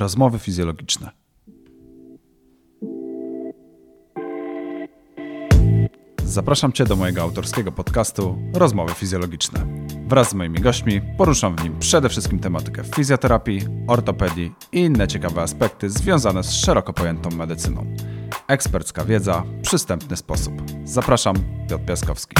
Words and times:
Rozmowy 0.00 0.38
fizjologiczne. 0.38 1.10
Zapraszam 6.24 6.72
Cię 6.72 6.84
do 6.84 6.96
mojego 6.96 7.22
autorskiego 7.22 7.72
podcastu 7.72 8.38
Rozmowy 8.54 8.94
fizjologiczne. 8.94 9.66
Wraz 10.06 10.30
z 10.30 10.34
moimi 10.34 10.60
gośćmi 10.60 11.00
poruszam 11.18 11.56
w 11.56 11.64
nim 11.64 11.78
przede 11.78 12.08
wszystkim 12.08 12.38
tematykę 12.38 12.82
fizjoterapii, 12.84 13.60
ortopedii 13.86 14.52
i 14.72 14.80
inne 14.80 15.08
ciekawe 15.08 15.42
aspekty 15.42 15.90
związane 15.90 16.42
z 16.44 16.52
szeroko 16.52 16.92
pojętą 16.92 17.30
medycyną. 17.30 17.86
Ekspercka 18.48 19.04
wiedza, 19.04 19.44
przystępny 19.62 20.16
sposób. 20.16 20.62
Zapraszam, 20.84 21.36
Piotr 21.68 21.84
Piaskowski. 21.84 22.36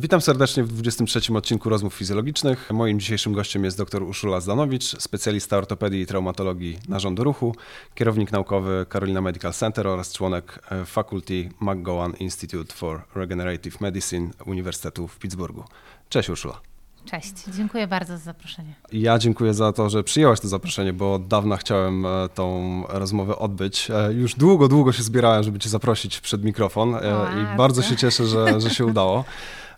Witam 0.00 0.20
serdecznie 0.20 0.64
w 0.64 0.72
23 0.72 1.34
odcinku 1.34 1.68
Rozmów 1.68 1.94
Fizjologicznych. 1.94 2.70
Moim 2.72 3.00
dzisiejszym 3.00 3.32
gościem 3.32 3.64
jest 3.64 3.78
dr 3.78 4.02
Uszula 4.02 4.40
Zdanowicz, 4.40 4.84
specjalista 4.84 5.58
ortopedii 5.58 6.00
i 6.00 6.06
traumatologii 6.06 6.78
narządu 6.88 7.24
ruchu, 7.24 7.54
kierownik 7.94 8.32
naukowy 8.32 8.86
Carolina 8.92 9.20
Medical 9.20 9.52
Center 9.52 9.86
oraz 9.86 10.12
członek 10.12 10.62
e, 10.70 10.84
Faculty 10.84 11.48
McGowan 11.60 12.12
Institute 12.20 12.74
for 12.74 13.02
Regenerative 13.14 13.80
Medicine 13.80 14.30
Uniwersytetu 14.46 15.08
w 15.08 15.18
Pittsburghu. 15.18 15.64
Cześć 16.08 16.30
Uszula. 16.30 16.60
Cześć, 17.04 17.34
dziękuję 17.56 17.86
bardzo 17.86 18.18
za 18.18 18.24
zaproszenie. 18.24 18.74
Ja 18.92 19.18
dziękuję 19.18 19.54
za 19.54 19.72
to, 19.72 19.90
że 19.90 20.04
przyjęłaś 20.04 20.40
to 20.40 20.48
zaproszenie, 20.48 20.92
bo 20.92 21.14
od 21.14 21.28
dawna 21.28 21.56
chciałem 21.56 22.06
e, 22.06 22.28
tą 22.34 22.82
rozmowę 22.88 23.38
odbyć. 23.38 23.90
E, 23.90 24.12
już 24.12 24.34
długo, 24.34 24.68
długo 24.68 24.92
się 24.92 25.02
zbierałem, 25.02 25.42
żeby 25.42 25.58
Cię 25.58 25.68
zaprosić 25.68 26.20
przed 26.20 26.44
mikrofon 26.44 26.94
o, 26.94 26.98
i 26.98 27.56
bardzo 27.56 27.82
się 27.82 27.96
cieszę, 27.96 28.26
że, 28.26 28.60
że 28.60 28.70
się 28.70 28.86
udało. 28.92 29.24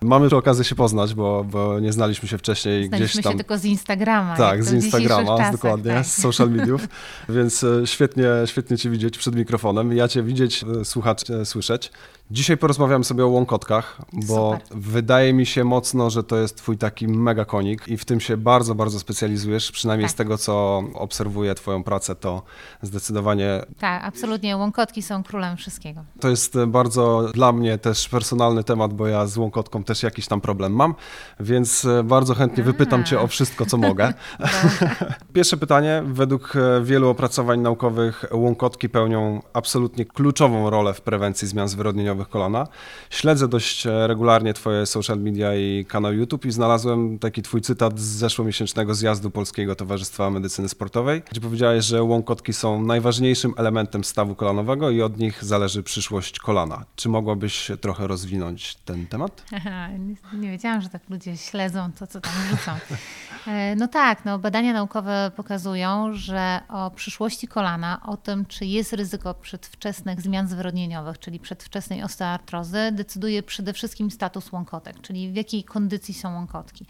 Mamy 0.03 0.31
tu 0.31 0.37
okazję 0.37 0.65
się 0.65 0.75
poznać, 0.75 1.15
bo, 1.15 1.45
bo 1.45 1.81
nie 1.81 1.93
znaliśmy 1.93 2.29
się 2.29 2.39
wcześniej 2.39 2.87
znaliśmy 2.87 3.09
gdzieś 3.09 3.25
tam. 3.25 3.33
się 3.33 3.39
tylko 3.39 3.59
z 3.59 3.65
Instagrama. 3.65 4.37
Tak, 4.37 4.65
z 4.65 4.73
Instagrama, 4.73 5.37
czasach, 5.37 5.53
dokładnie, 5.53 5.93
tak. 5.93 6.07
z 6.07 6.21
social 6.21 6.51
mediów, 6.51 6.89
więc 7.29 7.65
e, 7.65 7.87
świetnie, 7.87 8.27
świetnie 8.47 8.79
Cię 8.79 8.91
widzieć 8.91 9.19
przed 9.19 9.35
mikrofonem. 9.35 9.93
Ja 9.93 10.09
Cię 10.09 10.23
widzieć, 10.23 10.65
e, 10.81 10.85
słuchać, 10.85 11.31
e, 11.31 11.45
słyszeć. 11.45 11.91
Dzisiaj 12.33 12.57
porozmawiamy 12.57 13.05
sobie 13.05 13.25
o 13.25 13.29
łąkotkach, 13.29 14.01
bo 14.13 14.53
Super. 14.53 14.79
wydaje 14.79 15.33
mi 15.33 15.47
się 15.47 15.65
mocno, 15.65 16.11
że 16.11 16.25
to 16.25 16.37
jest 16.37 16.57
Twój 16.57 16.79
taki 16.79 17.09
mega 17.09 17.45
konik 17.45 17.89
i 17.89 17.97
w 17.97 18.05
tym 18.05 18.21
się 18.21 18.37
bardzo, 18.37 18.75
bardzo 18.75 18.99
specjalizujesz. 18.99 19.73
Przynajmniej 19.73 20.05
Tak. 20.05 20.13
z 20.13 20.15
tego, 20.15 20.39
co 20.39 20.83
obserwuję 20.95 21.55
Twoją 21.55 21.83
pracę, 21.85 22.15
to 22.15 22.43
zdecydowanie 22.83 23.63
Tak, 23.79 24.05
absolutnie. 24.05 24.57
Łąkotki 24.57 25.03
są 25.03 25.23
królem 25.23 25.57
wszystkiego. 25.57 26.05
to 26.21 26.29
jest 26.29 26.57
e, 26.57 26.67
bardzo 26.67 27.29
dla 27.35 27.53
mnie 27.53 27.79
też 27.79 28.09
personalny 28.09 28.65
temat, 28.65 28.95
bo 28.95 29.07
ja 29.07 29.27
z 29.27 29.37
łąkotką 29.37 29.85
też 29.85 30.03
jakiś 30.03 30.27
tam 30.27 30.41
problem 30.41 30.73
mam, 30.73 30.95
więc 31.41 31.85
e, 31.85 32.03
bardzo 32.03 32.35
chętnie 32.35 32.65
wypytam 32.65 33.05
Cię 33.05 33.21
o 33.21 33.27
wszystko, 33.27 33.67
co 33.67 33.77
mogę. 33.77 34.15
Pierwsze 35.33 35.57
pytanie. 35.57 36.03
Według 36.07 36.57
e, 36.57 36.83
wielu 36.85 37.09
opracowań 37.09 37.61
naukowych 37.61 38.25
łąkotki 38.33 38.89
pełnią 38.89 39.43
absolutnie 39.53 40.05
kluczową 40.05 40.71
rolę 40.71 40.95
w 40.95 41.01
prewencji 41.01 41.49
zmian 41.49 41.69
zwyrodnieniowych 41.69 42.22
kolana. 42.27 42.67
Śledzę 43.11 43.49
dość 43.49 43.87
e, 43.87 44.07
regularnie 44.07 44.55
Twoje 44.55 44.87
social 44.87 45.19
media 45.19 45.57
i 45.57 45.85
kanał 45.89 46.13
YouTube 46.13 46.45
i 46.45 46.53
znalazłem 46.53 47.19
taki 47.19 47.43
Twój 47.43 47.61
cytat 47.61 48.01
z 48.01 48.03
zeszłomiesięcznego 48.03 48.95
zjazdu 48.95 49.31
Polskiego 49.31 49.75
Towarzystwa 49.75 50.31
Medycyny 50.31 50.69
Sportowej, 50.69 51.23
gdzie 51.31 51.41
powiedziałeś, 51.41 51.85
że 51.85 52.03
łąkotki 52.03 52.53
są 52.53 52.83
najważniejszym 52.83 53.55
elementem 53.57 54.05
stawu 54.05 54.35
kolanowego 54.35 54.91
i 54.91 55.03
od 55.03 55.19
nich 55.19 55.45
zależy 55.45 55.83
przyszłość 55.83 56.39
kolana. 56.39 56.85
Czy 56.97 57.09
mogłabyś 57.09 57.71
trochę 57.81 58.07
rozwinąć 58.07 58.75
ten 58.75 59.07
temat? 59.07 59.45
nie, 59.99 60.17
nie 60.43 60.51
wiedziałam, 60.51 60.81
że 60.81 60.89
tak 60.89 61.03
ludzie 61.11 61.37
śledzą 61.37 61.93
to, 61.99 62.07
co 62.07 62.21
tam 62.21 62.33
rzucą. 62.51 62.73
E, 63.47 63.77
No 63.77 63.89
tak, 63.89 64.25
no 64.25 64.39
badania 64.39 64.73
naukowe 64.73 65.31
pokazują, 65.37 66.15
że 66.15 66.61
o 66.69 66.91
przyszłości 66.91 67.49
kolana, 67.49 68.01
o 68.07 68.17
tym, 68.17 68.47
czy 68.47 68.67
jest 68.67 68.93
ryzyko 68.93 69.35
przedwczesnych 69.35 70.21
zmian 70.21 70.49
zwyrodnieniowych, 70.49 71.19
czyli 71.19 71.39
przedwczesnej 71.41 72.03
osteoartrozy, 72.03 72.93
decyduje 72.93 73.43
przede 73.43 73.73
wszystkim 73.73 74.11
status 74.11 74.53
łąkotek, 74.53 75.01
czyli 75.01 75.33
w 75.33 75.37
jakiej 75.37 75.65
kondycji 75.65 76.15
są 76.15 76.35
łąkotki. 76.35 76.87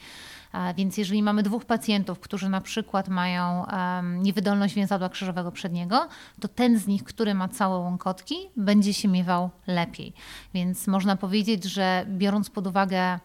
A 0.53 0.75
Więc 0.75 0.97
jeżeli 0.97 1.23
mamy 1.23 1.43
dwóch 1.43 1.65
pacjentów, 1.65 2.21
którzy 2.21 2.49
na 2.49 2.61
przykład 2.61 3.09
mają 3.09 3.67
niewydolność 4.03 4.75
więzadła 4.75 5.09
krzyżowego 5.09 5.53
przedniego, 5.53 6.09
to 6.41 6.49
ten 6.49 6.79
z 6.79 6.87
nich, 6.87 7.05
który 7.05 7.35
ma 7.35 7.49
całe 7.49 7.79
łąkotki, 7.79 8.35
będzie 8.57 8.95
się 8.95 9.09
miewał 9.09 9.51
lepiej. 9.67 10.13
Więc 10.55 10.87
można 10.87 11.17
powiedzieć, 11.17 11.65
że 11.65 12.07
biorąc 12.09 12.51
pod 12.51 12.67
uwagę 12.67 13.19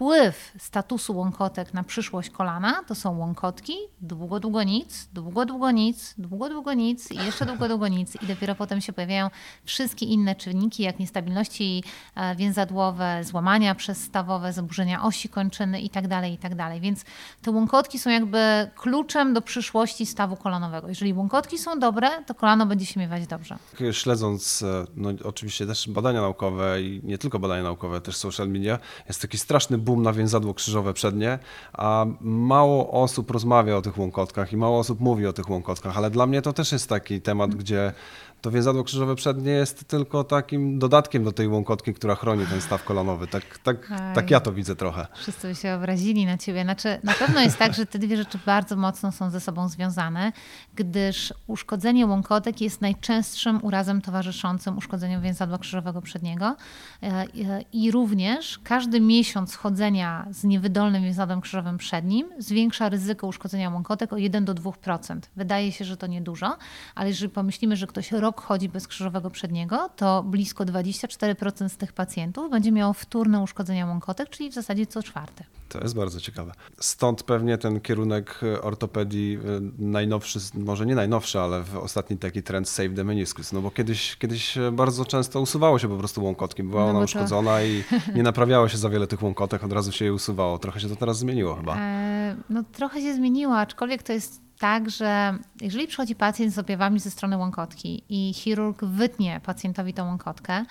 wpływ 0.00 0.52
statusu 0.58 1.16
łąkotek 1.16 1.74
na 1.74 1.84
przyszłość 1.84 2.30
kolana, 2.30 2.82
to 2.86 2.94
są 2.94 3.18
łąkotki, 3.18 3.74
długo, 4.00 4.40
długo 4.40 4.62
nic, 4.62 5.08
długo, 5.12 5.46
długo 5.46 5.70
nic, 5.70 6.14
długo, 6.18 6.48
długo 6.48 6.74
nic 6.74 7.10
i 7.10 7.16
jeszcze 7.16 7.46
długo, 7.46 7.68
długo 7.68 7.88
nic 7.88 8.22
i 8.22 8.26
dopiero 8.26 8.54
potem 8.54 8.80
się 8.80 8.92
pojawiają 8.92 9.30
wszystkie 9.64 10.06
inne 10.06 10.34
czynniki, 10.34 10.82
jak 10.82 10.98
niestabilności 10.98 11.84
e, 12.14 12.36
więzadłowe, 12.36 13.24
złamania 13.24 13.74
przezstawowe, 13.74 14.52
zaburzenia 14.52 15.02
osi 15.02 15.28
kończyny 15.28 15.80
i 15.80 15.90
tak 15.90 16.08
dalej, 16.08 16.32
i 16.32 16.38
tak. 16.38 16.52
Więc 16.80 17.04
te 17.42 17.50
łąkotki 17.50 17.98
są 17.98 18.10
jakby 18.10 18.70
kluczem 18.76 19.34
do 19.34 19.42
przyszłości 19.42 20.06
stawu 20.06 20.36
kolanowego. 20.36 20.88
Jeżeli 20.88 21.12
łąkotki 21.12 21.58
są 21.58 21.78
dobre, 21.78 22.24
to 22.26 22.34
kolano 22.34 22.66
będzie 22.66 22.86
się 22.86 23.00
miewać 23.00 23.26
dobrze. 23.26 23.58
Śledząc 23.92 24.62
e, 24.62 24.86
no, 24.96 25.10
oczywiście 25.24 25.66
też 25.66 25.88
badania 25.88 26.20
naukowe 26.20 26.82
i 26.82 27.00
nie 27.04 27.18
tylko 27.18 27.38
badania 27.38 27.62
naukowe, 27.62 28.00
też 28.00 28.16
social 28.16 28.48
media, 28.48 28.78
jest 29.08 29.22
taki 29.22 29.38
straszny 29.38 29.78
boom 29.90 30.02
na 30.02 30.12
więzadło 30.12 30.54
krzyżowe 30.54 30.94
przednie, 30.94 31.38
a 31.72 32.06
mało 32.20 32.90
osób 33.02 33.30
rozmawia 33.30 33.76
o 33.76 33.82
tych 33.82 33.98
łąkotkach 33.98 34.52
i 34.52 34.56
mało 34.56 34.78
osób 34.78 35.00
mówi 35.00 35.26
o 35.26 35.32
tych 35.32 35.50
łąkotkach, 35.50 35.96
ale 35.96 36.10
dla 36.10 36.26
mnie 36.26 36.42
to 36.42 36.52
też 36.52 36.72
jest 36.72 36.88
taki 36.88 37.20
temat, 37.20 37.54
gdzie 37.54 37.92
to 38.40 38.50
więzadło 38.50 38.84
krzyżowe 38.84 39.14
przednie 39.14 39.52
jest 39.52 39.88
tylko 39.88 40.24
takim 40.24 40.78
dodatkiem 40.78 41.24
do 41.24 41.32
tej 41.32 41.48
łąkotki, 41.48 41.94
która 41.94 42.14
chroni 42.14 42.46
ten 42.46 42.60
staw 42.60 42.84
kolanowy. 42.84 43.26
Tak, 43.26 43.58
tak, 43.58 43.90
Aj. 43.92 44.14
tak 44.14 44.30
ja 44.30 44.40
to 44.40 44.52
widzę 44.52 44.76
trochę. 44.76 45.06
Wszyscy 45.16 45.48
by 45.48 45.54
się 45.54 45.74
obrazili 45.74 46.26
na 46.26 46.38
ciebie. 46.38 46.62
Znaczy, 46.62 46.98
na 47.04 47.12
pewno 47.12 47.40
jest 47.40 47.58
tak, 47.58 47.74
że 47.74 47.86
te 47.86 47.98
dwie 47.98 48.16
rzeczy 48.16 48.38
bardzo 48.46 48.76
mocno 48.76 49.12
są 49.12 49.30
ze 49.30 49.40
sobą 49.40 49.68
związane, 49.68 50.32
gdyż 50.74 51.34
uszkodzenie 51.46 52.06
łąkotek 52.06 52.60
jest 52.60 52.80
najczęstszym 52.80 53.64
urazem 53.64 54.00
towarzyszącym 54.00 54.78
uszkodzeniu 54.78 55.20
więzadła 55.20 55.58
krzyżowego 55.58 56.02
przedniego. 56.02 56.56
E, 57.02 57.24
I 57.72 57.90
również 57.90 58.58
każdy 58.64 59.00
miesiąc 59.00 59.56
chodzenia 59.56 60.26
z 60.30 60.44
niewydolnym 60.44 61.02
więzadłem 61.02 61.40
krzyżowym 61.40 61.78
przednim 61.78 62.28
zwiększa 62.38 62.88
ryzyko 62.88 63.26
uszkodzenia 63.26 63.70
łąkotek 63.70 64.12
o 64.12 64.16
1 64.16 64.44
do 64.44 64.54
2%. 64.54 65.20
Wydaje 65.36 65.72
się, 65.72 65.84
że 65.84 65.96
to 65.96 66.06
niedużo, 66.06 66.56
ale 66.94 67.08
jeżeli 67.08 67.32
pomyślimy, 67.32 67.76
że 67.76 67.86
ktoś 67.86 68.12
rok 68.30 68.40
chodzi 68.40 68.68
bez 68.68 68.88
krzyżowego 68.88 69.30
przedniego, 69.30 69.90
to 69.96 70.22
blisko 70.22 70.64
24% 70.64 71.68
z 71.68 71.76
tych 71.76 71.92
pacjentów 71.92 72.50
będzie 72.50 72.72
miało 72.72 72.92
wtórne 72.92 73.40
uszkodzenia 73.40 73.86
łąkotek, 73.86 74.30
czyli 74.30 74.50
w 74.50 74.54
zasadzie 74.54 74.86
co 74.86 75.02
czwarty. 75.02 75.44
To 75.70 75.80
jest 75.80 75.94
bardzo 75.94 76.20
ciekawe. 76.20 76.52
Stąd 76.80 77.22
pewnie 77.22 77.58
ten 77.58 77.80
kierunek 77.80 78.40
e, 78.42 78.62
ortopedii 78.62 79.34
e, 79.34 79.38
najnowszy, 79.78 80.38
może 80.54 80.86
nie 80.86 80.94
najnowszy, 80.94 81.40
ale 81.40 81.62
w 81.62 81.76
ostatni 81.76 82.18
taki 82.18 82.42
trend 82.42 82.68
save 82.68 82.94
the 82.96 83.04
meniscus, 83.04 83.52
no 83.52 83.60
bo 83.60 83.70
kiedyś, 83.70 84.16
kiedyś 84.16 84.58
e, 84.58 84.72
bardzo 84.72 85.04
często 85.04 85.40
usuwało 85.40 85.78
się 85.78 85.88
po 85.88 85.96
prostu 85.96 86.24
łąkotki, 86.24 86.62
była 86.62 86.82
No 86.84 86.90
ona 86.90 86.98
to- 86.98 87.04
uszkodzona 87.04 87.62
i 87.62 87.84
nie 88.16 88.22
naprawiało 88.22 88.68
się 88.68 88.78
za 88.78 88.88
wiele 88.88 89.06
tych 89.06 89.22
łąkotek, 89.22 89.64
od 89.64 89.72
razu 89.72 89.92
się 89.92 90.04
je 90.04 90.14
usuwało. 90.14 90.58
Trochę 90.58 90.80
się 90.80 90.88
to 90.88 90.96
teraz 90.96 91.18
zmieniło 91.18 91.54
chyba. 91.54 91.76
E, 91.76 92.36
No 92.50 92.64
trochę 92.72 93.00
się 93.00 93.14
zmieniło, 93.14 93.58
aczkolwiek 93.58 94.02
to 94.02 94.12
jest 94.12 94.40
tak, 94.58 94.90
że 94.90 95.38
jeżeli 95.60 95.86
przychodzi 95.86 96.14
pacjent 96.14 96.54
z 96.54 96.58
objawami 96.58 97.00
ze 97.00 97.10
strony 97.10 97.36
łąkotki 97.36 98.02
i 98.08 98.34
chirurg 98.34 98.84
wytnie 98.84 99.40
pacjentowi 99.44 99.94
tą 99.94 100.06
łąkotkę, 100.06 100.64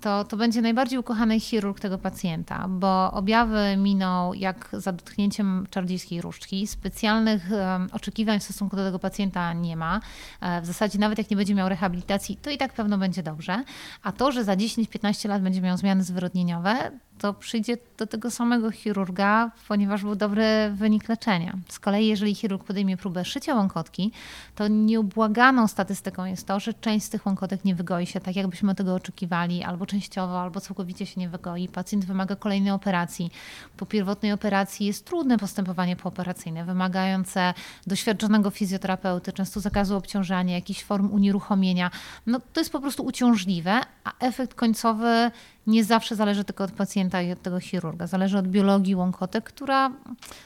to, 0.00 0.24
to 0.24 0.36
będzie 0.36 0.62
najbardziej 0.62 0.98
ukochany 0.98 1.40
chirurg 1.40 1.80
tego 1.80 1.98
pacjenta, 1.98 2.68
bo 2.68 3.12
objawy 3.12 3.76
miną 3.76 4.32
jak 4.32 4.68
za 4.72 4.92
dotknięciem 4.92 5.66
czarodziejskiej 5.70 6.20
różdżki. 6.20 6.66
Specjalnych 6.66 7.52
em, 7.52 7.88
oczekiwań 7.92 8.40
w 8.40 8.42
stosunku 8.42 8.76
do 8.76 8.84
tego 8.84 8.98
pacjenta 8.98 9.52
nie 9.52 9.76
ma. 9.76 10.00
E, 10.40 10.60
w 10.60 10.66
zasadzie 10.66 10.98
nawet 10.98 11.18
jak 11.18 11.30
nie 11.30 11.36
będzie 11.36 11.54
miał 11.54 11.68
rehabilitacji, 11.68 12.36
to 12.36 12.50
i 12.50 12.58
tak 12.58 12.72
pewno 12.72 12.98
będzie 12.98 13.22
dobrze. 13.22 13.64
A 14.02 14.12
to, 14.12 14.32
że 14.32 14.44
za 14.44 14.54
10-15 14.54 15.28
lat 15.28 15.42
będzie 15.42 15.60
miał 15.60 15.76
zmiany 15.76 16.04
zwyrodnieniowe, 16.04 16.90
to 17.18 17.34
przyjdzie 17.34 17.76
do 17.98 18.06
tego 18.06 18.30
samego 18.30 18.70
chirurga, 18.70 19.50
ponieważ 19.68 20.02
był 20.02 20.14
dobry 20.14 20.44
wynik 20.74 21.08
leczenia. 21.08 21.58
Z 21.68 21.78
kolei, 21.78 22.06
jeżeli 22.06 22.34
chirurg 22.34 22.64
podejmie 22.64 22.96
próbę 22.96 23.24
szycia 23.24 23.54
łąkotki, 23.54 24.12
to 24.54 24.68
nieubłaganą 24.68 25.68
statystyką 25.68 26.24
jest 26.24 26.46
to, 26.46 26.60
że 26.60 26.74
część 26.74 27.06
z 27.06 27.10
tych 27.10 27.26
łąkotek 27.26 27.64
nie 27.64 27.74
wygoi 27.74 28.06
się 28.06 28.20
tak, 28.20 28.36
jakbyśmy 28.36 28.74
tego 28.74 28.94
oczekiwali, 28.94 29.64
albo 29.64 29.86
częściowo, 29.88 30.40
albo 30.40 30.60
całkowicie 30.60 31.06
się 31.06 31.20
nie 31.20 31.28
wygoi. 31.28 31.68
Pacjent 31.68 32.04
wymaga 32.04 32.36
kolejnej 32.36 32.72
operacji. 32.72 33.30
Po 33.76 33.86
pierwotnej 33.86 34.32
operacji 34.32 34.86
jest 34.86 35.04
trudne 35.04 35.38
postępowanie 35.38 35.96
pooperacyjne, 35.96 36.64
wymagające 36.64 37.54
doświadczonego 37.86 38.50
fizjoterapeuty, 38.50 39.32
często 39.32 39.60
zakazu 39.60 39.96
obciążania, 39.96 40.54
jakichś 40.54 40.84
form 40.84 41.12
unieruchomienia. 41.12 41.90
No, 42.26 42.40
to 42.52 42.60
jest 42.60 42.72
po 42.72 42.80
prostu 42.80 43.02
uciążliwe, 43.04 43.80
a 44.04 44.12
efekt 44.20 44.54
końcowy 44.54 45.30
nie 45.68 45.84
zawsze 45.84 46.16
zależy 46.16 46.44
tylko 46.44 46.64
od 46.64 46.72
pacjenta 46.72 47.22
i 47.22 47.32
od 47.32 47.42
tego 47.42 47.60
chirurga. 47.60 48.06
Zależy 48.06 48.38
od 48.38 48.48
biologii 48.48 48.94
łąkotek, 48.94 49.44
która 49.44 49.88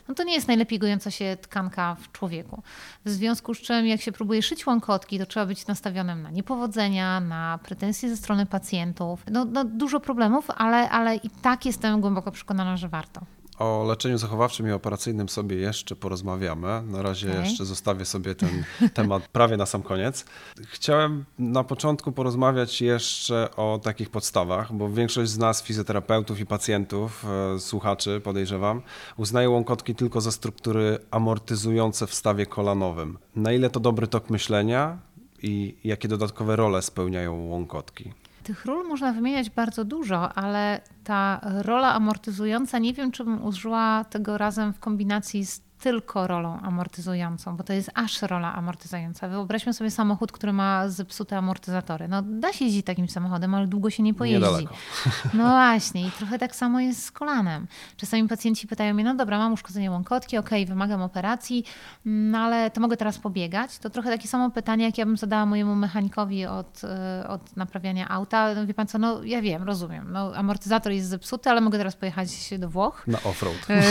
no 0.08 0.14
to 0.14 0.24
nie 0.24 0.34
jest 0.34 0.48
najlepiej 0.48 0.78
gojąca 0.78 1.10
się 1.10 1.36
tkanka 1.40 1.94
w 1.94 2.12
człowieku. 2.12 2.62
W 3.04 3.10
związku 3.10 3.54
z 3.54 3.58
czym, 3.58 3.86
jak 3.86 4.00
się 4.00 4.12
próbuje 4.12 4.42
szyć 4.42 4.66
łąkotki, 4.66 5.18
to 5.18 5.26
trzeba 5.26 5.46
być 5.46 5.66
nastawionym 5.66 6.22
na 6.22 6.30
niepowodzenia, 6.30 7.20
na 7.20 7.58
pretensje 7.62 8.08
ze 8.08 8.16
strony 8.16 8.46
pacjentów. 8.46 9.24
No, 9.30 9.44
no 9.44 9.64
dużo 9.64 10.00
problemów, 10.00 10.50
ale, 10.50 10.90
ale 10.90 11.16
i 11.16 11.30
tak 11.30 11.66
jestem 11.66 12.00
głęboko 12.00 12.32
przekonana, 12.32 12.76
że 12.76 12.88
warto. 12.88 13.20
O 13.62 13.84
leczeniu 13.88 14.18
zachowawczym 14.18 14.68
i 14.68 14.70
operacyjnym 14.70 15.28
sobie 15.28 15.56
jeszcze 15.56 15.96
porozmawiamy. 15.96 16.82
Na 16.82 17.02
razie 17.02 17.30
okay. 17.30 17.42
jeszcze 17.42 17.64
zostawię 17.64 18.04
sobie 18.04 18.34
ten 18.34 18.64
temat 18.94 19.28
prawie 19.28 19.56
na 19.56 19.66
sam 19.66 19.82
koniec. 19.82 20.24
Chciałem 20.66 21.24
na 21.38 21.64
początku 21.64 22.12
porozmawiać 22.12 22.80
jeszcze 22.80 23.48
o 23.56 23.80
takich 23.82 24.10
podstawach, 24.10 24.72
bo 24.72 24.90
większość 24.90 25.30
z 25.30 25.38
nas, 25.38 25.62
fizjoterapeutów 25.62 26.40
i 26.40 26.46
pacjentów, 26.46 27.24
e, 27.54 27.60
słuchaczy 27.60 28.20
podejrzewam, 28.24 28.82
uznaje 29.16 29.50
łąkotki 29.50 29.94
tylko 29.94 30.20
za 30.20 30.32
struktury 30.32 30.98
amortyzujące 31.10 32.06
w 32.06 32.14
stawie 32.14 32.46
kolanowym. 32.46 33.18
Na 33.36 33.52
ile 33.52 33.70
to 33.70 33.80
dobry 33.80 34.06
tok 34.06 34.30
myślenia 34.30 34.98
i 35.42 35.76
jakie 35.84 36.08
dodatkowe 36.08 36.56
role 36.56 36.82
spełniają 36.82 37.46
łąkotki? 37.46 38.12
Tych 38.42 38.64
ról 38.64 38.88
można 38.88 39.12
wymieniać 39.12 39.50
bardzo 39.50 39.84
dużo, 39.84 40.32
ale 40.32 40.80
ta 41.04 41.40
rola 41.42 41.94
amortyzująca, 41.94 42.78
nie 42.78 42.94
wiem, 42.94 43.12
czy 43.12 43.24
bym 43.24 43.44
użyła 43.44 44.04
tego 44.04 44.38
razem 44.38 44.72
w 44.72 44.78
kombinacji 44.80 45.46
z 45.46 45.60
tylko 45.82 46.26
rolą 46.26 46.60
amortyzującą, 46.60 47.56
bo 47.56 47.64
to 47.64 47.72
jest 47.72 47.90
aż 47.94 48.22
rola 48.22 48.54
amortyzująca. 48.54 49.28
Wyobraźmy 49.28 49.72
sobie 49.74 49.90
samochód, 49.90 50.32
który 50.32 50.52
ma 50.52 50.88
zepsute 50.88 51.38
amortyzatory. 51.38 52.08
No 52.08 52.22
da 52.22 52.52
się 52.52 52.64
jeździć 52.64 52.86
takim 52.86 53.08
samochodem, 53.08 53.54
ale 53.54 53.66
długo 53.66 53.90
się 53.90 54.02
nie 54.02 54.14
pojeździ. 54.14 54.46
Niedaleko. 54.46 54.74
No 55.34 55.44
właśnie 55.48 56.06
i 56.06 56.10
trochę 56.10 56.38
tak 56.38 56.56
samo 56.56 56.80
jest 56.80 57.04
z 57.04 57.10
kolanem. 57.10 57.66
Czasami 57.96 58.28
pacjenci 58.28 58.66
pytają 58.66 58.94
mnie, 58.94 59.04
no 59.04 59.14
dobra, 59.14 59.38
mam 59.38 59.52
uszkodzenie 59.52 59.90
łąkotki, 59.90 60.38
okej, 60.38 60.62
okay, 60.62 60.74
wymagam 60.74 61.02
operacji, 61.02 61.64
no 62.04 62.38
ale 62.38 62.70
to 62.70 62.80
mogę 62.80 62.96
teraz 62.96 63.18
pobiegać? 63.18 63.78
To 63.78 63.90
trochę 63.90 64.10
takie 64.10 64.28
samo 64.28 64.50
pytanie, 64.50 64.84
jak 64.84 64.98
ja 64.98 65.06
bym 65.06 65.16
zadała 65.16 65.46
mojemu 65.46 65.74
mechanikowi 65.74 66.46
od, 66.46 66.84
e, 66.84 67.28
od 67.28 67.56
naprawiania 67.56 68.08
auta. 68.08 68.54
No, 68.54 68.66
wie 68.66 68.74
pan 68.74 68.86
co, 68.86 68.98
no 68.98 69.24
ja 69.24 69.42
wiem, 69.42 69.62
rozumiem, 69.62 70.12
no 70.12 70.34
amortyzator 70.34 70.92
jest 70.92 71.08
zepsuty, 71.08 71.50
ale 71.50 71.60
mogę 71.60 71.78
teraz 71.78 71.96
pojechać 71.96 72.28
do 72.58 72.68
Włoch. 72.68 73.06
Na 73.06 73.18
offroad. 73.22 73.56
E, 73.68 73.82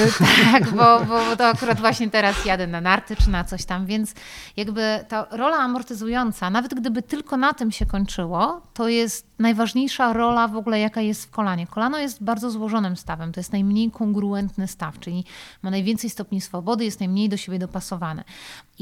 tak, 0.51 0.69
bo, 0.69 1.05
bo 1.05 1.35
to 1.35 1.47
akurat 1.47 1.80
właśnie 1.81 2.09
teraz 2.09 2.45
jadę 2.45 2.67
na 2.67 2.81
narty 2.81 3.15
czy 3.15 3.29
na 3.29 3.43
coś 3.43 3.65
tam, 3.65 3.85
więc 3.85 4.13
jakby 4.57 5.05
ta 5.07 5.27
rola 5.31 5.57
amortyzująca, 5.57 6.49
nawet 6.49 6.73
gdyby 6.73 7.01
tylko 7.01 7.37
na 7.37 7.53
tym 7.53 7.71
się 7.71 7.85
kończyło, 7.85 8.61
to 8.73 8.87
jest 8.87 9.27
najważniejsza 9.39 10.13
rola 10.13 10.47
w 10.47 10.57
ogóle, 10.57 10.79
jaka 10.79 11.01
jest 11.01 11.25
w 11.25 11.29
kolanie. 11.29 11.67
Kolano 11.67 11.97
jest 11.97 12.23
bardzo 12.23 12.51
złożonym 12.51 12.97
stawem, 12.97 13.31
to 13.31 13.39
jest 13.39 13.51
najmniej 13.51 13.91
kongruentny 13.91 14.67
staw, 14.67 14.99
czyli 14.99 15.25
ma 15.61 15.71
najwięcej 15.71 16.09
stopni 16.09 16.41
swobody, 16.41 16.85
jest 16.85 16.99
najmniej 16.99 17.29
do 17.29 17.37
siebie 17.37 17.59
dopasowane. 17.59 18.23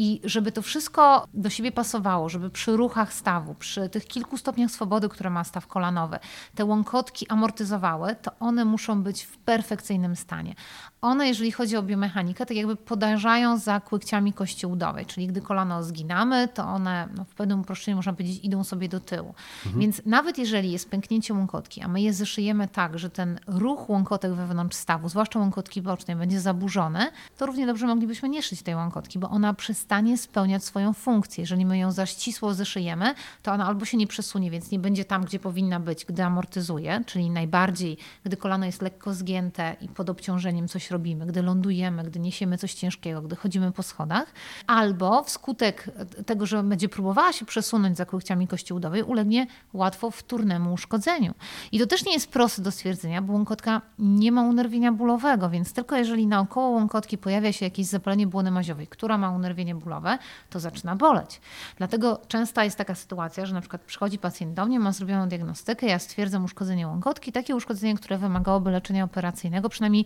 I 0.01 0.21
żeby 0.23 0.51
to 0.51 0.61
wszystko 0.61 1.27
do 1.33 1.49
siebie 1.49 1.71
pasowało, 1.71 2.29
żeby 2.29 2.49
przy 2.49 2.77
ruchach 2.77 3.13
stawu, 3.13 3.55
przy 3.55 3.89
tych 3.89 4.05
kilku 4.05 4.37
stopniach 4.37 4.71
swobody, 4.71 5.09
które 5.09 5.29
ma 5.29 5.43
staw 5.43 5.67
kolanowy, 5.67 6.19
te 6.55 6.65
łąkotki 6.65 7.27
amortyzowały, 7.27 8.15
to 8.21 8.31
one 8.39 8.65
muszą 8.65 9.03
być 9.03 9.23
w 9.23 9.37
perfekcyjnym 9.37 10.15
stanie. 10.15 10.55
One, 11.01 11.27
jeżeli 11.27 11.51
chodzi 11.51 11.77
o 11.77 11.83
biomechanikę, 11.83 12.45
tak 12.45 12.57
jakby 12.57 12.75
podążają 12.75 13.57
za 13.57 13.79
kłykciami 13.79 14.33
kości 14.33 14.67
udowej, 14.67 15.05
czyli 15.05 15.27
gdy 15.27 15.41
kolano 15.41 15.83
zginamy, 15.83 16.47
to 16.47 16.63
one 16.63 17.09
no, 17.15 17.23
w 17.23 17.35
pewnym 17.35 17.59
uproszczeniu 17.59 17.97
można 17.97 18.13
powiedzieć 18.13 18.43
idą 18.43 18.63
sobie 18.63 18.89
do 18.89 18.99
tyłu. 18.99 19.33
Mhm. 19.65 19.81
Więc 19.81 20.01
nawet 20.05 20.37
jeżeli 20.37 20.71
jest 20.71 20.89
pęknięcie 20.89 21.33
łąkotki, 21.33 21.81
a 21.81 21.87
my 21.87 22.01
je 22.01 22.13
zeszyjemy 22.13 22.67
tak, 22.67 22.99
że 22.99 23.09
ten 23.09 23.39
ruch 23.47 23.89
łąkotek 23.89 24.33
wewnątrz 24.33 24.77
stawu, 24.77 25.09
zwłaszcza 25.09 25.39
łąkotki 25.39 25.81
bocznej, 25.81 26.17
będzie 26.17 26.39
zaburzony, 26.39 27.11
to 27.37 27.45
równie 27.45 27.67
dobrze 27.67 27.87
moglibyśmy 27.87 28.29
nie 28.29 28.43
szyć 28.43 28.61
tej 28.61 28.75
łąkotki, 28.75 29.19
bo 29.19 29.29
ona 29.29 29.53
przestanie 29.89 30.17
spełniać 30.17 30.63
swoją 30.63 30.93
funkcję. 30.93 31.41
Jeżeli 31.41 31.65
my 31.65 31.77
ją 31.77 31.91
za 31.91 32.05
ścisło 32.05 32.53
zeszyjemy, 32.53 33.13
to 33.43 33.51
ona 33.51 33.65
albo 33.65 33.85
się 33.85 33.97
nie 33.97 34.07
przesunie, 34.07 34.51
więc 34.51 34.71
nie 34.71 34.79
będzie 34.79 35.05
tam, 35.05 35.25
gdzie 35.25 35.39
powinna 35.39 35.79
być, 35.79 36.05
gdy 36.05 36.23
amortyzuje, 36.23 37.01
czyli 37.05 37.29
najbardziej, 37.29 37.97
gdy 38.23 38.37
kolano 38.37 38.65
jest 38.65 38.81
lekko 38.81 39.13
zgięte 39.13 39.75
i 39.81 39.87
pod 39.87 40.09
obciążeniem 40.09 40.67
coś 40.67 40.91
robimy, 40.91 41.25
gdy 41.25 41.41
lądujemy, 41.41 42.03
gdy 42.03 42.19
niesiemy 42.19 42.57
coś 42.57 42.73
ciężkiego, 42.73 43.21
gdy 43.21 43.35
chodzimy 43.35 43.71
po 43.71 43.83
schodach, 43.83 44.33
albo 44.67 45.23
wskutek 45.23 45.89
tego, 46.25 46.45
że 46.45 46.63
będzie 46.63 46.89
próbowała 46.89 47.33
się 47.33 47.45
przesunąć 47.45 47.97
za 47.97 48.05
kłykciami 48.05 48.47
kości 48.47 48.73
udowej, 48.73 49.03
ulegnie 49.03 49.47
łatwo 49.73 50.11
wtórnemu 50.11 50.73
uszkodzeniu. 50.73 51.33
I 51.71 51.79
to 51.79 51.85
też 51.87 52.05
nie 52.05 52.13
jest 52.13 52.31
proste 52.31 52.61
do 52.61 52.71
stwierdzenia, 52.71 53.21
bo 53.21 53.33
łąkotka 53.33 53.81
nie 53.99 54.31
ma 54.31 54.41
unerwienia 54.41 54.91
bólowego, 54.91 55.49
więc 55.49 55.73
tylko 55.73 55.95
jeżeli 55.95 56.27
naokoło 56.27 56.69
łąkotki 56.69 57.17
pojawia 57.17 57.53
się 57.53 57.65
jakieś 57.65 57.85
zapalenie 57.85 58.27
błony 58.27 58.51
maziowej, 58.51 58.87
która 58.87 59.17
ma 59.17 59.31
unerwienie 59.31 59.78
bólowe, 59.79 60.17
to 60.49 60.59
zaczyna 60.59 60.95
boleć. 60.95 61.41
Dlatego 61.77 62.21
częsta 62.27 62.63
jest 62.63 62.77
taka 62.77 62.95
sytuacja, 62.95 63.45
że 63.45 63.53
na 63.53 63.61
przykład 63.61 63.81
przychodzi 63.81 64.17
pacjent 64.17 64.53
do 64.53 64.65
mnie, 64.65 64.79
ma 64.79 64.91
zrobioną 64.91 65.29
diagnostykę, 65.29 65.87
ja 65.87 65.99
stwierdzam 65.99 66.45
uszkodzenie 66.45 66.87
łąkotki, 66.87 67.31
takie 67.31 67.55
uszkodzenie, 67.55 67.95
które 67.95 68.17
wymagałoby 68.17 68.71
leczenia 68.71 69.03
operacyjnego, 69.03 69.69
przynajmniej 69.69 70.05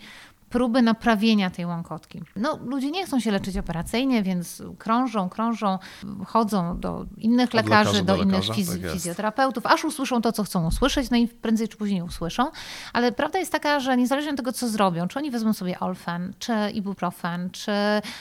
próby 0.54 0.82
naprawienia 0.82 1.50
tej 1.50 1.66
łąkotki. 1.66 2.22
No, 2.36 2.60
ludzie 2.66 2.92
nie 2.92 3.06
chcą 3.06 3.20
się 3.20 3.32
leczyć 3.32 3.58
operacyjnie, 3.58 4.24
więc 4.24 4.64
krążą, 4.78 5.30
krążą, 5.30 5.80
chodzą 6.26 6.80
do 6.80 7.06
innych 7.18 7.54
lekarzy, 7.54 8.04
do, 8.04 8.18
do, 8.18 8.24
innych 8.24 8.44
fiz 8.56 8.70
tak 8.70 8.92
fizjoterapeutów, 8.92 9.66
aż 9.66 9.86
usłyszą 9.86 10.22
to, 10.22 10.32
co 10.32 10.44
chcą 10.44 10.68
usłyszeć, 10.68 11.10
no 11.10 11.18
i 11.18 11.28
prędzej 11.28 11.68
czy 11.68 11.78
później 11.78 12.02
usłyszą. 12.02 12.52
Ale 12.94 13.12
prawda 13.12 13.40
jest 13.40 13.52
taka, 13.52 13.80
że 13.80 13.98
niezależnie 13.98 14.32
od 14.32 14.38
tego, 14.38 14.52
co 14.52 14.70
zrobią, 14.70 15.08
czy 15.08 15.20
oni 15.20 15.32
wezmą 15.32 15.54
sobie 15.54 15.80
Olfen, 15.80 16.34
czy 16.40 16.54
ibuprofen, 16.74 17.50
czy 17.50 17.72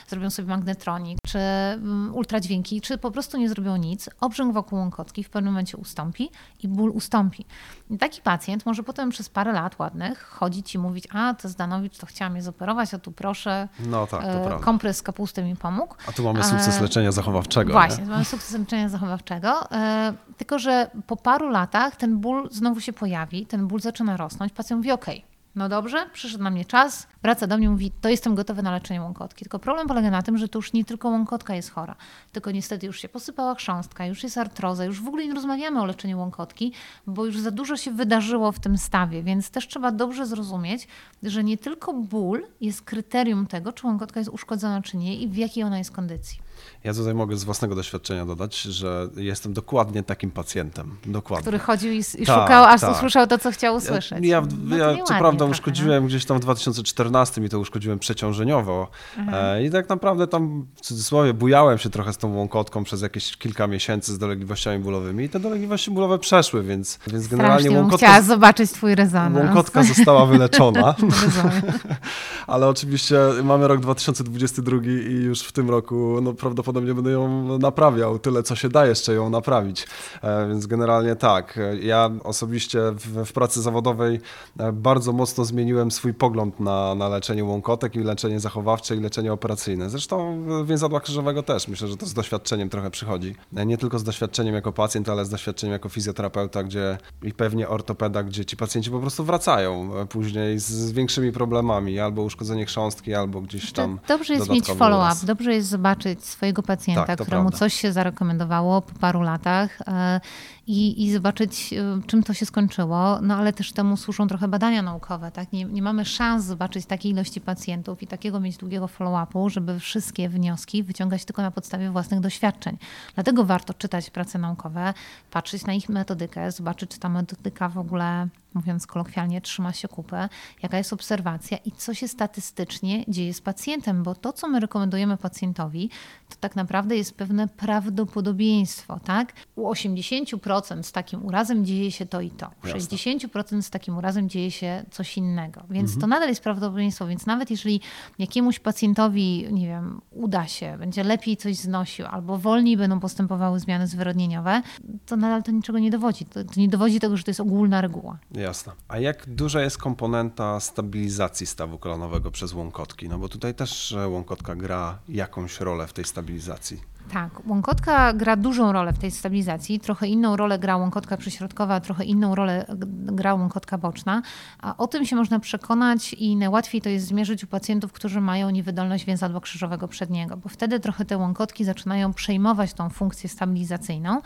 zrobią 0.08 0.31
sobie 0.31 0.49
magnetronik, 0.49 1.19
czy 1.26 1.38
mm, 1.38 2.14
ultradźwięki, 2.14 2.81
czy 2.81 2.99
po 2.99 3.11
prostu 3.11 3.38
nie 3.38 3.49
zrobią 3.49 3.76
nic, 3.76 4.11
obrzęk 4.20 4.55
wokół 4.55 4.79
łąkotki 4.79 5.25
w 5.25 5.31
pewnym 5.31 5.52
momencie 5.52 5.76
ustąpi 5.76 6.31
i 6.62 6.69
ból 6.69 6.90
ustąpi. 6.90 7.44
I 7.90 7.99
taki 7.99 8.20
pacjent 8.20 8.67
może 8.67 8.82
potem 8.82 9.11
przez 9.11 9.29
parę 9.29 9.52
lat 9.52 9.79
ładnych 9.79 10.23
chodzić 10.23 10.75
i 10.75 10.79
mówić, 10.79 11.05
a 11.11 11.34
to 11.34 11.49
Zdanowicz 11.49 11.99
to 11.99 12.06
chciał 12.06 12.21
chciałam 12.22 12.36
je 12.36 12.42
zoperować, 12.42 12.94
a 12.94 12.98
tu 12.98 13.12
proszę, 13.12 13.69
no 13.86 14.06
tak, 14.06 14.22
to 14.22 14.56
e, 14.56 14.60
kompres 14.60 14.96
z 14.96 15.02
kapusty 15.02 15.42
mi 15.42 15.56
pomógł. 15.56 15.94
A 16.08 16.12
tu 16.12 16.24
mamy 16.24 16.44
sukces 16.44 16.78
e, 16.78 16.82
leczenia 16.82 17.12
zachowawczego. 17.12 17.72
Właśnie, 17.72 18.04
nie? 18.04 18.10
mamy 18.10 18.24
sukces 18.24 18.58
leczenia 18.58 18.88
zachowawczego, 18.88 19.70
e, 19.72 20.12
tylko 20.36 20.58
że 20.58 20.90
po 21.06 21.16
paru 21.16 21.48
latach 21.48 21.96
ten 21.96 22.19
ból 22.19 22.48
znowu 22.50 22.80
się 22.80 22.92
pojawi, 22.92 23.46
ten 23.46 23.66
ból 23.66 23.80
zaczyna 23.80 24.16
rosnąć, 24.16 24.52
pacjent 24.52 24.78
mówi, 24.78 24.92
okej, 24.92 25.19
okay, 25.19 25.31
no 25.54 25.69
dobrze, 25.69 26.10
przyszedł 26.12 26.44
na 26.44 26.50
mnie 26.50 26.64
czas, 26.64 27.06
wraca 27.22 27.46
do 27.46 27.58
mnie 27.58 27.70
mówi, 27.70 27.93
to 28.00 28.08
jestem 28.08 28.34
gotowy 28.34 28.62
na 28.62 28.70
leczenie 28.70 29.02
łąkotki. 29.02 29.44
Tylko 29.44 29.58
problem 29.58 29.88
polega 29.88 30.10
na 30.10 30.22
tym, 30.22 30.38
że 30.38 30.48
to 30.48 30.58
już 30.58 30.72
nie 30.72 30.84
tylko 30.84 31.08
łąkotka 31.08 31.55
jest 31.55 31.70
chora, 31.70 31.96
tylko 32.32 32.50
niestety 32.50 32.86
już 32.86 33.00
się 33.00 33.08
posypała 33.08 33.55
chrząstka, 33.55 34.06
już 34.06 34.22
jest 34.22 34.38
artroza, 34.38 34.84
już 34.84 35.03
w 35.03 35.08
ogóle 35.08 35.26
nie 35.26 35.34
rozmawiamy 35.34 35.81
o 35.81 35.86
leczeniu 35.86 36.19
łąkotki, 36.19 36.72
bo 37.06 37.26
już 37.26 37.41
za 37.41 37.50
dużo 37.50 37.76
się 37.76 37.91
wydarzyło 37.91 38.53
w 38.53 38.60
tym 38.60 38.79
stawie, 38.79 39.22
więc 39.22 39.50
też 39.50 39.69
trzeba 39.69 39.93
dobrze 39.93 40.26
zrozumieć, 40.26 40.88
że 41.22 41.44
nie 41.44 41.58
tylko 41.58 41.93
ból 41.93 42.46
jest 42.60 42.82
kryterium 42.82 43.46
tego, 43.46 43.72
czy 43.72 43.86
łąkotka 43.86 44.20
jest 44.20 44.31
uszkodzona, 44.31 44.82
czy 44.82 44.96
nie 44.96 45.17
i 45.17 45.29
w 45.29 45.36
jakiej 45.36 45.65
ona 45.65 45.79
jest 45.79 45.91
kondycji. 45.91 46.42
Ja 46.84 46.94
tutaj 46.94 47.14
mogę 47.14 47.36
z 47.36 47.44
własnego 47.44 47.74
doświadczenia 47.74 48.26
dodać, 48.26 48.62
że 48.62 49.08
jestem 49.16 49.52
dokładnie 49.52 50.02
takim 50.02 50.31
pacjentem. 50.31 50.96
Dokładnie. 51.06 51.42
Który 51.42 51.58
chodził 51.58 51.92
i, 51.92 51.98
i 51.98 52.26
tak, 52.26 52.42
szukał, 52.42 52.64
aż 52.64 52.81
tak. 52.81 52.96
usłyszał 52.96 53.26
to, 53.26 53.38
co 53.38 53.50
chciał 53.50 53.76
usłyszeć. 53.76 54.24
Ja, 54.24 54.36
ja, 54.36 54.42
no 54.64 54.76
ja 54.76 55.04
co 55.04 55.14
prawda 55.14 55.44
uszkodziłem 55.44 56.02
no? 56.02 56.08
gdzieś 56.08 56.24
tam 56.24 56.36
w 56.36 56.40
2014 56.40 57.44
i 57.44 57.48
to 57.48 57.58
uszkodziłem 57.58 57.98
przeciążeniowo. 57.98 58.88
Mhm. 59.19 59.56
E, 59.56 59.64
I 59.64 59.70
tak 59.70 59.88
naprawdę 59.88 60.26
tam 60.26 60.66
w 60.76 60.81
cudzysłowie 60.81 61.34
bujałem 61.34 61.78
się 61.78 61.90
trochę 61.90 62.12
z 62.12 62.19
tą 62.19 62.34
łąkotką 62.34 62.84
przez 62.84 63.02
jakieś 63.02 63.36
kilka 63.36 63.66
miesięcy 63.66 64.12
z 64.12 64.19
dolegliwościami 64.19 64.78
bólowymi 64.78 65.24
i 65.24 65.28
te 65.28 65.40
dolegliwości 65.40 65.90
bólowe 65.90 66.19
przeszły, 66.19 66.62
więc, 66.62 66.98
więc 67.06 67.28
generalnie 67.28 67.70
łąkotka... 67.70 67.96
chciała 67.96 68.22
zobaczyć 68.22 68.70
twój 68.70 68.94
rezonans. 68.94 69.46
Łąkotka 69.46 69.82
została 69.82 70.26
wyleczona. 70.26 70.94
Ale 72.46 72.69
oczywiście 72.69 73.16
mamy 73.44 73.69
rok 73.69 73.81
2022 73.81 74.76
i 75.10 75.14
już 75.14 75.40
w 75.40 75.52
tym 75.52 75.70
roku 75.70 76.19
no, 76.22 76.34
prawdopodobnie 76.52 76.94
będę 76.94 77.10
ją 77.10 77.58
naprawiał. 77.58 78.18
Tyle, 78.18 78.42
co 78.42 78.56
się 78.56 78.68
da 78.68 78.86
jeszcze 78.86 79.14
ją 79.14 79.30
naprawić. 79.30 79.86
E, 80.22 80.48
więc 80.48 80.66
generalnie 80.66 81.16
tak. 81.16 81.58
Ja 81.80 82.10
osobiście 82.24 82.80
w, 82.92 83.24
w 83.26 83.32
pracy 83.32 83.62
zawodowej 83.62 84.20
e, 84.58 84.72
bardzo 84.72 85.12
mocno 85.12 85.44
zmieniłem 85.44 85.90
swój 85.90 86.14
pogląd 86.14 86.60
na, 86.60 86.94
na 86.94 87.08
leczenie 87.08 87.44
łąkotek 87.44 87.96
i 87.96 87.98
leczenie 87.98 88.40
zachowawcze 88.40 88.96
i 88.96 89.00
leczenie 89.00 89.32
operacyjne. 89.32 89.90
Zresztą 89.90 90.42
więzadła 90.64 91.00
krzyżowego 91.00 91.42
też. 91.42 91.68
Myślę, 91.68 91.88
że 91.88 91.96
to 91.96 92.06
z 92.06 92.14
doświadczeniem 92.14 92.68
trochę 92.68 92.90
przychodzi. 92.90 93.34
E, 93.56 93.66
nie 93.66 93.78
tylko 93.78 93.98
z 93.98 94.04
doświadczeniem 94.04 94.54
jako 94.54 94.72
pacjent, 94.72 95.08
ale 95.08 95.24
z 95.24 95.28
doświadczeniem 95.28 95.72
jako 95.72 95.88
fizjoterapeuta, 95.88 96.62
gdzie 96.62 96.98
i 97.22 97.32
pewnie 97.32 97.68
ortopeda, 97.68 98.22
gdzie 98.22 98.44
ci 98.44 98.56
pacjenci 98.56 98.90
po 98.90 99.00
prostu 99.00 99.24
wracają 99.24 99.90
później 100.08 100.58
z, 100.58 100.92
większymi 100.92 101.32
problemami, 101.32 102.00
albo 102.00 102.22
uszkodzenie 102.22 102.66
chrząstki 102.66 103.14
albo 103.14 103.40
gdzieś 103.40 103.72
tam. 103.72 103.98
To 104.06 104.18
dobrze 104.18 104.34
jest 104.34 104.50
mieć 104.50 104.66
follow-up, 104.66 105.26
dobrze 105.26 105.54
jest 105.54 105.68
zobaczyć 105.68 106.24
swojego 106.43 106.63
pacjenta, 106.63 107.05
tak, 107.06 107.20
któremu 107.20 107.43
prawda. 107.43 107.58
coś 107.58 107.75
się 107.75 107.93
zarekomendowało 107.93 108.82
po 108.82 108.99
paru 108.99 109.20
latach 109.20 109.79
e, 109.87 110.20
i, 110.66 111.04
i 111.04 111.12
zobaczyć, 111.12 111.72
e, 111.72 112.00
czym 112.06 112.22
to 112.22 112.34
się 112.34 112.46
skończyło. 112.46 113.20
No 113.20 113.36
ale 113.36 113.52
też 113.52 113.72
temu 113.72 113.96
służą 113.96 114.28
trochę 114.28 114.48
badania 114.48 114.82
naukowe. 114.82 115.31
Tak? 115.31 115.52
Nie, 115.52 115.64
nie 115.64 115.82
mamy 115.82 116.04
szans 116.04 116.44
zobaczyć 116.44 116.86
takiej 116.86 117.12
ilości 117.12 117.40
pacjentów 117.40 118.02
i 118.02 118.06
takiego 118.06 118.40
mieć 118.40 118.56
długiego 118.56 118.86
follow-upu, 118.86 119.50
żeby 119.50 119.81
wszystkie 119.81 120.28
wnioski 120.28 120.82
wyciągać 120.82 121.24
tylko 121.24 121.42
na 121.42 121.50
podstawie 121.50 121.90
własnych 121.90 122.20
doświadczeń. 122.20 122.76
Dlatego 123.14 123.44
warto 123.44 123.74
czytać 123.74 124.10
prace 124.10 124.38
naukowe, 124.38 124.94
patrzeć 125.31 125.66
na 125.66 125.72
ich 125.72 125.88
metodykę, 125.88 126.52
zobaczyć, 126.52 126.90
czy 126.90 126.98
ta 126.98 127.08
metodyka 127.08 127.69
w 127.69 127.78
ogóle 127.78 128.28
mówiąc 128.54 128.86
kolokwialnie, 128.86 129.40
trzyma 129.40 129.72
się 129.72 129.88
kupę, 129.88 130.28
jaka 130.62 130.78
jest 130.78 130.92
obserwacja 130.92 131.56
i 131.56 131.72
co 131.72 131.94
się 131.94 132.08
statystycznie 132.08 133.04
dzieje 133.08 133.34
z 133.34 133.40
pacjentem, 133.40 134.02
bo 134.02 134.14
to, 134.14 134.32
co 134.32 134.48
my 134.48 134.60
rekomendujemy 134.60 135.16
pacjentowi, 135.16 135.90
to 136.28 136.36
tak 136.40 136.56
naprawdę 136.56 136.96
jest 136.96 137.16
pewne 137.16 137.48
prawdopodobieństwo, 137.48 139.00
tak? 139.04 139.32
U 139.56 139.72
80% 139.72 140.38
z 140.82 140.92
takim 140.92 141.26
urazem 141.26 141.64
dzieje 141.64 141.92
się 141.92 142.06
to 142.06 142.20
i 142.20 142.30
to. 142.30 142.50
U 142.64 142.66
60% 142.66 143.62
z 143.62 143.70
takim 143.70 143.96
urazem 143.96 144.28
dzieje 144.28 144.50
się 144.50 144.84
coś 144.90 145.16
innego. 145.16 145.62
Więc 145.70 145.90
mhm. 145.90 146.00
to 146.00 146.06
nadal 146.06 146.28
jest 146.28 146.42
prawdopodobieństwo, 146.42 147.06
więc 147.06 147.26
nawet 147.26 147.50
jeżeli 147.50 147.80
jakiemuś 148.18 148.58
pacjentowi, 148.58 149.46
nie 149.52 149.66
wiem, 149.66 150.00
uda 150.10 150.46
się, 150.46 150.78
będzie 150.78 151.04
lepiej 151.04 151.36
coś 151.36 151.56
znosił 151.56 152.06
albo 152.06 152.38
wolniej 152.38 152.76
będą 152.76 153.00
postępowały 153.00 153.60
zmiany 153.60 153.86
zwyrodnieniowe, 153.86 154.62
to 155.06 155.16
nadal 155.16 155.42
to 155.42 155.52
niczego 155.52 155.78
nie 155.78 155.90
dowodzi. 155.90 156.24
To, 156.24 156.44
to 156.44 156.60
nie 156.60 156.68
dowodzi 156.68 157.00
tego, 157.00 157.16
że 157.16 157.24
to 157.24 157.30
jest 157.30 157.40
ogólna 157.40 157.80
reguła. 157.80 158.18
Jasne. 158.30 158.72
A 158.88 158.98
jak 158.98 159.28
duża 159.28 159.62
jest 159.62 159.78
komponenta 159.78 160.60
stabilizacji 160.60 161.46
stawu 161.46 161.78
kolanowego 161.78 162.30
przez 162.30 162.54
łąkotki? 162.54 163.08
No 163.08 163.18
bo 163.18 163.28
tutaj 163.28 163.54
też 163.54 163.94
łąkotka 164.06 164.54
gra 164.54 164.98
jakąś 165.08 165.60
rolę 165.60 165.86
w 165.86 165.92
tej 165.92 166.04
stabilizacji. 166.04 166.92
Tak, 167.10 167.46
łąkotka 167.46 168.12
gra 168.12 168.36
dużą 168.36 168.72
rolę 168.72 168.92
w 168.92 168.98
tej 168.98 169.10
stabilizacji. 169.10 169.80
Trochę 169.80 170.08
inną 170.08 170.36
rolę 170.36 170.58
gra 170.58 170.76
łąkotka 170.76 171.16
przyśrodkowa, 171.16 171.80
trochę 171.80 172.04
inną 172.04 172.34
rolę 172.34 172.66
gra 172.88 173.34
łąkotka 173.34 173.78
boczna. 173.78 174.22
A 174.58 174.76
o 174.76 174.86
tym 174.86 175.06
się 175.06 175.16
można 175.16 175.38
przekonać 175.40 176.12
i 176.12 176.36
najłatwiej 176.36 176.80
to 176.82 176.88
jest 176.88 177.06
zmierzyć 177.06 177.44
u 177.44 177.46
pacjentów, 177.46 177.92
którzy 177.92 178.20
mają 178.20 178.50
niewydolność 178.50 179.04
więzadła 179.04 179.40
krzyżowego 179.40 179.88
przedniego, 179.88 180.36
bo 180.36 180.48
wtedy 180.48 180.80
trochę 180.80 181.04
te 181.04 181.18
łąkotki 181.18 181.64
zaczynają 181.64 182.12
przejmować 182.12 182.72
tą 182.74 182.90
funkcję 182.90 183.28
stabilizacyjną. 183.28 184.20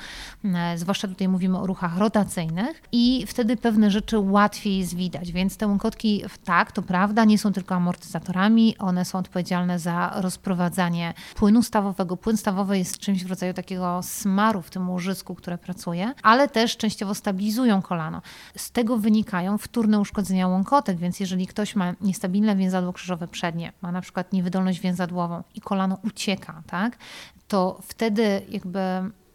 E, 0.44 0.78
zwłaszcza 0.78 1.08
tutaj 1.08 1.28
mówimy 1.28 1.58
o 1.58 1.66
ruchach 1.66 1.98
rotacyjnych 1.98 2.82
i 2.92 3.24
wtedy 3.26 3.56
pewne 3.56 3.90
rzeczy 3.90 4.18
łatwiej 4.18 4.78
jest 4.78 4.96
widać. 4.96 5.32
Więc 5.32 5.56
te 5.56 5.66
łąkotki, 5.66 6.22
tak, 6.44 6.72
to 6.72 6.82
prawda, 6.82 7.24
nie 7.24 7.38
są 7.38 7.52
tylko 7.52 7.74
amortyzatorami, 7.74 8.78
one 8.78 9.04
są 9.04 9.18
odpowiedzialne 9.18 9.78
za 9.78 10.12
rozprowadzanie 10.16 11.14
płynu 11.34 11.62
stawowego. 11.62 12.16
Płyn 12.16 12.36
stawowy 12.36 12.65
jest 12.74 12.98
czymś 12.98 13.24
w 13.24 13.30
rodzaju 13.30 13.54
takiego 13.54 14.00
smaru 14.02 14.62
w 14.62 14.70
tym 14.70 14.90
łożysku, 14.90 15.34
które 15.34 15.58
pracuje, 15.58 16.12
ale 16.22 16.48
też 16.48 16.76
częściowo 16.76 17.14
stabilizują 17.14 17.82
kolano. 17.82 18.22
Z 18.56 18.70
tego 18.70 18.96
wynikają 18.98 19.58
wtórne 19.58 20.00
uszkodzenia 20.00 20.48
łąkotek, 20.48 20.98
więc 20.98 21.20
jeżeli 21.20 21.46
ktoś 21.46 21.76
ma 21.76 21.94
niestabilne 22.00 22.56
więzadło 22.56 22.92
krzyżowe 22.92 23.28
przednie, 23.28 23.72
ma 23.82 23.92
na 23.92 24.00
przykład 24.00 24.32
niewydolność 24.32 24.80
więzadłową 24.80 25.42
i 25.54 25.60
kolano 25.60 25.98
ucieka, 26.04 26.62
tak, 26.66 26.98
to 27.48 27.80
wtedy 27.82 28.42
jakby 28.48 28.80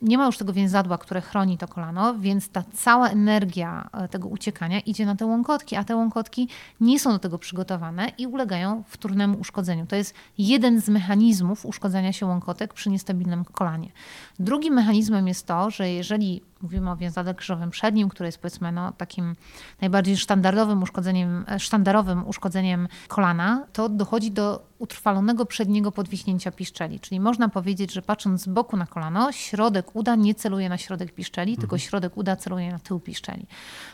nie 0.01 0.17
ma 0.17 0.25
już 0.25 0.37
tego 0.37 0.53
więzadła, 0.53 0.97
które 0.97 1.21
chroni 1.21 1.57
to 1.57 1.67
kolano, 1.67 2.15
więc 2.15 2.49
ta 2.49 2.63
cała 2.73 3.09
energia 3.09 3.89
e, 3.93 4.07
tego 4.07 4.27
uciekania 4.27 4.79
idzie 4.79 5.05
na 5.05 5.15
te 5.15 5.25
łąkotki, 5.25 5.75
a 5.75 5.83
te 5.83 5.95
łąkotki 5.95 6.47
nie 6.81 6.99
są 6.99 7.11
do 7.11 7.19
tego 7.19 7.37
przygotowane 7.37 8.11
i 8.17 8.27
ulegają 8.27 8.83
wtórnemu 8.87 9.39
uszkodzeniu. 9.39 9.85
To 9.85 9.95
jest 9.95 10.13
jeden 10.37 10.81
z 10.81 10.89
mechanizmów 10.89 11.65
uszkodzenia 11.65 12.13
się 12.13 12.25
łąkotek 12.25 12.73
przy 12.73 12.89
niestabilnym 12.89 13.45
kolanie. 13.45 13.91
Drugim 14.39 14.73
mechanizmem 14.73 15.27
jest 15.27 15.47
to, 15.47 15.69
że 15.69 15.89
jeżeli 15.89 16.41
mówimy 16.61 16.91
o 16.91 16.95
więzadle 16.95 17.35
krzyżowym 17.35 17.69
przednim, 17.69 18.09
które 18.09 18.27
jest 18.27 18.37
powiedzmy 18.37 18.71
no, 18.71 18.91
takim 18.91 19.35
najbardziej 19.81 20.17
sztandarowym 20.17 20.83
uszkodzeniem, 20.83 21.45
sztandarowym 21.57 22.27
uszkodzeniem 22.27 22.87
kolana, 23.07 23.65
to 23.73 23.89
dochodzi 23.89 24.31
do 24.31 24.71
utrwalonego 24.79 25.45
przedniego 25.45 25.91
podwiśnięcia 25.91 26.51
piszczeli. 26.51 26.99
Czyli 26.99 27.19
można 27.19 27.49
powiedzieć, 27.49 27.93
że 27.93 28.01
patrząc 28.01 28.41
z 28.41 28.47
boku 28.47 28.77
na 28.77 28.85
kolano, 28.85 29.31
środek 29.31 29.95
uda 29.95 30.15
nie 30.15 30.35
celuje 30.35 30.69
na 30.69 30.77
środek 30.77 31.11
piszczeli, 31.11 31.51
mhm. 31.51 31.61
tylko 31.61 31.77
środek 31.77 32.17
uda 32.17 32.35
celuje 32.35 32.71
na 32.71 32.79
tył 32.79 32.99
piszczeli. 32.99 33.45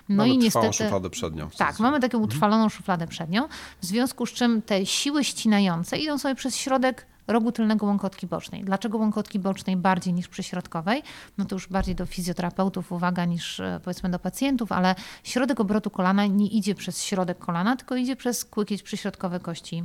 No 0.10 0.16
mamy 0.16 0.30
i 0.30 0.38
niestety. 0.38 0.74
szufladę 0.74 1.10
przednią. 1.10 1.50
Tak, 1.58 1.80
mamy 1.80 2.00
taką 2.00 2.18
mhm. 2.18 2.24
utrwaloną 2.24 2.64
mhm. 2.64 2.70
szufladę 2.70 3.08
przednią, 3.08 3.48
w 3.82 3.86
związku 3.86 4.26
z 4.26 4.34
czym 4.34 4.62
te 4.62 4.86
siły 4.86 5.24
ścinające 5.24 5.98
idą 5.98 6.18
sobie 6.18 6.36
przez 6.36 6.56
środek 6.56 7.06
rogu 7.28 7.52
tylnego 7.52 7.86
łąkotki 7.86 8.28
bocznej. 8.28 8.64
Dlaczego 8.64 8.98
łąkotki 8.98 9.40
bocznej 9.40 9.78
bardziej 9.78 10.14
niż 10.14 10.28
przyśrodkowej? 10.28 11.04
No 11.38 11.46
to 11.46 11.56
już 11.56 11.68
bardziej 11.68 11.96
do 11.96 12.06
fizjoterapeutów 12.06 12.92
uwaga 12.92 13.26
niż 13.26 13.60
e, 13.60 13.80
powiedzmy 13.84 14.10
do 14.10 14.20
pacjentów, 14.20 14.72
ale 14.72 14.96
środek 15.24 15.60
obrotu 15.60 15.90
kolana 15.90 16.26
nie 16.26 16.48
idzie 16.48 16.76
przez 16.76 17.04
środek 17.04 17.40
kolana, 17.40 17.76
tylko 17.76 17.96
idzie 17.96 18.16
przez 18.16 18.46
kłykieć 18.46 18.84
przyśrodkowe 18.84 19.40
kości 19.40 19.84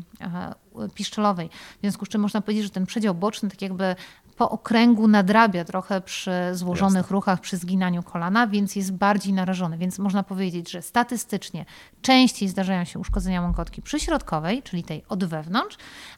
piszczelowej. 0.95 1.51
W 1.79 1.81
związku 1.81 2.07
z 2.07 2.09
czym 2.09 2.21
można 2.21 2.41
powiedzieć, 2.41 2.65
że 2.65 2.71
ten 2.71 2.87
przedział 2.87 3.15
boczny 3.15 3.51
tak 3.51 3.63
jakby 3.63 3.97
po 4.37 4.51
okręgu 4.51 5.09
nadrabia 5.09 5.65
trochę 5.65 6.01
przy 6.01 6.33
złożonych 6.53 6.97
Jasne. 6.97 7.13
ruchach, 7.13 7.41
przy 7.41 7.57
zginaniu 7.57 8.03
kolana, 8.03 8.47
więc 8.47 8.77
jest 8.77 8.93
bardziej 8.93 9.33
narażony. 9.33 9.79
Więc 9.79 9.99
można 9.99 10.23
powiedzieć, 10.23 10.71
że 10.71 10.83
statystycznie 10.83 11.65
częściej 12.03 12.49
zdarzają 12.49 12.85
się 12.85 12.99
uszkodzenia 12.99 13.43
łąkotki 13.43 13.83
przyśrodkowej, 13.83 14.63
czyli 14.63 14.85
tej 14.85 15.05
od 15.09 15.25
wewnątrz, 15.25 15.77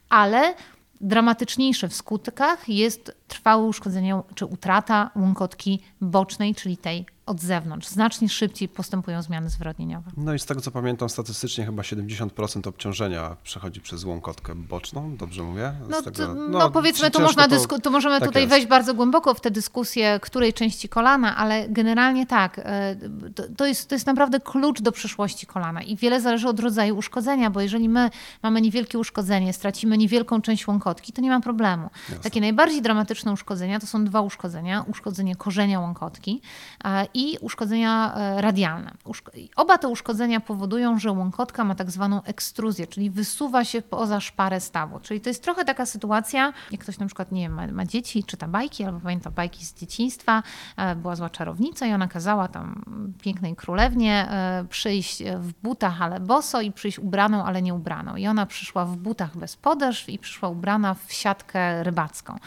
ale 0.08 0.54
dramatyczniejsze 1.04 1.88
w 1.88 1.94
skutkach 1.94 2.68
jest 2.68 3.16
trwałe 3.28 3.64
uszkodzenie 3.64 4.20
czy 4.34 4.46
utrata 4.46 5.10
łąkotki 5.16 5.82
bocznej, 6.00 6.54
czyli 6.54 6.76
tej 6.76 7.06
od 7.26 7.40
zewnątrz. 7.40 7.88
Znacznie 7.88 8.28
szybciej 8.28 8.68
postępują 8.68 9.22
zmiany 9.22 9.50
zwyrodnieniowe. 9.50 10.10
No 10.16 10.34
i 10.34 10.38
z 10.38 10.46
tego 10.46 10.60
co 10.60 10.70
pamiętam, 10.70 11.08
statystycznie 11.08 11.66
chyba 11.66 11.82
70% 11.82 12.68
obciążenia 12.68 13.36
przechodzi 13.42 13.80
przez 13.80 14.04
łąkotkę 14.04 14.54
boczną, 14.54 15.16
dobrze 15.16 15.42
mówię? 15.42 15.72
No, 15.88 16.02
tego, 16.02 16.26
to, 16.26 16.34
no, 16.34 16.48
no, 16.48 16.70
powiedzmy, 16.70 17.10
to, 17.10 17.20
można 17.20 17.48
to 17.82 17.90
możemy 17.90 18.20
tak 18.20 18.28
tutaj 18.28 18.42
jest. 18.42 18.50
wejść 18.50 18.66
bardzo 18.66 18.94
głęboko 18.94 19.34
w 19.34 19.40
tę 19.40 19.50
dyskusję, 19.50 20.20
której 20.22 20.52
części 20.52 20.88
kolana, 20.88 21.36
ale 21.36 21.68
generalnie 21.68 22.26
tak, 22.26 22.58
e, 22.58 22.96
to, 23.34 23.42
to, 23.56 23.66
jest, 23.66 23.88
to 23.88 23.94
jest 23.94 24.06
naprawdę 24.06 24.40
klucz 24.40 24.82
do 24.82 24.92
przyszłości 24.92 25.46
kolana 25.46 25.82
i 25.82 25.96
wiele 25.96 26.20
zależy 26.20 26.48
od 26.48 26.60
rodzaju 26.60 26.96
uszkodzenia, 26.96 27.50
bo 27.50 27.60
jeżeli 27.60 27.88
my 27.88 28.10
mamy 28.42 28.60
niewielkie 28.60 28.98
uszkodzenie, 28.98 29.52
stracimy 29.52 29.98
niewielką 29.98 30.42
część 30.42 30.66
łąkotki, 30.66 31.12
to 31.12 31.20
nie 31.20 31.30
ma 31.30 31.40
problemu. 31.40 31.90
Jasne. 32.08 32.22
Takie 32.22 32.40
najbardziej 32.40 32.82
dramatyczne 32.82 33.32
uszkodzenia 33.32 33.80
to 33.80 33.86
są 33.86 34.04
dwa 34.04 34.20
uszkodzenia. 34.20 34.84
Uszkodzenie 34.88 35.36
korzenia 35.36 35.80
łąkotki 35.80 36.40
i 37.14 37.38
uszkodzenia 37.40 38.14
e, 38.14 38.40
radialne. 38.40 38.94
Oba 39.56 39.78
te 39.78 39.88
uszkodzenia 39.88 40.40
powodują, 40.40 40.98
że 40.98 41.12
łąkotka 41.12 41.64
ma 41.64 41.74
tak 41.74 41.90
zwaną 41.90 42.22
ekstruzję, 42.22 42.86
czyli 42.86 43.10
wysuwa 43.10 43.64
się 43.64 43.82
poza 43.82 44.20
szparę 44.20 44.60
stawu. 44.60 45.00
Czyli 45.00 45.20
to 45.20 45.30
jest 45.30 45.42
trochę 45.42 45.64
taka 45.64 45.86
sytuacja, 45.86 46.52
jak 46.70 46.80
ktoś 46.80 46.98
na 46.98 47.06
przykład 47.06 47.32
nie 47.32 47.42
wiem, 47.42 47.52
ma, 47.52 47.66
ma 47.66 47.84
dzieci, 47.84 48.24
czyta 48.24 48.48
bajki 48.48 48.84
albo 48.84 49.00
pamięta 49.00 49.30
bajki 49.30 49.64
z 49.66 49.74
dzieciństwa, 49.74 50.42
e, 50.76 50.96
była 50.96 51.16
zła 51.16 51.30
czarownica 51.30 51.86
i 51.86 51.92
ona 51.92 52.08
kazała 52.08 52.48
tam 52.48 52.84
pięknej 53.22 53.56
królewnie 53.56 54.28
e, 54.30 54.64
przyjść 54.70 55.22
w 55.22 55.52
butach, 55.62 56.02
ale 56.02 56.20
boso 56.20 56.60
i 56.60 56.72
przyjść 56.72 56.98
ubraną, 56.98 57.44
ale 57.44 57.62
nie 57.62 57.74
ubraną. 57.74 58.16
I 58.16 58.26
ona 58.26 58.46
przyszła 58.46 58.84
w 58.84 58.96
butach 58.96 59.36
bez 59.36 59.56
podeszw 59.56 60.08
i 60.08 60.18
przyszła 60.18 60.48
ubrana 60.48 60.94
w 60.94 61.12
siatkę 61.12 61.82
rybacką. 61.82 62.38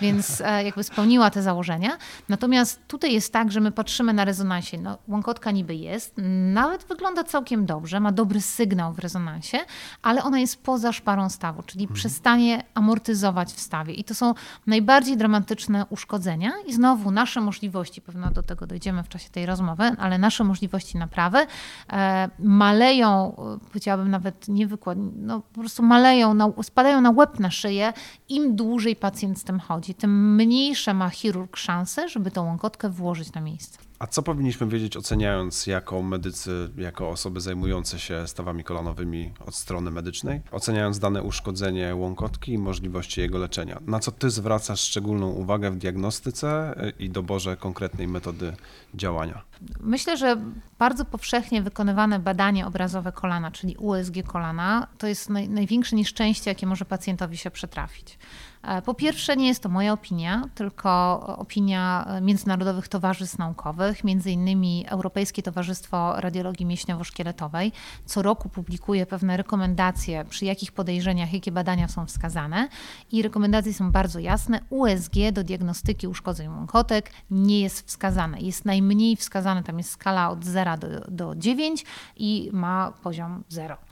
Więc 0.00 0.42
jakby 0.64 0.84
spełniła 0.84 1.30
te 1.30 1.42
założenia. 1.42 1.90
Natomiast 2.28 2.86
tutaj 2.86 3.12
jest 3.12 3.32
tak, 3.32 3.52
że 3.52 3.60
my 3.60 3.72
patrzymy 3.72 4.13
na 4.14 4.24
rezonansie. 4.24 4.78
No, 4.78 4.98
łąkotka 5.08 5.50
niby 5.50 5.74
jest, 5.74 6.14
nawet 6.52 6.84
wygląda 6.84 7.24
całkiem 7.24 7.66
dobrze, 7.66 8.00
ma 8.00 8.12
dobry 8.12 8.40
sygnał 8.40 8.92
w 8.92 8.98
rezonansie, 8.98 9.58
ale 10.02 10.22
ona 10.22 10.38
jest 10.38 10.62
poza 10.62 10.92
szparą 10.92 11.28
stawu, 11.28 11.62
czyli 11.62 11.84
mhm. 11.84 11.94
przestanie 11.94 12.64
amortyzować 12.74 13.52
w 13.52 13.60
stawie. 13.60 13.94
I 13.94 14.04
to 14.04 14.14
są 14.14 14.34
najbardziej 14.66 15.16
dramatyczne 15.16 15.86
uszkodzenia. 15.90 16.52
I 16.66 16.72
znowu 16.72 17.10
nasze 17.10 17.40
możliwości, 17.40 18.00
pewno 18.00 18.30
do 18.30 18.42
tego 18.42 18.66
dojdziemy 18.66 19.02
w 19.02 19.08
czasie 19.08 19.30
tej 19.30 19.46
rozmowy, 19.46 19.84
ale 19.98 20.18
nasze 20.18 20.44
możliwości 20.44 20.98
naprawy 20.98 21.46
e, 21.92 22.30
maleją, 22.38 23.36
powiedziałabym 23.68 24.10
nawet 24.10 24.48
nie 24.48 24.66
wykład, 24.66 24.98
no 25.16 25.40
po 25.40 25.60
prostu 25.60 25.82
maleją, 25.82 26.34
na, 26.34 26.52
spadają 26.62 27.00
na 27.00 27.10
łeb 27.10 27.40
na 27.40 27.50
szyję. 27.50 27.92
Im 28.28 28.56
dłużej 28.56 28.96
pacjent 28.96 29.38
z 29.38 29.44
tym 29.44 29.60
chodzi, 29.60 29.94
tym 29.94 30.34
mniejsze 30.34 30.94
ma 30.94 31.10
chirurg 31.10 31.56
szanse, 31.56 32.08
żeby 32.08 32.30
tą 32.30 32.44
łąkotkę 32.44 32.90
włożyć 32.90 33.32
na 33.32 33.40
miejsce. 33.40 33.78
A 34.04 34.06
co 34.06 34.22
powinniśmy 34.22 34.66
wiedzieć, 34.66 34.96
oceniając 34.96 35.66
jako 35.66 36.02
medycy, 36.02 36.70
jako 36.76 37.10
osoby 37.10 37.40
zajmujące 37.40 37.98
się 37.98 38.28
stawami 38.28 38.64
kolanowymi 38.64 39.32
od 39.46 39.54
strony 39.54 39.90
medycznej, 39.90 40.40
oceniając 40.50 40.98
dane 40.98 41.22
uszkodzenie 41.22 41.94
łąkotki 41.94 42.52
i 42.52 42.58
możliwości 42.58 43.20
jego 43.20 43.38
leczenia? 43.38 43.80
Na 43.86 44.00
co 44.00 44.12
ty 44.12 44.30
zwracasz 44.30 44.80
szczególną 44.80 45.30
uwagę 45.30 45.70
w 45.70 45.76
diagnostyce 45.76 46.74
i 46.98 47.10
doborze 47.10 47.56
konkretnej 47.56 48.08
metody 48.08 48.56
działania? 48.94 49.42
Myślę, 49.80 50.16
że 50.16 50.36
bardzo 50.78 51.04
powszechnie 51.04 51.62
wykonywane 51.62 52.18
badanie 52.18 52.66
obrazowe 52.66 53.12
kolana, 53.12 53.50
czyli 53.50 53.76
USG 53.76 54.14
kolana, 54.26 54.86
to 54.98 55.06
jest 55.06 55.30
naj, 55.30 55.48
największe 55.48 55.96
nieszczęście, 55.96 56.50
jakie 56.50 56.66
może 56.66 56.84
pacjentowi 56.84 57.36
się 57.36 57.50
przytrafić. 57.50 58.18
E, 58.66 58.82
po 58.82 58.94
pierwsze, 58.94 59.36
nie 59.36 59.48
jest 59.48 59.62
to 59.62 59.68
moja 59.68 59.92
opinia, 59.92 60.42
tylko 60.54 61.20
opinia 61.38 62.08
międzynarodowych 62.22 62.88
towarzystw 62.88 63.38
naukowych, 63.38 64.04
między 64.04 64.30
innymi 64.30 64.84
Europejskie 64.88 65.42
Towarzystwo 65.42 66.20
Radiologii 66.20 66.66
Mięśniowo-Szkieletowej 66.66 67.72
co 68.04 68.22
roku 68.22 68.48
publikuje 68.48 69.06
pewne 69.06 69.36
rekomendacje, 69.36 70.24
przy 70.24 70.44
jakich 70.44 70.72
podejrzeniach, 70.72 71.32
jakie 71.32 71.52
badania 71.52 71.88
są 71.88 72.06
wskazane 72.06 72.68
i 73.12 73.22
rekomendacje 73.22 73.74
są 73.74 73.92
bardzo 73.92 74.18
jasne. 74.18 74.60
USG 74.70 75.14
do 75.32 75.44
diagnostyki 75.44 76.08
uszkodzeń 76.08 76.48
łąkotek 76.48 77.10
nie 77.30 77.60
jest 77.60 77.86
wskazane. 77.86 78.40
Jest 78.40 78.64
najmniej 78.64 79.16
wskazane, 79.16 79.62
tam 79.62 79.78
jest 79.78 79.90
skala 79.90 80.30
od 80.30 80.44
0 80.44 80.76
do, 80.76 80.88
do 81.08 81.34
9 81.36 81.84
i 82.16 82.50
ma 82.52 82.92
poziom 83.02 83.44
0. 83.48 83.76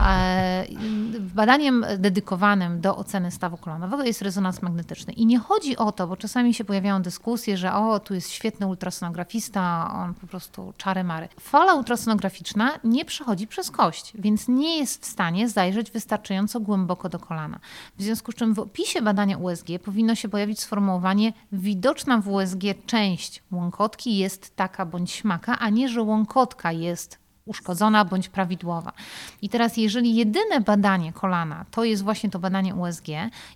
E, 0.00 0.66
badaniem 1.34 1.86
dedykowanym 1.98 2.80
do 2.80 2.96
oceny 2.96 3.30
stawu 3.30 3.56
kolanowego 3.56 4.04
jest 4.10 4.22
rezonans 4.22 4.62
magnetyczny. 4.62 5.12
I 5.12 5.26
nie 5.26 5.38
chodzi 5.38 5.76
o 5.76 5.92
to, 5.92 6.06
bo 6.06 6.16
czasami 6.16 6.54
się 6.54 6.64
pojawiają 6.64 7.02
dyskusje, 7.02 7.56
że 7.56 7.74
o, 7.74 8.00
tu 8.00 8.14
jest 8.14 8.30
świetny 8.30 8.66
ultrasonografista, 8.66 9.92
on 9.94 10.14
po 10.14 10.26
prostu 10.26 10.74
czary 10.76 11.04
mary. 11.04 11.28
Fala 11.40 11.74
ultrasonograficzna 11.74 12.72
nie 12.84 13.04
przechodzi 13.04 13.46
przez 13.46 13.70
kość, 13.70 14.12
więc 14.14 14.48
nie 14.48 14.78
jest 14.78 15.02
w 15.02 15.06
stanie 15.06 15.48
zajrzeć 15.48 15.90
wystarczająco 15.90 16.60
głęboko 16.60 17.08
do 17.08 17.18
kolana. 17.18 17.60
W 17.98 18.02
związku 18.02 18.32
z 18.32 18.34
czym 18.34 18.54
w 18.54 18.58
opisie 18.58 19.02
badania 19.02 19.38
USG 19.38 19.66
powinno 19.84 20.14
się 20.14 20.28
pojawić 20.28 20.60
sformułowanie 20.60 21.32
widoczna 21.52 22.18
w 22.18 22.28
USG 22.28 22.62
część 22.86 23.42
łąkotki 23.52 24.18
jest 24.18 24.56
taka 24.56 24.86
bądź 24.86 25.10
śmaka, 25.10 25.58
a 25.58 25.70
nie, 25.70 25.88
że 25.88 26.02
łąkotka 26.02 26.72
jest 26.72 27.18
uszkodzona 27.50 28.04
bądź 28.04 28.28
prawidłowa. 28.28 28.92
I 29.42 29.48
teraz, 29.48 29.76
jeżeli 29.76 30.14
jedyne 30.14 30.60
badanie 30.60 31.12
kolana 31.12 31.64
to 31.70 31.84
jest 31.84 32.02
właśnie 32.02 32.30
to 32.30 32.38
badanie 32.38 32.74
USG 32.74 33.08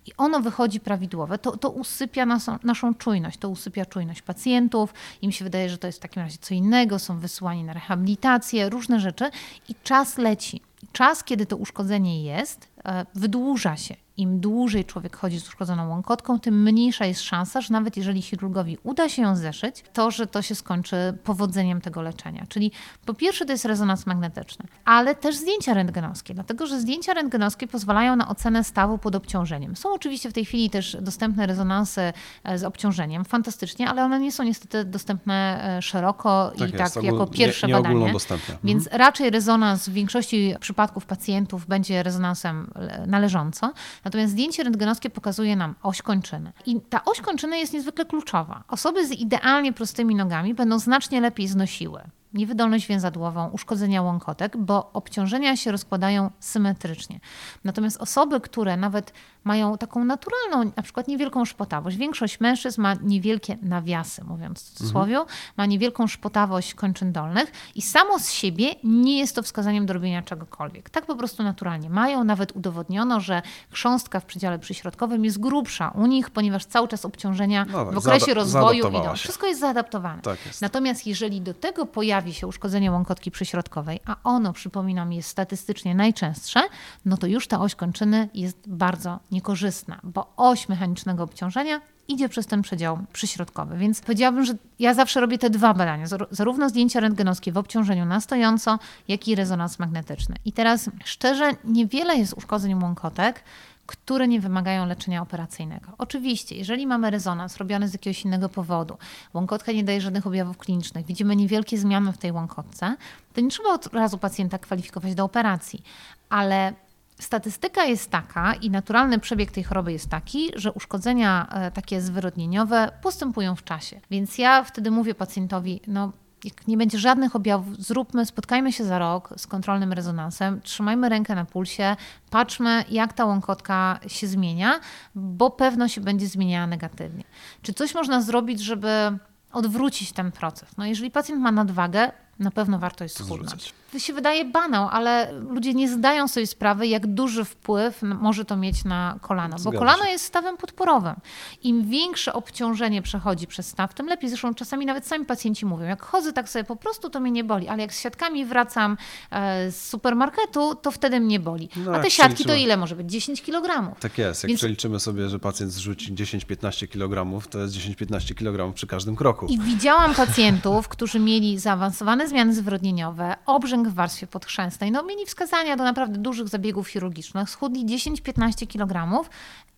i 0.05 0.11
ono 0.17 0.39
wychodzi 0.39 0.79
prawidłowe, 0.79 1.37
to, 1.37 1.57
to 1.57 1.69
usypia 1.69 2.25
naszą, 2.25 2.57
naszą 2.63 2.93
czujność, 2.93 3.37
to 3.37 3.49
usypia 3.49 3.85
czujność 3.85 4.21
pacjentów. 4.21 4.93
Im 5.21 5.31
się 5.31 5.45
wydaje, 5.45 5.69
że 5.69 5.77
to 5.77 5.87
jest 5.87 5.99
w 5.99 6.01
takim 6.01 6.23
razie 6.23 6.37
co 6.41 6.53
innego, 6.53 6.99
są 6.99 7.19
wysyłani 7.19 7.63
na 7.63 7.73
rehabilitację, 7.73 8.69
różne 8.69 8.99
rzeczy 8.99 9.29
i 9.69 9.75
czas 9.83 10.17
leci. 10.17 10.61
Czas, 10.91 11.23
kiedy 11.23 11.45
to 11.45 11.57
uszkodzenie 11.57 12.23
jest, 12.23 12.67
e, 12.85 13.05
wydłuża 13.15 13.77
się 13.77 14.04
im 14.17 14.39
dłużej 14.39 14.85
człowiek 14.85 15.17
chodzi 15.17 15.39
z 15.39 15.47
uszkodzoną 15.47 15.89
łąkotką, 15.89 16.39
tym 16.39 16.63
mniejsza 16.63 17.05
jest 17.05 17.21
szansa, 17.21 17.61
że 17.61 17.73
nawet 17.73 17.97
jeżeli 17.97 18.21
chirurgowi 18.21 18.77
uda 18.83 19.09
się 19.09 19.21
ją 19.21 19.35
zeszyć, 19.35 19.83
to, 19.93 20.11
że 20.11 20.27
to 20.27 20.41
się 20.41 20.55
skończy 20.55 21.17
powodzeniem 21.23 21.81
tego 21.81 22.01
leczenia. 22.01 22.45
Czyli 22.49 22.71
po 23.05 23.13
pierwsze 23.13 23.45
to 23.45 23.51
jest 23.51 23.65
rezonans 23.65 24.05
magnetyczny, 24.05 24.65
ale 24.85 25.15
też 25.15 25.35
zdjęcia 25.35 25.73
rentgenowskie, 25.73 26.33
dlatego 26.33 26.67
że 26.67 26.79
zdjęcia 26.79 27.13
rentgenowskie 27.13 27.67
pozwalają 27.67 28.15
na 28.15 28.27
ocenę 28.27 28.63
stawu 28.63 28.97
pod 28.97 29.15
obciążeniem. 29.15 29.75
Są 29.75 29.93
oczywiście 29.93 30.29
w 30.29 30.33
tej 30.33 30.45
chwili 30.45 30.69
też 30.69 30.97
dostępne 31.01 31.47
rezonansy 31.47 32.13
e, 32.43 32.57
z 32.57 32.63
obciążeniem, 32.63 33.25
fantastycznie, 33.25 33.89
ale 33.89 34.03
one 34.03 34.19
nie 34.19 34.31
są 34.31 34.43
niestety 34.43 34.85
dostępne 34.85 35.63
e, 35.77 35.81
szeroko 35.81 36.51
tak 36.59 36.69
i 36.69 36.77
jest, 36.77 36.93
tak 36.93 37.03
jako 37.03 37.27
pierwsze 37.27 37.67
nie, 37.67 37.73
nie 37.73 37.81
badanie. 37.81 38.13
Dostępne. 38.13 38.57
Więc 38.63 38.83
mhm. 38.83 38.99
raczej 38.99 39.29
rezonans 39.29 39.89
w 39.89 39.93
większości 39.93 40.55
przypadków 40.59 41.05
pacjentów 41.05 41.67
będzie 41.67 42.03
rezonansem 42.03 42.71
należąco. 43.07 43.73
Natomiast 44.05 44.31
zdjęcie 44.31 44.63
rentgenowskie 44.63 45.09
pokazuje 45.09 45.55
nam 45.55 45.75
oś 45.83 46.01
kończyny. 46.01 46.51
I 46.65 46.81
ta 46.89 47.05
oś 47.05 47.21
kończyny 47.21 47.59
jest 47.59 47.73
niezwykle 47.73 48.05
kluczowa. 48.05 48.63
Osoby 48.67 49.07
z 49.07 49.11
idealnie 49.11 49.73
prostymi 49.73 50.15
nogami 50.15 50.53
będą 50.53 50.79
znacznie 50.79 51.21
lepiej 51.21 51.47
znosiły 51.47 52.01
niewydolność 52.35 52.87
więzadłową, 52.87 53.49
uszkodzenia 53.49 54.01
łąkotek, 54.01 54.57
bo 54.57 54.89
obciążenia 54.93 55.57
się 55.57 55.71
rozkładają 55.71 56.31
symetrycznie. 56.39 57.19
Natomiast 57.63 58.01
osoby, 58.01 58.41
które 58.41 58.77
nawet 58.77 59.13
mają 59.43 59.77
taką 59.77 60.05
naturalną, 60.05 60.71
na 60.75 60.83
przykład 60.83 61.07
niewielką 61.07 61.45
szpotawość, 61.45 61.97
większość 61.97 62.39
mężczyzn 62.39 62.81
ma 62.81 62.93
niewielkie 62.93 63.57
nawiasy, 63.61 64.23
mówiąc 64.23 64.63
w 64.63 64.73
cudzysłowie, 64.73 65.17
mhm. 65.17 65.37
ma 65.57 65.65
niewielką 65.65 66.07
szpotawość 66.07 66.73
kończyn 66.73 67.11
dolnych 67.11 67.51
i 67.75 67.81
samo 67.81 68.19
z 68.19 68.31
siebie 68.31 68.75
nie 68.83 69.19
jest 69.19 69.35
to 69.35 69.43
wskazaniem 69.43 69.85
do 69.85 69.93
robienia 69.93 70.21
czegokolwiek. 70.21 70.89
Tak 70.89 71.05
po 71.05 71.15
prostu 71.15 71.43
naturalnie 71.43 71.89
mają. 71.89 72.23
Nawet 72.23 72.55
udowodniono, 72.55 73.19
że 73.19 73.41
chrząstka 73.69 74.19
w 74.19 74.25
przedziale 74.25 74.59
przyśrodkowym 74.59 75.25
jest 75.25 75.39
grubsza 75.39 75.89
u 75.89 76.05
nich, 76.05 76.29
ponieważ 76.29 76.65
cały 76.65 76.87
czas 76.87 77.05
obciążenia 77.05 77.65
no 77.71 77.85
tak, 77.85 77.93
w 77.93 77.97
okresie 77.97 78.33
rozwoju 78.33 78.87
idą. 78.87 79.15
Wszystko 79.15 79.47
jest 79.47 79.59
zaadaptowane. 79.59 80.21
Tak 80.21 80.45
jest. 80.45 80.61
Natomiast 80.61 81.07
jeżeli 81.07 81.41
do 81.41 81.53
tego 81.53 81.85
pojawi 81.85 82.24
pojawi 82.25 82.39
się 82.39 82.47
uszkodzenie 82.47 82.91
łąkotki 82.91 83.31
przyśrodkowej, 83.31 83.99
a 84.05 84.15
ono, 84.23 84.53
przypominam, 84.53 85.13
jest 85.13 85.29
statystycznie 85.29 85.95
najczęstsze, 85.95 86.61
no 87.05 87.17
to 87.17 87.27
już 87.27 87.47
ta 87.47 87.59
oś 87.59 87.75
kończyny 87.75 88.29
jest 88.33 88.57
bardzo 88.67 89.19
niekorzystna, 89.31 89.99
bo 90.03 90.33
oś 90.37 90.69
mechanicznego 90.69 91.23
obciążenia 91.23 91.81
idzie 92.07 92.29
przez 92.29 92.47
ten 92.47 92.61
przedział 92.61 92.99
przyśrodkowy. 93.13 93.77
Więc 93.77 94.01
powiedziałabym, 94.01 94.45
że 94.45 94.53
ja 94.79 94.93
zawsze 94.93 95.21
robię 95.21 95.37
te 95.37 95.49
dwa 95.49 95.73
badania, 95.73 96.05
zarówno 96.31 96.69
zdjęcia 96.69 96.99
rentgenowskie 96.99 97.51
w 97.51 97.57
obciążeniu 97.57 98.05
na 98.05 98.21
stojąco, 98.21 98.79
jak 99.07 99.27
i 99.27 99.35
rezonans 99.35 99.79
magnetyczny. 99.79 100.35
I 100.45 100.51
teraz 100.51 100.89
szczerze, 101.03 101.51
niewiele 101.63 102.17
jest 102.17 102.33
uszkodzeń 102.33 102.83
łąkotek, 102.83 103.43
które 103.85 104.27
nie 104.27 104.39
wymagają 104.39 104.85
leczenia 104.85 105.21
operacyjnego. 105.21 105.91
Oczywiście, 105.97 106.55
jeżeli 106.55 106.87
mamy 106.87 107.11
rezonans 107.11 107.57
robiony 107.57 107.87
z 107.87 107.93
jakiegoś 107.93 108.25
innego 108.25 108.49
powodu, 108.49 108.97
łąkotka 109.33 109.71
nie 109.71 109.83
daje 109.83 110.01
żadnych 110.01 110.27
objawów 110.27 110.57
klinicznych, 110.57 111.05
widzimy 111.05 111.35
niewielkie 111.35 111.77
zmiany 111.77 112.13
w 112.13 112.17
tej 112.17 112.31
łąkotce, 112.31 112.95
to 113.33 113.41
nie 113.41 113.49
trzeba 113.49 113.73
od 113.73 113.93
razu 113.93 114.17
pacjenta 114.17 114.57
kwalifikować 114.57 115.15
do 115.15 115.23
operacji, 115.23 115.83
ale 116.29 116.73
Statystyka 117.19 117.85
jest 117.85 118.11
taka 118.11 118.53
i 118.53 118.69
naturalny 118.69 119.19
przebieg 119.19 119.51
tej 119.51 119.63
choroby 119.63 119.91
jest 119.91 120.09
taki, 120.09 120.51
że 120.55 120.71
uszkodzenia 120.71 121.47
e, 121.51 121.71
takie 121.71 122.01
zwyrodnieniowe 122.01 122.91
postępują 123.01 123.55
w 123.55 123.63
czasie. 123.63 124.01
Więc 124.11 124.37
ja 124.37 124.63
wtedy 124.63 124.91
mówię 124.91 125.15
pacjentowi, 125.15 125.81
no 125.87 126.11
jak 126.45 126.67
nie 126.67 126.77
będzie 126.77 126.99
żadnych 126.99 127.35
objawów, 127.35 127.77
zróbmy, 127.77 128.25
spotkajmy 128.25 128.73
się 128.73 128.83
za 128.85 128.99
rok 128.99 129.29
z 129.37 129.47
kontrolnym 129.47 129.93
rezonansem, 129.93 130.61
trzymajmy 130.61 131.09
rękę 131.09 131.35
na 131.35 131.45
pulsie, 131.45 131.95
patrzmy, 132.29 132.83
jak 132.89 133.13
ta 133.13 133.25
łąkotka 133.25 133.99
się 134.07 134.27
zmienia, 134.27 134.79
bo 135.15 135.49
pewno 135.49 135.87
się 135.87 136.01
będzie 136.01 136.27
zmieniała 136.27 136.67
negatywnie. 136.67 137.23
Czy 137.61 137.73
coś 137.73 137.95
można 137.95 138.21
zrobić, 138.21 138.59
żeby 138.59 139.17
odwrócić 139.51 140.11
ten 140.11 140.31
proces? 140.31 140.69
No 140.77 140.85
jeżeli 140.85 141.11
pacjent 141.11 141.41
ma 141.41 141.51
nadwagę, 141.51 142.11
na 142.39 142.51
pewno 142.51 142.79
warto 142.79 143.03
jest 143.03 143.17
schudnąć. 143.17 143.73
Się 143.97 144.13
wydaje 144.13 144.45
banał, 144.45 144.89
ale 144.91 145.31
ludzie 145.49 145.73
nie 145.73 145.89
zdają 145.89 146.27
sobie 146.27 146.47
sprawy, 146.47 146.87
jak 146.87 147.07
duży 147.07 147.45
wpływ 147.45 148.01
może 148.01 148.45
to 148.45 148.57
mieć 148.57 148.83
na 148.83 149.17
kolano. 149.21 149.57
Bo 149.63 149.71
kolano 149.71 150.05
jest 150.05 150.25
stawem 150.25 150.57
podporowym. 150.57 151.15
Im 151.63 151.89
większe 151.89 152.33
obciążenie 152.33 153.01
przechodzi 153.01 153.47
przez 153.47 153.67
staw, 153.67 153.93
tym 153.93 154.07
lepiej. 154.07 154.29
Zresztą 154.29 154.53
czasami 154.53 154.85
nawet 154.85 155.07
sami 155.07 155.25
pacjenci 155.25 155.65
mówią, 155.65 155.85
jak 155.85 156.01
chodzę 156.01 156.33
tak 156.33 156.49
sobie 156.49 156.63
po 156.63 156.75
prostu, 156.75 157.09
to 157.09 157.19
mnie 157.19 157.31
nie 157.31 157.43
boli, 157.43 157.67
ale 157.67 157.81
jak 157.81 157.93
z 157.93 157.99
siatkami 158.01 158.45
wracam 158.45 158.97
e, 159.31 159.71
z 159.71 159.89
supermarketu, 159.89 160.75
to 160.75 160.91
wtedy 160.91 161.19
mnie 161.19 161.39
boli. 161.39 161.69
No, 161.75 161.95
A 161.95 161.99
te 161.99 162.11
siatki 162.11 162.45
to 162.45 162.55
ile 162.55 162.77
może 162.77 162.95
być? 162.95 163.11
10 163.11 163.41
kg. 163.41 163.95
Tak 163.99 164.17
jest. 164.17 164.43
Jak 164.43 164.47
Więc... 164.47 164.59
przeliczymy 164.59 164.99
sobie, 164.99 165.29
że 165.29 165.39
pacjent 165.39 165.71
zrzuci 165.71 166.13
10-15 166.13 166.87
kg, 166.87 167.47
to 167.49 167.59
jest 167.59 167.73
10-15 167.73 168.35
kg 168.35 168.73
przy 168.73 168.87
każdym 168.87 169.15
kroku. 169.15 169.45
I 169.45 169.59
widziałam 169.59 170.15
pacjentów, 170.15 170.87
którzy 170.87 171.19
mieli 171.19 171.59
zaawansowane 171.59 172.27
zmiany 172.27 172.53
zwrodnieniowe, 172.53 173.35
obrzęk 173.45 173.84
w 173.87 173.93
warstwie 173.93 174.27
podchrzęsnej. 174.27 174.91
No, 174.91 175.03
mieli 175.03 175.25
wskazania 175.25 175.77
do 175.77 175.83
naprawdę 175.83 176.17
dużych 176.17 176.47
zabiegów 176.47 176.87
chirurgicznych, 176.87 177.49
schudli 177.49 177.85
10-15 177.85 178.67
kg 178.67 179.25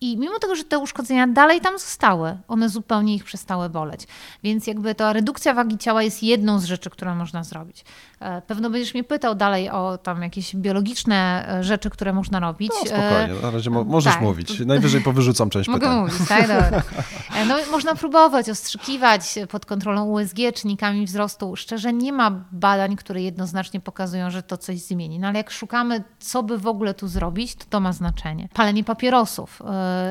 i 0.01 0.17
mimo 0.17 0.39
tego, 0.39 0.55
że 0.55 0.63
te 0.63 0.79
uszkodzenia 0.79 1.27
dalej 1.27 1.61
tam 1.61 1.79
zostały, 1.79 2.37
one 2.47 2.69
zupełnie 2.69 3.15
ich 3.15 3.23
przestały 3.23 3.69
boleć. 3.69 4.07
Więc 4.43 4.67
jakby 4.67 4.95
ta 4.95 5.13
redukcja 5.13 5.53
wagi 5.53 5.77
ciała 5.77 6.03
jest 6.03 6.23
jedną 6.23 6.59
z 6.59 6.65
rzeczy, 6.65 6.89
którą 6.89 7.15
można 7.15 7.43
zrobić. 7.43 7.85
E, 8.19 8.41
pewno 8.41 8.69
będziesz 8.69 8.93
mnie 8.93 9.03
pytał 9.03 9.35
dalej 9.35 9.69
o 9.69 9.97
tam 9.97 10.21
jakieś 10.21 10.55
biologiczne 10.55 11.47
e, 11.49 11.63
rzeczy, 11.63 11.89
które 11.89 12.13
można 12.13 12.39
robić. 12.39 12.71
No 12.79 12.85
spokojnie, 12.85 13.41
na 13.41 13.51
razie 13.51 13.69
mo 13.69 13.83
możesz 13.83 14.13
tak. 14.13 14.21
mówić. 14.21 14.59
Najwyżej 14.59 15.01
powyrzucam 15.01 15.49
część 15.49 15.69
Mogę 15.69 15.79
pytań. 15.79 15.99
mówić, 15.99 16.27
tak? 16.27 16.41
Dobra. 16.41 16.83
E, 17.35 17.45
no, 17.45 17.55
można 17.71 17.95
próbować 17.95 18.49
ostrzykiwać 18.49 19.35
pod 19.49 19.65
kontrolą 19.65 20.05
USG 20.05 20.37
czynnikami 20.53 21.05
wzrostu. 21.05 21.55
Szczerze 21.55 21.93
nie 21.93 22.13
ma 22.13 22.31
badań, 22.51 22.95
które 22.95 23.21
jednoznacznie 23.21 23.79
pokazują, 23.79 24.29
że 24.31 24.43
to 24.43 24.57
coś 24.57 24.79
zmieni. 24.79 25.19
No 25.19 25.27
ale 25.27 25.37
jak 25.37 25.51
szukamy, 25.51 26.03
co 26.19 26.43
by 26.43 26.57
w 26.57 26.67
ogóle 26.67 26.93
tu 26.93 27.07
zrobić, 27.07 27.55
to 27.55 27.65
to 27.69 27.79
ma 27.79 27.93
znaczenie. 27.93 28.49
Palenie 28.53 28.83
papierosów 28.83 29.61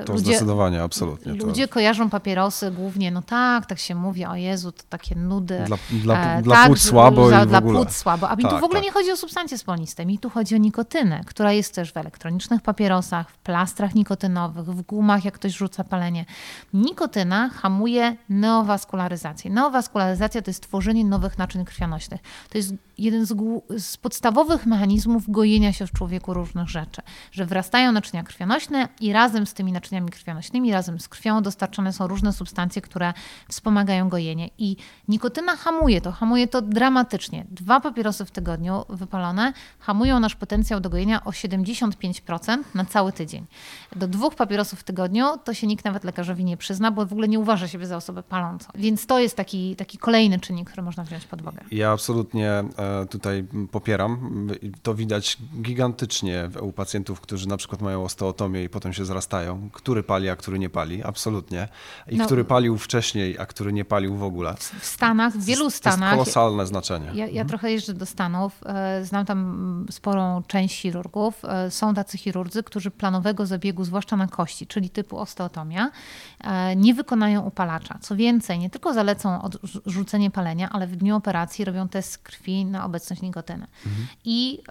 to 0.07 0.13
ludzie, 0.13 0.25
zdecydowanie, 0.25 0.83
absolutnie. 0.83 1.33
Ludzie 1.33 1.69
to... 1.69 1.75
kojarzą 1.75 2.11
papierosy 2.11 2.71
głównie, 2.71 3.11
no 3.11 3.23
tak, 3.23 3.67
tak 3.67 3.79
się 3.79 3.95
mówi, 3.95 4.25
o 4.25 4.35
Jezu, 4.35 4.73
to 4.73 4.83
takie 4.89 5.15
nudy. 5.15 5.63
Dla, 5.67 5.77
dla, 5.91 6.39
e, 6.39 6.43
dla 6.43 6.57
tak, 6.57 6.67
płuc 6.67 6.83
słabo 6.83 7.31
i 7.31 7.47
w 7.47 7.55
ogóle. 7.55 7.87
Słabo. 7.97 8.31
A 8.31 8.37
mi 8.37 8.43
tak, 8.43 8.53
tu 8.53 8.59
w 8.59 8.65
ogóle 8.65 8.81
tak. 8.81 8.85
nie 8.85 8.93
chodzi 8.93 9.13
o 9.13 9.17
substancje 9.17 9.59
spolniste, 9.59 10.07
mi 10.07 10.19
tu 10.19 10.31
chodzi 10.31 10.55
o 10.55 10.59
nikotynę, 10.59 11.21
która 11.27 11.53
jest 11.53 11.75
też 11.75 11.93
w 11.93 11.97
elektronicznych 11.97 12.63
papierosach, 12.63 13.31
w 13.31 13.39
plastrach 13.39 13.95
nikotynowych, 13.95 14.67
w 14.67 14.83
gumach, 14.83 15.25
jak 15.25 15.35
ktoś 15.35 15.53
rzuca 15.53 15.85
palenie. 15.85 16.25
Nikotyna 16.73 17.49
hamuje 17.49 18.17
neowaskularyzację. 18.29 19.51
Neowaskularyzacja 19.51 20.43
to 20.43 20.51
jest 20.51 20.63
tworzenie 20.63 21.05
nowych 21.05 21.39
naczyń 21.39 21.65
krwionośnych. 21.65 22.21
To 22.51 22.59
jest 22.59 22.75
jeden 22.99 23.27
z, 23.27 23.35
z, 23.79 23.97
podstawowych 23.97 24.67
mechanizmów 24.67 25.31
gojenia 25.31 25.73
się 25.73 25.87
w 25.87 25.93
człowieku 25.93 26.35
różnych 26.35 26.69
rzeczy, 26.69 27.03
że 27.33 27.47
wrastają 27.47 27.93
naczynia 27.93 28.23
krwionośne 28.23 28.89
i 29.01 29.13
razem 29.13 29.47
z 29.47 29.55
tymi 29.55 29.73
naczyniami 29.73 30.09
krwionośnymi, 30.09 30.73
razem 30.73 31.01
z 31.01 31.09
krwią 31.09 31.43
dostarczane 31.43 31.93
są 31.93 32.07
różne 32.07 32.33
substancje, 32.33 32.83
które 32.83 33.13
wspomagają 33.49 34.09
gojenie. 34.09 34.51
I 34.59 34.77
nikotyna 35.09 35.57
hamuje 35.57 36.01
to, 36.01 36.13
hamuje 36.13 36.49
to 36.49 36.63
dramatycznie. 36.63 37.47
Dwa 37.51 37.81
papierosy 37.91 38.25
w 38.25 38.31
tygodniu 38.31 38.85
wypalone 38.89 39.53
hamują 39.79 40.21
nasz 40.21 40.37
potencjał 40.37 40.81
do 40.81 40.91
gojenia 40.91 41.25
o 41.25 41.31
75% 41.31 42.59
na 42.75 42.85
cały 42.85 43.13
tydzień. 43.13 43.47
Do 43.97 44.09
dwóch 44.09 44.35
papierosów 44.35 44.81
w 44.81 44.85
tygodniu 44.85 45.27
to 45.45 45.55
się 45.55 45.67
nikt 45.67 45.85
nawet 45.85 46.05
lekarzowi 46.05 46.45
nie 46.45 46.57
przyzna, 46.57 46.91
bo 46.91 47.07
w 47.07 47.13
ogóle 47.13 47.29
nie 47.29 47.39
uważa 47.39 47.69
siebie 47.69 47.87
za 47.87 47.97
osobę 47.97 48.23
palącą. 48.23 48.67
Więc 48.75 49.07
to 49.07 49.19
jest 49.19 49.37
taki, 49.37 49.77
taki 49.77 49.99
kolejny 49.99 50.41
czynnik, 50.41 50.71
który 50.71 50.83
można 50.83 51.05
wziąć 51.05 51.25
pod 51.25 51.41
uwagę. 51.41 51.59
Ja 51.71 51.93
absolutnie 51.93 52.51
e, 52.51 53.07
tutaj 53.11 53.45
popieram. 53.71 54.47
To 54.83 54.95
widać 54.95 55.39
gigantycznie 55.63 56.51
u 56.61 56.73
pacjentów, 56.73 57.21
którzy 57.21 57.49
na 57.49 57.57
przykład 57.57 57.83
mają 57.83 58.05
osteotomię 58.05 58.65
i 58.65 58.69
potem 58.69 58.93
się 58.93 59.05
zrastają. 59.05 59.71
Który 59.73 60.03
pali, 60.03 60.29
a 60.29 60.37
który 60.37 60.59
nie 60.59 60.71
pali, 60.71 61.03
absolutnie. 61.03 61.69
I 62.09 62.17
no, 62.17 62.27
który 62.27 62.45
palił 62.45 62.79
wcześniej, 62.79 63.39
a 63.39 63.47
który 63.47 63.73
nie 63.73 63.85
palił 63.85 64.17
w 64.17 64.23
ogóle. 64.23 64.55
W 64.81 64.87
Stanach, 64.87 65.33
w 65.33 65.45
wielu 65.45 65.71
Stanach. 65.71 65.99
To 65.99 66.05
jest 66.05 66.35
kolosalne 66.35 66.67
znaczenie. 66.67 67.07
Ja, 67.07 67.15
ja 67.15 67.27
mhm. 67.27 67.49
trochę 67.49 67.73
jeżdżę 67.77 67.95
do 67.95 68.07
Stanów, 68.07 68.61
e, 68.67 69.05
znam 69.05 69.27
tam 69.27 69.87
sporą 69.91 70.43
część 70.47 70.81
chirurgów. 70.81 71.45
E, 71.45 71.71
są 71.71 71.95
tacy 71.95 72.19
chirurdzy, 72.19 72.63
którzy 72.63 72.91
planowego 72.91 73.47
zabiegu, 73.47 73.85
zwłaszcza 73.85 74.17
na 74.17 74.27
kości, 74.27 74.67
czyli 74.67 74.91
typu 74.91 75.19
osteotomia, 75.19 75.91
e, 76.41 76.77
nie 76.77 76.95
wykonają 76.95 77.43
upalacza. 77.43 77.99
Co 78.01 78.17
więcej, 78.17 78.59
nie 78.59 78.71
tylko 78.71 78.95
zalecą 78.95 79.43
odrzucenie 79.43 80.31
palenia, 80.31 80.69
ale 80.71 80.87
w 80.87 80.97
dniu 80.97 81.17
operacji 81.17 81.65
robią 81.65 81.89
test 81.89 82.19
krwi 82.19 82.65
na 82.65 82.85
obecność 82.85 83.23
nikotyny. 83.23 83.67
Mhm. 83.87 84.07
I 84.25 84.63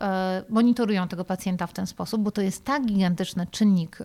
monitorują 0.50 1.08
tego 1.08 1.26
pacjenta 1.26 1.68
w 1.68 1.74
ten 1.74 1.88
sposób, 1.88 2.22
bo 2.22 2.32
to 2.32 2.42
jest 2.42 2.66
tak 2.66 2.86
gigantyczny 2.86 3.48
czynnik 3.52 4.00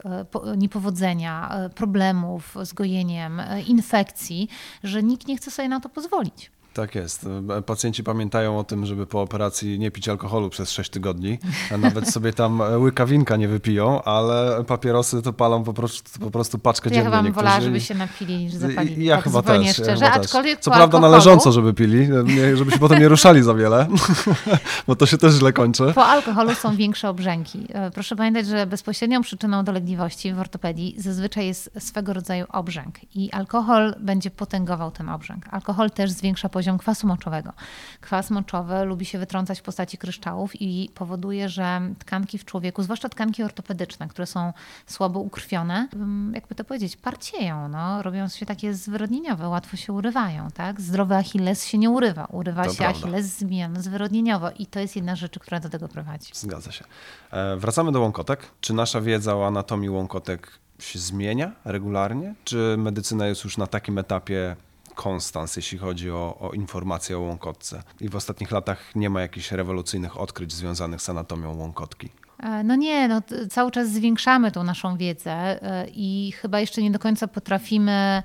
niepowodzenia, 0.57 1.51
problemów 1.75 2.57
z 2.65 2.73
gojeniem, 2.73 3.43
infekcji, 3.67 4.49
że 4.85 5.03
nikt 5.03 5.27
nie 5.27 5.37
chce 5.37 5.51
sobie 5.51 5.69
na 5.69 5.81
to 5.81 5.89
pozwolić. 5.89 6.51
Tak 6.75 6.95
jest. 6.95 7.29
Pacjenci 7.67 8.05
pamiętają 8.05 8.59
o 8.59 8.65
tym, 8.65 8.87
żeby 8.87 9.07
po 9.07 9.23
operacji 9.23 9.79
nie 9.79 9.91
pić 9.91 10.09
alkoholu 10.09 10.51
przez 10.51 10.71
6 10.71 10.91
tygodni. 10.91 11.39
Nawet 11.79 12.11
sobie 12.15 12.33
tam 12.33 12.63
łyka 12.77 13.07
winka 13.07 13.37
nie 13.37 13.49
wypiją, 13.49 14.03
ale 14.03 14.65
papierosy 14.65 15.23
to 15.23 15.33
palą 15.33 15.65
po 15.65 15.73
prostu, 15.73 16.21
po 16.21 16.31
prostu 16.31 16.59
paczkę 16.59 16.91
ja 16.91 16.95
dziennie. 16.95 17.11
Ja 17.11 17.23
chyba 17.23 17.33
wolała, 17.33 17.61
żeby 17.61 17.81
się 17.81 17.95
napili 17.95 18.37
niż 18.37 18.55
zapalili. 18.55 19.05
Ja 19.05 19.17
tak 19.17 19.25
chyba 19.25 19.43
też. 19.43 19.73
Szczerze. 19.73 19.91
Ja 20.05 20.11
chyba 20.11 20.25
Aczkolwiek 20.25 20.61
Co 20.61 20.71
prawda 20.71 20.85
alkoholu... 20.85 21.11
należąco, 21.11 21.53
żeby 21.53 21.75
pili, 21.75 22.09
żeby 22.55 22.73
się 22.73 22.79
potem 22.79 22.99
nie 22.99 23.09
ruszali 23.09 23.43
za 23.43 23.55
wiele, 23.55 23.87
bo 24.87 24.97
to 24.97 25.07
się 25.07 25.19
też 25.19 25.35
źle 25.35 25.53
kończy. 25.53 25.93
Po 25.95 26.07
alkoholu 26.07 26.55
są 26.55 26.77
większe 26.77 27.09
obrzęki. 27.09 27.67
E, 27.73 27.91
proszę 27.91 28.17
pamiętać, 28.17 28.47
że 28.47 28.67
bezpośrednią 28.67 29.23
przyczyną 29.23 29.65
dolegliwości 29.65 30.33
w 30.33 30.39
ortopedii 30.39 30.95
zazwyczaj 30.99 31.47
jest 31.47 31.71
swego 31.79 32.13
rodzaju 32.13 32.47
obrzęk 32.49 32.95
i 33.15 33.31
alkohol 33.33 33.95
będzie 34.01 34.31
potęgował 34.31 34.91
ten 34.91 35.09
obrzęk. 35.09 35.45
Alkohol 35.51 35.91
też 35.91 36.11
zwiększa 36.11 36.49
poziom 36.49 36.60
poziom 36.61 36.79
kwasu 36.79 37.07
moczowego. 37.07 37.53
Kwas 38.01 38.31
moczowy 38.31 38.85
lubi 38.85 39.05
się 39.05 39.19
wytrącać 39.19 39.61
w 39.61 39.63
postaci 39.63 39.99
kryształów 39.99 40.63
i 40.63 40.91
powoduje, 40.95 41.49
że 41.49 41.81
tkanki 41.99 42.39
w 42.39 42.45
człowieku, 42.45 42.83
zwłaszcza 42.83 43.09
tkanki 43.09 43.43
ortopedyczne, 43.43 44.09
które 44.09 44.27
są 44.27 44.53
słabo 44.87 45.21
ukrwione, 45.21 45.89
jakby 46.35 46.55
to 46.55 46.65
powiedzieć, 46.65 46.97
parcieją, 46.97 47.69
no, 47.69 48.03
robią 48.03 48.29
się 48.29 48.47
takie 48.47 48.75
zwyrodnieniowe, 48.75 49.49
łatwo 49.49 49.77
się 49.77 49.93
urywają. 49.93 50.49
Tak? 50.51 50.81
Zdrowy 50.81 51.15
Achilles 51.15 51.67
się 51.67 51.79
nie 51.79 51.91
urywa. 51.91 52.25
Urywa 52.25 52.65
to 52.65 52.71
się 52.71 52.77
prawda. 52.77 52.99
Achilles 52.99 53.27
zmian 53.27 53.83
zwyrodnieniowo 53.83 54.51
i 54.51 54.67
to 54.67 54.81
jest 54.81 54.97
jedna 54.97 55.17
rzecz, 55.17 55.39
która 55.39 55.61
do 55.61 55.69
tego 55.69 55.89
prowadzi. 55.89 56.31
Zgadza 56.35 56.73
się. 56.73 56.85
E, 57.31 57.57
wracamy 57.57 57.93
do 57.93 58.01
łąkotek. 58.01 58.51
Czy 58.61 58.75
nasza 58.75 59.01
wiedza 59.01 59.37
o 59.37 59.47
anatomii 59.47 59.91
łąkotek 59.91 60.59
się 60.79 60.99
zmienia 60.99 61.53
regularnie? 61.65 62.35
Czy 62.45 62.75
medycyna 62.79 63.27
jest 63.27 63.45
już 63.45 63.57
na 63.57 63.67
takim 63.67 63.99
etapie 63.99 64.57
konstans, 64.95 65.57
jeśli 65.57 65.79
chodzi 65.79 66.11
o, 66.11 66.37
o 66.41 66.53
informacje 66.53 67.19
o 67.19 67.21
łąkotce. 67.21 67.83
I 68.01 68.09
w 68.09 68.17
ostatnich 68.17 68.51
latach 68.51 68.95
nie 68.95 69.11
ma 69.11 69.21
jakichś 69.21 69.53
rewolucyjnych 69.53 70.21
odkryć 70.21 70.53
związanych 70.53 71.03
z 71.03 71.09
anatomią 71.09 71.57
łąkotki. 71.57 72.09
E, 72.39 72.65
no 72.65 72.77
nie, 72.77 73.09
no, 73.09 73.23
cały 73.51 73.71
czas 73.71 73.89
zwiększamy 73.91 74.53
tą 74.53 74.65
naszą 74.65 74.97
wiedzę 74.97 75.33
e, 75.33 75.87
i 75.89 76.33
chyba 76.33 76.61
jeszcze 76.61 76.83
nie 76.83 76.91
do 76.91 76.99
końca 76.99 77.29
potrafimy 77.29 78.23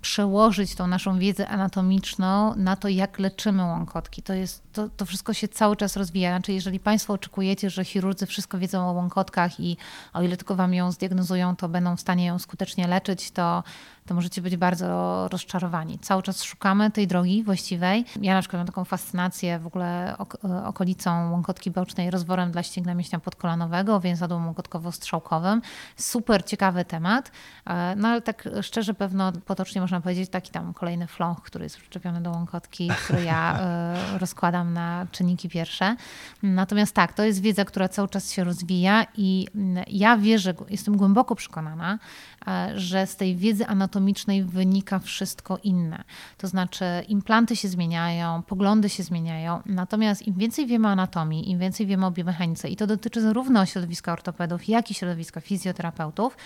przełożyć 0.00 0.74
tą 0.74 0.86
naszą 0.86 1.18
wiedzę 1.18 1.48
anatomiczną 1.48 2.54
na 2.54 2.76
to, 2.76 2.88
jak 2.88 3.18
leczymy 3.18 3.64
łąkotki. 3.64 4.22
To, 4.22 4.34
jest, 4.34 4.62
to, 4.72 4.88
to 4.96 5.06
wszystko 5.06 5.34
się 5.34 5.48
cały 5.48 5.76
czas 5.76 5.96
rozwija. 5.96 6.30
Znaczy, 6.30 6.52
jeżeli 6.52 6.80
Państwo 6.80 7.12
oczekujecie, 7.12 7.70
że 7.70 7.84
chirurdzy 7.84 8.26
wszystko 8.26 8.58
wiedzą 8.58 8.88
o 8.88 8.92
łąkotkach 8.92 9.60
i 9.60 9.76
o 10.12 10.22
ile 10.22 10.36
tylko 10.36 10.56
Wam 10.56 10.74
ją 10.74 10.92
zdiagnozują, 10.92 11.56
to 11.56 11.68
będą 11.68 11.96
w 11.96 12.00
stanie 12.00 12.26
ją 12.26 12.38
skutecznie 12.38 12.88
leczyć, 12.88 13.30
to 13.30 13.62
to 14.08 14.14
możecie 14.14 14.42
być 14.42 14.56
bardzo 14.56 15.28
rozczarowani. 15.28 15.98
Cały 15.98 16.22
czas 16.22 16.42
szukamy 16.42 16.90
tej 16.90 17.06
drogi 17.06 17.42
właściwej. 17.42 18.04
Ja 18.22 18.34
na 18.34 18.40
przykład 18.40 18.60
mam 18.60 18.66
taką 18.66 18.84
fascynację 18.84 19.58
w 19.58 19.66
ogóle 19.66 20.16
okolicą 20.64 21.30
łąkotki 21.30 21.70
bocznej, 21.70 22.10
rozworem 22.10 22.50
dla 22.50 22.62
ścięgna 22.62 22.94
mięśnia 22.94 23.20
podkolanowego, 23.20 24.00
więzadłem 24.00 24.46
łąkotkowo-strzałkowym. 24.46 25.60
Super 25.96 26.44
ciekawy 26.44 26.84
temat, 26.84 27.32
e, 27.66 27.96
no 27.96 28.08
ale 28.08 28.22
tak 28.22 28.48
szczerze 28.62 28.94
pewno 28.94 29.32
potocznie 29.32 29.80
można 29.80 30.00
powiedzieć 30.00 30.30
taki 30.30 30.50
tam 30.50 30.74
kolejny 30.74 31.06
floch, 31.06 31.42
który 31.42 31.64
jest 31.64 31.76
przyczepiony 31.76 32.20
do 32.20 32.30
łąkotki, 32.30 32.90
który 33.04 33.24
ja 33.24 33.60
e, 33.60 34.18
rozkładam 34.18 34.72
na 34.72 35.06
czynniki 35.12 35.48
pierwsze. 35.48 35.96
Natomiast 36.42 36.94
tak, 36.94 37.12
to 37.12 37.24
jest 37.24 37.40
wiedza, 37.40 37.64
która 37.64 37.88
cały 37.88 38.08
czas 38.08 38.32
się 38.32 38.44
rozwija 38.44 39.06
i 39.16 39.46
ja 39.86 40.16
wierzę, 40.16 40.54
jestem 40.68 40.96
głęboko 40.96 41.34
przekonana, 41.34 41.98
e, 42.46 42.72
że 42.74 43.06
z 43.06 43.16
tej 43.16 43.36
wiedzy 43.36 43.66
anatomicznej 43.66 43.97
anatomicznej 43.98 44.44
wynika 44.44 44.98
wszystko 44.98 45.58
inne. 45.62 46.04
To 46.38 46.48
znaczy, 46.48 46.84
implanty 47.08 47.56
się 47.56 47.68
zmieniają, 47.68 48.42
poglądy 48.42 48.88
się 48.88 49.02
zmieniają, 49.02 49.62
natomiast 49.66 50.26
im 50.26 50.34
więcej 50.34 50.66
wiemy 50.66 50.88
o 50.88 50.90
anatomii, 50.90 51.50
im 51.50 51.58
więcej 51.58 51.86
wiemy 51.86 52.06
o 52.06 52.10
biomechanice, 52.10 52.68
i 52.68 52.76
to 52.76 52.86
dotyczy 52.86 53.20
zarówno 53.20 53.66
środowiska 53.66 54.12
ortopedów, 54.12 54.68
jak 54.68 54.90
i 54.90 54.94
środowiska 54.94 55.40
fizjoterapeutów, 55.40 56.36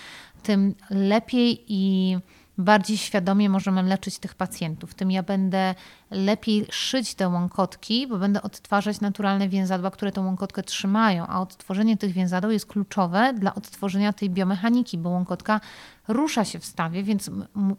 tym 0.42 0.74
lepiej 0.90 1.64
i 1.68 2.16
bardziej 2.58 2.96
świadomie 2.96 3.48
możemy 3.48 3.82
leczyć 3.82 4.18
tych 4.18 4.34
pacjentów. 4.34 4.94
Tym 4.94 5.10
ja 5.10 5.22
będę 5.22 5.74
lepiej 6.10 6.66
szyć 6.70 7.14
te 7.14 7.28
łąkotki, 7.28 8.06
bo 8.06 8.18
będę 8.18 8.42
odtwarzać 8.42 9.00
naturalne 9.00 9.48
więzadła, 9.48 9.90
które 9.90 10.12
tę 10.12 10.20
łąkotkę 10.20 10.62
trzymają, 10.62 11.26
a 11.26 11.40
odtworzenie 11.40 11.96
tych 11.96 12.12
więzadeł 12.12 12.50
jest 12.50 12.66
kluczowe 12.66 13.34
dla 13.34 13.54
odtworzenia 13.54 14.12
tej 14.12 14.30
biomechaniki, 14.30 14.98
bo 14.98 15.10
łąkotka 15.10 15.60
rusza 16.08 16.44
się 16.44 16.58
w 16.58 16.64
stawie, 16.64 17.02
więc 17.02 17.30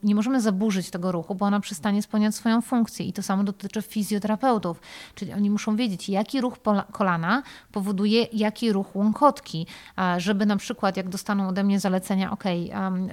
nie 0.04 0.16
możemy 0.16 0.42
zaburzyć 0.42 0.90
tego 0.90 1.12
ruchu, 1.12 1.36
bo 1.36 1.46
ona 1.46 1.60
przestanie 1.60 2.02
spełniać 2.02 2.36
swoją 2.36 2.62
funkcję. 2.62 3.06
I 3.06 3.14
to 3.14 3.24
samo 3.24 3.44
dotyczy 3.44 3.82
fizjoterapeutów, 3.82 4.82
czyli 5.16 5.34
oni 5.34 5.50
muszą 5.50 5.76
wiedzieć, 5.76 6.10
jaki 6.10 6.42
ruch 6.42 6.54
kolana 6.92 7.44
powoduje 7.72 8.28
jaki 8.34 8.72
ruch 8.72 8.96
łąkotki, 8.96 9.68
żeby 10.18 10.46
na 10.46 10.58
przykład 10.58 10.98
jak 10.98 11.10
dostaną 11.10 11.48
ode 11.48 11.64
mnie 11.64 11.80
zalecenia, 11.80 12.32
ok, 12.32 12.44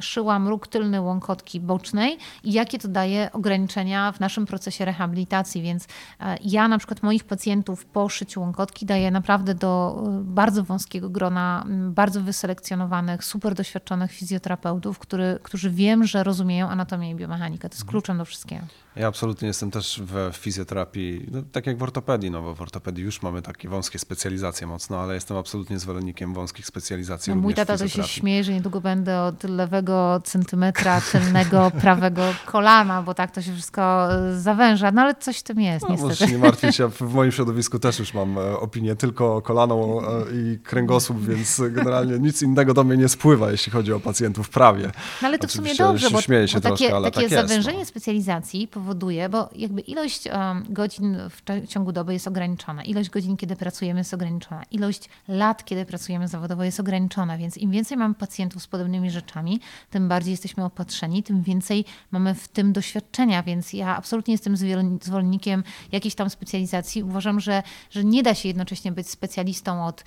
szyłam 0.01 0.49
róg 0.49 0.69
tylny 0.69 1.01
łąkotki 1.01 1.61
bocznej 1.61 2.19
i 2.45 2.53
jakie 2.53 2.79
to 2.79 2.89
daje 2.89 3.31
ograniczenia 3.33 4.13
w 4.13 4.21
naszym 4.21 4.47
procesie 4.47 4.85
rehabilitacji, 4.85 5.63
więc 5.63 5.87
e, 6.21 6.37
ja 6.45 6.69
na 6.69 6.79
przykład 6.79 7.03
moich 7.03 7.25
pacjentów 7.25 7.85
po 7.85 8.09
szyciu 8.09 8.41
łąkotki 8.41 8.87
daję 8.87 9.11
naprawdę 9.11 9.55
do 9.55 10.03
e, 10.07 10.21
bardzo 10.25 10.65
wąskiego 10.65 11.11
grona, 11.11 11.65
bardzo 11.69 12.21
wyselekcjonowanych, 12.21 13.25
super 13.25 13.55
doświadczonych 13.55 14.13
fizjoterapeutów, 14.13 14.99
który, 15.01 15.39
którzy 15.43 15.71
wiem, 15.71 16.05
że 16.05 16.25
rozumieją 16.25 16.69
anatomię 16.69 17.11
i 17.11 17.15
biomechanikę. 17.15 17.69
To 17.69 17.75
jest 17.75 17.83
mhm. 17.83 17.91
kluczem 17.91 18.19
do 18.19 18.25
wszystkiego. 18.25 18.67
Ja 18.97 19.09
absolutnie 19.09 19.49
jestem 19.49 19.71
też 19.71 20.03
w 20.05 20.37
fizjoterapii, 20.37 21.27
no, 21.33 21.43
tak 21.53 21.67
jak 21.67 21.79
w 21.79 21.83
ortopedii, 21.83 22.31
no 22.31 22.43
bo 22.43 22.55
w 22.55 22.63
ortopedii 22.63 23.05
już 23.05 23.23
mamy 23.23 23.43
takie 23.43 23.69
wąskie 23.69 23.99
specjalizacje 23.99 24.67
mocno, 24.67 25.01
ale 25.01 25.15
jestem 25.15 25.37
absolutnie 25.37 25.79
zwolennikiem 25.79 26.35
wąskich 26.35 26.67
specjalizacji. 26.67 27.35
No, 27.35 27.41
mój 27.41 27.55
tata 27.55 27.79
to 27.79 27.89
się 27.89 28.03
śmieje, 28.03 28.45
że 28.45 28.53
niedługo 28.53 28.81
będę 28.81 29.23
od 29.23 29.45
lewego 29.45 30.21
centymetra 30.25 31.01
tylnego 31.01 31.71
prawego 31.83 32.23
kolana, 32.47 33.03
bo 33.03 33.15
tak 33.15 33.31
to 33.31 33.43
się 33.43 33.53
wszystko 33.53 34.09
zawęża, 34.37 34.93
no 34.93 35.03
ale 35.03 35.15
coś 35.15 35.39
w 35.39 35.43
tym 35.43 35.61
jest 35.61 35.83
no, 35.83 35.89
niestety. 35.89 36.09
Możesz 36.09 36.31
nie 36.31 36.39
martwić 36.39 36.77
się, 36.77 36.91
w 36.91 37.15
moim 37.15 37.33
środowisku 37.33 37.79
też 37.79 37.99
już 37.99 38.15
mam 38.15 38.39
e, 38.39 38.59
opinię 38.59 38.97
tylko 38.97 39.37
o 39.37 39.43
kolano 39.43 40.01
e, 40.03 40.37
i 40.37 40.59
kręgosłup, 40.59 41.21
więc 41.21 41.63
generalnie 41.71 42.19
nic 42.19 42.43
innego 42.43 42.75
do 42.75 42.85
mnie 42.85 42.97
nie 42.97 43.09
spływa, 43.09 43.51
jeśli 43.51 43.73
chodzi 43.73 43.93
o 43.93 44.01
pacjentów 44.01 44.49
prawie. 44.49 44.91
No 45.23 45.29
ale 45.29 45.39
to 45.39 45.49
w 45.49 45.53
sumie 45.53 45.75
dobrze, 45.75 46.11
bo, 46.11 46.17
bo 46.17 46.23
takie, 46.23 46.89
troszkę, 46.89 47.03
takie 47.03 47.21
tak 47.21 47.31
zawężenie 47.31 47.79
jest, 47.79 47.91
no. 47.91 48.01
specjalizacji 48.01 48.69
powoduje, 48.81 49.29
bo 49.29 49.49
jakby 49.57 49.81
ilość 49.81 50.25
godzin 50.69 51.17
w 51.31 51.69
ciągu 51.69 51.93
doby 51.93 52.13
jest 52.13 52.29
ograniczona, 52.29 52.85
ilość 52.85 53.11
godzin, 53.11 53.37
kiedy 53.37 53.57
pracujemy 53.57 54.01
jest 54.01 54.15
ograniczona, 54.15 54.63
ilość 54.71 55.09
lat, 55.29 55.65
kiedy 55.65 55.85
pracujemy 55.87 56.29
zawodowo 56.29 56.65
jest 56.65 56.81
ograniczona, 56.81 57.39
więc 57.39 57.57
im 57.57 57.71
więcej 57.71 57.97
mamy 57.97 58.15
pacjentów 58.15 58.63
z 58.63 58.67
podobnymi 58.67 59.11
rzeczami, 59.11 59.61
tym 59.91 60.09
bardziej 60.09 60.31
jesteśmy 60.31 60.65
opatrzeni, 60.65 61.23
tym 61.23 61.43
więcej 61.43 61.85
mamy 62.11 62.35
w 62.35 62.49
tym 62.49 62.73
doświadczenia, 62.73 63.43
więc 63.43 63.73
ja 63.73 63.97
absolutnie 63.97 64.35
jestem 64.35 64.57
zwolennikiem 65.03 65.65
jakiejś 65.93 66.15
tam 66.15 66.31
specjalizacji. 66.31 67.03
Uważam, 67.03 67.41
że, 67.41 67.63
że 67.91 68.05
nie 68.05 68.23
da 68.23 68.35
się 68.35 68.49
jednocześnie 68.49 68.93
być 68.93 69.11
specjalistą 69.11 69.87
od 69.87 70.05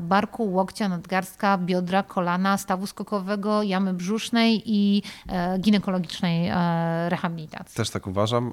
barku, 0.00 0.52
łokcia, 0.52 0.88
nadgarstka, 0.88 1.58
biodra, 1.58 2.02
kolana, 2.02 2.58
stawu 2.58 2.86
skokowego, 2.86 3.62
jamy 3.62 3.94
brzusznej 3.94 4.62
i 4.66 5.02
e, 5.28 5.58
ginekologicznej 5.58 6.48
e, 6.48 7.08
rehabilitacji. 7.08 7.76
Też 7.76 7.90
uważam. 8.14 8.52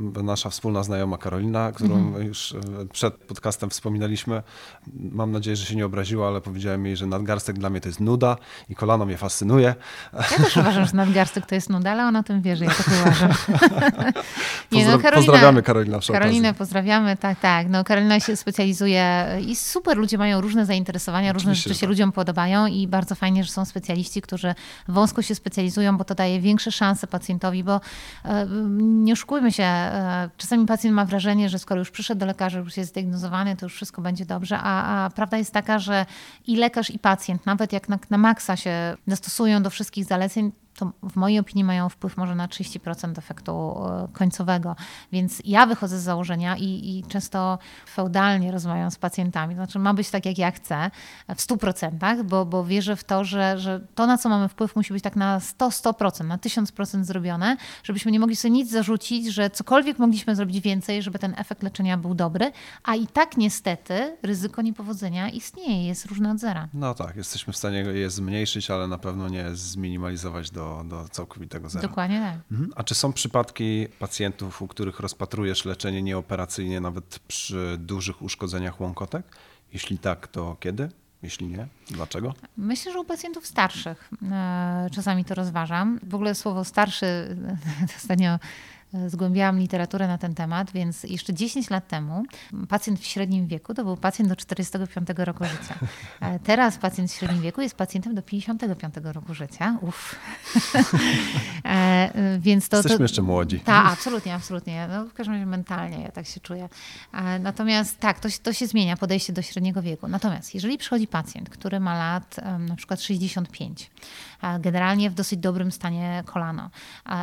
Nasza 0.00 0.50
wspólna 0.50 0.82
znajoma 0.82 1.18
Karolina, 1.18 1.72
którą 1.72 1.96
mhm. 1.96 2.26
już 2.26 2.54
przed 2.92 3.14
podcastem 3.14 3.70
wspominaliśmy, 3.70 4.42
mam 4.94 5.32
nadzieję, 5.32 5.56
że 5.56 5.66
się 5.66 5.76
nie 5.76 5.86
obraziła, 5.86 6.28
ale 6.28 6.40
powiedziałem 6.40 6.86
jej, 6.86 6.96
że 6.96 7.06
nadgarstek 7.06 7.58
dla 7.58 7.70
mnie 7.70 7.80
to 7.80 7.88
jest 7.88 8.00
nuda 8.00 8.36
i 8.68 8.74
kolano 8.74 9.06
mnie 9.06 9.16
fascynuje. 9.16 9.74
Ja 10.12 10.22
też 10.44 10.56
uważam, 10.56 10.86
że 10.86 10.96
nadgarstek 10.96 11.46
to 11.46 11.54
jest 11.54 11.70
nuda, 11.70 11.90
ale 11.90 12.06
ona 12.06 12.18
o 12.18 12.22
tym 12.22 12.42
wie, 12.42 12.56
że 12.56 12.64
ja 12.64 12.70
tak 12.70 12.86
uważam. 13.02 13.30
nie, 14.72 14.86
no, 14.86 14.98
Karolina, 14.98 15.12
pozdrawiamy 15.12 15.62
Karolina 15.62 15.98
Karolinę 16.12 16.54
pozdrawiamy, 16.54 17.16
tak, 17.16 17.40
tak. 17.40 17.68
No, 17.68 17.84
Karolina 17.84 18.20
się 18.20 18.36
specjalizuje 18.36 19.26
i 19.46 19.56
super, 19.56 19.96
ludzie 19.96 20.18
mają 20.18 20.40
różne 20.40 20.66
zainteresowania, 20.66 21.30
Oczywiście, 21.30 21.48
różne 21.48 21.54
rzeczy 21.54 21.74
się 21.74 21.80
tak. 21.80 21.88
ludziom 21.88 22.12
podobają 22.12 22.66
i 22.66 22.86
bardzo 22.86 23.14
fajnie, 23.14 23.44
że 23.44 23.50
są 23.50 23.64
specjaliści, 23.64 24.22
którzy 24.22 24.54
wąsko 24.88 25.22
się 25.22 25.34
specjalizują, 25.34 25.96
bo 25.96 26.04
to 26.04 26.14
daje 26.14 26.40
większe 26.40 26.72
szanse 26.72 27.06
pacjentowi, 27.06 27.64
bo 27.64 27.80
e, 28.24 28.46
nie 29.02 29.12
oszukujmy 29.12 29.52
się, 29.52 29.62
e, 29.62 30.30
czasami 30.36 30.66
pacjent 30.66 30.96
ma 30.96 31.04
wrażenie, 31.04 31.48
że 31.48 31.58
skoro 31.58 31.78
już 31.78 31.90
przyszedł 31.90 32.18
do 32.18 32.26
lekarza, 32.26 32.58
już 32.58 32.76
jest 32.76 32.90
zdiagnozowany, 32.90 33.56
to 33.56 33.66
już 33.66 33.74
wszystko 33.74 34.02
będzie 34.02 34.26
dobrze, 34.26 34.58
a, 34.58 35.04
a 35.04 35.10
prawda 35.10 35.36
jest 35.36 35.52
taka, 35.52 35.78
że 35.78 36.06
i 36.46 36.56
lekarz, 36.56 36.90
i 36.90 36.98
pacjent, 36.98 37.46
nawet 37.46 37.72
jak 37.72 37.88
na, 37.88 37.98
na 38.10 38.18
maksa 38.18 38.56
się 38.56 38.96
dostosują 39.06 39.62
do 39.62 39.70
wszystkich 39.70 40.04
zaleceń, 40.04 40.52
w 41.02 41.16
mojej 41.16 41.38
opinii 41.38 41.64
mają 41.64 41.88
wpływ 41.88 42.16
może 42.16 42.34
na 42.34 42.48
30% 42.48 43.18
efektu 43.18 43.52
e, 43.52 44.08
końcowego. 44.12 44.76
Więc 45.12 45.42
ja 45.44 45.66
wychodzę 45.66 45.98
z 45.98 46.02
założenia 46.02 46.56
i, 46.56 46.64
i, 46.64 47.04
często 47.08 47.58
feudalnie 47.88 48.52
rozmawiam 48.52 48.90
z 48.90 48.96
pacjentami. 48.96 49.54
Znaczy, 49.54 49.78
ma 49.78 49.94
być 49.94 50.10
tak, 50.10 50.26
jak 50.26 50.38
ja 50.38 50.50
chcę, 50.50 50.90
w 51.28 51.38
100%, 51.38 52.24
bo, 52.24 52.46
bo 52.46 52.64
wierzę 52.64 52.96
w 52.96 53.04
to, 53.04 53.24
że, 53.24 53.58
że 53.58 53.80
to, 53.94 54.06
na 54.06 54.18
co 54.18 54.28
mamy 54.28 54.48
wpływ, 54.48 54.76
musi 54.76 54.92
być 54.92 55.02
tak 55.02 55.16
na 55.16 55.38
100-100%, 55.38 56.24
na 56.24 56.38
1000% 56.38 57.04
zrobione, 57.04 57.56
żebyśmy 57.84 58.12
nie 58.12 58.20
mogli 58.20 58.36
sobie 58.36 58.52
nic 58.52 58.70
zarzucić, 58.70 59.26
że 59.26 59.50
cokolwiek 59.50 59.98
mogliśmy 59.98 60.36
zrobić 60.36 60.60
więcej, 60.60 61.02
żeby 61.02 61.18
ten 61.18 61.34
efekt 61.38 61.62
leczenia 61.62 61.96
był 61.96 62.14
dobry, 62.14 62.52
a 62.82 62.94
i 62.94 63.06
tak 63.06 63.36
niestety 63.36 64.16
ryzyko 64.22 64.62
niepowodzenia 64.62 65.28
istnieje, 65.28 65.86
jest 65.86 66.06
różne 66.06 66.30
od 66.30 66.38
zera. 66.38 66.68
No 66.74 66.94
tak, 66.94 67.16
jesteśmy 67.16 67.52
w 67.52 67.56
stanie 67.56 67.78
je 67.78 68.10
zmniejszyć, 68.10 68.70
ale 68.70 68.88
na 68.88 68.98
pewno 68.98 69.28
nie 69.28 69.54
zminimalizować 69.54 70.50
do 70.50 70.71
do, 70.76 70.84
do 70.84 71.08
całkowitego 71.08 71.68
zera. 71.68 71.88
Dokładnie 71.88 72.20
tak. 72.20 72.52
Mhm. 72.52 72.72
A 72.76 72.84
czy 72.84 72.94
są 72.94 73.12
przypadki 73.12 73.86
pacjentów, 73.98 74.62
u 74.62 74.68
których 74.68 75.00
rozpatrujesz 75.00 75.64
leczenie 75.64 76.02
nieoperacyjnie 76.02 76.80
nawet 76.80 77.18
przy 77.28 77.76
dużych 77.78 78.22
uszkodzeniach 78.22 78.80
łąkotek? 78.80 79.26
Jeśli 79.72 79.98
tak, 79.98 80.26
to 80.26 80.56
kiedy? 80.60 80.88
Jeśli 81.22 81.46
nie, 81.46 81.66
dlaczego? 81.90 82.34
Myślę, 82.56 82.92
że 82.92 83.00
u 83.00 83.04
pacjentów 83.04 83.46
starszych 83.46 84.10
e, 84.32 84.88
czasami 84.92 85.24
to 85.24 85.34
rozważam. 85.34 86.00
W 86.02 86.14
ogóle 86.14 86.34
słowo 86.34 86.64
starszy 86.64 87.36
ostatnio 87.96 88.38
zgłębiałam 89.06 89.58
literaturę 89.58 90.08
na 90.08 90.18
ten 90.18 90.34
temat, 90.34 90.72
więc 90.72 91.02
jeszcze 91.02 91.34
10 91.34 91.70
lat 91.70 91.88
temu 91.88 92.24
pacjent 92.68 93.00
w 93.00 93.04
średnim 93.04 93.46
wieku 93.46 93.74
to 93.74 93.84
był 93.84 93.96
pacjent 93.96 94.28
do 94.28 94.36
45 94.36 95.08
roku 95.16 95.44
życia. 95.44 95.74
Teraz 96.44 96.78
pacjent 96.78 97.10
w 97.10 97.14
średnim 97.14 97.42
wieku 97.42 97.60
jest 97.60 97.74
pacjentem 97.74 98.14
do 98.14 98.22
55 98.22 98.94
roku 99.02 99.34
życia. 99.34 99.78
Uff. 99.80 100.14
E, 101.64 102.38
więc 102.38 102.68
to, 102.68 102.76
Jesteśmy 102.76 102.98
to, 102.98 103.04
jeszcze 103.04 103.22
młodzi. 103.22 103.60
Tak, 103.60 103.92
absolutnie, 103.92 104.34
absolutnie. 104.34 104.88
No, 104.88 105.04
w 105.04 105.12
każdym 105.12 105.34
razie 105.34 105.46
mentalnie 105.46 106.02
ja 106.02 106.10
tak 106.10 106.26
się 106.26 106.40
czuję. 106.40 106.68
E, 107.12 107.38
natomiast 107.38 107.98
tak, 107.98 108.20
to, 108.20 108.28
to 108.42 108.52
się 108.52 108.66
zmienia, 108.66 108.96
podejście 108.96 109.32
do 109.32 109.42
średniego 109.42 109.82
wieku. 109.82 110.08
Natomiast 110.08 110.54
jeżeli 110.54 110.78
przychodzi 110.78 111.06
pacjent, 111.06 111.50
który 111.50 111.80
ma 111.80 111.98
lat 111.98 112.36
na 112.58 112.76
przykład 112.76 113.02
65, 113.02 113.90
generalnie 114.60 115.10
w 115.10 115.14
dosyć 115.14 115.40
dobrym 115.40 115.72
stanie 115.72 116.22
kolano, 116.26 116.70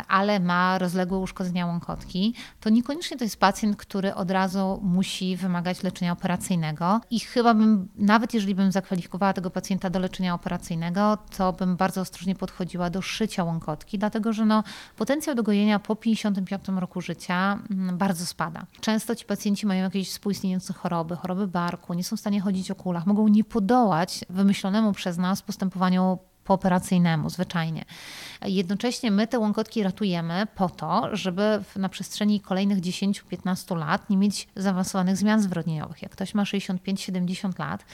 ale 0.07 0.39
ma 0.39 0.77
rozległe 0.77 1.17
uszkodzenia 1.17 1.65
łąkotki, 1.65 2.33
to 2.59 2.69
niekoniecznie 2.69 3.17
to 3.17 3.23
jest 3.23 3.39
pacjent, 3.39 3.77
który 3.77 4.15
od 4.15 4.31
razu 4.31 4.79
musi 4.83 5.37
wymagać 5.37 5.83
leczenia 5.83 6.11
operacyjnego. 6.11 7.01
I 7.11 7.19
chyba 7.19 7.53
bym, 7.53 7.87
nawet 7.95 8.33
jeżeli 8.33 8.55
bym 8.55 8.71
zakwalifikowała 8.71 9.33
tego 9.33 9.49
pacjenta 9.49 9.89
do 9.89 9.99
leczenia 9.99 10.33
operacyjnego, 10.33 11.17
to 11.37 11.53
bym 11.53 11.75
bardzo 11.75 12.01
ostrożnie 12.01 12.35
podchodziła 12.35 12.89
do 12.89 13.01
szycia 13.01 13.43
łąkotki, 13.43 13.99
dlatego 13.99 14.33
że 14.33 14.45
no, 14.45 14.63
potencjał 14.97 15.35
do 15.35 15.43
gojenia 15.43 15.79
po 15.79 15.95
55 15.95 16.67
roku 16.67 17.01
życia 17.01 17.59
mm, 17.71 17.97
bardzo 17.97 18.25
spada. 18.25 18.65
Często 18.81 19.15
ci 19.15 19.25
pacjenci 19.25 19.67
mają 19.67 19.83
jakieś 19.83 20.09
współistniejące 20.09 20.73
choroby, 20.73 21.15
choroby 21.15 21.47
barku, 21.47 21.93
nie 21.93 22.03
są 22.03 22.17
w 22.17 22.19
stanie 22.19 22.41
chodzić 22.41 22.71
o 22.71 22.75
kulach, 22.75 23.05
mogą 23.05 23.27
nie 23.27 23.43
podołać 23.43 24.25
wymyślonemu 24.29 24.93
przez 24.93 25.17
nas 25.17 25.41
postępowaniu 25.41 26.19
pooperacyjnemu, 26.49 27.29
zwyczajnie. 27.29 27.85
Jednocześnie 28.45 29.11
my 29.11 29.27
te 29.27 29.39
łąkotki 29.39 29.83
ratujemy 29.83 30.47
po 30.55 30.69
to, 30.69 31.09
żeby 31.13 31.63
na 31.75 31.89
przestrzeni 31.89 32.41
kolejnych 32.41 32.79
10-15 32.79 33.77
lat 33.77 34.09
nie 34.09 34.17
mieć 34.17 34.47
zaawansowanych 34.55 35.17
zmian 35.17 35.41
zwrodnieniowych. 35.41 36.01
Jak 36.01 36.11
ktoś 36.11 36.33
ma 36.33 36.43
65-70 36.43 37.59
lat, 37.59 37.85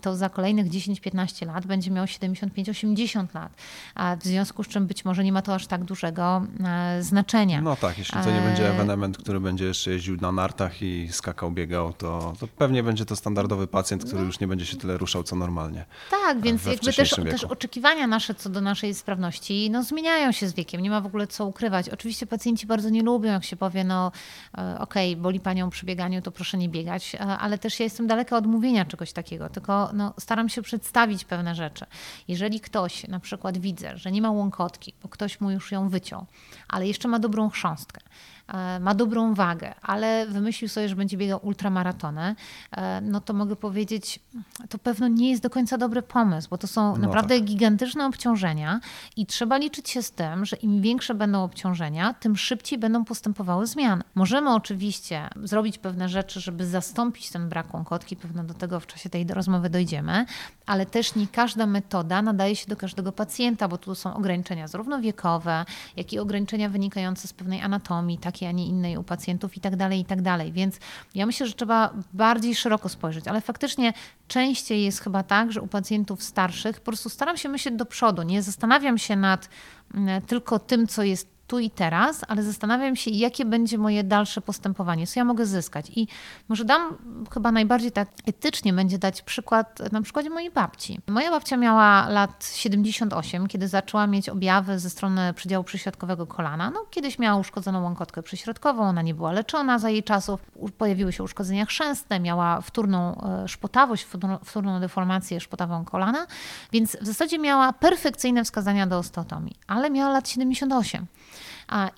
to 0.00 0.16
za 0.16 0.28
kolejnych 0.28 0.66
10-15 0.66 1.46
lat 1.46 1.66
będzie 1.66 1.90
miał 1.90 2.04
75-80 2.04 3.34
lat, 3.34 3.52
a 3.94 4.16
w 4.16 4.24
związku 4.24 4.64
z 4.64 4.68
czym 4.68 4.86
być 4.86 5.04
może 5.04 5.24
nie 5.24 5.32
ma 5.32 5.42
to 5.42 5.54
aż 5.54 5.66
tak 5.66 5.84
dużego 5.84 6.46
e, 6.64 7.02
znaczenia. 7.02 7.60
No 7.60 7.76
tak, 7.76 7.98
jeśli 7.98 8.20
to 8.20 8.30
nie 8.30 8.40
będzie 8.40 8.68
e, 8.68 8.74
ewenement, 8.74 9.18
który 9.18 9.40
będzie 9.40 9.64
jeszcze 9.64 9.90
jeździł 9.90 10.16
na 10.16 10.32
nartach 10.32 10.82
i 10.82 11.08
skakał, 11.10 11.50
biegał, 11.50 11.92
to, 11.92 12.32
to 12.40 12.46
pewnie 12.46 12.82
będzie 12.82 13.04
to 13.04 13.16
standardowy 13.16 13.66
pacjent, 13.66 14.04
który 14.04 14.20
no. 14.20 14.26
już 14.26 14.40
nie 14.40 14.46
będzie 14.46 14.66
się 14.66 14.76
tyle 14.76 14.98
ruszał, 14.98 15.22
co 15.22 15.36
normalnie. 15.36 15.84
Tak, 16.10 16.40
więc 16.40 16.64
jakby 16.64 16.92
też, 16.92 17.10
też 17.10 17.44
oczekiwania 17.44 18.01
nasze 18.06 18.34
co 18.34 18.50
do 18.50 18.60
naszej 18.60 18.94
sprawności 18.94 19.70
no, 19.70 19.82
zmieniają 19.82 20.32
się 20.32 20.48
z 20.48 20.52
wiekiem, 20.52 20.80
nie 20.80 20.90
ma 20.90 21.00
w 21.00 21.06
ogóle 21.06 21.26
co 21.26 21.46
ukrywać. 21.46 21.88
Oczywiście 21.88 22.26
pacjenci 22.26 22.66
bardzo 22.66 22.88
nie 22.88 23.02
lubią, 23.02 23.32
jak 23.32 23.44
się 23.44 23.56
powie, 23.56 23.84
no 23.84 24.12
e, 24.58 24.78
okej, 24.78 25.12
okay, 25.12 25.22
boli 25.22 25.40
panią 25.40 25.70
przy 25.70 25.86
bieganiu, 25.86 26.22
to 26.22 26.30
proszę 26.30 26.58
nie 26.58 26.68
biegać, 26.68 27.16
ale 27.38 27.58
też 27.58 27.80
ja 27.80 27.84
jestem 27.84 28.06
daleka 28.06 28.36
od 28.36 28.46
mówienia 28.46 28.84
czegoś 28.84 29.12
takiego, 29.12 29.48
tylko 29.48 29.90
no, 29.92 30.14
staram 30.20 30.48
się 30.48 30.62
przedstawić 30.62 31.24
pewne 31.24 31.54
rzeczy. 31.54 31.86
Jeżeli 32.28 32.60
ktoś, 32.60 33.08
na 33.08 33.20
przykład 33.20 33.58
widzę, 33.58 33.96
że 33.98 34.12
nie 34.12 34.22
ma 34.22 34.30
łąkotki, 34.30 34.94
bo 35.02 35.08
ktoś 35.08 35.40
mu 35.40 35.50
już 35.50 35.72
ją 35.72 35.88
wyciął, 35.88 36.26
ale 36.68 36.86
jeszcze 36.86 37.08
ma 37.08 37.18
dobrą 37.18 37.50
chrząstkę, 37.50 38.00
E, 38.41 38.41
ma 38.80 38.94
dobrą 38.94 39.34
wagę, 39.34 39.74
ale 39.82 40.26
wymyślił 40.26 40.68
sobie, 40.68 40.88
że 40.88 40.96
będzie 40.96 41.16
biegał 41.16 41.40
ultramaratony, 41.42 42.34
e, 42.72 43.00
no 43.00 43.20
to 43.20 43.32
mogę 43.32 43.56
powiedzieć, 43.56 44.20
to 44.68 44.78
pewno 44.78 45.08
nie 45.08 45.30
jest 45.30 45.42
do 45.42 45.50
końca 45.50 45.78
dobry 45.78 46.02
pomysł, 46.02 46.48
bo 46.50 46.58
to 46.58 46.66
są 46.66 46.92
no 46.92 46.98
naprawdę 46.98 47.36
tak. 47.36 47.44
gigantyczne 47.44 48.06
obciążenia 48.06 48.80
i 49.16 49.26
trzeba 49.26 49.56
liczyć 49.56 49.90
się 49.90 50.02
z 50.02 50.10
tym, 50.10 50.44
że 50.44 50.56
im 50.56 50.82
większe 50.82 51.14
będą 51.14 51.44
obciążenia, 51.44 52.14
tym 52.14 52.36
szybciej 52.36 52.78
będą 52.78 53.04
postępowały 53.04 53.66
zmiany. 53.66 54.02
Możemy 54.14 54.54
oczywiście 54.54 55.28
zrobić 55.42 55.78
pewne 55.78 56.08
rzeczy, 56.08 56.40
żeby 56.40 56.66
zastąpić 56.66 57.30
ten 57.30 57.48
brak 57.48 57.74
łąkotki, 57.74 58.16
pewno 58.16 58.44
do 58.44 58.54
tego 58.54 58.80
w 58.80 58.86
czasie 58.86 59.10
tej 59.10 59.24
rozmowy 59.24 59.70
dojdziemy, 59.70 60.26
ale 60.66 60.86
też 60.86 61.14
nie 61.14 61.26
każda 61.26 61.66
metoda 61.66 62.22
nadaje 62.22 62.56
się 62.56 62.66
do 62.66 62.76
każdego 62.76 63.12
pacjenta, 63.12 63.68
bo 63.68 63.78
tu 63.78 63.94
są 63.94 64.14
ograniczenia 64.14 64.68
zarówno 64.68 65.00
wiekowe, 65.00 65.64
jak 65.96 66.12
i 66.12 66.18
ograniczenia 66.18 66.68
wynikające 66.68 67.28
z 67.28 67.32
pewnej 67.32 67.60
anatomii, 67.60 68.18
takiej 68.18 68.31
takiej, 68.32 68.48
a 68.48 68.52
nie 68.52 68.66
innej 68.66 68.96
u 68.96 69.02
pacjentów 69.02 69.56
i 69.56 69.60
tak 69.60 69.76
dalej, 69.76 70.00
i 70.00 70.04
tak 70.04 70.22
dalej. 70.22 70.52
Więc 70.52 70.78
ja 71.14 71.26
myślę, 71.26 71.46
że 71.46 71.54
trzeba 71.54 71.92
bardziej 72.12 72.54
szeroko 72.54 72.88
spojrzeć, 72.88 73.28
ale 73.28 73.40
faktycznie 73.40 73.92
częściej 74.28 74.84
jest 74.84 75.00
chyba 75.00 75.22
tak, 75.22 75.52
że 75.52 75.60
u 75.60 75.66
pacjentów 75.66 76.22
starszych 76.22 76.80
po 76.80 76.84
prostu 76.84 77.08
staram 77.08 77.36
się 77.36 77.48
myśleć 77.48 77.74
do 77.74 77.86
przodu, 77.86 78.22
nie 78.22 78.42
zastanawiam 78.42 78.98
się 78.98 79.16
nad 79.16 79.48
mm, 79.94 80.22
tylko 80.22 80.58
tym, 80.58 80.86
co 80.86 81.02
jest 81.02 81.31
tu 81.52 81.58
i 81.58 81.70
teraz, 81.70 82.20
ale 82.28 82.42
zastanawiam 82.42 82.96
się, 82.96 83.10
jakie 83.10 83.44
będzie 83.44 83.78
moje 83.78 84.04
dalsze 84.04 84.40
postępowanie, 84.40 85.06
co 85.06 85.20
ja 85.20 85.24
mogę 85.24 85.46
zyskać. 85.46 85.90
I 85.96 86.08
może 86.48 86.64
dam 86.64 86.96
chyba 87.34 87.52
najbardziej 87.52 87.92
tak 87.92 88.08
etycznie 88.26 88.72
będzie 88.72 88.98
dać 88.98 89.22
przykład 89.22 89.92
na 89.92 90.02
przykładzie 90.02 90.30
mojej 90.30 90.50
babci. 90.50 91.00
Moja 91.06 91.30
babcia 91.30 91.56
miała 91.56 92.08
lat 92.08 92.52
78, 92.54 93.46
kiedy 93.46 93.68
zaczęła 93.68 94.06
mieć 94.06 94.28
objawy 94.28 94.78
ze 94.78 94.90
strony 94.90 95.34
przedziału 95.34 95.64
przyśrodkowego 95.64 96.26
kolana. 96.26 96.70
No, 96.70 96.86
kiedyś 96.90 97.18
miała 97.18 97.40
uszkodzoną 97.40 97.82
łąkotkę 97.82 98.22
przyśrodkową, 98.22 98.82
ona 98.82 99.02
nie 99.02 99.14
była 99.14 99.32
leczona 99.32 99.78
za 99.78 99.90
jej 99.90 100.02
czasów, 100.02 100.40
pojawiły 100.78 101.12
się 101.12 101.22
uszkodzenia 101.22 101.66
chrzęstne, 101.66 102.20
miała 102.20 102.60
wtórną 102.60 103.22
e, 103.22 103.48
szpotawość, 103.48 104.06
wtórną 104.44 104.80
deformację 104.80 105.40
szpotawą 105.40 105.84
kolana, 105.84 106.26
więc 106.72 106.96
w 107.00 107.06
zasadzie 107.06 107.38
miała 107.38 107.72
perfekcyjne 107.72 108.44
wskazania 108.44 108.86
do 108.86 108.98
osteotomii, 108.98 109.56
ale 109.66 109.90
miała 109.90 110.12
lat 110.12 110.28
78. 110.28 111.06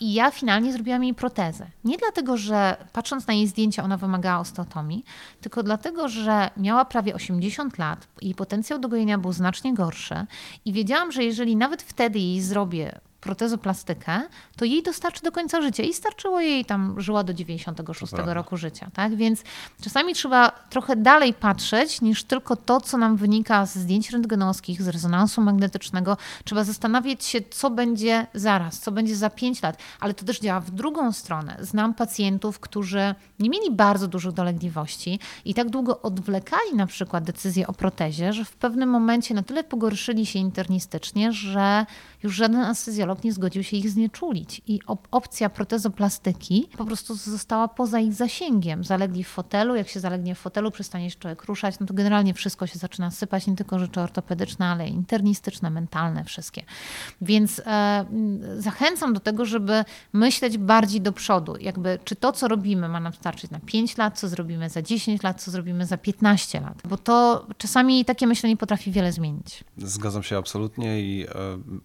I 0.01 0.15
ja 0.15 0.31
finalnie 0.31 0.73
zrobiłam 0.73 1.05
jej 1.05 1.15
protezę. 1.15 1.67
Nie 1.85 1.99
dlatego, 1.99 2.37
że 2.37 2.77
patrząc 2.93 3.27
na 3.27 3.35
jej 3.35 3.47
zdjęcia 3.47 3.85
ona 3.85 3.97
wymagała 3.97 4.41
osteotomii, 4.41 5.05
tylko 5.41 5.63
dlatego, 5.63 6.09
że 6.09 6.51
miała 6.57 6.85
prawie 6.85 7.15
80 7.15 7.79
lat, 7.79 8.09
jej 8.23 8.35
potencjał 8.35 8.79
do 8.79 8.89
gojenia 8.89 9.19
był 9.19 9.33
znacznie 9.33 9.75
gorszy 9.75 10.27
i 10.65 10.73
wiedziałam, 10.73 11.13
że 11.13 11.25
jeżeli 11.25 11.57
nawet 11.57 11.83
wtedy 11.83 12.19
jej 12.19 12.41
zrobię 12.41 13.01
protezoplastykę, 13.25 14.21
to 14.57 14.65
jej 14.65 14.83
dostarczy 14.83 15.23
do 15.23 15.33
końca 15.33 15.63
życia. 15.63 15.83
I 15.83 15.95
starczyło 15.95 16.41
jej 16.41 16.65
tam, 16.65 17.01
żyła 17.01 17.25
do 17.25 17.35
96 17.35 18.13
roku 18.27 18.57
życia. 18.57 18.91
Tak? 18.95 19.17
Więc 19.17 19.43
czasami 19.81 20.15
trzeba 20.15 20.51
trochę 20.51 20.97
dalej 20.97 21.35
patrzeć 21.35 22.01
niż 22.01 22.25
tylko 22.25 22.57
to, 22.57 22.81
co 22.81 22.99
nam 22.99 23.17
wynika 23.17 23.67
z 23.67 23.77
zdjęć 23.77 24.11
rentgenowskich, 24.11 24.83
z 24.83 24.89
rezonansu 24.89 25.41
magnetycznego. 25.41 26.17
Trzeba 26.45 26.65
zastanawiać 26.65 27.25
się, 27.25 27.39
co 27.51 27.71
będzie 27.71 28.27
zaraz, 28.35 28.79
co 28.79 28.93
będzie 28.93 29.17
za 29.17 29.31
5 29.31 29.63
lat. 29.63 29.79
Ale 30.01 30.15
to 30.15 30.25
też 30.25 30.41
działa 30.41 30.61
w 30.61 30.71
drugą 30.71 31.13
stronę. 31.13 31.57
Znam 31.61 31.95
pacjentów, 31.95 32.61
którzy 32.61 33.15
nie 33.39 33.51
mieli 33.51 33.71
bardzo 33.71 34.09
dużych 34.09 34.33
dolegliwości 34.33 35.19
i 35.45 35.55
tak 35.55 35.71
długo 35.71 36.03
odwlekali 36.03 36.75
na 36.75 36.87
przykład 36.87 37.25
decyzję 37.25 37.67
o 37.67 37.73
protezie, 37.73 38.33
że 38.33 38.45
w 38.45 38.53
pewnym 38.53 38.89
momencie 38.89 39.35
na 39.35 39.43
tyle 39.43 39.65
pogorszyli 39.65 40.27
się 40.27 40.39
internistycznie, 40.39 41.33
że 41.33 41.87
już 42.25 42.35
żaden 42.35 42.61
anestezjolog 42.61 43.25
nie 43.25 43.33
zgodził 43.33 43.63
się 43.63 43.77
ich 43.77 43.91
znieczulić. 43.91 44.63
I 44.67 44.81
op 44.87 45.09
opcja 45.11 45.51
protezoplastyki 45.51 46.69
po 46.77 46.85
prostu 46.85 47.15
została 47.15 47.69
poza 47.69 48.01
ich 48.01 48.13
zasięgiem. 48.13 48.85
Zalegli 48.85 49.25
w 49.25 49.29
fotelu, 49.29 49.77
jak 49.77 49.89
się 49.89 50.01
zalegnie 50.01 50.35
w 50.35 50.39
fotelu, 50.39 50.71
przestanie 50.71 51.11
się 51.11 51.19
człowiek 51.19 51.45
ruszać, 51.45 51.79
no 51.81 51.87
to 51.87 51.95
generalnie 51.95 52.35
wszystko 52.35 52.67
się 52.67 52.79
zaczyna 52.79 53.11
sypać, 53.11 53.47
nie 53.47 53.57
tylko 53.57 53.79
rzeczy 53.79 54.01
ortopedyczne, 54.01 54.67
ale 54.67 54.89
internistyczne, 54.89 55.71
mentalne, 55.71 56.25
wszystkie. 56.25 56.63
Więc 57.21 57.63
e, 57.67 58.05
zachęcam 58.59 59.15
do 59.15 59.21
tego, 59.21 59.45
żeby 59.45 59.85
myśleć 60.13 60.59
bardziej 60.59 61.01
do 61.01 61.13
przodu. 61.13 61.57
Jakby, 61.61 61.99
czy 62.05 62.17
to, 62.17 62.33
co 62.33 62.49
robimy, 62.49 62.89
ma 62.89 63.01
nam 63.01 63.13
starczyć 63.13 63.51
na 63.51 63.61
5 63.61 63.97
lat, 63.97 64.19
co 64.19 64.29
zrobimy 64.29 64.71
za 64.71 64.83
10 64.83 65.23
lat, 65.23 65.43
co 65.43 65.51
zrobimy 65.51 65.87
za 65.87 65.97
15 65.97 66.61
lat. 66.61 66.83
Bo 66.89 66.97
to 66.97 67.47
czasami 67.59 68.05
takie 68.05 68.27
myślenie 68.27 68.57
potrafi 68.57 68.93
wiele 68.93 69.13
zmienić. 69.13 69.65
Zgadzam 69.79 70.23
się 70.23 70.39
absolutnie 70.39 71.01
i 71.01 71.27
e, 71.27 71.29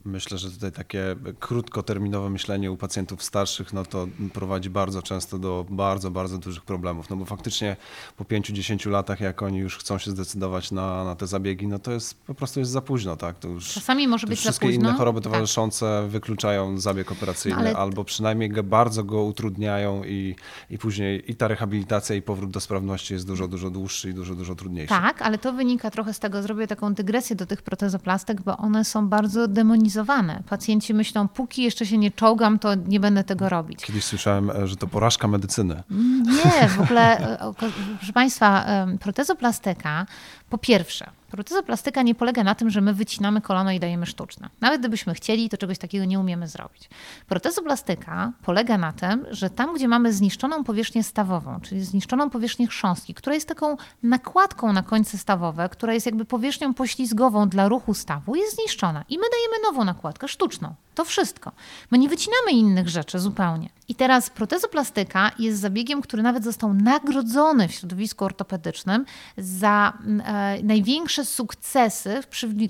myślę, 0.05 0.28
myślę, 0.33 0.49
że 0.49 0.55
tutaj 0.55 0.71
takie 0.71 1.15
krótkoterminowe 1.39 2.29
myślenie 2.29 2.71
u 2.71 2.77
pacjentów 2.77 3.23
starszych, 3.23 3.73
no 3.73 3.85
to 3.85 4.07
prowadzi 4.33 4.69
bardzo 4.69 5.01
często 5.01 5.39
do 5.39 5.65
bardzo, 5.69 6.11
bardzo 6.11 6.37
dużych 6.37 6.63
problemów. 6.63 7.09
No 7.09 7.15
bo 7.15 7.25
faktycznie 7.25 7.75
po 8.17 8.23
5-10 8.23 8.89
latach, 8.89 9.19
jak 9.19 9.43
oni 9.43 9.57
już 9.57 9.77
chcą 9.77 9.97
się 9.97 10.11
zdecydować 10.11 10.71
na, 10.71 11.03
na 11.03 11.15
te 11.15 11.27
zabiegi, 11.27 11.67
no 11.67 11.79
to 11.79 11.91
jest 11.91 12.23
po 12.23 12.33
prostu 12.33 12.59
jest 12.59 12.71
za 12.71 12.81
późno, 12.81 13.17
tak? 13.17 13.39
To 13.39 13.47
już, 13.47 13.73
Czasami 13.73 14.07
może 14.07 14.27
być 14.27 14.39
wszystkie 14.39 14.67
za 14.67 14.71
późno. 14.71 14.89
inne 14.89 14.97
choroby 14.97 15.21
tak. 15.21 15.31
towarzyszące 15.31 15.99
tak. 16.01 16.11
wykluczają 16.11 16.77
zabieg 16.77 17.11
operacyjny, 17.11 17.63
no, 17.63 17.69
ale... 17.69 17.77
albo 17.77 18.03
przynajmniej 18.03 18.49
go, 18.49 18.63
bardzo 18.63 19.03
go 19.03 19.23
utrudniają 19.23 20.03
i, 20.03 20.35
i 20.69 20.77
później 20.77 21.31
i 21.31 21.35
ta 21.35 21.47
rehabilitacja 21.47 22.15
i 22.15 22.21
powrót 22.21 22.51
do 22.51 22.59
sprawności 22.59 23.13
jest 23.13 23.27
dużo, 23.27 23.47
dużo 23.47 23.69
dłuższy 23.69 24.09
i 24.09 24.13
dużo, 24.13 24.35
dużo 24.35 24.55
trudniejszy. 24.55 24.89
Tak, 24.89 25.21
ale 25.21 25.37
to 25.37 25.53
wynika 25.53 25.91
trochę 25.91 26.13
z 26.13 26.19
tego, 26.19 26.41
zrobię 26.41 26.67
taką 26.67 26.93
dygresję 26.93 27.35
do 27.35 27.45
tych 27.45 27.61
protezoplastek, 27.61 28.41
bo 28.41 28.57
one 28.57 28.85
są 28.85 29.09
bardzo 29.09 29.47
demonizowane 29.47 30.18
Pacjenci 30.49 30.93
myślą, 30.93 31.27
póki 31.27 31.63
jeszcze 31.63 31.85
się 31.85 31.97
nie 31.97 32.11
czołgam, 32.11 32.59
to 32.59 32.75
nie 32.75 32.99
będę 32.99 33.23
tego 33.23 33.49
robić. 33.49 33.85
Kiedyś 33.85 34.03
słyszałem, 34.03 34.49
e, 34.49 34.67
że 34.67 34.75
to 34.75 34.87
porażka 34.87 35.27
medycyny. 35.27 35.83
Nie, 36.25 36.67
w 36.67 36.81
ogóle, 36.81 37.17
e, 37.39 37.53
proszę 37.97 38.13
Państwa, 38.13 38.65
protezoplastyka 38.99 40.05
po 40.49 40.57
pierwsze, 40.57 41.09
protezoplastyka 41.29 42.01
nie 42.01 42.15
polega 42.15 42.43
na 42.43 42.55
tym, 42.55 42.69
że 42.69 42.81
my 42.81 42.93
wycinamy 42.93 43.41
kolano 43.41 43.71
i 43.71 43.79
dajemy 43.79 44.05
sztuczne. 44.05 44.49
Nawet 44.61 44.79
gdybyśmy 44.79 45.13
chcieli, 45.13 45.49
to 45.49 45.57
czegoś 45.57 45.77
takiego 45.77 46.05
nie 46.05 46.19
umiemy 46.19 46.47
zrobić. 46.47 46.89
Protezoplastyka 47.27 48.31
polega 48.43 48.77
na 48.77 48.93
tym, 48.93 49.25
że 49.31 49.49
tam, 49.49 49.75
gdzie 49.75 49.87
mamy 49.87 50.13
zniszczoną 50.13 50.63
powierzchnię 50.63 51.03
stawową, 51.03 51.59
czyli 51.59 51.83
zniszczoną 51.83 52.29
powierzchnię 52.29 52.67
chrząstki, 52.67 53.13
która 53.13 53.33
jest 53.33 53.47
taką 53.47 53.77
nakładką 54.03 54.73
na 54.73 54.83
końce 54.83 55.17
stawowe, 55.17 55.69
która 55.69 55.93
jest 55.93 56.05
jakby 56.05 56.25
powierzchnią 56.25 56.73
poślizgową 56.73 57.49
dla 57.49 57.67
ruchu 57.67 57.93
stawu, 57.93 58.35
jest 58.35 58.55
zniszczona. 58.55 59.03
I 59.09 59.17
my 59.17 59.25
dajemy 59.31 59.63
nową 59.63 59.85
nakładkę, 59.85 60.27
sztuczną. 60.27 60.75
To 60.99 61.05
wszystko. 61.05 61.51
My 61.91 61.97
nie 61.97 62.09
wycinamy 62.09 62.51
innych 62.51 62.89
rzeczy 62.89 63.19
zupełnie. 63.19 63.69
I 63.87 63.95
teraz 63.95 64.29
protezoplastyka 64.29 65.31
jest 65.39 65.59
zabiegiem, 65.59 66.01
który 66.01 66.23
nawet 66.23 66.43
został 66.43 66.73
nagrodzony 66.73 67.67
w 67.67 67.71
środowisku 67.71 68.25
ortopedycznym 68.25 69.05
za 69.37 69.93
e, 70.25 70.63
największe 70.63 71.25
sukcesy 71.25 72.21
w, 72.21 72.25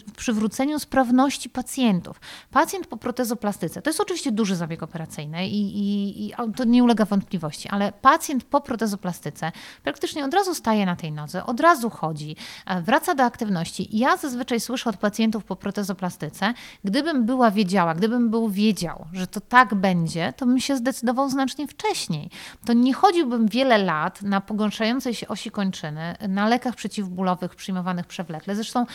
w 0.08 0.12
przywróceniu 0.12 0.80
sprawności 0.80 1.50
pacjentów. 1.50 2.22
Pacjent 2.52 2.88
po 2.88 2.98
protezoplastyce, 2.98 3.82
to 3.82 3.90
jest 3.90 4.00
oczywiście 4.00 4.32
duży 4.32 4.56
zabieg 4.56 4.84
operacyjny 4.84 5.48
i, 5.48 5.62
i, 5.78 6.28
i 6.28 6.34
to 6.56 6.64
nie 6.64 6.84
ulega 6.84 7.06
wątpliwości, 7.06 7.70
ale 7.70 7.92
pacjent 7.92 8.44
po 8.44 8.62
protezoplastyce 8.62 9.52
praktycznie 9.84 10.26
od 10.26 10.34
razu 10.34 10.56
staje 10.56 10.86
na 10.86 10.96
tej 10.96 11.12
nodze, 11.12 11.46
od 11.46 11.60
razu 11.60 11.90
chodzi, 11.90 12.36
e, 12.66 12.82
wraca 12.82 13.16
do 13.16 13.24
aktywności. 13.24 13.98
Ja 13.98 14.18
zazwyczaj 14.18 14.60
słyszę 14.60 14.90
od 14.90 14.98
pacjentów 14.98 15.44
po 15.44 15.56
protezoplastyce, 15.56 16.54
gdybym 16.84 17.26
była 17.26 17.52
wiedziała, 17.52 17.96
gdybym 17.96 18.19
był 18.20 18.50
wiedział, 18.50 19.06
że 19.14 19.28
to 19.28 19.42
tak 19.42 19.76
będzie, 19.76 20.34
to 20.38 20.46
bym 20.46 20.60
się 20.60 20.78
zdecydował 20.78 21.30
znacznie 21.30 21.68
wcześniej. 21.68 22.30
To 22.66 22.74
nie 22.74 22.94
chodziłbym 22.94 23.48
wiele 23.48 23.78
lat 23.78 24.22
na 24.22 24.42
pogarszającej 24.42 25.14
się 25.14 25.28
osi 25.28 25.52
kończyny, 25.52 26.16
na 26.30 26.48
lekach 26.48 26.76
przeciwbólowych 26.76 27.56
przyjmowanych 27.56 28.06
przewlekle. 28.06 28.56
Zresztą 28.56 28.86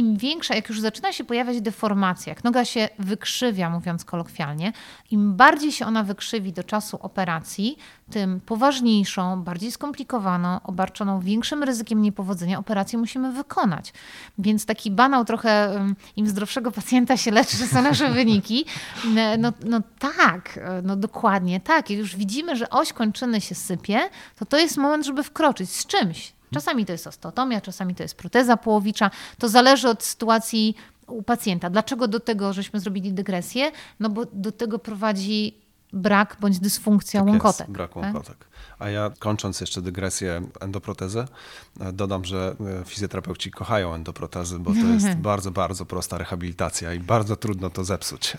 im 0.00 0.16
większa, 0.16 0.54
jak 0.54 0.68
już 0.68 0.80
zaczyna 0.80 1.12
się 1.12 1.24
pojawiać 1.24 1.60
deformacja, 1.60 2.30
jak 2.30 2.44
noga 2.44 2.64
się 2.64 2.88
wykrzywia, 2.98 3.70
mówiąc 3.70 4.04
kolokwialnie, 4.04 4.72
im 5.10 5.36
bardziej 5.36 5.72
się 5.72 5.86
ona 5.86 6.02
wykrzywi 6.02 6.52
do 6.52 6.64
czasu 6.64 6.98
operacji, 7.02 7.78
tym 8.10 8.40
poważniejszą, 8.40 9.42
bardziej 9.42 9.72
skomplikowaną, 9.72 10.60
obarczoną 10.62 11.20
większym 11.20 11.62
ryzykiem 11.62 12.02
niepowodzenia 12.02 12.58
operację 12.58 12.98
musimy 12.98 13.32
wykonać. 13.32 13.92
Więc 14.38 14.66
taki 14.66 14.90
banał 14.90 15.24
trochę 15.24 15.80
im 16.16 16.26
zdrowszego 16.26 16.72
pacjenta 16.72 17.16
się 17.16 17.30
leczy, 17.30 17.56
że 17.56 17.66
są 17.66 17.82
nasze 17.82 18.10
wyniki. 18.20 18.64
No, 19.38 19.52
no 19.64 19.80
tak, 19.98 20.60
no 20.82 20.96
dokładnie 20.96 21.60
tak. 21.60 21.90
Jak 21.90 21.98
już 21.98 22.16
widzimy, 22.16 22.56
że 22.56 22.70
oś 22.70 22.92
kończyny 22.92 23.40
się 23.40 23.54
sypie, 23.54 24.00
to 24.38 24.44
to 24.44 24.58
jest 24.58 24.76
moment, 24.76 25.06
żeby 25.06 25.22
wkroczyć 25.22 25.70
z 25.70 25.86
czymś 25.86 26.39
Czasami 26.54 26.86
to 26.86 26.92
jest 26.92 27.06
osteotomia, 27.06 27.60
czasami 27.60 27.94
to 27.94 28.02
jest 28.02 28.14
proteza 28.14 28.56
połowicza. 28.56 29.10
To 29.38 29.48
zależy 29.48 29.88
od 29.88 30.02
sytuacji 30.02 30.74
u 31.06 31.22
pacjenta. 31.22 31.70
Dlaczego 31.70 32.08
do 32.08 32.20
tego 32.20 32.52
żeśmy 32.52 32.80
zrobili 32.80 33.12
dygresję? 33.12 33.72
No 34.00 34.10
bo 34.10 34.24
do 34.32 34.52
tego 34.52 34.78
prowadzi 34.78 35.54
brak 35.92 36.36
bądź 36.40 36.58
dysfunkcja 36.58 37.20
tak 37.20 37.28
łąkotek. 37.28 37.60
Jest, 37.60 37.70
brak 37.70 37.94
tak? 37.94 38.02
łąkotek. 38.02 38.38
Tak? 38.38 38.49
A 38.80 38.88
ja 38.88 39.10
kończąc 39.18 39.60
jeszcze 39.60 39.82
dygresję 39.82 40.42
endoprotezę, 40.60 41.28
e, 41.80 41.92
dodam, 41.92 42.24
że 42.24 42.56
e, 42.80 42.84
fizjoterapeuci 42.84 43.50
kochają 43.50 43.94
endoprotezy, 43.94 44.58
bo 44.58 44.70
to 44.70 44.86
jest 44.86 45.16
bardzo, 45.30 45.50
bardzo 45.50 45.86
prosta 45.86 46.18
rehabilitacja 46.18 46.94
i 46.94 47.00
bardzo 47.00 47.36
trudno 47.36 47.70
to 47.70 47.84
zepsuć. 47.84 48.32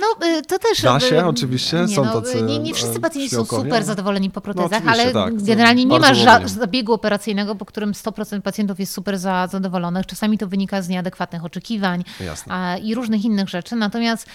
No 0.00 0.26
y, 0.26 0.42
to 0.42 0.58
też... 0.58 0.82
Da 0.82 1.00
się 1.00 1.26
oczywiście, 1.26 1.84
nie, 1.88 1.96
są 1.96 2.04
no, 2.04 2.20
tacy 2.20 2.42
nie, 2.42 2.58
nie 2.58 2.74
wszyscy 2.74 3.00
pacjenci 3.00 3.34
są 3.34 3.44
super 3.44 3.84
zadowoleni 3.84 4.30
po 4.30 4.40
no, 4.40 4.42
protezach, 4.42 4.84
no, 4.84 4.92
ale 4.92 5.12
tak, 5.12 5.42
generalnie 5.42 5.84
nie 5.84 6.00
ma 6.00 6.14
zabiegu 6.48 6.92
operacyjnego, 6.92 7.54
po 7.54 7.64
którym 7.64 7.92
100% 7.92 8.40
pacjentów 8.40 8.80
jest 8.80 8.92
super 8.92 9.18
zadowolonych. 9.18 10.06
Czasami 10.06 10.38
to 10.38 10.46
wynika 10.46 10.82
z 10.82 10.88
nieadekwatnych 10.88 11.44
oczekiwań 11.44 12.04
Jasne. 12.20 12.78
i 12.82 12.94
różnych 12.94 13.24
innych 13.24 13.48
rzeczy. 13.48 13.76
Natomiast 13.76 14.26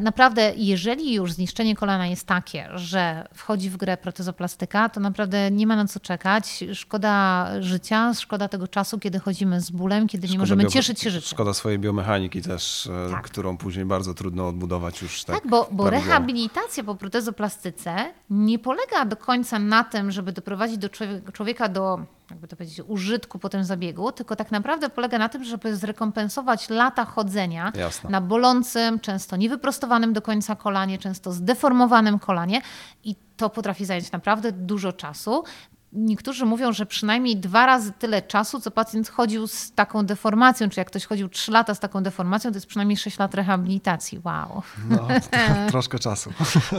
naprawdę, 0.00 0.52
jeżeli 0.56 1.14
już 1.14 1.32
zniszczenie 1.32 1.76
kolana 1.76 2.06
jest 2.06 2.26
takie, 2.26 2.68
że 2.74 3.28
wchodzi 3.34 3.70
w 3.70 3.76
grę 3.76 3.96
protezoplastyka, 3.96 4.15
plastyka, 4.32 4.88
to 4.88 5.00
naprawdę 5.00 5.50
nie 5.50 5.66
ma 5.66 5.76
na 5.76 5.86
co 5.86 6.00
czekać. 6.00 6.64
Szkoda 6.74 7.46
życia, 7.60 8.14
szkoda 8.14 8.48
tego 8.48 8.68
czasu, 8.68 8.98
kiedy 8.98 9.18
chodzimy 9.18 9.60
z 9.60 9.70
bólem, 9.70 10.08
kiedy 10.08 10.28
nie 10.28 10.38
możemy 10.38 10.66
cieszyć 10.66 11.00
się 11.00 11.10
życiem. 11.10 11.28
Szkoda 11.28 11.54
swojej 11.54 11.78
biomechaniki 11.78 12.42
też, 12.42 12.86
e, 12.86 13.10
tak. 13.10 13.24
którą 13.24 13.56
później 13.56 13.84
bardzo 13.84 14.14
trudno 14.14 14.48
odbudować 14.48 15.02
już 15.02 15.24
tak. 15.24 15.36
Tak, 15.36 15.50
bo, 15.50 15.68
bo 15.72 15.90
rehabilitacja 15.90 16.84
po 16.84 16.94
protezoplastyce 16.94 18.12
nie 18.30 18.58
polega 18.58 19.04
do 19.04 19.16
końca 19.16 19.58
na 19.58 19.84
tym, 19.84 20.10
żeby 20.10 20.32
doprowadzić 20.32 20.78
do 20.78 20.88
człowieka 21.32 21.68
do 21.68 22.15
jakby 22.30 22.48
to 22.48 22.56
powiedzieć, 22.56 22.80
użytku 22.86 23.38
po 23.38 23.48
tym 23.48 23.64
zabiegu, 23.64 24.12
tylko 24.12 24.36
tak 24.36 24.50
naprawdę 24.50 24.90
polega 24.90 25.18
na 25.18 25.28
tym, 25.28 25.44
żeby 25.44 25.76
zrekompensować 25.76 26.70
lata 26.70 27.04
chodzenia 27.04 27.72
Jasne. 27.74 28.10
na 28.10 28.20
bolącym, 28.20 29.00
często 29.00 29.36
niewyprostowanym 29.36 30.12
do 30.12 30.22
końca 30.22 30.56
kolanie, 30.56 30.98
często 30.98 31.32
zdeformowanym 31.32 32.18
kolanie 32.18 32.60
i 33.04 33.16
to 33.36 33.50
potrafi 33.50 33.84
zająć 33.84 34.12
naprawdę 34.12 34.52
dużo 34.52 34.92
czasu. 34.92 35.44
Niektórzy 35.92 36.44
mówią, 36.46 36.72
że 36.72 36.86
przynajmniej 36.86 37.36
dwa 37.36 37.66
razy 37.66 37.92
tyle 37.98 38.22
czasu, 38.22 38.60
co 38.60 38.70
pacjent 38.70 39.08
chodził 39.08 39.46
z 39.46 39.72
taką 39.72 40.06
deformacją, 40.06 40.68
czy 40.68 40.80
jak 40.80 40.88
ktoś 40.88 41.04
chodził 41.04 41.28
trzy 41.28 41.52
lata 41.52 41.74
z 41.74 41.80
taką 41.80 42.02
deformacją, 42.02 42.50
to 42.50 42.56
jest 42.56 42.66
przynajmniej 42.66 42.96
sześć 42.96 43.18
lat 43.18 43.34
rehabilitacji. 43.34 44.20
Wow. 44.24 44.62
No, 44.88 45.08
troszkę 45.70 45.98
czasu. 45.98 46.32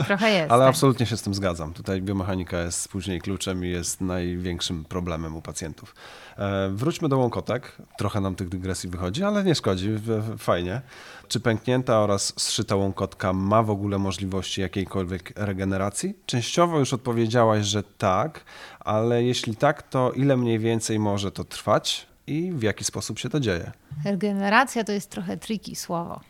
Trochę 0.06 0.30
jest. 0.30 0.52
Ale 0.52 0.64
tak. 0.64 0.68
absolutnie 0.68 1.06
się 1.06 1.16
z 1.16 1.22
tym 1.22 1.34
zgadzam. 1.34 1.72
Tutaj 1.72 2.02
biomechanika 2.02 2.62
jest 2.62 2.88
później 2.88 3.20
kluczem 3.20 3.64
i 3.64 3.68
jest 3.68 4.00
największym 4.00 4.84
problemem 4.84 5.36
u 5.36 5.42
pacjentów. 5.42 5.94
E, 6.38 6.68
wróćmy 6.68 7.08
do 7.08 7.18
łąkotek. 7.18 7.76
Trochę 7.98 8.20
nam 8.20 8.34
tych 8.34 8.48
dygresji 8.48 8.90
wychodzi, 8.90 9.24
ale 9.24 9.44
nie 9.44 9.54
szkodzi. 9.54 9.90
Fajnie. 10.38 10.80
Czy 11.28 11.40
pęknięta 11.40 11.98
oraz 11.98 12.32
zszyta 12.36 12.76
łąkotka 12.76 13.32
ma 13.32 13.62
w 13.62 13.70
ogóle 13.70 13.98
możliwości 13.98 14.60
jakiejkolwiek 14.60 15.32
regeneracji? 15.36 16.14
Częściowo 16.26 16.78
już 16.78 16.92
odpowiedziałaś, 16.92 17.66
że 17.66 17.82
tak, 17.82 18.44
ale 18.88 19.22
jeśli 19.22 19.56
tak, 19.56 19.82
to 19.82 20.12
ile 20.12 20.36
mniej 20.36 20.58
więcej 20.58 20.98
może 20.98 21.32
to 21.32 21.44
trwać 21.44 22.06
i 22.26 22.52
w 22.52 22.62
jaki 22.62 22.84
sposób 22.84 23.18
się 23.18 23.28
to 23.28 23.40
dzieje? 23.40 23.72
Regeneracja 24.04 24.84
to 24.84 24.92
jest 24.92 25.10
trochę 25.10 25.36
tricky 25.36 25.76
słowo. 25.76 26.20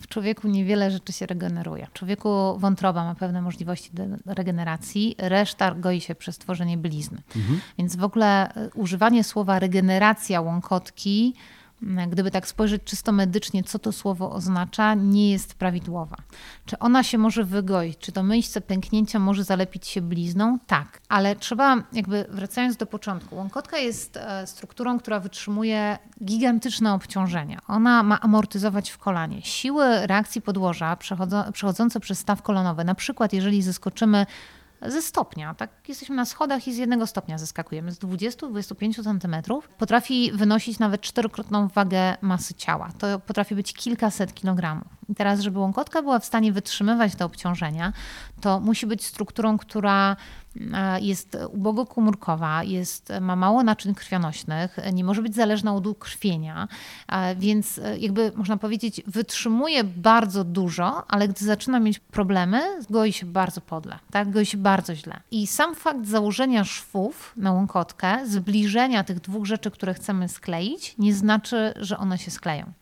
W 0.00 0.08
człowieku 0.08 0.48
niewiele 0.48 0.90
rzeczy 0.90 1.12
się 1.12 1.26
regeneruje. 1.26 1.86
W 1.86 1.92
człowieku 1.92 2.58
wątroba 2.58 3.04
ma 3.04 3.14
pewne 3.14 3.42
możliwości 3.42 3.90
regeneracji, 4.26 5.14
reszta 5.18 5.74
goi 5.74 6.00
się 6.00 6.14
przez 6.14 6.38
tworzenie 6.38 6.76
blizny. 6.78 7.22
Mhm. 7.36 7.60
Więc 7.78 7.96
w 7.96 8.04
ogóle 8.04 8.52
używanie 8.74 9.24
słowa 9.24 9.58
regeneracja 9.58 10.40
łąkotki 10.40 11.34
gdyby 11.82 12.30
tak 12.30 12.48
spojrzeć 12.48 12.82
czysto 12.84 13.12
medycznie, 13.12 13.64
co 13.64 13.78
to 13.78 13.92
słowo 13.92 14.32
oznacza, 14.32 14.94
nie 14.94 15.30
jest 15.30 15.54
prawidłowa. 15.54 16.16
Czy 16.66 16.78
ona 16.78 17.02
się 17.02 17.18
może 17.18 17.44
wygoić? 17.44 17.98
Czy 17.98 18.12
to 18.12 18.22
miejsce 18.22 18.60
pęknięcia 18.60 19.18
może 19.18 19.44
zalepić 19.44 19.86
się 19.86 20.00
blizną? 20.00 20.58
Tak, 20.66 21.00
ale 21.08 21.36
trzeba, 21.36 21.82
jakby 21.92 22.26
wracając 22.28 22.76
do 22.76 22.86
początku, 22.86 23.36
łąkotka 23.36 23.78
jest 23.78 24.16
e, 24.16 24.46
strukturą, 24.46 24.98
która 24.98 25.20
wytrzymuje 25.20 25.98
gigantyczne 26.24 26.92
obciążenia. 26.92 27.58
Ona 27.68 28.02
ma 28.02 28.20
amortyzować 28.20 28.90
w 28.90 28.98
kolanie. 28.98 29.42
Siły 29.42 30.06
reakcji 30.06 30.42
podłoża 30.42 30.96
przechodzące 31.52 32.00
przez 32.00 32.18
staw 32.18 32.42
kolanowy, 32.42 32.84
na 32.84 32.94
przykład 32.94 33.32
jeżeli 33.32 33.62
zeskoczymy 33.62 34.26
ze 34.82 35.02
stopnia. 35.02 35.54
Tak 35.54 35.88
jesteśmy 35.88 36.16
na 36.16 36.24
schodach 36.24 36.68
i 36.68 36.74
z 36.74 36.76
jednego 36.76 37.06
stopnia 37.06 37.38
zeskakujemy. 37.38 37.92
Z 37.92 37.98
20-25 37.98 39.04
cm 39.04 39.60
potrafi 39.78 40.32
wynosić 40.32 40.78
nawet 40.78 41.00
czterokrotną 41.00 41.68
wagę 41.68 42.16
masy 42.20 42.54
ciała. 42.54 42.92
To 42.98 43.18
potrafi 43.18 43.54
być 43.54 43.72
kilkaset 43.72 44.34
kilogramów. 44.34 44.86
I 45.08 45.14
teraz, 45.14 45.40
żeby 45.40 45.58
łąkotka 45.58 46.02
była 46.02 46.18
w 46.18 46.24
stanie 46.24 46.52
wytrzymywać 46.52 47.14
te 47.14 47.24
obciążenia, 47.24 47.92
to 48.40 48.60
musi 48.60 48.86
być 48.86 49.04
strukturą, 49.04 49.58
która 49.58 50.16
jest 51.00 51.36
ubogokomórkowa, 51.52 52.64
jest, 52.64 53.12
ma 53.20 53.36
mało 53.36 53.62
naczyń 53.62 53.94
krwionośnych, 53.94 54.76
nie 54.92 55.04
może 55.04 55.22
być 55.22 55.34
zależna 55.34 55.74
od 55.74 55.86
ukrwienia, 55.86 56.68
e, 57.08 57.36
więc 57.36 57.78
e, 57.78 57.98
jakby 57.98 58.32
można 58.34 58.56
powiedzieć 58.56 59.02
wytrzymuje 59.06 59.84
bardzo 59.84 60.44
dużo, 60.44 61.04
ale 61.08 61.28
gdy 61.28 61.44
zaczyna 61.44 61.80
mieć 61.80 61.98
problemy, 61.98 62.62
goi 62.90 63.12
się 63.12 63.26
bardzo 63.26 63.60
podle, 63.60 63.98
tak? 64.10 64.30
goi 64.30 64.46
się 64.46 64.58
bardzo 64.58 64.94
źle. 64.94 65.20
I 65.30 65.46
sam 65.46 65.74
fakt 65.74 66.06
założenia 66.06 66.64
szwów 66.64 67.32
na 67.36 67.52
łąkotkę, 67.52 68.26
zbliżenia 68.26 69.04
tych 69.04 69.20
dwóch 69.20 69.46
rzeczy, 69.46 69.70
które 69.70 69.94
chcemy 69.94 70.28
skleić, 70.28 70.94
nie 70.98 71.14
znaczy, 71.14 71.74
że 71.76 71.98
one 71.98 72.18
się 72.18 72.30
skleją. 72.30 72.72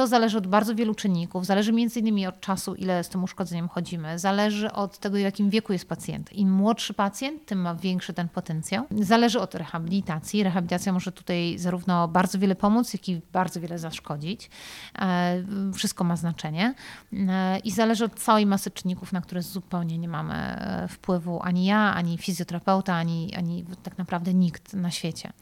To 0.00 0.06
zależy 0.06 0.38
od 0.38 0.46
bardzo 0.46 0.74
wielu 0.74 0.94
czynników. 0.94 1.46
Zależy 1.46 1.72
między 1.72 2.00
innymi 2.00 2.26
od 2.26 2.40
czasu, 2.40 2.74
ile 2.74 3.04
z 3.04 3.08
tym 3.08 3.24
uszkodzeniem 3.24 3.68
chodzimy. 3.68 4.18
Zależy 4.18 4.72
od 4.72 4.98
tego, 4.98 5.16
w 5.16 5.20
jakim 5.20 5.50
wieku 5.50 5.72
jest 5.72 5.88
pacjent. 5.88 6.32
Im 6.32 6.52
młodszy 6.52 6.94
pacjent, 6.94 7.46
tym 7.46 7.60
ma 7.60 7.74
większy 7.74 8.12
ten 8.12 8.28
potencjał. 8.28 8.84
Zależy 9.00 9.40
od 9.40 9.54
rehabilitacji. 9.54 10.42
Rehabilitacja 10.42 10.92
może 10.92 11.12
tutaj 11.12 11.58
zarówno 11.58 12.08
bardzo 12.08 12.38
wiele 12.38 12.54
pomóc, 12.54 12.92
jak 12.92 13.08
i 13.08 13.20
bardzo 13.32 13.60
wiele 13.60 13.78
zaszkodzić. 13.78 14.50
E, 14.98 15.42
wszystko 15.74 16.04
ma 16.04 16.16
znaczenie. 16.16 16.74
E, 17.12 17.58
I 17.58 17.70
zależy 17.70 18.04
od 18.04 18.14
całej 18.14 18.46
masy 18.46 18.70
czynników, 18.70 19.12
na 19.12 19.20
które 19.20 19.42
zupełnie 19.42 19.98
nie 19.98 20.08
mamy 20.08 20.34
e, 20.34 20.88
wpływu 20.88 21.40
ani 21.42 21.64
ja, 21.64 21.94
ani 21.94 22.18
fizjoterapeuta, 22.18 22.94
ani, 22.94 23.34
ani 23.34 23.64
tak 23.82 23.98
naprawdę 23.98 24.34
nikt 24.34 24.74
na 24.74 24.90
świecie. 24.90 25.32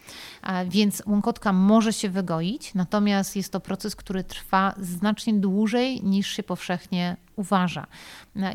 Więc 0.67 1.03
łąkotka 1.07 1.53
może 1.53 1.93
się 1.93 2.09
wygoić, 2.09 2.75
natomiast 2.75 3.37
jest 3.37 3.53
to 3.53 3.61
proces, 3.61 3.97
który 3.97 4.25
trwa 4.25 4.48
trwa 4.49 4.75
znacznie 4.79 5.35
dłużej 5.35 6.03
niż 6.03 6.27
się 6.29 6.43
powszechnie 6.43 7.17
uważa. 7.39 7.87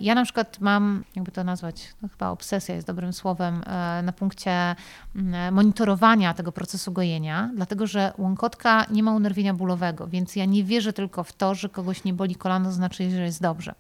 Ja 0.02 0.16
na 0.16 0.24
przykład 0.24 0.60
mam, 0.60 1.04
jakby 1.16 1.32
to 1.32 1.44
nazwać, 1.44 1.94
no 2.02 2.10
chyba 2.10 2.30
obsesja 2.30 2.76
jest 2.76 2.88
dobrym 2.88 3.14
słowem, 3.14 3.64
e, 3.66 4.02
na 4.04 4.14
punkcie 4.14 4.76
mm, 5.16 5.54
monitorowania 5.54 6.34
tego 6.34 6.52
procesu 6.52 6.92
gojenia, 6.92 7.50
dlatego 7.56 7.88
że 7.88 8.14
łąkotka 8.18 8.86
nie 8.92 9.04
ma 9.04 9.12
unerwienia 9.14 9.54
bólowego, 9.54 10.08
więc 10.08 10.36
ja 10.36 10.46
nie 10.46 10.64
wierzę 10.64 10.94
tylko 10.94 11.24
w 11.24 11.34
to, 11.34 11.56
że 11.56 11.70
kogoś 11.70 12.04
nie 12.04 12.14
boli 12.14 12.36
kolano, 12.36 12.72
znaczy, 12.72 13.10
że 13.10 13.24
jest 13.24 13.42
dobrze. 13.42 13.76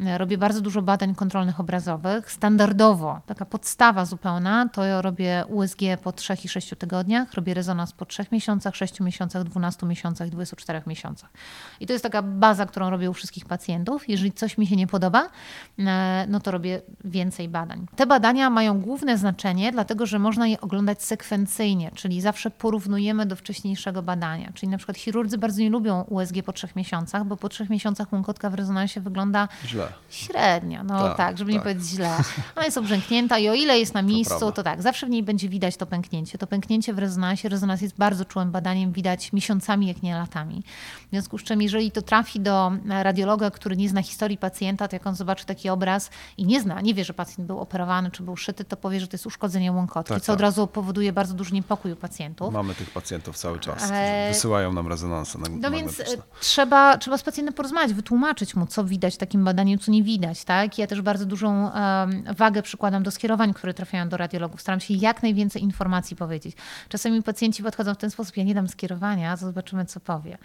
E, 0.00 0.18
robię 0.18 0.38
bardzo 0.38 0.60
dużo 0.60 0.82
badań 0.82 1.14
kontrolnych 1.14 1.60
obrazowych. 1.60 2.30
Standardowo, 2.32 3.20
taka 3.26 3.44
podstawa 3.46 4.04
zupełna, 4.04 4.68
to 4.68 4.84
ja 4.84 5.02
robię 5.02 5.44
USG 5.48 5.80
po 6.02 6.12
3 6.12 6.34
i 6.44 6.48
6 6.48 6.74
tygodniach, 6.78 7.34
robię 7.34 7.54
rezonans 7.54 7.92
po 7.92 8.06
3 8.06 8.26
miesiącach, 8.32 8.76
6 8.76 9.00
miesiącach, 9.00 9.44
12 9.44 9.86
miesiącach, 9.86 10.28
24 10.28 10.82
miesiącach. 10.86 11.30
I 11.80 11.86
to 11.86 11.92
jest 11.92 12.02
taka 12.02 12.22
baza, 12.22 12.66
którą 12.66 12.90
robię 12.90 13.10
u 13.10 13.12
wszystkich 13.14 13.44
pacjentów. 13.44 14.08
Jeżeli 14.08 14.32
coś 14.32 14.47
coś 14.48 14.58
mi 14.58 14.66
się 14.66 14.76
nie 14.76 14.86
podoba, 14.86 15.30
e, 15.78 16.26
no 16.28 16.40
to 16.40 16.50
robię 16.50 16.80
więcej 17.04 17.48
badań. 17.48 17.86
Te 17.96 18.06
badania 18.06 18.50
mają 18.50 18.80
główne 18.80 19.18
znaczenie, 19.18 19.72
dlatego 19.72 20.06
że 20.06 20.18
można 20.18 20.46
je 20.46 20.60
oglądać 20.60 21.02
sekwencyjnie, 21.02 21.90
czyli 21.94 22.20
zawsze 22.20 22.50
porównujemy 22.50 23.26
do 23.26 23.36
wcześniejszego 23.36 24.02
badania. 24.02 24.50
Czyli 24.54 24.68
na 24.68 24.76
przykład 24.76 24.98
chirurdzy 24.98 25.38
bardzo 25.38 25.60
nie 25.60 25.70
lubią 25.70 26.02
USG 26.02 26.34
po 26.44 26.52
trzech 26.52 26.76
miesiącach, 26.76 27.24
bo 27.24 27.36
po 27.36 27.48
trzech 27.48 27.70
miesiącach 27.70 28.12
łąkotka 28.12 28.50
w 28.50 28.54
rezonansie 28.54 29.00
wygląda 29.00 29.48
źle. 29.66 29.88
średnio. 30.10 30.84
No 30.84 31.02
tak, 31.02 31.16
tak 31.16 31.38
żeby 31.38 31.50
tak. 31.50 31.58
nie 31.58 31.62
powiedzieć 31.62 31.88
źle. 31.88 32.16
Ona 32.56 32.64
jest 32.64 32.78
obrzęknięta 32.78 33.38
i 33.38 33.48
o 33.48 33.54
ile 33.54 33.78
jest 33.78 33.94
na 33.94 34.02
miejscu, 34.02 34.40
to, 34.40 34.52
to 34.52 34.62
tak, 34.62 34.82
zawsze 34.82 35.06
w 35.06 35.10
niej 35.10 35.22
będzie 35.22 35.48
widać 35.48 35.76
to 35.76 35.86
pęknięcie. 35.86 36.38
To 36.38 36.46
pęknięcie 36.46 36.94
w 36.94 36.98
rezonansie, 36.98 37.48
rezonans 37.48 37.82
jest 37.82 37.96
bardzo 37.96 38.24
czułym 38.24 38.50
badaniem, 38.50 38.92
widać 38.92 39.32
miesiącami, 39.32 39.86
jak 39.86 40.02
nie 40.02 40.14
latami. 40.14 40.62
W 41.06 41.10
związku 41.10 41.38
z 41.38 41.42
czym, 41.42 41.62
jeżeli 41.62 41.90
to 41.90 42.02
trafi 42.02 42.40
do 42.40 42.72
radiologa, 42.88 43.50
który 43.50 43.76
nie 43.76 43.88
zna 43.88 44.02
historii 44.02 44.37
pacjenta, 44.38 44.88
to 44.88 44.96
jak 44.96 45.06
on 45.06 45.14
zobaczy 45.14 45.46
taki 45.46 45.68
obraz 45.68 46.10
i 46.36 46.46
nie 46.46 46.60
zna, 46.60 46.80
nie 46.80 46.94
wie, 46.94 47.04
że 47.04 47.14
pacjent 47.14 47.46
był 47.46 47.58
operowany 47.58 48.10
czy 48.10 48.22
był 48.22 48.36
szyty, 48.36 48.64
to 48.64 48.76
powie, 48.76 49.00
że 49.00 49.08
to 49.08 49.14
jest 49.14 49.26
uszkodzenie 49.26 49.72
łąkotki, 49.72 50.14
tak, 50.14 50.22
co 50.22 50.26
tak. 50.26 50.34
od 50.34 50.40
razu 50.40 50.66
powoduje 50.66 51.12
bardzo 51.12 51.34
duży 51.34 51.54
niepokój 51.54 51.92
u 51.92 51.96
pacjentów. 51.96 52.54
Mamy 52.54 52.74
tych 52.74 52.90
pacjentów 52.90 53.38
cały 53.38 53.60
czas, 53.60 53.90
e... 53.92 54.28
wysyłają 54.28 54.72
nam 54.72 54.88
rezonanse 54.88 55.38
No 55.60 55.70
więc 55.70 56.00
e, 56.00 56.04
trzeba, 56.40 56.98
trzeba 56.98 57.18
z 57.18 57.22
pacjentem 57.22 57.54
porozmawiać, 57.54 57.94
wytłumaczyć 57.94 58.54
mu, 58.54 58.66
co 58.66 58.84
widać 58.84 59.14
w 59.14 59.18
takim 59.18 59.44
badaniu, 59.44 59.78
co 59.78 59.90
nie 59.90 60.02
widać. 60.02 60.44
Tak? 60.44 60.78
Ja 60.78 60.86
też 60.86 61.02
bardzo 61.02 61.26
dużą 61.26 61.70
um, 61.70 62.24
wagę 62.36 62.62
przykładam 62.62 63.02
do 63.02 63.10
skierowań, 63.10 63.54
które 63.54 63.74
trafiają 63.74 64.08
do 64.08 64.16
radiologów. 64.16 64.60
Staram 64.60 64.80
się 64.80 64.94
jak 64.94 65.22
najwięcej 65.22 65.62
informacji 65.62 66.16
powiedzieć. 66.16 66.56
Czasami 66.88 67.22
pacjenci 67.22 67.62
podchodzą 67.62 67.94
w 67.94 67.96
ten 67.96 68.10
sposób, 68.10 68.36
ja 68.36 68.44
nie 68.44 68.54
dam 68.54 68.68
skierowania, 68.68 69.36
zobaczymy, 69.36 69.84
co 69.84 70.00
powie. 70.00 70.38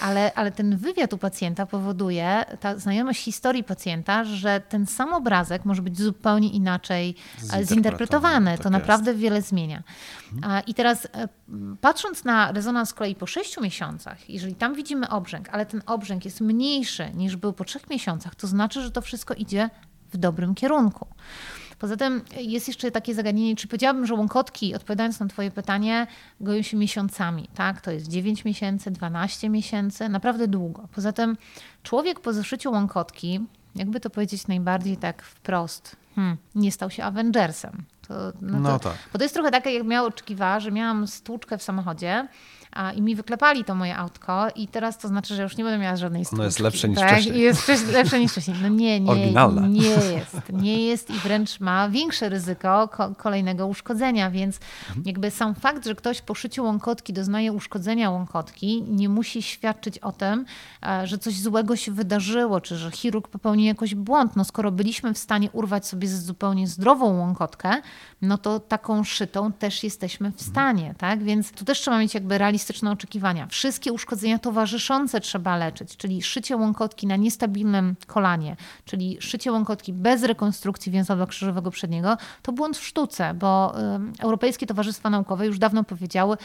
Ale, 0.00 0.32
ale 0.34 0.52
ten 0.52 0.76
wywiad 0.76 1.12
u 1.12 1.18
pacjenta 1.18 1.66
powoduje, 1.66 2.44
ta 2.60 2.78
znajomość 2.78 3.22
historii, 3.22 3.39
historii 3.40 3.64
pacjenta, 3.64 4.24
że 4.24 4.60
ten 4.68 4.86
sam 4.86 5.12
obrazek 5.12 5.64
może 5.64 5.82
być 5.82 5.98
zupełnie 5.98 6.48
inaczej 6.48 7.14
e, 7.52 7.64
zinterpretowany. 7.64 8.50
Tak 8.50 8.58
to 8.58 8.68
jest. 8.68 8.72
naprawdę 8.72 9.14
wiele 9.14 9.42
zmienia. 9.42 9.82
Mhm. 10.32 10.62
I 10.66 10.74
teraz 10.74 11.04
e, 11.04 11.28
patrząc 11.80 12.24
na 12.24 12.52
rezonans 12.52 12.88
z 12.88 12.94
kolei 12.94 13.14
po 13.14 13.26
6 13.26 13.60
miesiącach, 13.60 14.30
jeżeli 14.30 14.54
tam 14.54 14.74
widzimy 14.74 15.08
obrzęk, 15.08 15.48
ale 15.52 15.66
ten 15.66 15.82
obrzęk 15.86 16.24
jest 16.24 16.40
mniejszy 16.40 17.10
niż 17.14 17.36
był 17.36 17.52
po 17.52 17.64
3 17.64 17.78
miesiącach, 17.90 18.34
to 18.34 18.46
znaczy, 18.46 18.82
że 18.82 18.90
to 18.90 19.00
wszystko 19.00 19.34
idzie 19.34 19.70
w 20.12 20.16
dobrym 20.16 20.54
kierunku. 20.54 21.06
Poza 21.80 21.96
tym 21.96 22.22
jest 22.36 22.68
jeszcze 22.68 22.90
takie 22.90 23.14
zagadnienie, 23.14 23.56
czy 23.56 23.68
powiedziałabym, 23.68 24.06
że 24.06 24.14
łąkotki, 24.14 24.74
odpowiadając 24.74 25.20
na 25.20 25.26
Twoje 25.26 25.50
pytanie, 25.50 26.06
goją 26.40 26.62
się 26.62 26.76
miesiącami, 26.76 27.48
tak? 27.54 27.80
To 27.80 27.90
jest 27.90 28.08
9 28.08 28.44
miesięcy, 28.44 28.90
12 28.90 29.48
miesięcy, 29.48 30.08
naprawdę 30.08 30.48
długo. 30.48 30.88
Poza 30.94 31.12
tym 31.12 31.36
człowiek 31.82 32.20
po 32.20 32.32
zeszyciu 32.32 32.70
łąkotki, 32.70 33.40
jakby 33.74 34.00
to 34.00 34.10
powiedzieć 34.10 34.46
najbardziej 34.46 34.96
tak 34.96 35.22
wprost, 35.22 35.96
hmm, 36.14 36.36
nie 36.54 36.72
stał 36.72 36.90
się 36.90 37.04
Avengersem. 37.04 37.82
To, 38.08 38.14
no, 38.40 38.52
to, 38.52 38.58
no 38.58 38.78
tak. 38.78 38.94
Bo 39.12 39.18
to 39.18 39.24
jest 39.24 39.34
trochę 39.34 39.50
takie, 39.50 39.70
jak 39.74 39.86
miała 39.86 40.08
oczekiwała, 40.08 40.60
że 40.60 40.72
miałam 40.72 41.06
stłuczkę 41.06 41.58
w 41.58 41.62
samochodzie, 41.62 42.28
a, 42.72 42.92
i 42.92 43.02
mi 43.02 43.14
wyklepali 43.14 43.64
to 43.64 43.74
moje 43.74 43.96
autko 43.96 44.48
i 44.56 44.68
teraz 44.68 44.98
to 44.98 45.08
znaczy, 45.08 45.34
że 45.34 45.42
już 45.42 45.56
nie 45.56 45.64
będę 45.64 45.78
miała 45.78 45.96
żadnej 45.96 46.24
stłuczki. 46.24 46.38
No 46.38 46.44
jest 46.44 46.60
lepsze 46.60 46.88
niż 46.88 46.98
tak? 46.98 47.12
wcześniej. 47.12 47.36
I 47.36 47.40
jest 47.40 47.92
lepsze 47.92 48.20
niż 48.20 48.32
wcześniej. 48.32 48.56
No 48.62 48.68
nie, 48.68 49.00
nie, 49.00 49.10
Oryginalne. 49.10 49.68
nie 49.68 49.88
jest. 49.88 50.36
Nie 50.52 50.86
jest 50.86 51.10
i 51.10 51.12
wręcz 51.12 51.60
ma 51.60 51.88
większe 51.88 52.28
ryzyko 52.28 52.88
ko 52.88 53.14
kolejnego 53.14 53.66
uszkodzenia, 53.66 54.30
więc 54.30 54.58
jakby 55.04 55.30
sam 55.30 55.54
fakt, 55.54 55.86
że 55.86 55.94
ktoś 55.94 56.22
po 56.22 56.34
szyciu 56.34 56.64
łąkotki 56.64 57.12
doznaje 57.12 57.52
uszkodzenia 57.52 58.10
łąkotki, 58.10 58.82
nie 58.82 59.08
musi 59.08 59.42
świadczyć 59.42 59.98
o 59.98 60.12
tym, 60.12 60.44
e, 60.86 61.06
że 61.06 61.18
coś 61.18 61.40
złego 61.40 61.76
się 61.76 61.92
wydarzyło, 61.92 62.60
czy 62.60 62.76
że 62.76 62.90
chirurg 62.90 63.28
popełnił 63.28 63.66
jakiś 63.66 63.94
błąd. 63.94 64.36
No 64.36 64.44
skoro 64.44 64.72
byliśmy 64.72 65.14
w 65.14 65.18
stanie 65.18 65.50
urwać 65.50 65.86
sobie 65.86 66.08
zupełnie 66.08 66.68
zdrową 66.68 67.18
łąkotkę, 67.18 67.70
no 68.22 68.38
to 68.38 68.60
taką 68.60 69.04
szytą 69.04 69.52
też 69.52 69.84
jesteśmy 69.84 70.32
w 70.32 70.42
stanie, 70.42 70.94
tak? 70.98 71.22
Więc 71.22 71.52
tu 71.52 71.64
też 71.64 71.80
trzeba 71.80 71.98
mieć 71.98 72.14
jakby 72.14 72.38
realistyczne 72.38 72.59
oczekiwania. 72.92 73.46
Wszystkie 73.46 73.92
uszkodzenia 73.92 74.38
towarzyszące 74.38 75.20
trzeba 75.20 75.56
leczyć, 75.56 75.96
czyli 75.96 76.22
szycie 76.22 76.56
łąkotki 76.56 77.06
na 77.06 77.16
niestabilnym 77.16 77.96
kolanie, 78.06 78.56
czyli 78.84 79.16
szycie 79.20 79.52
łąkotki 79.52 79.92
bez 79.92 80.22
rekonstrukcji 80.22 80.92
więzadła 80.92 81.26
krzyżowego 81.26 81.70
przedniego, 81.70 82.16
to 82.42 82.52
błąd 82.52 82.76
w 82.78 82.84
sztuce, 82.84 83.34
bo 83.34 83.74
Europejskie 84.18 84.66
Towarzystwa 84.66 85.10
Naukowe 85.10 85.46
już 85.46 85.58
dawno 85.58 85.84
powiedziały, 85.84 86.36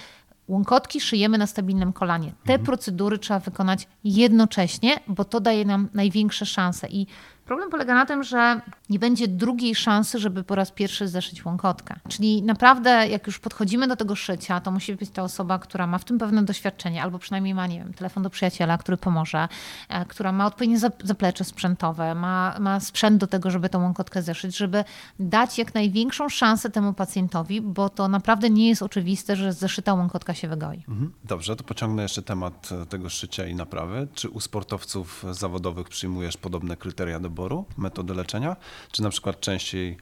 Łąkotki 0.47 1.01
szyjemy 1.01 1.37
na 1.37 1.47
stabilnym 1.47 1.93
kolanie. 1.93 2.33
Te 2.45 2.53
mhm. 2.53 2.65
procedury 2.65 3.19
trzeba 3.19 3.39
wykonać 3.39 3.87
jednocześnie, 4.03 4.99
bo 5.07 5.25
to 5.25 5.39
daje 5.39 5.65
nam 5.65 5.89
największe 5.93 6.45
szanse. 6.45 6.87
I 6.87 7.07
Problem 7.45 7.69
polega 7.69 7.93
na 7.93 8.05
tym, 8.05 8.23
że 8.23 8.61
nie 8.89 8.99
będzie 8.99 9.27
drugiej 9.27 9.75
szansy, 9.75 10.19
żeby 10.19 10.43
po 10.43 10.55
raz 10.55 10.71
pierwszy 10.71 11.07
zeszyć 11.07 11.45
łąkotkę. 11.45 11.95
Czyli 12.07 12.43
naprawdę, 12.43 13.07
jak 13.07 13.27
już 13.27 13.39
podchodzimy 13.39 13.87
do 13.87 13.95
tego 13.95 14.15
szycia, 14.15 14.61
to 14.61 14.71
musi 14.71 14.95
być 14.95 15.09
ta 15.09 15.23
osoba, 15.23 15.59
która 15.59 15.87
ma 15.87 15.97
w 15.97 16.05
tym 16.05 16.17
pewne 16.17 16.43
doświadczenie, 16.43 17.03
albo 17.03 17.19
przynajmniej 17.19 17.53
ma, 17.53 17.67
nie 17.67 17.79
wiem, 17.79 17.93
telefon 17.93 18.23
do 18.23 18.29
przyjaciela, 18.29 18.77
który 18.77 18.97
pomoże, 18.97 19.47
e, 19.89 20.05
która 20.05 20.31
ma 20.31 20.45
odpowiednie 20.45 20.79
zaplecze 21.03 21.43
sprzętowe, 21.43 22.15
ma, 22.15 22.55
ma 22.59 22.79
sprzęt 22.79 23.17
do 23.17 23.27
tego, 23.27 23.51
żeby 23.51 23.69
tą 23.69 23.83
łąkotkę 23.83 24.21
zeszyć, 24.21 24.57
żeby 24.57 24.83
dać 25.19 25.57
jak 25.57 25.73
największą 25.73 26.29
szansę 26.29 26.69
temu 26.69 26.93
pacjentowi, 26.93 27.61
bo 27.61 27.89
to 27.89 28.07
naprawdę 28.07 28.49
nie 28.49 28.69
jest 28.69 28.81
oczywiste, 28.81 29.35
że 29.35 29.53
zeszyta 29.53 29.93
łąkotka 29.93 30.33
się 30.33 30.47
wygoi. 30.47 30.83
Mhm. 30.87 31.13
Dobrze, 31.23 31.55
to 31.55 31.63
pociągnę 31.63 32.03
jeszcze 32.03 32.21
temat 32.21 32.69
e, 32.71 32.85
tego 32.85 33.09
szycia 33.09 33.47
i 33.47 33.55
naprawy. 33.55 34.07
Czy 34.13 34.29
u 34.29 34.39
sportowców 34.39 35.25
zawodowych 35.31 35.89
przyjmujesz 35.89 36.37
podobne 36.37 36.77
kryteria 36.77 37.19
do 37.19 37.34
wyboru 37.35 37.65
metody 37.77 38.13
leczenia, 38.13 38.55
czy 38.91 39.03
na 39.03 39.09
przykład 39.09 39.39
częściej 39.39 39.97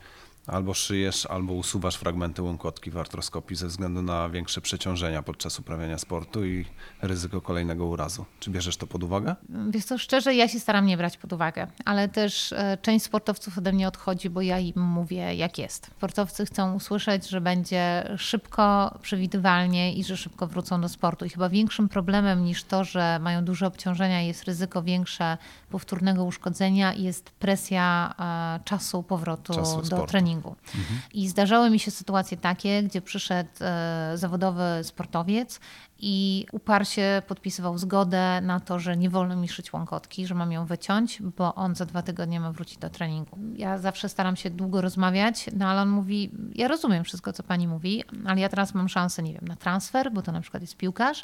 albo 0.47 0.73
szyjesz, 0.73 1.25
albo 1.25 1.53
usuwasz 1.53 1.95
fragmenty 1.95 2.41
łąkotki 2.41 2.91
w 2.91 2.97
artroskopii 2.97 3.55
ze 3.55 3.67
względu 3.67 4.01
na 4.01 4.29
większe 4.29 4.61
przeciążenia 4.61 5.23
podczas 5.23 5.59
uprawiania 5.59 5.97
sportu 5.97 6.45
i 6.45 6.65
ryzyko 7.01 7.41
kolejnego 7.41 7.85
urazu. 7.85 8.25
Czy 8.39 8.49
bierzesz 8.49 8.77
to 8.77 8.87
pod 8.87 9.03
uwagę? 9.03 9.35
Wiesz 9.69 9.85
co, 9.85 9.97
szczerze 9.97 10.35
ja 10.35 10.47
się 10.47 10.59
staram 10.59 10.85
nie 10.85 10.97
brać 10.97 11.17
pod 11.17 11.33
uwagę, 11.33 11.67
ale 11.85 12.09
też 12.09 12.53
e, 12.53 12.77
część 12.81 13.05
sportowców 13.05 13.57
ode 13.57 13.71
mnie 13.73 13.87
odchodzi, 13.87 14.29
bo 14.29 14.41
ja 14.41 14.59
im 14.59 14.81
mówię 14.81 15.35
jak 15.35 15.57
jest. 15.57 15.85
Sportowcy 15.85 16.45
chcą 16.45 16.73
usłyszeć, 16.73 17.29
że 17.29 17.41
będzie 17.41 18.13
szybko, 18.17 18.97
przewidywalnie 19.01 19.93
i 19.93 20.03
że 20.03 20.17
szybko 20.17 20.47
wrócą 20.47 20.81
do 20.81 20.89
sportu. 20.89 21.25
I 21.25 21.29
chyba 21.29 21.49
większym 21.49 21.89
problemem 21.89 22.43
niż 22.43 22.63
to, 22.63 22.83
że 22.83 23.19
mają 23.19 23.45
duże 23.45 23.67
obciążenia 23.67 24.21
jest 24.21 24.43
ryzyko 24.43 24.83
większe 24.83 25.37
powtórnego 25.69 26.23
uszkodzenia 26.23 26.93
jest 26.93 27.31
presja 27.31 28.13
e, 28.59 28.63
czasu 28.63 29.03
powrotu 29.03 29.53
czasu 29.53 29.77
do 29.77 29.85
sportu. 29.85 30.07
treningu 30.07 30.32
treningu. 30.33 30.55
Mhm. 30.75 30.99
I 31.13 31.27
zdarzały 31.27 31.69
mi 31.69 31.79
się 31.79 31.91
sytuacje 31.91 32.37
takie, 32.37 32.83
gdzie 32.83 33.01
przyszedł 33.01 33.49
e, 33.61 34.11
zawodowy 34.15 34.63
sportowiec 34.83 35.59
i 36.05 36.45
uparcie 36.51 37.21
podpisywał 37.27 37.77
zgodę 37.77 38.41
na 38.41 38.59
to, 38.59 38.79
że 38.79 38.97
nie 38.97 39.09
wolno 39.09 39.35
mi 39.35 39.47
szyć 39.47 39.73
łąkotki, 39.73 40.27
że 40.27 40.35
mam 40.35 40.51
ją 40.51 40.65
wyciąć, 40.65 41.21
bo 41.37 41.55
on 41.55 41.75
za 41.75 41.85
dwa 41.85 42.01
tygodnie 42.01 42.39
ma 42.39 42.51
wrócić 42.51 42.77
do 42.77 42.89
treningu. 42.89 43.37
Ja 43.55 43.77
zawsze 43.77 44.09
staram 44.09 44.35
się 44.35 44.49
długo 44.49 44.81
rozmawiać, 44.81 45.45
no 45.57 45.67
ale 45.67 45.81
on 45.81 45.89
mówi, 45.89 46.31
ja 46.55 46.67
rozumiem 46.67 47.03
wszystko, 47.03 47.33
co 47.33 47.43
pani 47.43 47.67
mówi, 47.67 48.03
ale 48.25 48.41
ja 48.41 48.49
teraz 48.49 48.73
mam 48.73 48.89
szansę, 48.89 49.23
nie 49.23 49.33
wiem, 49.33 49.47
na 49.47 49.55
transfer, 49.55 50.11
bo 50.11 50.21
to 50.21 50.31
na 50.31 50.41
przykład 50.41 50.63
jest 50.63 50.77
piłkarz 50.77 51.23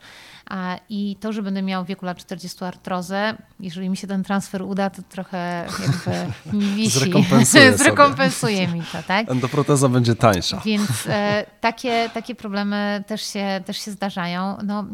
i 0.89 1.15
to, 1.19 1.33
że 1.33 1.43
będę 1.43 1.61
miał 1.61 1.85
w 1.85 1.87
wieku 1.87 2.05
lat 2.05 2.17
40 2.17 2.63
artrozę, 2.63 3.33
jeżeli 3.59 3.89
mi 3.89 3.97
się 3.97 4.07
ten 4.07 4.23
transfer 4.23 4.61
uda, 4.61 4.89
to 4.89 5.01
trochę 5.09 5.65
jakby 5.79 6.57
mi 6.57 6.65
wisi. 6.75 6.99
Zrekompensuje, 6.99 7.77
Zrekompensuje 7.77 8.67
mi 8.67 8.81
to, 8.91 9.03
tak? 9.07 9.31
Endoproteza 9.31 9.89
będzie 9.89 10.15
tańsza. 10.15 10.61
Więc 10.65 11.07
e, 11.07 11.45
takie, 11.61 12.09
takie 12.13 12.35
problemy 12.35 13.03
też 13.07 13.21
się, 13.21 13.61
też 13.65 13.77
się 13.77 13.91
zdarzają 13.91 14.57
no, 14.69 14.85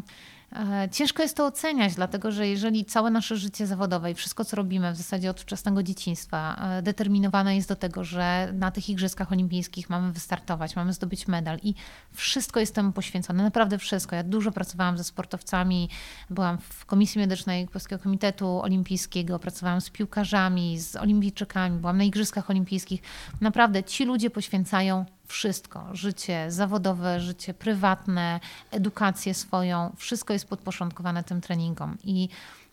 e, 0.51 0.89
Ciężko 0.91 1.23
jest 1.23 1.37
to 1.37 1.45
oceniać, 1.45 1.95
dlatego 1.95 2.31
że 2.31 2.47
jeżeli 2.47 2.85
całe 2.85 3.11
nasze 3.11 3.37
życie 3.37 3.67
zawodowe 3.67 4.11
i 4.11 4.13
wszystko, 4.13 4.45
co 4.45 4.55
robimy 4.55 4.91
w 4.91 4.95
zasadzie 4.95 5.29
od 5.29 5.41
wczesnego 5.41 5.83
dzieciństwa, 5.83 6.55
e, 6.61 6.81
determinowane 6.81 7.55
jest 7.55 7.69
do 7.69 7.75
tego, 7.75 8.03
że 8.03 8.49
na 8.53 8.71
tych 8.71 8.89
Igrzyskach 8.89 9.31
Olimpijskich 9.31 9.89
mamy 9.89 10.11
wystartować, 10.11 10.75
mamy 10.75 10.93
zdobyć 10.93 11.27
medal 11.27 11.59
i 11.63 11.75
wszystko 12.11 12.59
jest 12.59 12.75
temu 12.75 12.91
poświęcone, 12.91 13.43
naprawdę 13.43 13.77
wszystko. 13.77 14.15
Ja 14.15 14.23
dużo 14.23 14.51
pracowałam 14.51 14.97
ze 14.97 15.03
sportowcami, 15.03 15.89
byłam 16.29 16.57
w 16.57 16.85
Komisji 16.85 17.21
Medycznej 17.21 17.67
Polskiego 17.67 18.03
Komitetu 18.03 18.61
Olimpijskiego, 18.61 19.39
pracowałam 19.39 19.81
z 19.81 19.89
piłkarzami, 19.89 20.79
z 20.79 20.95
olimpijczykami, 20.95 21.79
byłam 21.79 21.97
na 21.97 22.03
Igrzyskach 22.03 22.49
Olimpijskich. 22.49 23.01
Naprawdę 23.41 23.83
ci 23.83 24.05
ludzie 24.05 24.29
poświęcają 24.29 25.05
wszystko. 25.27 25.85
Życie 25.93 26.51
zawodowe, 26.51 27.19
życie 27.19 27.53
prywatne, 27.53 28.39
edukację 28.71 29.33
swoją, 29.33 29.95
wszystko 29.97 30.33
jest 30.33 30.47
podporządkowane 30.47 31.23
tym 31.23 31.41
treningom. 31.41 31.97
I 32.03 32.29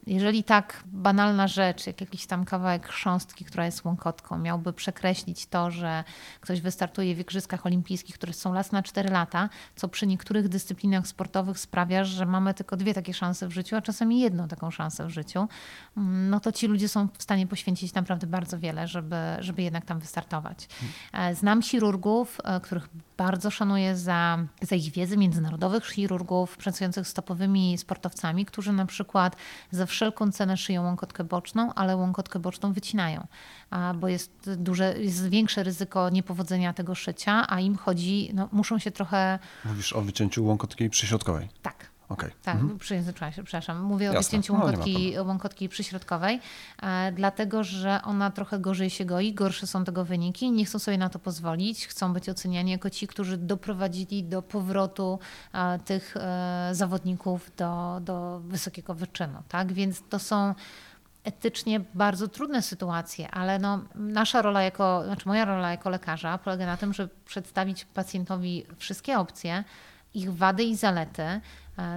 jeżeli 0.06 0.44
tak 0.44 0.82
banalna 0.86 1.48
rzecz, 1.48 1.86
jak 1.86 2.00
jakiś 2.00 2.26
tam 2.26 2.44
kawałek 2.44 2.88
chrząstki, 2.88 3.44
która 3.44 3.66
jest 3.66 3.84
łąkotką, 3.84 4.38
miałby 4.38 4.72
przekreślić 4.72 5.46
to, 5.46 5.70
że 5.70 6.04
ktoś 6.40 6.60
wystartuje 6.60 7.14
w 7.14 7.18
Igrzyskach 7.18 7.66
Olimpijskich, 7.66 8.14
które 8.14 8.32
są 8.32 8.54
raz 8.54 8.72
na 8.72 8.82
4 8.82 9.10
lata, 9.10 9.48
co 9.76 9.88
przy 9.88 10.06
niektórych 10.06 10.48
dyscyplinach 10.48 11.06
sportowych 11.06 11.58
sprawia, 11.58 12.04
że 12.04 12.26
mamy 12.26 12.54
tylko 12.54 12.76
dwie 12.76 12.94
takie 12.94 13.14
szanse 13.14 13.48
w 13.48 13.52
życiu, 13.52 13.76
a 13.76 13.82
czasami 13.82 14.20
jedną 14.20 14.48
taką 14.48 14.70
szansę 14.70 15.06
w 15.06 15.10
życiu, 15.10 15.48
mm, 15.96 16.30
no 16.30 16.40
to 16.40 16.52
ci 16.52 16.66
ludzie 16.66 16.88
są 16.88 17.08
w 17.18 17.22
stanie 17.22 17.46
poświęcić 17.46 17.94
naprawdę 17.94 18.26
bardzo 18.26 18.58
wiele, 18.58 18.88
żeby, 18.88 19.16
żeby 19.38 19.62
jednak 19.62 19.84
tam 19.84 19.98
wystartować. 19.98 20.68
E, 21.12 21.34
znam 21.34 21.62
chirurgów, 21.62 22.40
e, 22.44 22.60
których 22.60 22.88
bardzo 23.16 23.50
szanuję 23.50 23.96
za, 23.96 24.38
za 24.62 24.76
ich 24.76 24.92
wiedzę, 24.92 25.16
międzynarodowych 25.16 25.84
chirurgów 25.84 26.56
pracujących 26.56 27.08
z 27.08 27.14
topowymi 27.14 27.78
sportowcami, 27.78 28.46
którzy 28.46 28.72
na 28.72 28.86
przykład 28.86 29.36
za 29.70 29.86
wszelką 29.92 30.32
cenę 30.32 30.56
szyją 30.56 30.82
łąkotkę 30.82 31.24
boczną, 31.24 31.74
ale 31.74 31.96
łąkotkę 31.96 32.38
boczną 32.38 32.72
wycinają, 32.72 33.26
bo 33.94 34.08
jest 34.08 34.50
duże, 34.56 34.98
jest 34.98 35.28
większe 35.28 35.62
ryzyko 35.62 36.10
niepowodzenia 36.10 36.72
tego 36.72 36.94
szycia, 36.94 37.46
a 37.48 37.60
im 37.60 37.76
chodzi, 37.76 38.30
no, 38.34 38.48
muszą 38.52 38.78
się 38.78 38.90
trochę... 38.90 39.38
Mówisz 39.64 39.92
o 39.92 40.02
wycięciu 40.02 40.44
łąkotki 40.44 40.90
przyśrodkowej. 40.90 41.48
Tak. 41.62 41.91
Okay. 42.08 42.30
Tak, 42.42 42.54
mhm. 42.54 42.78
przejęzyczyłam 42.78 43.32
się, 43.32 43.42
przepraszam. 43.44 43.82
Mówię 43.82 44.06
Jasne. 44.06 44.20
o 44.20 44.22
wycięciu 44.22 44.52
no, 44.52 44.64
łąkotki, 44.64 45.12
no, 45.16 45.22
łąkotki 45.22 45.68
przyśrodkowej, 45.68 46.40
e, 46.82 47.12
dlatego 47.12 47.64
że 47.64 48.00
ona 48.04 48.30
trochę 48.30 48.58
gorzej 48.58 48.90
się 48.90 49.04
goi, 49.04 49.34
gorsze 49.34 49.66
są 49.66 49.84
tego 49.84 50.04
wyniki, 50.04 50.50
nie 50.50 50.64
chcą 50.64 50.78
sobie 50.78 50.98
na 50.98 51.08
to 51.08 51.18
pozwolić, 51.18 51.86
chcą 51.86 52.12
być 52.12 52.28
oceniani 52.28 52.70
jako 52.70 52.90
ci, 52.90 53.06
którzy 53.06 53.38
doprowadzili 53.38 54.24
do 54.24 54.42
powrotu 54.42 55.18
e, 55.52 55.78
tych 55.78 56.16
e, 56.16 56.68
zawodników 56.72 57.50
do, 57.56 58.00
do 58.00 58.40
wysokiego 58.40 58.94
wyczynu. 58.94 59.42
Tak? 59.48 59.72
Więc 59.72 60.02
to 60.08 60.18
są 60.18 60.54
etycznie 61.24 61.80
bardzo 61.94 62.28
trudne 62.28 62.62
sytuacje, 62.62 63.30
ale 63.30 63.58
no, 63.58 63.80
nasza 63.94 64.42
rola 64.42 64.62
jako, 64.62 65.02
znaczy 65.04 65.28
moja 65.28 65.44
rola 65.44 65.70
jako 65.70 65.90
lekarza 65.90 66.38
polega 66.38 66.66
na 66.66 66.76
tym, 66.76 66.92
żeby 66.92 67.10
przedstawić 67.24 67.84
pacjentowi 67.84 68.66
wszystkie 68.76 69.18
opcje, 69.18 69.64
ich 70.14 70.34
wady 70.34 70.62
i 70.64 70.76
zalety, 70.76 71.40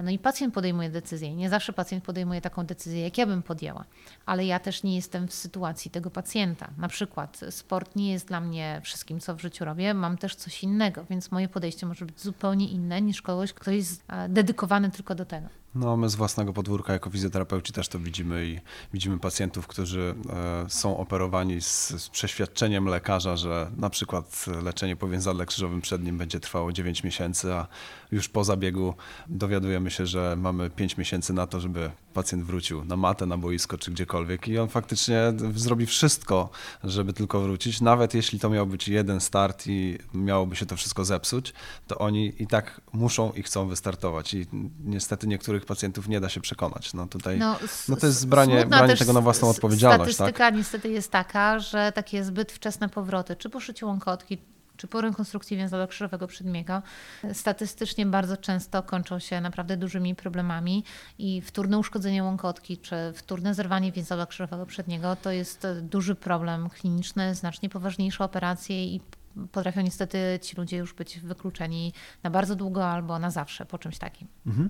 no 0.02 0.10
i 0.10 0.18
pacjent 0.18 0.54
podejmuje 0.54 0.90
decyzję. 0.90 1.34
Nie 1.34 1.50
zawsze 1.50 1.72
pacjent 1.72 2.04
podejmuje 2.04 2.40
taką 2.40 2.66
decyzję, 2.66 3.02
jak 3.02 3.18
ja 3.18 3.26
bym 3.26 3.42
podjęła, 3.42 3.84
ale 4.26 4.44
ja 4.44 4.58
też 4.58 4.82
nie 4.82 4.96
jestem 4.96 5.28
w 5.28 5.34
sytuacji 5.34 5.90
tego 5.90 6.10
pacjenta. 6.10 6.70
Na 6.78 6.88
przykład 6.88 7.40
sport 7.50 7.96
nie 7.96 8.12
jest 8.12 8.28
dla 8.28 8.40
mnie 8.40 8.80
wszystkim, 8.84 9.20
co 9.20 9.34
w 9.34 9.40
życiu 9.40 9.64
robię, 9.64 9.94
mam 9.94 10.18
też 10.18 10.34
coś 10.34 10.62
innego, 10.62 11.04
więc 11.10 11.30
moje 11.30 11.48
podejście 11.48 11.86
może 11.86 12.06
być 12.06 12.20
zupełnie 12.20 12.68
inne 12.68 13.02
niż 13.02 13.22
kogoś, 13.22 13.52
kto 13.52 13.70
jest 13.70 14.04
e, 14.08 14.28
dedykowany 14.28 14.90
tylko 14.90 15.14
do 15.14 15.24
tego. 15.24 15.48
No, 15.78 15.96
my 15.96 16.08
z 16.08 16.14
własnego 16.14 16.52
podwórka 16.52 16.92
jako 16.92 17.10
fizjoterapeuci 17.10 17.72
też 17.72 17.88
to 17.88 17.98
widzimy 17.98 18.46
i 18.46 18.60
widzimy 18.92 19.18
pacjentów, 19.18 19.66
którzy 19.66 20.14
e, 20.30 20.70
są 20.70 20.96
operowani 20.96 21.60
z, 21.60 21.88
z 21.88 22.08
przeświadczeniem 22.08 22.86
lekarza, 22.86 23.36
że 23.36 23.70
na 23.76 23.90
przykład 23.90 24.44
leczenie 24.62 24.96
po 24.96 25.08
więzadle 25.08 25.46
krzyżowym 25.46 25.80
przednim 25.80 26.18
będzie 26.18 26.40
trwało 26.40 26.72
9 26.72 27.04
miesięcy, 27.04 27.54
a 27.54 27.66
już 28.12 28.28
po 28.28 28.44
zabiegu 28.44 28.94
dowiadujemy 29.28 29.90
się, 29.90 30.06
że 30.06 30.36
mamy 30.36 30.70
5 30.70 30.96
miesięcy 30.96 31.32
na 31.32 31.46
to, 31.46 31.60
żeby 31.60 31.90
pacjent 32.14 32.44
wrócił 32.44 32.84
na 32.84 32.96
matę, 32.96 33.26
na 33.26 33.38
boisko 33.38 33.78
czy 33.78 33.90
gdziekolwiek 33.90 34.48
i 34.48 34.58
on 34.58 34.68
faktycznie 34.68 35.20
zrobi 35.54 35.86
wszystko, 35.86 36.50
żeby 36.84 37.12
tylko 37.12 37.40
wrócić. 37.40 37.80
Nawet 37.80 38.14
jeśli 38.14 38.40
to 38.40 38.50
miał 38.50 38.66
być 38.66 38.88
jeden 38.88 39.20
start 39.20 39.66
i 39.66 39.98
miałoby 40.14 40.56
się 40.56 40.66
to 40.66 40.76
wszystko 40.76 41.04
zepsuć, 41.04 41.52
to 41.86 41.98
oni 41.98 42.32
i 42.38 42.46
tak 42.46 42.80
muszą 42.92 43.32
i 43.32 43.42
chcą 43.42 43.68
wystartować. 43.68 44.34
I 44.34 44.46
niestety 44.84 45.26
niektórych 45.26 45.65
pacjentów 45.66 46.08
nie 46.08 46.20
da 46.20 46.28
się 46.28 46.40
przekonać. 46.40 46.94
No 46.94 47.06
tutaj 47.06 47.38
no, 47.38 47.58
no 47.88 47.96
to 47.96 48.06
jest 48.06 48.28
branie, 48.28 48.66
branie 48.66 48.96
tego 48.96 49.12
na 49.12 49.20
własną 49.20 49.48
odpowiedzialność. 49.48 50.14
Statystyka 50.14 50.44
tak? 50.44 50.54
niestety 50.54 50.88
jest 50.88 51.10
taka, 51.10 51.58
że 51.58 51.92
takie 51.92 52.24
zbyt 52.24 52.52
wczesne 52.52 52.88
powroty, 52.88 53.36
czy 53.36 53.50
po 53.50 53.60
szyciu 53.60 53.86
łąkotki, 53.86 54.38
czy 54.76 54.86
po 54.86 55.00
rekonstrukcji 55.00 55.56
więzadła 55.56 55.86
krzyżowego 55.86 56.26
przedniego 56.26 56.82
statystycznie 57.32 58.06
bardzo 58.06 58.36
często 58.36 58.82
kończą 58.82 59.18
się 59.18 59.40
naprawdę 59.40 59.76
dużymi 59.76 60.14
problemami 60.14 60.84
i 61.18 61.40
wtórne 61.40 61.78
uszkodzenie 61.78 62.24
łąkotki 62.24 62.78
czy 62.78 62.96
wtórne 63.14 63.54
zerwanie 63.54 63.92
więzadła 63.92 64.26
krzyżowego 64.26 64.66
przedniego 64.66 65.16
to 65.16 65.30
jest 65.30 65.66
duży 65.82 66.14
problem 66.14 66.70
kliniczny, 66.70 67.34
znacznie 67.34 67.68
poważniejsze 67.68 68.24
operacje 68.24 68.84
i 68.84 69.00
potrafią 69.52 69.82
niestety 69.82 70.18
ci 70.42 70.56
ludzie 70.56 70.76
już 70.76 70.94
być 70.94 71.20
wykluczeni 71.20 71.92
na 72.22 72.30
bardzo 72.30 72.56
długo 72.56 72.86
albo 72.86 73.18
na 73.18 73.30
zawsze 73.30 73.66
po 73.66 73.78
czymś 73.78 73.98
takim. 73.98 74.28
Mhm. 74.46 74.68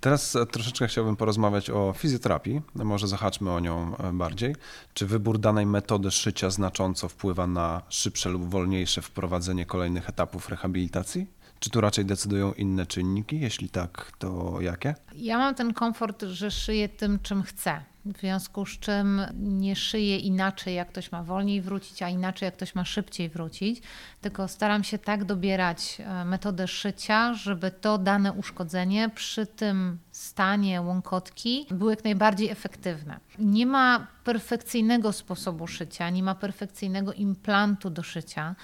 Teraz 0.00 0.36
troszeczkę 0.52 0.86
chciałbym 0.86 1.16
porozmawiać 1.16 1.70
o 1.70 1.92
fizjoterapii. 1.96 2.62
Może 2.74 3.08
zahaczmy 3.08 3.50
o 3.50 3.60
nią 3.60 3.96
e, 3.96 4.12
bardziej. 4.12 4.56
Czy 4.94 5.06
wybór 5.06 5.38
danej 5.38 5.66
metody 5.66 6.10
szycia 6.10 6.50
znacząco 6.50 7.08
wpływa 7.08 7.46
na 7.46 7.82
szybsze 7.88 8.28
lub 8.30 8.50
wolniejsze 8.50 9.02
wprowadzenie 9.02 9.66
kolejnych 9.66 10.08
etapów 10.08 10.48
rehabilitacji? 10.48 11.26
Czy 11.58 11.70
tu 11.70 11.80
raczej 11.80 12.04
decydują 12.04 12.52
inne 12.52 12.86
czynniki? 12.86 13.40
Jeśli 13.40 13.68
tak, 13.68 14.12
to 14.18 14.60
jakie? 14.60 14.94
Ja 15.14 15.38
mam 15.38 15.54
ten 15.54 15.72
komfort, 15.72 16.22
że 16.22 16.50
szyję 16.50 16.88
tym, 16.88 17.18
czym 17.22 17.42
chcę. 17.42 17.84
W 18.04 18.18
związku 18.20 18.66
z 18.66 18.78
czym 18.78 19.20
nie 19.34 19.76
szyję 19.76 20.18
inaczej, 20.18 20.74
jak 20.74 20.88
ktoś 20.88 21.12
ma 21.12 21.22
wolniej 21.22 21.60
wrócić, 21.62 22.02
a 22.02 22.08
inaczej, 22.08 22.46
jak 22.46 22.54
ktoś 22.54 22.74
ma 22.74 22.84
szybciej 22.84 23.28
wrócić, 23.28 23.82
tylko 24.20 24.48
staram 24.48 24.84
się 24.84 24.98
tak 24.98 25.24
dobierać 25.24 25.98
e, 26.00 26.24
metodę 26.24 26.68
szycia, 26.68 27.34
żeby 27.34 27.70
to 27.70 27.98
dane 27.98 28.32
uszkodzenie 28.32 29.08
przy 29.14 29.46
tym 29.46 29.98
stanie 30.24 30.82
łąkotki 30.82 31.66
było 31.70 31.90
jak 31.90 32.04
najbardziej 32.04 32.50
efektywne. 32.50 33.20
Nie 33.38 33.66
ma 33.66 34.06
perfekcyjnego 34.24 35.12
sposobu 35.12 35.66
szycia, 35.66 36.10
nie 36.10 36.22
ma 36.22 36.34
perfekcyjnego 36.34 37.12
implantu 37.12 37.90
do 37.90 38.02
szycia. 38.02 38.54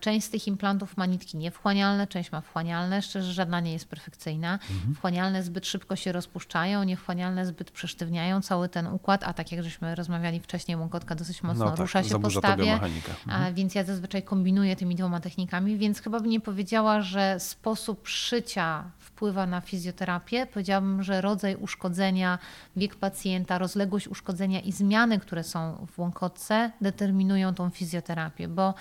Część 0.00 0.26
z 0.26 0.30
tych 0.30 0.46
implantów 0.46 0.96
ma 0.96 1.06
nitki 1.06 1.36
niewchłanialne, 1.36 2.06
część 2.06 2.32
ma 2.32 2.40
wchłanialne, 2.40 3.02
szczerze 3.02 3.32
żadna 3.32 3.60
nie 3.60 3.72
jest 3.72 3.88
perfekcyjna. 3.88 4.52
Mhm. 4.52 4.94
Wchłanialne 4.94 5.42
zbyt 5.42 5.66
szybko 5.66 5.96
się 5.96 6.12
rozpuszczają, 6.12 6.84
niewchłanialne 6.84 7.46
zbyt 7.46 7.70
przesztywniają 7.70 8.42
cały 8.42 8.68
ten 8.68 8.86
układ, 8.86 9.24
a 9.24 9.32
tak 9.32 9.52
jak 9.52 9.64
żeśmy 9.64 9.94
rozmawiali 9.94 10.40
wcześniej, 10.40 10.76
łąkotka 10.76 11.14
dosyć 11.14 11.42
mocno 11.42 11.64
no 11.64 11.70
tak, 11.70 11.80
rusza 11.80 12.02
się 12.02 12.20
po 12.20 12.30
stawie, 12.30 12.72
mhm. 12.72 13.54
więc 13.54 13.74
ja 13.74 13.84
zazwyczaj 13.84 14.22
kombinuję 14.22 14.76
tymi 14.76 14.94
dwoma 14.94 15.20
technikami, 15.20 15.76
więc 15.78 16.00
chyba 16.00 16.20
bym 16.20 16.30
nie 16.30 16.40
powiedziała, 16.40 17.00
że 17.00 17.40
sposób 17.40 18.08
szycia 18.08 18.84
wpływa 18.98 19.46
na 19.46 19.60
fizjoterapię. 19.60 20.46
Powiedziałabym, 20.46 20.95
że 21.02 21.20
rodzaj 21.20 21.56
uszkodzenia, 21.56 22.38
wiek 22.76 22.94
pacjenta, 22.94 23.58
rozległość 23.58 24.08
uszkodzenia 24.08 24.60
i 24.60 24.72
zmiany, 24.72 25.18
które 25.18 25.44
są 25.44 25.86
w 25.92 25.98
łąkotce, 25.98 26.70
determinują 26.80 27.54
tą 27.54 27.70
fizjoterapię, 27.70 28.48
bo 28.48 28.74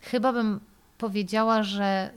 chyba 0.00 0.32
bym 0.32 0.60
powiedziała, 0.98 1.62
że 1.62 2.10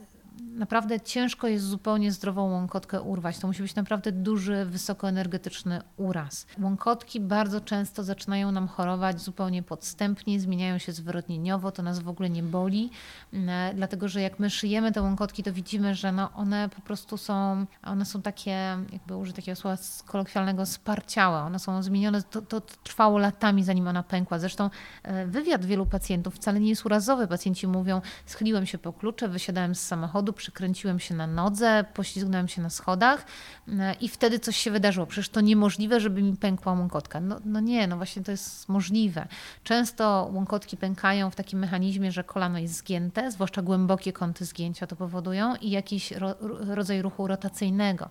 naprawdę 0.60 1.00
ciężko 1.00 1.48
jest 1.48 1.64
zupełnie 1.64 2.12
zdrową 2.12 2.50
łąkotkę 2.50 3.02
urwać. 3.02 3.38
To 3.38 3.46
musi 3.46 3.62
być 3.62 3.74
naprawdę 3.74 4.12
duży, 4.12 4.64
wysokoenergetyczny 4.64 5.82
uraz. 5.96 6.46
Łąkotki 6.62 7.20
bardzo 7.20 7.60
często 7.60 8.04
zaczynają 8.04 8.52
nam 8.52 8.68
chorować 8.68 9.20
zupełnie 9.20 9.62
podstępnie, 9.62 10.40
zmieniają 10.40 10.78
się 10.78 10.92
zwyrodnieniowo, 10.92 11.72
to 11.72 11.82
nas 11.82 11.98
w 11.98 12.08
ogóle 12.08 12.30
nie 12.30 12.42
boli, 12.42 12.90
e, 13.32 13.72
dlatego 13.74 14.08
że 14.08 14.20
jak 14.20 14.38
my 14.38 14.50
szyjemy 14.50 14.92
te 14.92 15.02
łąkotki, 15.02 15.42
to 15.42 15.52
widzimy, 15.52 15.94
że 15.94 16.12
no 16.12 16.32
one 16.32 16.68
po 16.68 16.80
prostu 16.80 17.16
są, 17.16 17.66
one 17.82 18.04
są 18.04 18.22
takie, 18.22 18.76
jakby 18.92 19.16
użyć 19.16 19.36
takiego 19.36 19.56
słowa 19.56 19.76
kolokwialnego, 20.06 20.66
sparciałe. 20.66 21.40
One 21.40 21.58
są 21.58 21.82
zmienione, 21.82 22.22
to, 22.22 22.42
to 22.42 22.60
trwało 22.60 23.18
latami, 23.18 23.64
zanim 23.64 23.88
ona 23.88 24.02
pękła. 24.02 24.38
Zresztą 24.38 24.70
e, 25.02 25.26
wywiad 25.26 25.64
wielu 25.64 25.86
pacjentów 25.86 26.34
wcale 26.34 26.60
nie 26.60 26.68
jest 26.68 26.86
urazowy. 26.86 27.26
Pacjenci 27.28 27.66
mówią, 27.66 28.00
schyliłem 28.26 28.66
się 28.66 28.78
po 28.78 28.92
klucze, 28.92 29.28
wysiadałem 29.28 29.74
z 29.74 29.80
samochodu, 29.80 30.29
samochodu, 30.30 30.32
przykręciłem 30.32 31.00
się 31.00 31.14
na 31.14 31.26
nodze, 31.26 31.84
poślizgnąłem 31.94 32.48
się 32.48 32.62
na 32.62 32.70
schodach 32.70 33.26
e, 33.68 33.94
i 34.00 34.08
wtedy 34.08 34.38
coś 34.38 34.56
się 34.56 34.70
wydarzyło. 34.70 35.06
Przecież 35.06 35.28
to 35.28 35.40
niemożliwe, 35.40 36.00
żeby 36.00 36.22
mi 36.22 36.36
pękła 36.36 36.72
łąkotka. 36.72 37.20
No, 37.20 37.40
no 37.44 37.60
nie, 37.60 37.86
no 37.86 37.96
właśnie 37.96 38.22
to 38.22 38.30
jest 38.30 38.68
możliwe. 38.68 39.26
Często 39.64 40.30
łąkotki 40.32 40.76
pękają 40.76 41.30
w 41.30 41.34
takim 41.34 41.58
mechanizmie, 41.58 42.12
że 42.12 42.24
kolano 42.24 42.58
jest 42.58 42.74
zgięte, 42.74 43.30
zwłaszcza 43.30 43.62
głębokie 43.62 44.12
kąty 44.12 44.44
zgięcia 44.44 44.86
to 44.86 44.96
powodują 44.96 45.56
i 45.56 45.70
jakiś 45.70 46.12
ro, 46.12 46.34
rodzaj 46.74 47.02
ruchu 47.02 47.26
rotacyjnego. 47.26 48.08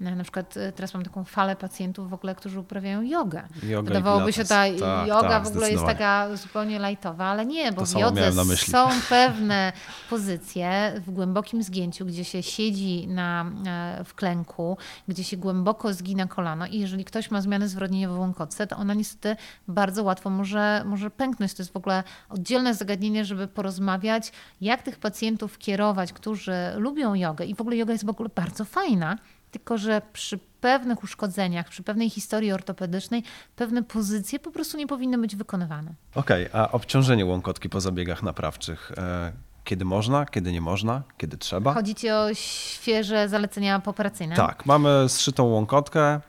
E, 0.00 0.14
na 0.14 0.22
przykład 0.22 0.56
e, 0.56 0.72
teraz 0.72 0.94
mam 0.94 1.02
taką 1.02 1.24
falę 1.24 1.56
pacjentów 1.56 2.10
w 2.10 2.14
ogóle, 2.14 2.34
którzy 2.34 2.60
uprawiają 2.60 3.02
jogę. 3.02 3.42
Yoga 3.62 3.88
Wydawałoby 3.88 4.32
się, 4.32 4.44
ta 4.44 4.48
tak, 4.48 5.08
yoga 5.08 5.28
tak, 5.28 5.44
w 5.44 5.46
ogóle 5.46 5.70
jest 5.70 5.84
taka 5.84 6.36
zupełnie 6.36 6.78
lajtowa, 6.78 7.24
ale 7.24 7.46
nie, 7.46 7.72
bo 7.72 7.80
to 7.80 7.86
w 7.86 8.00
jodze 8.00 8.32
są 8.56 8.88
pewne 9.08 9.72
pozycje 10.10 10.92
w 11.06 11.10
głębokim 11.10 11.57
takim 11.58 11.62
zgięciu, 11.62 12.06
gdzie 12.06 12.24
się 12.24 12.42
siedzi 12.42 13.08
na, 13.08 13.52
e, 13.66 14.04
w 14.04 14.14
klęku, 14.14 14.76
gdzie 15.08 15.24
się 15.24 15.36
głęboko 15.36 15.94
zgina 15.94 16.26
kolano 16.26 16.66
i 16.66 16.78
jeżeli 16.78 17.04
ktoś 17.04 17.30
ma 17.30 17.40
zmianę 17.40 17.68
zwrotnieniową 17.68 18.16
w 18.16 18.18
łąkotce, 18.18 18.66
to 18.66 18.76
ona 18.76 18.94
niestety 18.94 19.36
bardzo 19.68 20.02
łatwo 20.02 20.30
może, 20.30 20.82
może 20.86 21.10
pęknąć. 21.10 21.54
To 21.54 21.62
jest 21.62 21.72
w 21.72 21.76
ogóle 21.76 22.04
oddzielne 22.28 22.74
zagadnienie, 22.74 23.24
żeby 23.24 23.48
porozmawiać, 23.48 24.32
jak 24.60 24.82
tych 24.82 24.98
pacjentów 24.98 25.58
kierować, 25.58 26.12
którzy 26.12 26.54
lubią 26.76 27.14
jogę 27.14 27.44
i 27.44 27.54
w 27.54 27.60
ogóle 27.60 27.76
yoga 27.76 27.92
jest 27.92 28.06
w 28.06 28.10
ogóle 28.10 28.28
bardzo 28.34 28.64
fajna, 28.64 29.18
tylko 29.50 29.78
że 29.78 30.02
przy 30.12 30.38
pewnych 30.60 31.02
uszkodzeniach, 31.02 31.68
przy 31.68 31.82
pewnej 31.82 32.10
historii 32.10 32.52
ortopedycznej, 32.52 33.22
pewne 33.56 33.82
pozycje 33.82 34.38
po 34.38 34.50
prostu 34.50 34.78
nie 34.78 34.86
powinny 34.86 35.18
być 35.18 35.36
wykonywane. 35.36 35.94
Okej, 36.14 36.48
okay, 36.48 36.62
a 36.62 36.72
obciążenie 36.72 37.26
łąkotki 37.26 37.68
po 37.68 37.80
zabiegach 37.80 38.22
naprawczych, 38.22 38.92
e, 38.96 39.32
kiedy 39.68 39.84
można, 39.84 40.26
kiedy 40.26 40.52
nie 40.52 40.60
można, 40.60 41.02
kiedy 41.18 41.36
trzeba. 41.36 41.74
Chodzi 41.74 41.94
ci 41.94 42.10
o 42.10 42.34
świeże 42.34 43.28
zalecenia 43.28 43.78
pooperacyjne? 43.80 44.36
Tak, 44.36 44.66
mamy 44.66 45.08
zszytą 45.08 45.44
łąkotkę. 45.44 46.20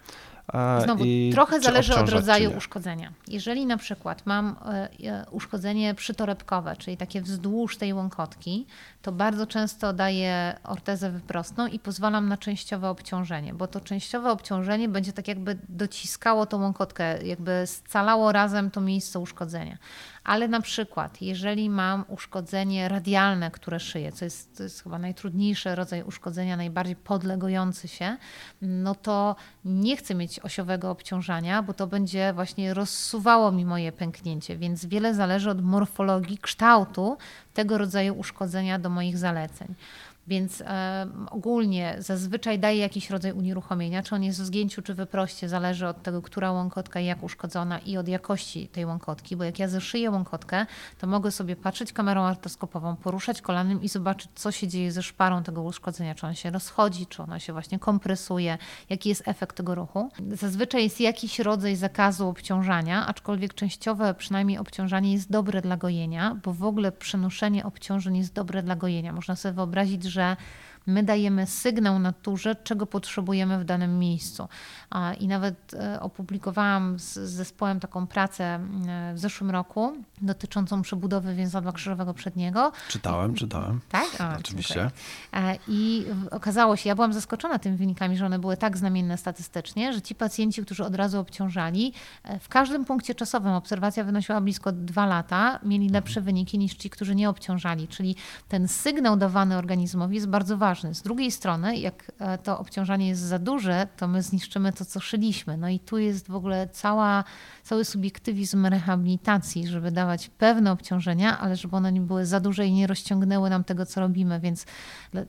E, 0.54 0.82
Znowu, 0.82 1.04
trochę 1.32 1.60
zależy 1.60 1.96
od 1.96 2.10
rodzaju 2.10 2.58
uszkodzenia. 2.58 3.12
Jeżeli 3.28 3.66
na 3.66 3.78
przykład 3.78 4.26
mam 4.26 4.56
e, 4.66 4.90
e, 5.04 5.26
uszkodzenie 5.32 5.94
przytorebkowe, 5.94 6.76
czyli 6.76 6.98
takie 6.98 7.22
wzdłuż 7.22 7.78
tej 7.78 7.94
łąkotki, 7.94 8.66
to 9.02 9.12
bardzo 9.12 9.48
często 9.48 9.94
daję 9.94 10.56
ortezę 10.64 11.12
wyprostną 11.12 11.68
i 11.68 11.80
pozwalam 11.80 12.28
na 12.28 12.38
częściowe 12.38 12.90
obciążenie, 12.90 13.54
bo 13.54 13.68
to 13.68 13.82
częściowe 13.82 14.32
obciążenie 14.32 14.90
będzie 14.90 15.14
tak 15.14 15.28
jakby 15.28 15.58
dociskało 15.70 16.46
tą 16.46 16.62
łąkotkę, 16.62 17.24
jakby 17.24 17.64
scalało 17.66 18.32
razem 18.32 18.72
to 18.72 18.82
miejsce 18.82 19.20
uszkodzenia. 19.20 19.78
Ale 20.24 20.48
na 20.48 20.62
przykład, 20.62 21.22
jeżeli 21.22 21.70
mam 21.70 22.06
uszkodzenie 22.08 22.90
radialne, 22.90 23.52
które 23.52 23.80
szyję, 23.80 24.12
co 24.12 24.26
jest, 24.26 24.58
to 24.58 24.64
jest 24.64 24.84
chyba 24.84 25.00
najtrudniejszy 25.00 25.76
rodzaj 25.76 26.04
uszkodzenia, 26.04 26.58
najbardziej 26.58 26.96
podlegujący 26.96 27.88
się, 27.88 28.18
no 28.62 28.96
to 28.96 29.36
nie 29.66 29.98
chcę 29.98 30.16
mieć 30.16 30.40
osiowego 30.40 30.92
obciążania, 30.92 31.64
bo 31.64 31.74
to 31.74 31.88
będzie 31.88 32.34
właśnie 32.34 32.74
rozsuwało 32.74 33.52
mi 33.52 33.66
moje 33.66 33.92
pęknięcie, 33.92 34.58
więc 34.58 34.86
wiele 34.86 35.14
zależy 35.14 35.50
od 35.50 35.62
morfologii, 35.62 36.38
kształtu 36.38 37.18
tego 37.54 37.78
rodzaju 37.78 38.14
uszkodzenia 38.14 38.80
do 38.80 38.90
moich 38.90 39.18
zaleceń. 39.18 39.76
Więc 40.30 40.64
ogólnie 41.32 41.96
zazwyczaj 42.00 42.60
daje 42.60 42.78
jakiś 42.78 43.10
rodzaj 43.10 43.32
unieruchomienia, 43.32 44.04
czy 44.04 44.16
on 44.16 44.24
jest 44.24 44.42
w 44.42 44.46
zgięciu, 44.46 44.82
czy 44.82 44.94
wyproście, 44.94 45.50
zależy 45.50 45.88
od 45.88 46.04
tego, 46.04 46.22
która 46.22 46.52
łąkotka 46.52 47.00
jak 47.00 47.24
uszkodzona 47.24 47.80
i 47.80 47.98
od 47.98 48.08
jakości 48.08 48.68
tej 48.68 48.86
łąkotki, 48.86 49.36
bo 49.36 49.44
jak 49.44 49.60
ja 49.60 49.68
zeszyję 49.68 50.12
łąkotkę, 50.12 50.66
to 51.00 51.08
mogę 51.08 51.32
sobie 51.32 51.56
patrzeć 51.56 51.94
kamerą 51.94 52.24
artroskopową, 52.24 52.96
poruszać 52.96 53.42
kolanem 53.42 53.82
i 53.82 53.90
zobaczyć, 53.90 54.32
co 54.36 54.52
się 54.52 54.68
dzieje 54.68 54.92
ze 54.92 55.04
szparą 55.04 55.44
tego 55.44 55.62
uszkodzenia, 55.62 56.16
czy 56.16 56.28
on 56.28 56.36
się 56.36 56.52
rozchodzi, 56.52 57.08
czy 57.08 57.24
ona 57.24 57.40
się 57.40 57.54
właśnie 57.54 57.80
kompresuje, 57.80 58.58
jaki 58.90 59.10
jest 59.10 59.28
efekt 59.28 59.58
tego 59.58 59.76
ruchu. 59.76 60.10
Zazwyczaj 60.32 60.84
jest 60.84 61.02
jakiś 61.02 61.40
rodzaj 61.40 61.76
zakazu 61.76 62.28
obciążania, 62.28 63.08
aczkolwiek 63.08 63.54
częściowe 63.54 64.14
przynajmniej 64.14 64.58
obciążanie 64.58 65.14
jest 65.14 65.32
dobre 65.32 65.62
dla 65.62 65.78
gojenia, 65.78 66.38
bo 66.44 66.54
w 66.54 66.64
ogóle 66.64 66.92
przenoszenie 66.92 67.66
obciążeń 67.66 68.18
jest 68.18 68.34
dobre 68.34 68.64
dla 68.64 68.76
gojenia. 68.76 69.14
Można 69.14 69.36
sobie 69.36 69.54
wyobrazić, 69.54 70.04
że 70.04 70.19
że 70.20 70.38
My 70.90 71.04
dajemy 71.04 71.48
sygnał 71.48 72.00
naturze, 72.00 72.56
czego 72.56 72.86
potrzebujemy 72.86 73.60
w 73.60 73.64
danym 73.64 74.00
miejscu. 74.00 74.48
I 75.20 75.28
nawet 75.28 75.74
e, 75.74 76.00
opublikowałam 76.02 77.00
z 77.00 77.14
zespołem 77.14 77.80
taką 77.80 78.08
pracę 78.08 78.44
e, 78.44 78.60
w 79.14 79.20
zeszłym 79.20 79.52
roku 79.52 79.94
dotyczącą 80.22 80.82
przebudowy 80.82 81.36
więzadła 81.36 81.72
krzyżowego 81.72 82.14
przedniego. 82.14 82.72
Czytałem, 82.88 83.34
czytałem. 83.34 83.82
Tak? 83.90 84.08
O, 84.20 84.40
Oczywiście. 84.40 84.92
Dziękuję. 85.34 85.60
I 85.68 86.06
okazało 86.32 86.76
się, 86.76 86.90
ja 86.90 86.96
byłam 86.96 87.14
zaskoczona 87.14 87.60
tymi 87.60 87.78
wynikami, 87.78 88.18
że 88.18 88.26
one 88.26 88.40
były 88.40 88.58
tak 88.58 88.78
znamienne 88.78 89.18
statystycznie, 89.18 89.94
że 89.94 90.02
ci 90.02 90.16
pacjenci, 90.16 90.62
którzy 90.66 90.86
od 90.86 90.96
razu 90.96 91.20
obciążali, 91.20 91.94
w 92.40 92.50
każdym 92.50 92.86
punkcie 92.86 93.16
czasowym 93.16 93.52
obserwacja 93.52 94.04
wynosiła 94.04 94.42
blisko 94.42 94.72
dwa 94.72 95.06
lata, 95.06 95.60
mieli 95.64 95.90
lepsze 95.90 96.22
wyniki 96.22 96.58
niż 96.58 96.74
ci, 96.74 96.90
którzy 96.90 97.16
nie 97.16 97.30
obciążali. 97.30 97.88
Czyli 97.88 98.16
ten 98.48 98.68
sygnał 98.68 99.18
dawany 99.18 99.58
organizmowi 99.58 100.16
jest 100.16 100.28
bardzo 100.28 100.58
ważny. 100.58 100.79
Z 100.94 101.02
drugiej 101.02 101.32
strony, 101.32 101.78
jak 101.78 102.12
e, 102.20 102.38
to 102.38 102.60
obciążanie 102.60 103.08
jest 103.08 103.22
za 103.22 103.40
duże, 103.40 103.88
to 103.98 104.08
my 104.08 104.22
zniszczymy 104.22 104.74
to, 104.74 104.86
co 104.86 105.00
szyliśmy. 105.00 105.58
No 105.58 105.70
i 105.70 105.80
tu 105.80 105.98
jest 105.98 106.28
w 106.28 106.36
ogóle 106.36 106.68
cała, 106.68 107.24
cały 107.64 107.86
subiektywizm 107.86 108.66
rehabilitacji, 108.66 109.68
żeby 109.68 109.92
dawać 109.92 110.30
pewne 110.30 110.72
obciążenia, 110.72 111.40
ale 111.40 111.56
żeby 111.56 111.76
one 111.76 111.92
nie 111.92 112.02
były 112.02 112.26
za 112.26 112.40
duże 112.40 112.66
i 112.66 112.72
nie 112.74 112.88
rozciągnęły 112.88 113.50
nam 113.50 113.64
tego, 113.64 113.86
co 113.86 114.02
robimy. 114.02 114.40
Więc 114.40 114.66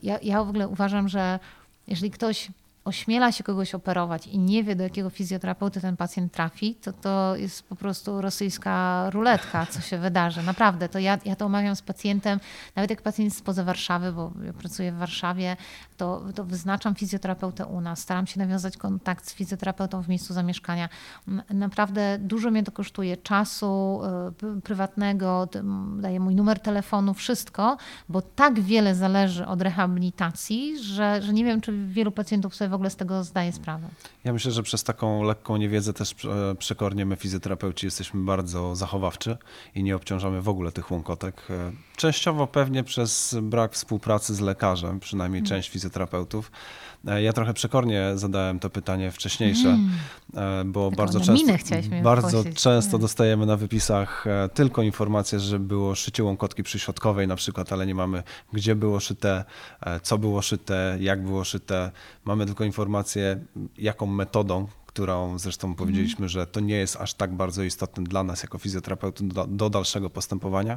ja, 0.02 0.18
ja 0.22 0.44
w 0.44 0.48
ogóle 0.48 0.68
uważam, 0.68 1.08
że 1.08 1.38
jeżeli 1.86 2.10
ktoś 2.10 2.50
ośmiela 2.84 3.32
się 3.32 3.44
kogoś 3.44 3.74
operować 3.74 4.26
i 4.26 4.38
nie 4.38 4.64
wie, 4.64 4.76
do 4.76 4.84
jakiego 4.84 5.10
fizjoterapeuty 5.10 5.80
ten 5.80 5.96
pacjent 5.96 6.32
trafi, 6.32 6.74
to 6.74 6.92
to 6.92 7.36
jest 7.36 7.62
po 7.62 7.76
prostu 7.76 8.20
rosyjska 8.20 9.06
ruletka, 9.10 9.66
co 9.66 9.80
się 9.80 9.98
wydarzy. 9.98 10.42
Naprawdę, 10.42 10.88
to 10.88 10.98
ja, 10.98 11.18
ja 11.24 11.36
to 11.36 11.46
omawiam 11.46 11.76
z 11.76 11.82
pacjentem, 11.82 12.40
nawet 12.76 12.90
jak 12.90 13.02
pacjent 13.02 13.26
jest 13.26 13.38
spoza 13.38 13.64
Warszawy, 13.64 14.12
bo 14.12 14.32
ja 14.44 14.52
pracuję 14.52 14.92
w 14.92 14.96
Warszawie, 14.96 15.56
to, 15.96 16.22
to 16.34 16.44
wyznaczam 16.44 16.94
fizjoterapeutę 16.94 17.66
u 17.66 17.80
nas, 17.80 17.98
staram 17.98 18.26
się 18.26 18.38
nawiązać 18.38 18.76
kontakt 18.76 19.28
z 19.28 19.34
fizjoterapeutą 19.34 20.02
w 20.02 20.08
miejscu 20.08 20.34
zamieszkania. 20.34 20.88
Naprawdę 21.50 22.18
dużo 22.18 22.50
mnie 22.50 22.62
to 22.62 22.72
kosztuje 22.72 23.16
czasu 23.16 24.00
y, 24.58 24.60
prywatnego, 24.60 25.48
daję 25.96 26.20
mój 26.20 26.34
numer 26.34 26.60
telefonu, 26.60 27.14
wszystko, 27.14 27.76
bo 28.08 28.22
tak 28.22 28.60
wiele 28.60 28.94
zależy 28.94 29.46
od 29.46 29.62
rehabilitacji, 29.62 30.78
że, 30.78 31.22
że 31.22 31.32
nie 31.32 31.44
wiem, 31.44 31.60
czy 31.60 31.86
wielu 31.86 32.12
pacjentów 32.12 32.54
sobie 32.54 32.69
w 32.70 32.74
ogóle 32.74 32.90
z 32.90 32.96
tego 32.96 33.24
zdaje 33.24 33.52
sprawę. 33.52 33.88
Ja 34.24 34.32
myślę, 34.32 34.52
że 34.52 34.62
przez 34.62 34.84
taką 34.84 35.22
lekką 35.22 35.56
niewiedzę 35.56 35.92
też 35.92 36.24
e, 36.24 36.54
przekornie 36.54 37.06
my 37.06 37.16
fizjoterapeuci 37.16 37.86
jesteśmy 37.86 38.24
bardzo 38.24 38.76
zachowawczy 38.76 39.36
i 39.74 39.82
nie 39.82 39.96
obciążamy 39.96 40.42
w 40.42 40.48
ogóle 40.48 40.72
tych 40.72 40.90
łąkotek. 40.90 41.42
E, 41.50 41.72
częściowo 41.96 42.46
pewnie 42.46 42.84
przez 42.84 43.36
brak 43.42 43.72
współpracy 43.72 44.34
z 44.34 44.40
lekarzem, 44.40 45.00
przynajmniej 45.00 45.42
hmm. 45.42 45.48
część 45.48 45.70
fizjoterapeutów. 45.70 46.50
E, 47.06 47.22
ja 47.22 47.32
trochę 47.32 47.54
przekornie 47.54 48.12
zadałem 48.14 48.58
to 48.58 48.70
pytanie 48.70 49.10
wcześniejsze, 49.10 49.78
mm. 50.34 50.72
bo 50.72 50.90
bardzo 50.90 51.20
często, 51.20 51.52
bardzo 52.02 52.44
często 52.54 52.98
dostajemy 52.98 53.46
na 53.46 53.56
wypisach 53.56 54.24
tylko 54.54 54.82
informację, 54.82 55.40
że 55.40 55.58
było 55.58 55.94
szycie 55.94 56.24
łąkotki 56.24 56.62
przyśrodkowej 56.62 57.28
na 57.28 57.36
przykład, 57.36 57.72
ale 57.72 57.86
nie 57.86 57.94
mamy 57.94 58.22
gdzie 58.52 58.74
było 58.74 59.00
szyte, 59.00 59.44
co 60.02 60.18
było 60.18 60.42
szyte, 60.42 60.96
jak 61.00 61.24
było 61.24 61.44
szyte. 61.44 61.90
Mamy 62.24 62.46
tylko 62.46 62.64
informację, 62.64 63.40
jaką 63.78 64.06
metodą, 64.06 64.66
którą 64.86 65.38
zresztą 65.38 65.74
powiedzieliśmy, 65.74 66.28
że 66.28 66.46
to 66.46 66.60
nie 66.60 66.74
jest 66.74 66.96
aż 66.96 67.14
tak 67.14 67.34
bardzo 67.34 67.62
istotne 67.62 68.04
dla 68.04 68.22
nas 68.24 68.42
jako 68.42 68.58
fizjoterapeutów 68.58 69.34
do, 69.34 69.46
do 69.46 69.70
dalszego 69.70 70.10
postępowania, 70.10 70.76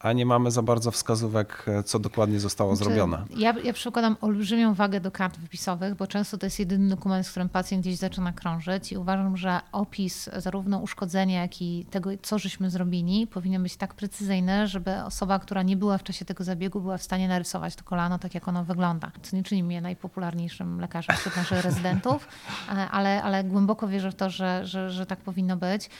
a 0.00 0.12
nie 0.12 0.26
mamy 0.26 0.50
za 0.50 0.62
bardzo 0.62 0.90
wskazówek, 0.90 1.66
co 1.84 1.98
dokładnie 1.98 2.40
zostało 2.40 2.76
znaczy, 2.76 2.90
zrobione. 2.90 3.24
Ja, 3.36 3.54
ja 3.64 3.72
przykładam 3.72 4.16
olbrzymią 4.20 4.74
wagę 4.74 5.00
do 5.00 5.10
kart 5.10 5.38
wypisowych, 5.38 5.94
bo 5.94 6.06
często 6.06 6.38
to 6.38 6.46
jest 6.46 6.58
jedyny 6.58 6.88
dokument, 6.88 7.26
z 7.26 7.30
którym 7.30 7.48
pacjent 7.48 7.82
gdzieś 7.82 7.96
zaczyna 7.96 8.32
krążyć 8.32 8.92
i 8.92 8.96
uważam, 8.96 9.36
że 9.36 9.60
opis 9.72 10.30
zarówno 10.36 10.78
uszkodzenia, 10.78 11.42
jak 11.42 11.62
i 11.62 11.86
tego, 11.90 12.10
co 12.22 12.38
żeśmy 12.38 12.70
zrobili, 12.70 13.26
powinien 13.26 13.62
być 13.62 13.76
tak 13.76 13.94
precyzyjny, 13.94 14.66
żeby 14.66 14.96
osoba, 15.04 15.38
która 15.38 15.62
nie 15.62 15.76
była 15.76 15.98
w 15.98 16.02
czasie 16.02 16.24
tego 16.24 16.44
zabiegu, 16.44 16.80
była 16.80 16.98
w 16.98 17.02
stanie 17.02 17.28
narysować 17.28 17.76
to 17.76 17.84
kolano 17.84 18.18
tak, 18.18 18.34
jak 18.34 18.48
ono 18.48 18.64
wygląda. 18.64 19.10
Co 19.22 19.36
nie 19.36 19.42
czyni 19.42 19.62
mnie 19.62 19.80
najpopularniejszym 19.80 20.80
lekarzem 20.80 21.16
wśród 21.16 21.36
naszych 21.36 21.62
rezydentów, 21.62 22.28
ale, 22.90 23.22
ale 23.22 23.44
głęboko 23.44 23.88
wierzę 23.88 24.10
w 24.10 24.14
to, 24.14 24.30
że, 24.30 24.66
że, 24.66 24.90
że 24.90 25.06
tak 25.06 25.18
powinno 25.18 25.56
być. 25.56 25.90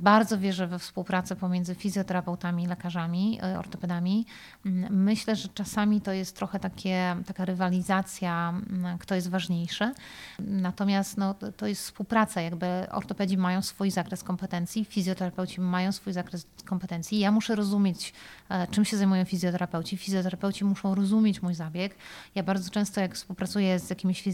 Bardzo 0.00 0.38
wierzę 0.38 0.66
we 0.66 0.78
współpracę 0.78 1.36
pomiędzy 1.36 1.74
fizjoterapeutami 1.74 2.62
i 2.62 2.66
lekarzami 2.66 3.38
E, 3.45 3.45
ortopedami. 3.58 4.26
Mm, 4.66 5.04
myślę, 5.04 5.36
że 5.36 5.48
czasami 5.48 6.00
to 6.00 6.12
jest 6.12 6.36
trochę 6.36 6.60
takie, 6.60 7.16
taka 7.26 7.44
rywalizacja, 7.44 8.48
mm, 8.48 8.98
kto 8.98 9.14
jest 9.14 9.30
ważniejszy. 9.30 9.92
Natomiast 10.38 11.16
no, 11.16 11.34
to 11.56 11.66
jest 11.66 11.82
współpraca, 11.82 12.40
jakby 12.40 12.66
ortopedzi 12.90 13.36
mają 13.36 13.62
swój 13.62 13.90
zakres 13.90 14.22
kompetencji, 14.22 14.84
fizjoterapeuci 14.84 15.60
mają 15.60 15.92
swój 15.92 16.12
zakres 16.12 16.46
kompetencji. 16.64 17.18
Ja 17.18 17.32
muszę 17.32 17.54
rozumieć, 17.54 18.12
e, 18.48 18.66
czym 18.66 18.84
się 18.84 18.96
zajmują 18.96 19.24
fizjoterapeuci. 19.24 19.96
Fizjoterapeuci 19.96 20.64
muszą 20.64 20.94
rozumieć 20.94 21.42
mój 21.42 21.54
zabieg. 21.54 21.96
Ja 22.34 22.42
bardzo 22.42 22.70
często, 22.70 23.00
jak 23.00 23.14
współpracuję 23.14 23.78
z 23.78 23.90
jakimiś 23.90 24.28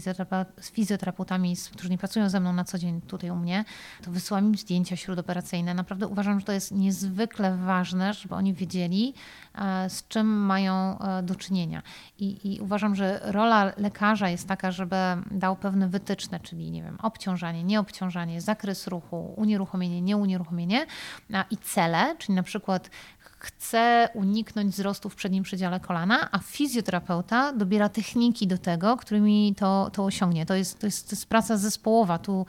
fizjoterapeutami, 0.61 1.55
którzy 1.71 1.89
nie 1.89 1.97
pracują 1.97 2.29
ze 2.29 2.39
mną 2.39 2.53
na 2.53 2.63
co 2.63 2.77
dzień 2.77 3.01
tutaj 3.01 3.29
u 3.29 3.35
mnie, 3.35 3.65
to 4.01 4.11
wysyłam 4.11 4.45
im 4.45 4.57
zdjęcia 4.57 4.95
śródoperacyjne. 4.95 5.73
Naprawdę 5.73 6.07
uważam, 6.07 6.39
że 6.39 6.45
to 6.45 6.51
jest 6.51 6.71
niezwykle 6.71 7.57
ważne, 7.57 8.13
żeby 8.13 8.35
oni 8.35 8.53
wiedzieli, 8.53 9.02
Z 9.87 10.07
czym 10.07 10.27
mają 10.27 10.99
e, 10.99 11.23
do 11.23 11.35
czynienia. 11.35 11.81
I, 12.19 12.53
I, 12.53 12.61
uważam, 12.61 12.95
że 12.95 13.19
rola 13.23 13.73
lekarza 13.77 14.29
jest 14.29 14.47
taka, 14.47 14.71
żeby 14.71 14.95
dał 15.31 15.55
pewne 15.55 15.87
wytyczne, 15.87 16.39
czyli 16.39 16.71
nie 16.71 16.83
wiem, 16.83 16.97
obciążanie, 17.01 17.63
nieobciążanie, 17.63 18.41
zakres 18.41 18.87
ruchu, 18.87 19.33
unieruchomienie, 19.37 20.01
nieunieruchomienie 20.01 20.85
i 21.51 21.57
cele, 21.57 22.15
czyli 22.19 22.35
na 22.35 22.43
przykład 22.43 22.89
chce 23.43 24.09
uniknąć 24.13 24.73
wzrostu 24.73 25.09
w 25.09 25.15
przednim 25.15 25.43
przedziale 25.43 25.79
kolana, 25.79 26.29
a 26.31 26.39
fizjoterapeuta 26.39 27.53
dobiera 27.53 27.89
techniki 27.89 28.47
do 28.47 28.57
tego, 28.57 28.97
którymi 28.97 29.55
to, 29.57 29.89
to 29.93 30.05
osiągnie. 30.05 30.45
To 30.45 30.55
jest, 30.55 30.79
to, 30.79 30.87
jest, 30.87 31.09
to 31.09 31.15
jest 31.15 31.25
praca 31.25 31.57
zespołowa. 31.57 32.17
Tu 32.17 32.45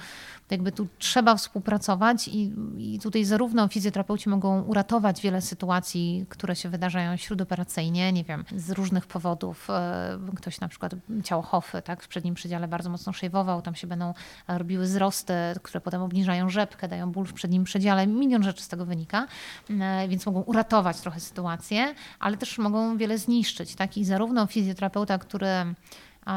jakby 0.50 0.72
tu 0.72 0.86
trzeba 0.98 1.36
współpracować 1.36 2.28
i, 2.28 2.52
i 2.78 2.98
tutaj 2.98 3.24
zarówno 3.24 3.68
fizjoterapeuci 3.68 4.28
mogą 4.28 4.62
uratować 4.62 5.22
wiele 5.22 5.40
sytuacji, 5.40 6.26
które 6.28 6.56
się 6.56 6.68
wydarzają 6.68 7.16
śródoperacyjnie, 7.16 8.12
nie 8.12 8.24
wiem, 8.24 8.44
z 8.56 8.70
różnych 8.70 9.06
powodów. 9.06 9.70
E, 9.70 10.18
ktoś 10.36 10.60
na 10.60 10.68
przykład 10.68 10.92
ciało 11.24 11.42
hofy, 11.42 11.82
tak, 11.82 12.02
w 12.02 12.08
przednim 12.08 12.34
przedziale 12.34 12.68
bardzo 12.68 12.90
mocno 12.90 13.12
szejwował, 13.12 13.62
tam 13.62 13.74
się 13.74 13.86
będą 13.86 14.14
robiły 14.48 14.84
wzrosty, 14.84 15.34
które 15.62 15.80
potem 15.80 16.02
obniżają 16.02 16.50
rzepkę, 16.50 16.88
dają 16.88 17.12
ból 17.12 17.26
w 17.26 17.32
przednim 17.32 17.64
przedziale. 17.64 18.06
Milion 18.06 18.42
rzeczy 18.42 18.62
z 18.62 18.68
tego 18.68 18.86
wynika, 18.86 19.26
e, 19.70 20.08
więc 20.08 20.26
mogą 20.26 20.40
uratować 20.40 21.00
trochę 21.00 21.20
sytuację, 21.20 21.94
ale 22.18 22.36
też 22.36 22.58
mogą 22.58 22.96
wiele 22.96 23.18
zniszczyć. 23.18 23.74
Tak? 23.74 23.96
I 23.96 24.04
zarówno 24.04 24.46
fizjoterapeuta, 24.46 25.18
który 25.18 25.48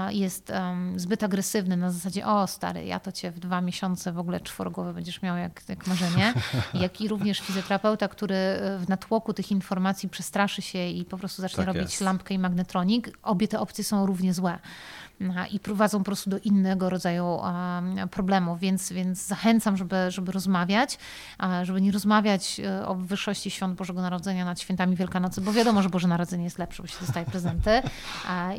jest 0.09 0.49
um, 0.49 0.99
zbyt 0.99 1.23
agresywny 1.23 1.77
na 1.77 1.91
zasadzie, 1.91 2.27
o 2.27 2.47
stary, 2.47 2.85
ja 2.85 2.99
to 2.99 3.11
cię 3.11 3.31
w 3.31 3.39
dwa 3.39 3.61
miesiące 3.61 4.11
w 4.11 4.19
ogóle 4.19 4.39
czworogłowe 4.39 4.93
będziesz 4.93 5.21
miał 5.21 5.37
jak, 5.37 5.61
jak 5.69 5.87
marzenie, 5.87 6.33
jak 6.73 7.01
i 7.01 7.07
również 7.07 7.39
fizjoterapeuta, 7.39 8.07
który 8.07 8.35
e, 8.35 8.77
w 8.79 8.89
natłoku 8.89 9.33
tych 9.33 9.51
informacji 9.51 10.09
przestraszy 10.09 10.61
się 10.61 10.87
i 10.87 11.05
po 11.05 11.17
prostu 11.17 11.41
zacznie 11.41 11.57
tak 11.57 11.67
robić 11.67 11.91
jest. 11.91 12.01
lampkę 12.01 12.33
i 12.33 12.39
magnetronik. 12.39 13.17
Obie 13.23 13.47
te 13.47 13.59
opcje 13.59 13.83
są 13.83 14.05
równie 14.05 14.33
złe 14.33 14.59
i 15.51 15.59
prowadzą 15.59 15.97
po 15.97 16.05
prostu 16.05 16.29
do 16.29 16.37
innego 16.37 16.89
rodzaju 16.89 17.39
problemów, 18.11 18.59
więc, 18.59 18.91
więc 18.91 19.27
zachęcam, 19.27 19.77
żeby, 19.77 19.95
żeby 20.09 20.31
rozmawiać, 20.31 20.99
żeby 21.63 21.81
nie 21.81 21.91
rozmawiać 21.91 22.59
e, 22.59 22.87
o 22.87 22.95
wyższości 22.95 23.51
świąt 23.51 23.77
Bożego 23.77 24.01
Narodzenia 24.01 24.45
nad 24.45 24.59
świętami 24.59 24.95
Wielkanocy, 24.95 25.41
bo 25.41 25.53
wiadomo, 25.53 25.81
że 25.81 25.89
Boże 25.89 26.07
Narodzenie 26.07 26.43
jest 26.43 26.59
lepsze, 26.59 26.83
bo 26.83 26.87
się 26.87 26.97
dostaje 27.01 27.25
prezenty 27.25 27.81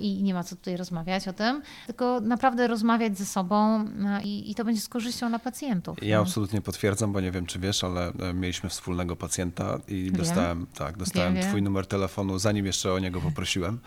i 0.01 0.23
nie 0.23 0.35
ma 0.35 0.45
co 0.45 0.57
tutaj 0.57 0.77
rozmawiać 0.77 1.29
o 1.29 1.33
tym, 1.33 1.63
tylko 1.87 2.21
naprawdę 2.21 2.67
rozmawiać 2.67 3.19
ze 3.19 3.27
sobą 3.27 3.85
i, 4.25 4.51
i 4.51 4.55
to 4.55 4.65
będzie 4.65 4.81
z 4.81 4.89
korzyścią 4.89 5.29
dla 5.29 5.39
pacjentów. 5.39 6.03
Ja 6.03 6.17
no. 6.17 6.23
absolutnie 6.23 6.61
potwierdzam, 6.61 7.13
bo 7.13 7.21
nie 7.21 7.31
wiem, 7.31 7.47
czy 7.47 7.59
wiesz, 7.59 7.85
ale 7.85 8.13
e, 8.13 8.35
mieliśmy 8.35 8.71
wspólnego 8.71 9.17
pacjenta 9.17 9.79
i 9.89 10.05
wiem. 10.05 10.17
dostałem, 10.17 10.67
tak, 10.67 10.97
dostałem 10.97 11.35
wiem, 11.35 11.43
twój 11.43 11.55
wiem. 11.55 11.65
numer 11.65 11.87
telefonu, 11.87 12.39
zanim 12.39 12.67
jeszcze 12.67 12.93
o 12.93 12.99
niego 12.99 13.21
poprosiłem. 13.21 13.79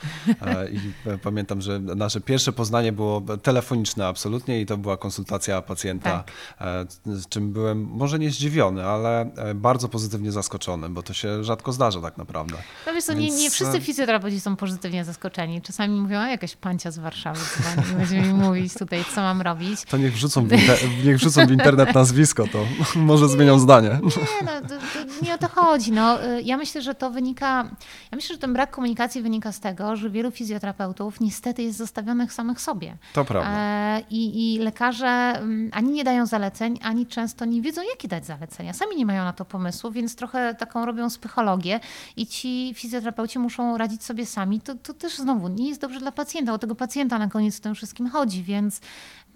I 0.72 1.10
e, 1.10 1.18
pamiętam, 1.18 1.62
że 1.62 1.80
nasze 1.80 2.22
pierwsze 2.22 2.54
zapoznanie 2.62 2.91
było 2.91 3.22
telefoniczne 3.43 4.07
absolutnie 4.07 4.62
i 4.62 4.66
to 4.66 4.78
była 4.78 4.97
konsultacja 4.97 5.62
pacjenta, 5.62 6.09
tak. 6.09 6.32
E, 6.62 6.86
z 7.05 7.28
czym 7.28 7.53
byłem 7.53 7.84
może 7.84 8.20
nie 8.20 8.32
zdziwiony, 8.32 8.86
ale 8.86 9.22
e, 9.22 9.53
bardzo 9.53 9.89
pozytywnie 9.89 10.32
zaskoczony, 10.32 10.89
bo 10.89 11.03
to 11.03 11.14
się 11.14 11.43
rzadko 11.43 11.72
zdarza 11.72 12.01
tak 12.01 12.18
naprawdę. 12.18 12.57
No 12.88 12.93
wiesz 12.93 13.03
co, 13.03 13.16
Więc... 13.16 13.36
nie, 13.36 13.43
nie 13.43 13.49
wszyscy 13.49 13.82
fizjoterapeuci 13.82 14.39
są 14.39 14.55
pozytywnie 14.55 15.05
zaskoczeni. 15.05 15.62
Czasami 15.62 16.01
mówią, 16.01 16.20
a 16.20 16.30
jakaś 16.30 16.55
pancia 16.55 16.91
z 16.91 16.99
Warszawy 16.99 17.39
dzwoni, 17.39 17.97
będzie 17.97 18.22
mi 18.22 18.34
mówić 18.34 18.74
tutaj, 18.74 19.05
co 19.16 19.22
mam 19.22 19.41
robić. 19.41 19.84
To 19.84 19.97
niech 19.97 20.14
wrzucą 20.14 20.47
w, 20.47 20.53
inter... 20.53 20.78
niech 21.05 21.18
wrzucą 21.18 21.47
w 21.47 21.51
internet 21.51 21.95
nazwisko, 21.95 22.47
to 22.47 22.66
może 22.99 23.30
zmienią 23.30 23.59
zdanie. 23.59 23.89
Nie, 24.03 24.45
no, 24.45 24.62
to, 24.62 24.68
to 24.68 25.26
nie 25.26 25.34
o 25.34 25.38
to 25.38 25.47
chodzi. 25.47 25.91
No, 25.91 26.26
y, 26.26 26.41
ja 26.41 26.57
myślę, 26.57 26.82
że 26.82 26.95
to 26.95 27.12
wynika, 27.12 27.64
ja 28.12 28.16
myślę, 28.16 28.36
że 28.36 28.39
ten 28.39 28.53
brak 28.53 28.72
komunikacji 28.72 29.22
wynika 29.22 29.51
z 29.51 29.59
tego, 29.59 29.95
że 29.95 30.09
wielu 30.09 30.32
fizjoterapeutów 30.32 31.20
niestety 31.20 31.64
jest 31.64 31.78
zostawionych 31.78 32.34
samych 32.34 32.51
sobie. 32.60 32.97
To 33.14 33.26
prawda. 33.26 33.52
E, 33.52 34.04
I, 34.10 34.56
I 34.56 34.60
lekarze 34.60 35.08
mm, 35.08 35.70
ani 35.74 35.91
nie 35.91 36.04
dają 36.04 36.26
zaleceń, 36.26 36.80
ani 36.82 37.08
często 37.08 37.45
nie 37.45 37.62
wiedzą, 37.62 37.82
jakie 37.89 38.08
dać 38.08 38.26
zalecenia. 38.26 38.74
Sami 38.74 38.95
nie 38.95 39.06
mają 39.06 39.24
na 39.24 39.34
to 39.34 39.45
pomysłu, 39.45 39.91
więc 39.91 40.16
trochę 40.16 40.56
taką 40.56 40.86
robią 40.86 41.08
psychologię 41.10 41.80
i 42.16 42.28
ci 42.28 42.74
fizjoterapeuci 42.76 43.39
muszą 43.39 43.78
radzić 43.78 44.04
sobie 44.04 44.26
sami. 44.26 44.62
To, 44.62 44.76
to 44.76 44.93
też 44.93 45.18
znowu 45.18 45.47
nie 45.47 45.70
jest 45.70 45.82
dobrze 45.82 45.99
dla 45.99 46.12
pacjenta, 46.12 46.54
o 46.54 46.58
tego 46.58 46.76
pacjenta 46.76 47.20
na 47.20 47.28
koniec 47.28 47.58
w 47.58 47.62
tym 47.62 47.76
wszystkim 47.76 48.10
chodzi, 48.10 48.43
więc 48.43 48.82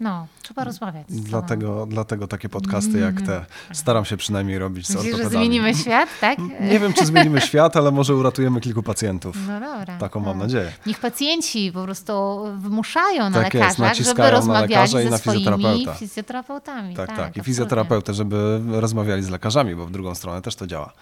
no, 0.00 0.26
trzeba 0.42 0.64
rozmawiać. 0.64 1.06
Dlatego, 1.08 1.86
dlatego 1.86 2.26
takie 2.26 2.48
podcasty 2.48 2.98
jak 2.98 3.16
te 3.16 3.36
mhm. 3.36 3.46
staram 3.72 4.04
się 4.04 4.16
przynajmniej 4.16 4.58
robić 4.58 4.86
z 4.86 4.94
Myślisz, 4.94 5.16
że 5.16 5.28
zmienimy 5.28 5.74
świat, 5.74 6.08
tak? 6.20 6.38
Nie 6.60 6.80
wiem, 6.80 6.92
czy 6.92 7.06
zmienimy 7.06 7.40
świat, 7.40 7.76
ale 7.76 7.90
może 7.90 8.14
uratujemy 8.14 8.60
kilku 8.60 8.82
pacjentów. 8.82 9.36
No 9.48 9.60
dobra. 9.60 9.98
Taką 9.98 10.20
mam 10.20 10.28
tak. 10.28 10.42
nadzieję. 10.42 10.72
Niech 10.86 11.00
pacjenci 11.00 11.72
po 11.72 11.82
prostu 11.82 12.44
wymuszają 12.58 13.30
na 13.30 13.42
tak 13.42 13.54
lekarzach, 13.54 13.98
jest, 13.98 14.10
żeby 14.10 14.30
rozmawiali 14.30 14.90
ze 14.90 15.10
na 15.10 15.18
swoimi 15.18 15.86
fizjoterapeutami. 15.98 16.94
Tak, 16.94 17.08
tak. 17.08 17.16
tak. 17.16 17.36
I 17.36 17.40
fizjoterapeuty, 17.40 18.14
żeby 18.14 18.60
rozmawiali 18.68 19.22
z 19.22 19.28
lekarzami, 19.28 19.74
bo 19.74 19.86
w 19.86 19.90
drugą 19.90 20.14
stronę 20.14 20.42
też 20.42 20.56
to 20.56 20.66
działa. 20.66 20.92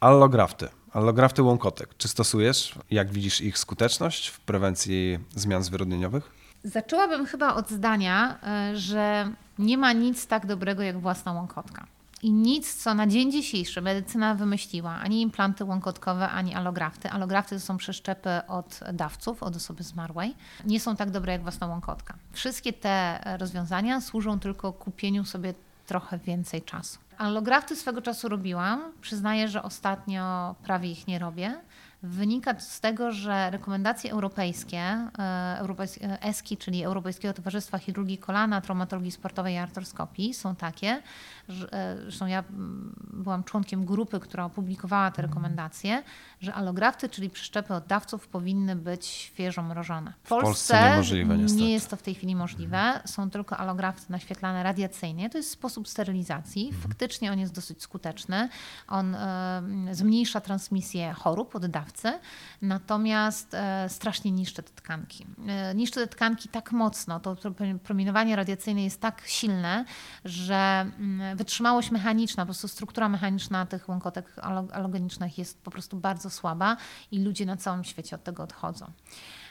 Allografty. 0.00 0.68
Allografty 0.92 1.42
łąkotek. 1.42 1.94
Czy 1.98 2.08
stosujesz? 2.08 2.74
Jak 2.90 3.12
widzisz 3.12 3.40
ich 3.40 3.58
skuteczność 3.58 4.28
w 4.28 4.40
prewencji 4.40 5.18
zmian 5.34 5.62
zwyrodnieniowych? 5.62 6.30
Zaczęłabym 6.68 7.26
chyba 7.26 7.54
od 7.54 7.70
zdania, 7.70 8.38
e, 8.42 8.76
że 8.76 9.32
nie 9.58 9.78
ma 9.78 9.92
nic 9.92 10.26
tak 10.26 10.46
dobrego 10.46 10.82
jak 10.82 11.00
własna 11.00 11.32
łąkotka. 11.32 11.86
I 12.22 12.32
nic, 12.32 12.74
co 12.74 12.94
na 12.94 13.06
dzień 13.06 13.32
dzisiejszy 13.32 13.82
medycyna 13.82 14.34
wymyśliła, 14.34 14.90
ani 14.90 15.22
implanty 15.22 15.64
łąkotkowe, 15.64 16.28
ani 16.28 16.54
allografty. 16.54 17.10
Allografty 17.10 17.54
to 17.54 17.60
są 17.60 17.76
przeszczepy 17.76 18.30
od 18.48 18.80
dawców, 18.92 19.42
od 19.42 19.56
osoby 19.56 19.82
zmarłej. 19.82 20.34
Nie 20.64 20.80
są 20.80 20.96
tak 20.96 21.10
dobre 21.10 21.32
jak 21.32 21.42
własna 21.42 21.66
łąkotka. 21.66 22.14
Wszystkie 22.32 22.72
te 22.72 23.20
rozwiązania 23.38 24.00
służą 24.00 24.38
tylko 24.38 24.72
kupieniu 24.72 25.24
sobie 25.24 25.54
trochę 25.86 26.18
więcej 26.18 26.62
czasu. 26.62 26.98
Allografty 27.18 27.76
swego 27.76 28.02
czasu 28.02 28.28
robiłam. 28.28 28.92
Przyznaję, 29.00 29.48
że 29.48 29.62
ostatnio 29.62 30.54
prawie 30.62 30.90
ich 30.90 31.06
nie 31.06 31.18
robię 31.18 31.60
wynika 32.02 32.60
z 32.60 32.80
tego, 32.80 33.12
że 33.12 33.50
rekomendacje 33.50 34.12
europejskie, 34.12 34.78
e, 34.78 35.56
europejskie 35.58 36.22
ESKI, 36.22 36.56
czyli 36.56 36.84
Europejskiego 36.84 37.34
Towarzystwa 37.34 37.78
Chirurgii 37.78 38.18
Kolana, 38.18 38.60
Traumatologii 38.60 39.10
Sportowej 39.10 39.54
i 39.54 39.58
Artroskopii 39.58 40.34
są 40.34 40.56
takie, 40.56 41.02
że, 41.48 41.72
e, 41.72 41.96
zresztą 42.02 42.26
ja 42.26 42.44
mm, 42.50 42.94
byłam 43.12 43.44
członkiem 43.44 43.84
grupy, 43.84 44.20
która 44.20 44.44
opublikowała 44.44 45.10
te 45.10 45.22
rekomendacje, 45.22 46.02
że 46.40 46.54
alografty, 46.54 47.08
czyli 47.08 47.30
przeszczepy 47.30 47.74
oddawców 47.74 48.28
powinny 48.28 48.76
być 48.76 49.06
świeżo 49.06 49.62
mrożone. 49.62 50.12
W 50.22 50.28
Polsce, 50.28 50.42
w 50.42 50.46
Polsce 50.46 50.90
niemożliwe, 50.90 51.38
niestety. 51.38 51.62
nie 51.62 51.72
jest 51.72 51.90
to 51.90 51.96
w 51.96 52.02
tej 52.02 52.14
chwili 52.14 52.36
możliwe. 52.36 53.00
Są 53.04 53.30
tylko 53.30 53.56
alografty 53.56 54.12
naświetlane 54.12 54.62
radiacyjnie. 54.62 55.30
To 55.30 55.38
jest 55.38 55.50
sposób 55.50 55.88
sterylizacji. 55.88 56.66
Mhm. 56.66 56.82
Faktycznie 56.82 57.32
on 57.32 57.38
jest 57.38 57.54
dosyć 57.54 57.82
skuteczny. 57.82 58.48
On 58.88 59.14
y, 59.14 59.94
zmniejsza 59.94 60.40
transmisję 60.40 61.12
chorób 61.12 61.54
oddawcy, 61.54 62.18
natomiast 62.62 63.54
y, 63.54 63.88
strasznie 63.88 64.30
niszczy 64.30 64.62
te 64.62 64.72
tkanki. 64.72 65.26
Y, 65.72 65.74
niszczy 65.74 66.00
te 66.00 66.06
tkanki 66.06 66.48
tak 66.48 66.72
mocno, 66.72 67.20
to, 67.20 67.36
promieniowanie 67.82 68.36
radiacyjne 68.36 68.84
jest 68.84 69.00
tak 69.00 69.22
silne, 69.26 69.84
że 70.24 70.90
y, 71.32 71.36
wytrzymałość 71.36 71.90
mechaniczna, 71.90 72.42
po 72.42 72.46
prostu 72.46 72.68
struktura 72.68 73.08
mechaniczna 73.08 73.66
tych 73.66 73.88
łąkotek 73.88 74.36
alogenicznych 74.72 75.38
jest 75.38 75.62
po 75.62 75.70
prostu 75.70 75.96
bardzo 75.96 76.27
słaba 76.30 76.76
i 77.10 77.18
ludzie 77.18 77.46
na 77.46 77.56
całym 77.56 77.84
świecie 77.84 78.16
od 78.16 78.24
tego 78.24 78.42
odchodzą. 78.42 78.92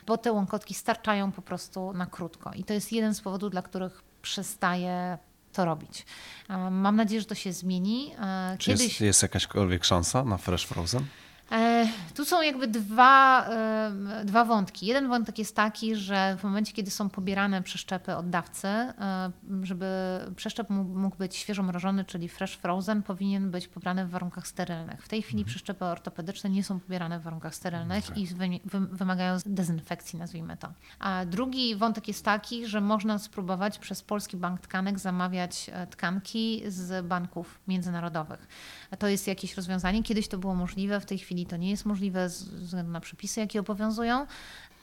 Bo 0.05 0.17
te 0.17 0.31
łąkotki 0.31 0.73
starczają 0.73 1.31
po 1.31 1.41
prostu 1.41 1.93
na 1.93 2.05
krótko. 2.05 2.51
I 2.53 2.63
to 2.63 2.73
jest 2.73 2.91
jeden 2.91 3.15
z 3.15 3.21
powodów, 3.21 3.51
dla 3.51 3.61
których 3.61 4.03
przestaje 4.21 5.17
to 5.53 5.65
robić. 5.65 6.05
Mam 6.71 6.95
nadzieję, 6.95 7.21
że 7.21 7.27
to 7.27 7.35
się 7.35 7.53
zmieni. 7.53 8.11
Kiedyś... 8.57 8.79
Czy 8.79 8.83
jest, 8.83 9.01
jest 9.01 9.21
jakaśkolwiek 9.21 9.85
szansa 9.85 10.23
na 10.23 10.37
Fresh 10.37 10.65
Frozen? 10.65 11.05
E, 11.51 11.87
tu 12.15 12.25
są 12.25 12.41
jakby 12.41 12.67
dwa, 12.67 13.47
e, 13.49 14.25
dwa 14.25 14.45
wątki. 14.45 14.85
Jeden 14.85 15.07
wątek 15.07 15.39
jest 15.39 15.55
taki, 15.55 15.95
że 15.95 16.37
w 16.39 16.43
momencie, 16.43 16.73
kiedy 16.73 16.91
są 16.91 17.09
pobierane 17.09 17.63
przeszczepy 17.63 18.15
od 18.15 18.29
dawcy, 18.29 18.67
e, 18.67 19.31
żeby 19.61 19.87
przeszczep 20.35 20.69
mógł 20.69 21.17
być 21.17 21.35
świeżo 21.35 21.63
mrożony, 21.63 22.05
czyli 22.05 22.29
fresh 22.29 22.55
frozen, 22.55 23.03
powinien 23.03 23.51
być 23.51 23.67
pobrany 23.67 24.05
w 24.05 24.09
warunkach 24.09 24.47
sterylnych. 24.47 25.03
W 25.03 25.07
tej 25.07 25.21
chwili 25.21 25.39
mhm. 25.39 25.49
przeszczepy 25.49 25.85
ortopedyczne 25.85 26.49
nie 26.49 26.63
są 26.63 26.79
pobierane 26.79 27.19
w 27.19 27.23
warunkach 27.23 27.55
sterylnych 27.55 28.17
i 28.17 28.27
wymagają 28.91 29.37
dezynfekcji, 29.45 30.19
nazwijmy 30.19 30.57
to. 30.57 30.73
A 30.99 31.25
drugi 31.25 31.75
wątek 31.75 32.07
jest 32.07 32.25
taki, 32.25 32.67
że 32.67 32.81
można 32.81 33.19
spróbować 33.19 33.79
przez 33.79 34.01
Polski 34.01 34.37
Bank 34.37 34.61
Tkanek 34.61 34.99
zamawiać 34.99 35.69
tkanki 35.89 36.63
z 36.67 37.05
banków 37.05 37.59
międzynarodowych. 37.67 38.47
To 38.99 39.07
jest 39.07 39.27
jakieś 39.27 39.55
rozwiązanie. 39.55 40.03
Kiedyś 40.03 40.27
to 40.27 40.37
było 40.37 40.55
możliwe, 40.55 40.99
w 40.99 41.05
tej 41.05 41.17
chwili 41.17 41.36
to 41.45 41.57
nie 41.57 41.69
jest 41.69 41.85
możliwe 41.85 42.29
ze 42.29 42.57
względu 42.57 42.91
na 42.91 42.99
przepisy, 42.99 43.39
jakie 43.39 43.59
obowiązują. 43.59 44.27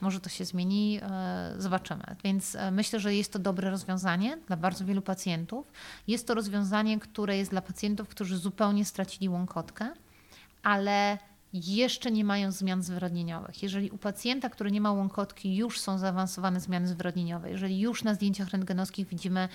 Może 0.01 0.21
to 0.21 0.29
się 0.29 0.45
zmieni, 0.45 1.01
e, 1.03 1.55
zobaczymy. 1.59 2.17
Więc 2.25 2.55
e, 2.55 2.71
myślę, 2.71 3.01
że 3.01 3.15
jest 3.15 3.33
to 3.33 3.39
dobre 3.39 3.71
rozwiązanie 3.71 4.39
dla 4.47 4.57
bardzo 4.57 4.85
wielu 4.85 5.03
pacjentów. 5.03 5.73
Jest 6.09 6.27
to 6.27 6.35
rozwiązanie, 6.35 7.01
które 7.01 7.37
jest 7.37 7.51
dla 7.51 7.63
pacjentów, 7.63 8.09
którzy 8.09 8.39
zupełnie 8.39 8.85
stracili 8.85 9.29
łąkotkę, 9.29 9.91
ale 10.63 11.19
jeszcze 11.55 12.11
nie 12.11 12.25
mają 12.25 12.53
zmian 12.53 12.83
zwyrodnieniowych. 12.83 13.63
Jeżeli 13.63 13.91
u 13.91 13.99
pacjenta, 13.99 14.51
który 14.51 14.71
nie 14.71 14.81
ma 14.81 14.93
łąkotki, 14.93 15.57
już 15.57 15.81
są 15.81 15.99
zaawansowane 15.99 16.61
zmiany 16.61 16.89
zwyrodnieniowe, 16.89 17.51
jeżeli 17.51 17.81
już 17.81 18.05
na 18.05 18.15
zdjęciach 18.15 18.51
rentgenowskich 18.51 19.09
widzimy 19.09 19.49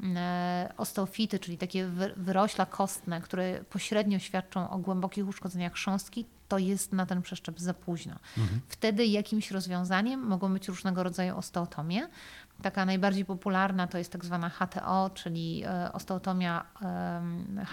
mm, 0.00 0.16
e, 0.16 0.72
osteofity, 0.76 1.38
czyli 1.38 1.58
takie 1.58 1.86
wyrośla 2.16 2.66
kostne, 2.66 3.20
które 3.20 3.64
pośrednio 3.70 4.18
świadczą 4.18 4.70
o 4.70 4.78
głębokich 4.78 5.28
uszkodzeniach 5.28 5.72
chrząstki, 5.72 6.24
to 6.48 6.58
jest 6.58 6.92
na 6.92 7.06
ten 7.06 7.22
przeszczep 7.22 7.60
za 7.60 7.74
późno. 7.74 8.14
Mhm. 8.38 8.60
Wtedy 8.68 9.06
jakimś 9.06 9.50
rozwiązaniem 9.50 10.20
mogą 10.20 10.52
być 10.52 10.68
różnego 10.68 11.02
rodzaju 11.02 11.36
osteotomie. 11.36 12.08
Taka 12.64 12.84
najbardziej 12.84 13.24
popularna 13.24 13.86
to 13.86 13.98
jest 13.98 14.12
tak 14.12 14.24
zwana 14.24 14.48
HTO, 14.48 15.10
czyli 15.14 15.62
e, 15.64 15.92
osteotomia 15.92 16.64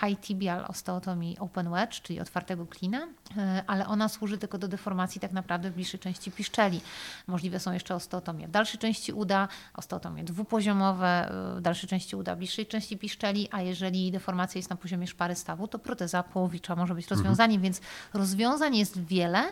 high 0.02 0.20
tibial 0.20 0.66
osteotomii 0.68 1.38
open 1.40 1.70
wedge, 1.70 2.02
czyli 2.02 2.20
otwartego 2.20 2.66
klina, 2.66 3.08
e, 3.38 3.64
ale 3.68 3.88
ona 3.88 4.10
służy 4.10 4.38
tylko 4.38 4.58
do 4.58 4.68
deformacji 4.68 5.22
tak 5.22 5.32
naprawdę 5.32 5.72
w 5.72 5.74
bliższej 5.74 6.00
części 6.00 6.32
piszczeli. 6.32 6.82
Możliwe 7.28 7.60
są 7.60 7.72
jeszcze 7.72 7.96
osteotomie 7.96 8.48
w 8.48 8.52
dalszej 8.52 8.80
części 8.80 9.14
uda, 9.14 9.48
osteotomie 9.74 10.24
dwupoziomowe 10.24 11.30
e, 11.56 11.60
w 11.60 11.62
dalszej 11.62 11.90
części 11.90 12.16
uda, 12.16 12.36
w 12.36 12.38
bliższej 12.38 12.66
części 12.66 12.98
piszczeli, 12.98 13.48
a 13.52 13.62
jeżeli 13.62 14.12
deformacja 14.12 14.60
jest 14.60 14.70
na 14.70 14.76
poziomie 14.76 15.08
szpary 15.08 15.36
stawu, 15.36 15.68
to 15.68 15.80
proteza 15.80 16.24
połowicza 16.24 16.76
może 16.76 16.96
być 16.96 17.06
mhm. 17.06 17.20
rozwiązaniem, 17.20 17.56
mhm. 17.56 17.64
więc 17.64 17.82
rozwiązań 18.14 18.76
jest 18.76 19.06
wiele. 19.06 19.44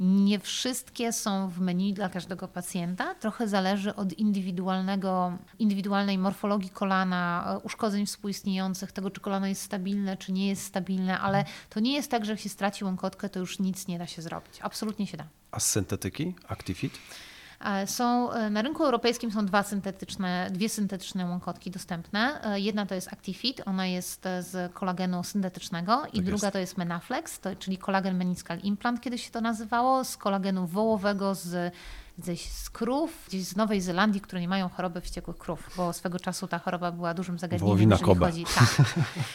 Nie 0.00 0.38
wszystkie 0.38 1.12
są 1.12 1.48
w 1.48 1.60
menu 1.60 1.94
dla 1.94 2.08
każdego 2.08 2.48
pacjenta. 2.48 3.14
Trochę 3.14 3.48
zależy 3.48 3.94
od 3.94 4.12
indywidualnego, 4.12 4.87
indywidualnej 5.58 6.18
morfologii 6.18 6.70
kolana, 6.70 7.44
e, 7.54 7.58
uszkodzeń 7.58 8.06
współistniejących, 8.06 8.92
tego 8.92 9.10
czy 9.10 9.20
kolano 9.20 9.46
jest 9.46 9.62
stabilne, 9.62 10.16
czy 10.16 10.32
nie 10.32 10.48
jest 10.48 10.64
stabilne, 10.64 11.18
ale 11.18 11.44
to 11.70 11.80
nie 11.80 11.92
jest 11.92 12.10
tak, 12.10 12.24
że 12.24 12.32
jak 12.32 12.40
się 12.40 12.48
straci 12.48 12.84
łąkotkę, 12.84 13.28
to 13.28 13.40
już 13.40 13.58
nic 13.58 13.88
nie 13.88 13.98
da 13.98 14.06
się 14.06 14.22
zrobić. 14.22 14.58
Absolutnie 14.62 15.06
się 15.06 15.16
da. 15.16 15.24
A 15.50 15.60
z 15.60 15.66
syntetyki? 15.66 16.34
Actifit? 16.48 16.98
E, 17.60 17.86
są, 17.86 18.32
e, 18.32 18.50
na 18.50 18.62
rynku 18.62 18.84
europejskim 18.84 19.32
są 19.32 19.46
dwa 19.46 19.62
syntetyczne, 19.62 20.48
dwie 20.50 20.68
syntetyczne 20.68 21.26
łąkotki 21.26 21.70
dostępne. 21.70 22.40
Jedna 22.54 22.86
to 22.86 22.94
jest 22.94 23.12
Actifit, 23.12 23.62
ona 23.66 23.86
jest 23.86 24.22
z 24.40 24.72
kolagenu 24.72 25.24
syntetycznego 25.24 26.02
i 26.12 26.16
tak 26.16 26.24
druga 26.24 26.46
jest. 26.46 26.52
to 26.52 26.58
jest 26.58 26.78
Menaflex, 26.78 27.40
to, 27.40 27.56
czyli 27.56 27.78
kolagen 27.78 28.16
meniscal 28.16 28.58
implant, 28.58 29.00
kiedyś 29.00 29.24
się 29.24 29.30
to 29.30 29.40
nazywało, 29.40 30.04
z 30.04 30.16
kolagenu 30.16 30.66
wołowego 30.66 31.34
z 31.34 31.74
gdzieś 32.18 32.48
z 32.48 32.70
krów, 32.70 33.24
gdzieś 33.28 33.44
z 33.44 33.56
Nowej 33.56 33.80
Zelandii, 33.80 34.20
które 34.20 34.40
nie 34.40 34.48
mają 34.48 34.68
choroby 34.68 35.00
wściekłych 35.00 35.36
krów, 35.38 35.70
bo 35.76 35.92
swego 35.92 36.18
czasu 36.20 36.46
ta 36.48 36.58
choroba 36.58 36.92
była 36.92 37.14
dużym 37.14 37.38
zagadnieniem. 37.38 37.66
Wołowina 37.66 37.94
jeżeli 37.94 38.06
Kobe. 38.14 38.26
chodzi. 38.26 38.44
Tak. 38.54 38.76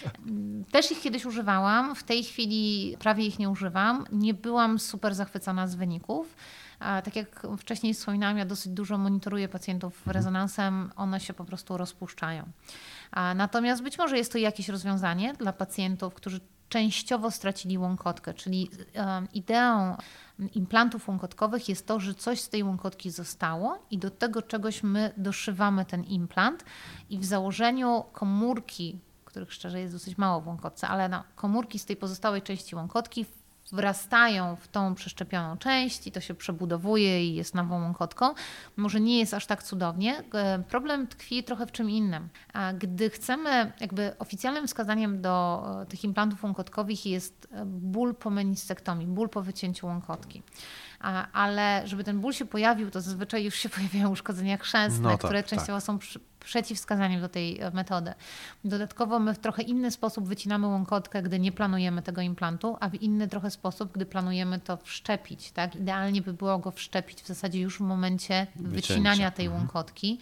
Też 0.72 0.92
ich 0.92 1.02
kiedyś 1.02 1.26
używałam, 1.26 1.96
w 1.96 2.04
tej 2.04 2.24
chwili 2.24 2.96
prawie 3.00 3.26
ich 3.26 3.40
nie 3.40 3.50
używam. 3.50 4.06
Nie 4.12 4.34
byłam 4.34 4.80
super 4.80 5.16
zachwycona 5.16 5.68
z 5.68 5.76
wyników. 5.76 6.36
A 6.80 7.02
tak 7.02 7.16
jak 7.16 7.48
wcześniej 7.58 7.94
wspominałam, 7.94 8.38
ja 8.38 8.46
dosyć 8.46 8.72
dużo 8.74 8.98
monitoruję 8.98 9.48
pacjentów 9.48 9.98
Mhm. 9.98 10.14
rezonansem, 10.16 10.92
one 10.96 11.20
się 11.20 11.34
po 11.34 11.46
prostu 11.46 11.78
rozpuszczają. 11.78 12.44
Natomiast 13.36 13.84
być 13.84 13.98
może 13.98 14.18
jest 14.18 14.32
to 14.32 14.38
jakieś 14.38 14.70
rozwiązanie 14.70 15.34
dla 15.34 15.54
pacjentów, 15.54 16.14
którzy 16.14 16.40
częściowo 16.70 17.32
stracili 17.32 17.78
łąkotkę, 17.78 18.34
czyli 18.34 18.70
ideą 19.34 19.98
implantów 20.54 21.08
łąkotkowych 21.08 21.70
jest 21.70 21.88
to, 21.88 22.00
że 22.00 22.14
coś 22.14 22.42
z 22.42 22.50
tej 22.50 22.64
łąkotki 22.64 23.12
zostało 23.12 23.80
i 23.92 23.98
do 23.98 24.12
tego 24.12 24.42
czegoś 24.42 24.84
my 24.84 25.14
doszywamy 25.18 25.86
ten 25.86 26.04
implant 26.04 26.66
i 27.10 27.20
w 27.20 27.26
założeniu 27.26 28.04
komórki, 28.14 29.00
których 29.26 29.54
szczerze 29.54 29.80
jest 29.80 29.94
dosyć 29.94 30.18
mało 30.18 30.42
w 30.42 30.48
łąkotce, 30.48 30.88
ale 30.88 31.10
no, 31.10 31.24
komórki 31.36 31.80
z 31.80 31.86
tej 31.86 31.96
pozostałej 31.96 32.42
części 32.42 32.76
łąkotki 32.76 33.26
wrastają 33.72 34.56
w 34.56 34.68
tą 34.68 34.96
przeszczepioną 34.96 35.58
część 35.58 36.08
i 36.08 36.12
to 36.12 36.22
się 36.22 36.34
przebudowuje 36.34 37.28
i 37.28 37.36
jest 37.36 37.56
nową 37.56 37.82
łąkotką. 37.82 38.34
Może 38.78 39.02
nie 39.02 39.20
jest 39.20 39.34
aż 39.34 39.46
tak 39.46 39.64
cudownie. 39.64 40.24
E, 40.34 40.64
Problem 40.70 41.08
tkwi 41.08 41.44
trochę 41.44 41.66
w 41.66 41.72
czym 41.72 41.90
innym. 41.90 42.30
A 42.54 42.74
Gdy 42.74 43.10
chcemy, 43.10 43.72
jakby 43.80 44.16
oficjalnym 44.20 44.68
wskazaniem 44.68 45.22
do 45.22 45.64
e, 45.82 45.86
tych 45.86 46.04
implantów 46.04 46.44
łąkotkowych 46.44 47.06
jest 47.06 47.48
e, 47.52 47.66
ból 47.66 48.16
po 48.16 48.30
menistektomii, 48.30 49.08
ból 49.08 49.30
po 49.30 49.42
wycięciu 49.42 49.88
łąkotki. 49.88 50.44
A, 51.00 51.32
ale 51.32 51.82
żeby 51.86 52.04
ten 52.04 52.20
ból 52.20 52.34
się 52.34 52.46
pojawił, 52.46 52.92
to 52.92 53.02
zazwyczaj 53.02 53.44
już 53.44 53.56
się 53.56 53.70
pojawiają 53.76 54.10
uszkodzenia 54.10 54.58
chrzęstne, 54.58 55.04
No 55.04 55.10
tak, 55.10 55.20
które 55.20 55.44
tak. 55.44 55.50
częściowo 55.50 55.82
są 55.82 55.98
przy, 56.00 56.20
przeciwwskazaniem 56.44 57.22
do 57.22 57.30
tej 57.30 57.60
e, 57.62 57.72
metody. 57.72 58.14
Dodatkowo 58.64 59.20
my 59.20 59.34
w 59.34 59.40
trochę 59.40 59.64
inny 59.64 59.92
sposób 59.92 60.28
wycinamy 60.28 60.68
łąkotkę, 60.68 61.24
gdy 61.24 61.40
nie 61.40 61.52
planujemy 61.52 62.02
tego 62.02 62.22
implantu, 62.22 62.78
a 62.80 62.90
w 62.90 62.96
inny 62.96 63.28
trochę 63.28 63.52
sposób, 63.52 63.92
gdy 63.92 64.06
planujemy 64.06 64.60
to 64.60 64.78
wszczepić. 64.78 65.52
Tak? 65.52 65.76
Idealnie 65.76 66.22
by 66.22 66.34
było 66.34 66.60
go 66.60 66.72
wszczepić 66.72 67.22
w 67.22 67.28
zasadzie 67.28 67.60
już 67.60 67.78
w 67.78 67.82
momencie 67.82 68.48
wycinania 68.56 69.32
tej 69.32 69.50
łąkotki. 69.50 70.20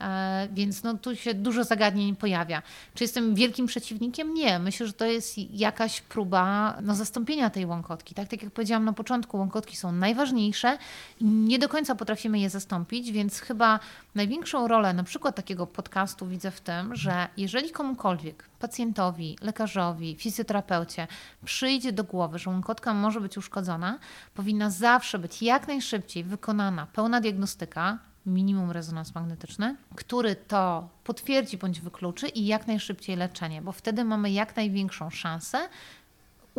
E, 0.00 0.48
Więc 0.52 0.82
no, 0.82 0.94
tu 0.94 1.16
się 1.16 1.34
dużo 1.34 1.64
zagadnień 1.64 2.16
pojawia. 2.16 2.62
Czy 2.94 3.04
jestem 3.04 3.34
wielkim 3.34 3.66
przeciwnikiem? 3.66 4.34
Nie. 4.34 4.58
Myślę, 4.58 4.86
że 4.86 4.92
to 4.92 5.04
jest 5.04 5.38
jakaś 5.38 6.00
próba 6.00 6.76
no, 6.82 6.94
zastąpienia 6.94 7.50
tej 7.50 7.66
łąkotki. 7.66 8.14
Tak? 8.14 8.28
tak 8.28 8.42
jak 8.42 8.52
powiedziałam 8.52 8.84
na 8.84 8.92
początku, 8.92 9.36
łąkotki 9.36 9.76
są 9.76 9.92
najważniejsze 9.92 10.78
i 11.20 11.24
nie 11.24 11.58
do 11.58 11.68
końca 11.68 11.94
potrafimy 11.94 12.38
je 12.38 12.50
zastąpić, 12.50 13.12
więc 13.12 13.40
chyba 13.40 13.80
największą 14.14 14.68
rolę 14.68 14.92
na 14.92 15.04
przykład 15.04 15.36
takiego 15.36 15.57
podcastu 15.66 16.26
widzę 16.26 16.50
w 16.50 16.60
tym, 16.60 16.96
że 16.96 17.28
jeżeli 17.36 17.70
komukolwiek, 17.70 18.44
pacjentowi, 18.58 19.38
lekarzowi, 19.40 20.16
fizjoterapeucie 20.16 21.06
przyjdzie 21.44 21.92
do 21.92 22.04
głowy, 22.04 22.38
że 22.38 22.50
łąkotka 22.50 22.94
może 22.94 23.20
być 23.20 23.38
uszkodzona, 23.38 23.98
powinna 24.34 24.70
zawsze 24.70 25.18
być 25.18 25.42
jak 25.42 25.68
najszybciej 25.68 26.24
wykonana 26.24 26.86
pełna 26.86 27.20
diagnostyka, 27.20 27.98
minimum 28.26 28.70
rezonans 28.70 29.14
magnetyczny, 29.14 29.76
który 29.94 30.36
to 30.36 30.88
potwierdzi 31.04 31.58
bądź 31.58 31.80
wykluczy 31.80 32.28
i 32.28 32.46
jak 32.46 32.66
najszybciej 32.66 33.16
leczenie, 33.16 33.62
bo 33.62 33.72
wtedy 33.72 34.04
mamy 34.04 34.30
jak 34.30 34.56
największą 34.56 35.10
szansę 35.10 35.68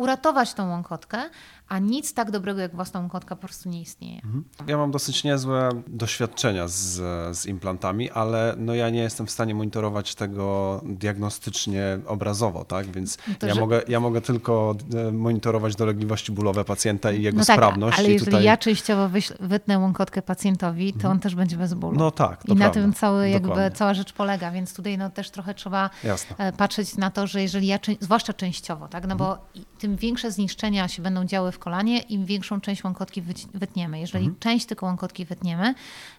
uratować 0.00 0.54
tą 0.54 0.68
łąkotkę, 0.70 1.18
a 1.68 1.78
nic 1.78 2.14
tak 2.14 2.30
dobrego 2.30 2.60
jak 2.60 2.74
własna 2.74 3.00
łąkotka 3.00 3.36
po 3.36 3.42
prostu 3.42 3.68
nie 3.68 3.80
istnieje. 3.80 4.20
Ja 4.66 4.76
mam 4.76 4.90
dosyć 4.90 5.24
niezłe 5.24 5.68
doświadczenia 5.86 6.68
z, 6.68 6.76
z 7.38 7.46
implantami, 7.46 8.10
ale 8.10 8.54
no 8.58 8.74
ja 8.74 8.90
nie 8.90 9.00
jestem 9.00 9.26
w 9.26 9.30
stanie 9.30 9.54
monitorować 9.54 10.14
tego 10.14 10.80
diagnostycznie 10.84 11.98
obrazowo, 12.06 12.64
tak? 12.64 12.86
Więc 12.86 13.18
No 13.28 13.34
to, 13.38 13.46
ja, 13.46 13.54
że- 13.54 13.60
mogę, 13.60 13.82
ja 13.88 14.00
mogę 14.00 14.20
tylko 14.20 14.74
e, 15.08 15.12
monitorować 15.12 15.76
dolegliwości 15.76 16.32
bólowe 16.32 16.64
pacjenta 16.64 17.12
i 17.12 17.22
jego 17.22 17.38
No 17.38 17.44
tak, 17.44 17.56
sprawność. 17.56 17.98
ale 17.98 18.08
jeżeli 18.10 18.30
tutaj... 18.30 18.44
ja 18.44 18.56
częściowo 18.56 19.08
wyśl- 19.08 19.34
wytnę 19.40 19.78
łąkotkę 19.78 20.22
pacjentowi, 20.22 20.92
to 20.92 21.08
on 21.08 21.20
też 21.20 21.34
będzie 21.34 21.56
bez 21.56 21.74
bólu. 21.74 21.98
No 21.98 22.10
tak, 22.10 22.44
to 22.44 22.52
I 22.52 22.56
na 22.56 22.70
tym 22.70 22.92
cały, 22.92 23.28
jakby, 23.30 23.48
Dokładnie. 23.48 23.76
cała 23.76 23.94
rzecz 23.94 24.12
polega, 24.12 24.50
więc 24.50 24.74
tutaj 24.74 24.98
no, 24.98 25.10
też 25.10 25.30
trochę 25.30 25.54
trzeba 25.54 25.90
Jasne. 26.04 26.36
e, 26.38 26.52
patrzeć 26.52 26.96
na 26.96 27.10
to, 27.10 27.26
że 27.26 27.42
jeżeli 27.42 27.66
ja, 27.66 27.78
zwłaszcza 28.00 28.32
częściowo, 28.32 28.88
tak, 28.88 29.06
no 29.06 29.16
bo 29.16 29.30
Mhm. 29.30 29.48
i- 29.54 29.64
tym 29.78 29.89
większe 29.96 30.32
zniszczenia 30.32 30.88
się 30.88 31.02
będą 31.02 31.24
działy 31.24 31.52
w 31.52 31.58
kolanie, 31.58 31.98
im 31.98 32.26
większą 32.26 32.60
część 32.60 32.84
łąkotki 32.84 33.22
wytniemy. 33.54 34.00
Jeżeli 34.00 34.24
Mhm. 34.24 34.40
część 34.40 34.66
tylko 34.66 34.86
łąkotki 34.86 35.24
wytniemy, 35.24 35.74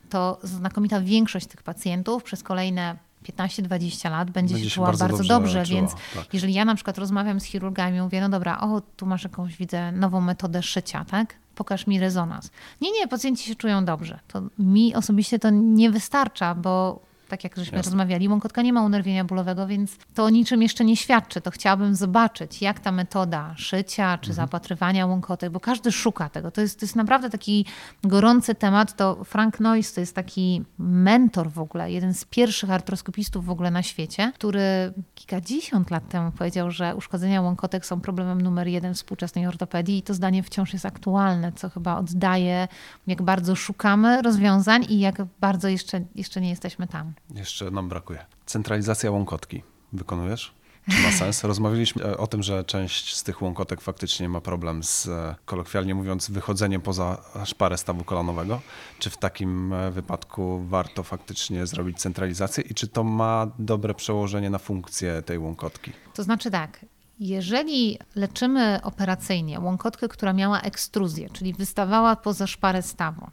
to 0.09 0.39
znakomita 0.43 1.01
większość 1.01 1.47
tych 1.47 1.63
pacjentów 1.63 2.23
przez 2.23 2.43
kolejne 2.43 2.95
15-20 3.23 4.09
lat 4.11 4.31
będzie, 4.31 4.53
Będzie 4.53 4.69
się 4.69 4.75
czuła 4.75 4.87
bardzo 4.87 5.05
bardzo, 5.05 5.23
dobrze 5.23 5.59
dobrze, 5.59 5.75
więc 5.75 5.91
tak. 6.15 6.33
jeżeli 6.33 6.53
ja 6.53 6.65
na 6.65 6.75
przykład 6.75 6.97
rozmawiam 6.97 7.39
z 7.39 7.43
chirurgami, 7.43 8.01
mówię, 8.01 8.21
no 8.21 8.29
dobra, 8.29 8.59
o, 8.59 8.81
tu 8.81 9.05
masz 9.05 9.23
jakąś, 9.23 9.57
widzę, 9.57 9.91
nową 9.91 10.21
metodę 10.21 10.63
szycia, 10.63 11.05
tak? 11.05 11.35
Pokaż 11.55 11.87
mi 11.87 11.99
rezonans. 11.99 12.51
Nie, 12.81 12.91
nie, 12.91 13.07
pacjenci 13.07 13.45
się 13.49 13.55
czują 13.55 13.85
dobrze. 13.85 14.19
To 14.27 14.41
mi 14.59 14.95
osobiście 14.95 15.39
to 15.39 15.49
nie 15.49 15.91
wystarcza, 15.91 16.55
bo 16.55 17.01
tak 17.31 17.43
jak 17.43 17.55
żeśmy 17.55 17.77
Jasne. 17.77 17.89
rozmawiali, 17.89 18.29
łąkotka 18.29 18.61
nie 18.61 18.73
ma 18.73 18.81
unerwienia 18.83 19.25
bólowego, 19.25 19.67
więc 19.67 19.97
to 20.13 20.23
o 20.23 20.29
niczym 20.29 20.61
jeszcze 20.61 20.85
nie 20.85 20.97
świadczy. 20.97 21.41
To 21.41 21.51
chciałabym 21.51 21.95
zobaczyć, 21.95 22.61
jak 22.61 22.79
ta 22.79 22.91
metoda 22.91 23.53
szycia 23.57 24.17
czy 24.17 24.33
zapatrywania 24.33 25.05
łąkotek, 25.05 25.49
bo 25.49 25.59
każdy 25.59 25.91
szuka 25.91 26.29
tego. 26.29 26.51
To 26.51 26.61
jest, 26.61 26.79
to 26.79 26.85
jest 26.85 26.95
naprawdę 26.95 27.29
taki 27.29 27.65
gorący 28.03 28.55
temat. 28.55 28.95
To 28.95 29.23
Frank 29.23 29.59
Noyes 29.59 29.93
to 29.93 29.99
jest 29.99 30.15
taki 30.15 30.63
mentor 30.79 31.51
w 31.51 31.59
ogóle, 31.59 31.91
jeden 31.91 32.13
z 32.13 32.25
pierwszych 32.25 32.71
artroskopistów 32.71 33.45
w 33.45 33.49
ogóle 33.49 33.71
na 33.71 33.83
świecie, 33.83 34.31
który 34.35 34.93
kilkadziesiąt 35.15 35.91
lat 35.91 36.09
temu 36.09 36.31
powiedział, 36.31 36.71
że 36.71 36.95
uszkodzenia 36.95 37.41
łąkotek 37.41 37.85
są 37.85 38.01
problemem 38.01 38.41
numer 38.41 38.67
jeden 38.67 38.93
współczesnej 38.93 39.47
ortopedii 39.47 39.97
i 39.97 40.03
to 40.03 40.13
zdanie 40.13 40.43
wciąż 40.43 40.73
jest 40.73 40.85
aktualne, 40.85 41.51
co 41.51 41.69
chyba 41.69 41.97
oddaje, 41.97 42.67
jak 43.07 43.21
bardzo 43.21 43.55
szukamy 43.55 44.21
rozwiązań 44.21 44.85
i 44.89 44.99
jak 44.99 45.15
bardzo 45.41 45.67
jeszcze, 45.67 46.01
jeszcze 46.15 46.41
nie 46.41 46.49
jesteśmy 46.49 46.87
tam. 46.87 47.13
Jeszcze 47.29 47.71
nam 47.71 47.89
brakuje. 47.89 48.25
Centralizacja 48.45 49.11
łąkotki. 49.11 49.63
Wykonujesz? 49.93 50.53
Czy 50.89 51.01
ma 51.01 51.11
sens? 51.11 51.43
Rozmawialiśmy 51.53 52.05
e, 52.05 52.17
o 52.17 52.27
tym, 52.27 52.43
że 52.43 52.63
część 52.63 53.15
z 53.15 53.23
tych 53.23 53.41
łąkotek 53.41 53.81
faktycznie 53.81 54.29
ma 54.29 54.41
problem 54.41 54.83
z, 54.83 55.07
e, 55.07 55.35
kolokwialnie 55.45 55.95
mówiąc, 55.95 56.31
wychodzeniem 56.31 56.81
poza 56.81 57.21
szparę 57.45 57.77
stawu 57.77 58.03
kolanowego. 58.03 58.61
Czy 58.99 59.09
w 59.09 59.17
takim 59.17 59.73
e, 59.73 59.91
wypadku 59.91 60.63
warto 60.67 61.03
faktycznie 61.03 61.67
zrobić 61.67 61.99
centralizację 61.99 62.63
i 62.63 62.73
czy 62.73 62.87
to 62.87 63.03
ma 63.03 63.47
dobre 63.59 63.93
przełożenie 63.93 64.49
na 64.49 64.57
funkcję 64.57 65.21
tej 65.21 65.37
łąkotki? 65.37 65.91
To 66.13 66.23
znaczy 66.23 66.51
tak, 66.51 66.85
jeżeli 67.19 67.99
leczymy 68.15 68.79
operacyjnie 68.83 69.59
łąkotkę, 69.59 70.07
która 70.07 70.33
miała 70.33 70.61
ekstruzję, 70.61 71.29
czyli 71.29 71.53
wystawała 71.53 72.15
poza 72.15 72.47
szparę 72.47 72.81
stawu 72.81 73.27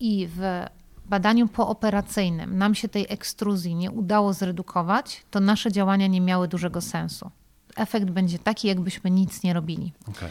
i 0.00 0.28
w 0.36 0.40
badaniu 1.08 1.48
pooperacyjnym 1.48 2.58
nam 2.58 2.74
się 2.74 2.88
tej 2.88 3.06
ekstruzji 3.08 3.74
nie 3.74 3.90
udało 3.90 4.32
zredukować, 4.32 5.22
to 5.30 5.40
nasze 5.40 5.72
działania 5.72 6.06
nie 6.06 6.20
miały 6.20 6.48
dużego 6.48 6.80
sensu. 6.80 7.30
Efekt 7.76 8.10
będzie 8.10 8.38
taki, 8.38 8.68
jakbyśmy 8.68 9.10
nic 9.10 9.42
nie 9.42 9.52
robili. 9.52 9.92
Okay. 10.08 10.30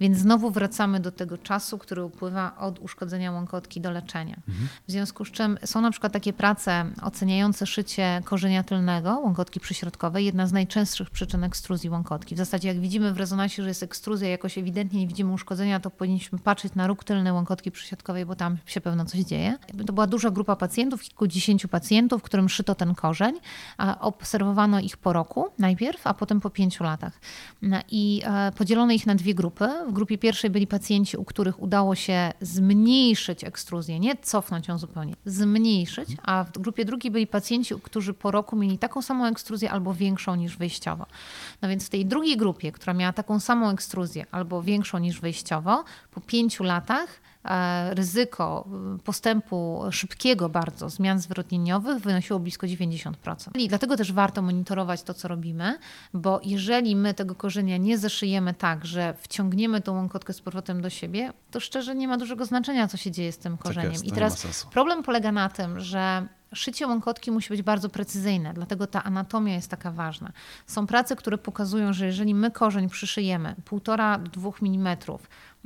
Więc 0.00 0.18
znowu 0.18 0.50
wracamy 0.50 1.00
do 1.00 1.12
tego 1.12 1.38
czasu, 1.38 1.78
który 1.78 2.04
upływa 2.04 2.56
od 2.58 2.78
uszkodzenia 2.78 3.32
łąkotki 3.32 3.80
do 3.80 3.90
leczenia. 3.90 4.36
W 4.88 4.92
związku 4.92 5.24
z 5.24 5.30
czym 5.30 5.58
są 5.64 5.80
na 5.80 5.90
przykład 5.90 6.12
takie 6.12 6.32
prace 6.32 6.84
oceniające 7.02 7.66
szycie 7.66 8.22
korzenia 8.24 8.62
tylnego 8.62 9.18
łąkotki 9.18 9.60
przyśrodkowej, 9.60 10.24
jedna 10.24 10.46
z 10.46 10.52
najczęstszych 10.52 11.10
przyczyn 11.10 11.44
ekstruzji 11.44 11.90
łąkotki. 11.90 12.34
W 12.34 12.38
zasadzie 12.38 12.68
jak 12.68 12.80
widzimy 12.80 13.12
w 13.12 13.16
rezonansie, 13.16 13.62
że 13.62 13.68
jest 13.68 13.82
ekstruzja, 13.82 14.28
jakoś 14.28 14.58
ewidentnie 14.58 15.00
nie 15.00 15.06
widzimy 15.06 15.32
uszkodzenia, 15.32 15.80
to 15.80 15.90
powinniśmy 15.90 16.38
patrzeć 16.38 16.74
na 16.74 16.86
róg 16.86 17.04
tylny 17.04 17.32
łąkotki 17.32 17.70
przysiadkowej, 17.70 18.26
bo 18.26 18.36
tam 18.36 18.56
się 18.66 18.80
pewno 18.80 19.04
coś 19.04 19.20
dzieje. 19.20 19.58
To 19.86 19.92
była 19.92 20.06
duża 20.06 20.30
grupa 20.30 20.56
pacjentów, 20.56 21.02
kilkudziesięciu 21.02 21.68
pacjentów, 21.68 22.22
którym 22.22 22.48
szyto 22.48 22.74
ten 22.74 22.94
korzeń, 22.94 23.34
a 23.78 24.00
obserwowano 24.00 24.80
ich 24.80 24.96
po 24.96 25.12
roku 25.12 25.46
najpierw, 25.58 26.06
a 26.06 26.14
potem 26.14 26.40
po 26.40 26.50
pięciu 26.50 26.84
latach. 26.84 27.20
I 27.90 28.22
e, 28.24 28.52
podzielono 28.52 28.92
ich 28.92 29.06
na 29.06 29.14
dwie 29.14 29.34
grupy. 29.34 29.68
W 29.88 29.92
grupie 29.92 30.18
pierwszej 30.18 30.50
byli 30.50 30.66
pacjenci, 30.66 31.16
u 31.16 31.24
których 31.24 31.62
udało 31.62 31.94
się 31.94 32.32
zmniejszyć 32.40 33.44
ekstruzję, 33.44 34.00
nie 34.00 34.16
cofnąć 34.16 34.68
ją 34.68 34.78
zupełnie, 34.78 35.14
zmniejszyć, 35.24 36.08
a 36.22 36.44
w 36.44 36.58
grupie 36.58 36.84
drugiej 36.84 37.10
byli 37.10 37.26
pacjenci, 37.26 37.74
którzy 37.82 38.14
po 38.14 38.30
roku 38.30 38.56
mieli 38.56 38.78
taką 38.78 39.02
samą 39.02 39.26
ekstruzję 39.26 39.70
albo 39.70 39.94
większą 39.94 40.34
niż 40.34 40.56
wyjściowo. 40.56 41.06
No 41.62 41.68
więc 41.68 41.86
w 41.86 41.90
tej 41.90 42.06
drugiej 42.06 42.36
grupie, 42.36 42.72
która 42.72 42.94
miała 42.94 43.12
taką 43.12 43.40
samą 43.40 43.70
ekstruzję 43.70 44.26
albo 44.30 44.62
większą 44.62 44.98
niż 44.98 45.20
wyjściowo, 45.20 45.84
po 46.10 46.20
pięciu 46.20 46.64
latach 46.64 47.20
ryzyko 47.90 48.68
y, 48.96 49.02
postępu 49.02 49.82
szybkiego 49.90 50.48
bardzo 50.48 50.90
zmian 50.90 51.18
zwrotnieniowych 51.18 51.98
wynosiło 51.98 52.38
blisko 52.38 52.66
90%. 52.66 53.12
I 53.54 53.68
dlatego 53.68 53.96
też 53.96 54.12
warto 54.12 54.42
monitorować 54.42 55.02
to, 55.02 55.14
co 55.14 55.28
robimy, 55.28 55.78
bo 56.14 56.40
jeżeli 56.44 56.96
my 56.96 57.14
tego 57.14 57.34
korzenia 57.34 57.76
nie 57.76 57.98
zaszyjemy 57.98 58.54
tak, 58.54 58.84
że 58.84 59.14
wciągniemy 59.20 59.80
tą 59.80 59.94
łąkotkę 59.94 60.32
z 60.32 60.40
powrotem 60.40 60.82
do 60.82 60.90
siebie, 60.90 61.32
to 61.50 61.60
szczerze 61.60 61.94
nie 61.94 62.08
ma 62.08 62.16
dużego 62.16 62.44
znaczenia, 62.44 62.88
co 62.88 62.96
się 62.96 63.10
dzieje 63.10 63.32
z 63.32 63.38
tym 63.38 63.56
korzeniem. 63.56 63.92
jest, 63.92 64.04
to 64.04 64.10
I 64.10 64.12
teraz 64.12 64.66
problem 64.70 65.02
polega 65.02 65.32
na 65.32 65.48
tym, 65.48 65.80
że 65.80 66.26
Szycie 66.54 66.86
łąkotki 66.86 67.30
musi 67.30 67.48
być 67.48 67.62
bardzo 67.62 67.88
precyzyjne, 67.88 68.54
dlatego 68.54 68.86
ta 68.86 69.04
anatomia 69.04 69.54
jest 69.54 69.70
taka 69.70 69.90
ważna. 69.90 70.32
Są 70.66 70.86
prace, 70.86 71.16
które 71.16 71.38
pokazują, 71.38 71.92
że 71.92 72.06
jeżeli 72.06 72.34
my 72.34 72.50
korzeń 72.50 72.88
przyszyjemy 72.88 73.54
1,5 73.70 74.22
do 74.22 74.30
2 74.30 74.50
mm 74.62 74.96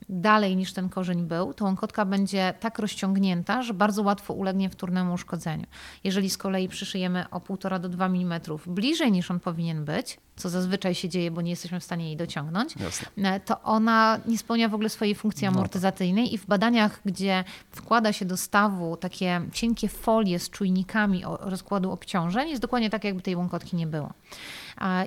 dalej 0.09 0.57
niż 0.57 0.73
ten 0.73 0.89
korzeń 0.89 1.23
był, 1.23 1.55
to 1.55 1.65
łąkotka 1.65 2.05
będzie 2.05 2.55
tak 2.61 2.79
rozciągnięta, 2.79 3.63
że 3.63 3.75
bardzo 3.75 4.03
łatwo 4.03 4.35
ulegnie 4.35 4.71
wtórnemu 4.71 5.15
uszkodzeniu. 5.15 5.67
Jeżeli 6.05 6.31
z 6.31 6.39
kolei 6.39 6.69
przyszyjemy 6.69 7.25
o 7.31 7.41
1,5 7.41 7.81
do 7.81 7.89
2 7.89 8.07
mm 8.07 8.41
bliżej 8.67 9.13
niż 9.13 9.31
on 9.31 9.41
powinien 9.41 9.85
być, 9.85 10.19
co 10.37 10.49
zazwyczaj 10.49 10.95
się 10.95 11.09
dzieje, 11.09 11.31
bo 11.31 11.41
nie 11.41 11.51
jesteśmy 11.51 11.81
w 11.81 11.85
stanie 11.85 12.07
jej 12.07 12.17
dociągnąć, 12.17 12.75
Jasne. 12.77 13.41
to 13.41 13.63
ona 13.63 14.21
nie 14.27 14.39
spełnia 14.39 14.69
w 14.69 14.75
ogóle 14.75 14.89
swojej 14.89 15.15
funkcji 15.15 15.45
no 15.45 15.51
tak. 15.51 15.59
amortyzacyjnej 15.59 16.35
i 16.35 16.39
w 16.39 16.47
badaniach, 16.47 17.01
gdzie 17.05 17.45
wkłada 17.71 18.13
się 18.13 18.25
do 18.25 18.37
stawu 18.37 18.97
takie 18.97 19.41
cienkie 19.53 19.89
folie 19.89 20.39
z 20.39 20.51
czujnikami 20.51 21.23
rozkładu 21.41 21.93
obciążeń, 21.93 22.49
jest 22.49 22.63
dokładnie 22.63 22.91
tak, 22.91 23.05
jakby 23.05 23.23
tej 23.23 23.37
łąkotki 23.37 23.77
nie 23.77 23.87
było. 23.87 24.13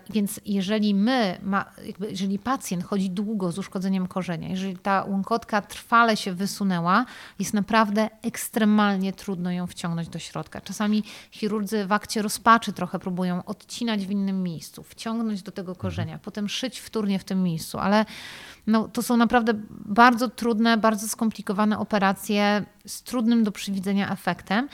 Więc 0.10 0.40
jeżeli 0.46 0.96
my, 0.96 1.38
ma, 1.44 1.66
jeżeli 2.10 2.40
pacjent 2.40 2.84
chodzi 2.84 3.10
długo 3.10 3.52
z 3.52 3.58
uszkodzeniem 3.58 4.08
korzenia, 4.08 4.50
jeżeli 4.50 4.78
ta 4.78 5.06
łąkotka 5.08 5.62
trwale 5.62 6.18
się 6.18 6.34
wysunęła, 6.34 7.06
jest 7.40 7.54
naprawdę 7.54 8.10
ekstremalnie 8.22 9.14
trudno 9.14 9.52
ją 9.52 9.68
wciągnąć 9.68 10.10
do 10.10 10.20
środka. 10.20 10.62
Czasami 10.62 11.04
chirurdzy 11.32 11.86
w 11.86 11.92
akcie 11.92 12.22
rozpaczy 12.22 12.74
trochę 12.74 13.00
próbują 13.00 13.46
odcinać 13.46 14.06
w 14.06 14.12
innym 14.12 14.44
miejscu, 14.44 14.84
wciągnąć 14.84 15.42
do 15.42 15.52
tego 15.52 15.76
korzenia, 15.76 16.14
mhm. 16.14 16.20
potem 16.20 16.50
szyć 16.50 16.80
wtórnie 16.80 17.20
w 17.20 17.24
tym 17.24 17.44
miejscu, 17.44 17.80
ale 17.80 18.06
no, 18.68 18.88
to 18.88 19.02
są 19.04 19.18
naprawdę 19.18 19.54
bardzo 19.70 20.30
trudne, 20.30 20.78
bardzo 20.78 21.08
skomplikowane 21.08 21.80
operacje 21.80 22.66
z 22.88 23.04
trudnym 23.04 23.44
do 23.44 23.52
przewidzenia 23.52 24.12
efektem, 24.12 24.70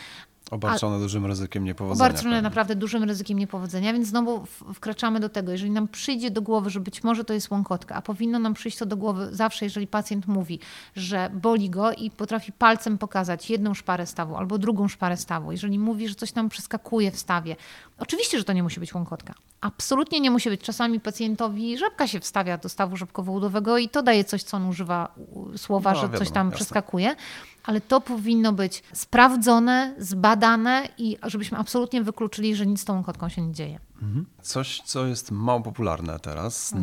Obarczone 0.51 0.95
A, 0.95 0.99
dużym 0.99 1.25
ryzykiem 1.25 1.63
niepowodzenia. 1.63 2.05
Obarczone 2.05 2.29
pewnie. 2.29 2.41
naprawdę 2.41 2.75
dużym 2.75 3.03
ryzykiem 3.03 3.39
niepowodzenia, 3.39 3.93
więc 3.93 4.07
znowu 4.07 4.45
wkraczamy 4.73 5.19
do 5.19 5.29
tego. 5.29 5.51
Jeżeli 5.51 5.71
nam 5.71 5.87
przyjdzie 5.87 6.31
do 6.31 6.41
głowy, 6.41 6.69
że 6.69 6.79
być 6.79 7.03
może 7.03 7.23
to 7.23 7.33
jest 7.33 7.51
łąkotka, 7.51 7.95
a 7.95 8.01
powinno 8.01 8.39
nam 8.39 8.53
przyjść 8.53 8.77
to 8.77 8.85
do 8.85 8.97
głowy 8.97 9.29
zawsze, 9.31 9.65
jeżeli 9.65 9.87
pacjent 9.87 10.27
mówi, 10.27 10.59
że 10.95 11.29
boli 11.33 11.69
go 11.69 11.91
i 11.91 12.11
potrafi 12.11 12.51
palcem 12.51 12.97
pokazać 12.97 13.49
jedną 13.49 13.73
szparę 13.73 14.05
stawu 14.05 14.35
albo 14.35 14.57
drugą 14.57 14.87
szparę 14.87 15.17
stawu, 15.17 15.51
jeżeli 15.51 15.79
mówi, 15.79 16.07
że 16.07 16.15
coś 16.15 16.35
nam 16.35 16.49
przeskakuje 16.49 17.11
w 17.11 17.19
stawie, 17.19 17.55
oczywiście, 17.97 18.37
że 18.37 18.43
to 18.43 18.53
nie 18.53 18.63
musi 18.63 18.79
być 18.79 18.93
łąkotka. 18.93 19.33
Absolutnie 19.61 20.19
nie 20.19 20.31
musi 20.31 20.49
być. 20.49 20.61
Czasami 20.61 20.99
pacjentowi 20.99 21.77
żabka 21.77 22.07
się 22.07 22.19
wstawia 22.19 22.57
do 22.57 22.69
stawu 22.69 22.95
żabkowo-udowego 22.97 23.77
i 23.77 23.89
to 23.89 24.03
daje 24.03 24.23
coś, 24.23 24.43
co 24.43 24.57
on 24.57 24.65
używa 24.65 25.15
słowa, 25.57 25.89
no, 25.89 25.95
że 25.95 26.01
wiadomo, 26.01 26.19
coś 26.19 26.31
tam 26.31 26.47
jasne. 26.47 26.55
przeskakuje 26.55 27.15
ale 27.63 27.81
to 27.81 28.01
powinno 28.01 28.53
być 28.53 28.83
sprawdzone, 28.93 29.95
zbadane 29.97 30.87
i 30.97 31.17
żebyśmy 31.23 31.57
absolutnie 31.57 32.03
wykluczyli, 32.03 32.55
że 32.55 32.65
nic 32.65 32.81
z 32.81 32.85
tą 32.85 33.03
kotką 33.03 33.29
się 33.29 33.41
nie 33.41 33.53
dzieje. 33.53 33.79
Mhm. 34.01 34.25
Coś, 34.41 34.81
co 34.81 35.05
jest 35.05 35.31
mało 35.31 35.61
popularne 35.61 36.19
teraz, 36.19 36.73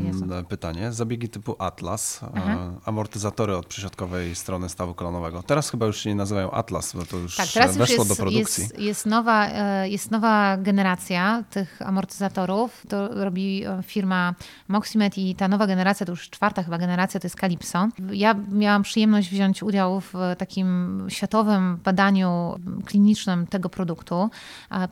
pytanie. 0.49 0.93
Zabiegi 0.93 1.29
typu 1.29 1.57
Atlas, 1.59 2.21
Aha. 2.35 2.53
E, 2.53 2.75
amortyzatory 2.85 3.57
od 3.57 3.67
przysiadkowej 3.67 4.35
strony 4.35 4.69
stawu 4.69 4.95
kolonowego. 4.95 5.43
Teraz 5.43 5.71
chyba 5.71 5.87
już 5.87 6.01
się 6.01 6.11
nie 6.11 6.17
nazywają 6.17 6.51
Atlas, 6.51 6.97
bo 6.97 7.07
to 7.07 7.17
już 7.17 7.37
tak, 7.37 7.49
teraz 7.49 7.77
weszło 7.77 7.97
już 7.97 8.09
jest, 8.09 8.11
do 8.11 8.17
produkcji. 8.17 8.63
Jest, 8.63 8.79
jest, 8.79 9.07
nowa, 9.07 9.49
e, 9.49 9.89
jest 9.89 10.11
nowa 10.11 10.57
generacja 10.57 11.45
tych 11.51 11.83
amortyzatorów. 11.83 12.87
To 12.89 13.25
robi 13.25 13.65
e, 13.65 13.83
firma 13.83 14.35
Moximet 14.69 15.19
i 15.19 15.35
ta 15.35 15.49
nowa 15.49 15.67
generacja, 15.67 16.07
to 16.07 16.13
już 16.13 16.31
czwarta 16.31 16.63
chyba 16.63 16.79
generacja, 16.79 17.21
to 17.21 17.27
jest 17.27 17.37
Calypso. 17.37 17.89
Ja 18.13 18.35
miałam 18.53 18.83
przyjemność 18.83 19.31
wziąć 19.31 19.63
udział 19.63 20.01
w 20.01 20.13
takim 20.39 21.03
światowym 21.09 21.77
badaniu 21.85 22.61
klinicznym 22.85 23.47
tego 23.47 23.69
produktu. 23.69 24.31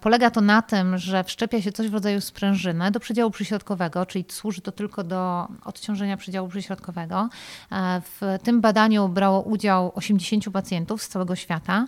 Polega 0.01 0.31
to 0.31 0.41
na 0.41 0.62
tym, 0.62 0.99
że 0.99 1.25
wszczepia 1.25 1.62
się 1.62 1.72
coś 1.72 1.89
w 1.89 1.95
rodzaju 1.95 2.14
rodzaju 2.15 2.21
sprężynę 2.21 2.91
do 2.91 3.01
przedziału 3.01 3.31
przyśrodkowego, 3.31 4.07
czyli 4.07 4.25
służy 4.29 4.61
to 4.61 4.73
tylko 4.73 5.05
do 5.05 5.49
odciążenia 5.65 6.17
przedziału 6.17 6.49
przyśrodkowego. 6.49 7.29
E, 7.73 8.01
w 8.01 8.39
tym 8.43 8.61
badaniu 8.61 9.09
brało 9.09 9.43
udział 9.43 9.93
80 9.95 10.51
pacjentów 10.53 11.03
z 11.03 11.09
całego 11.09 11.37
świata 11.37 11.87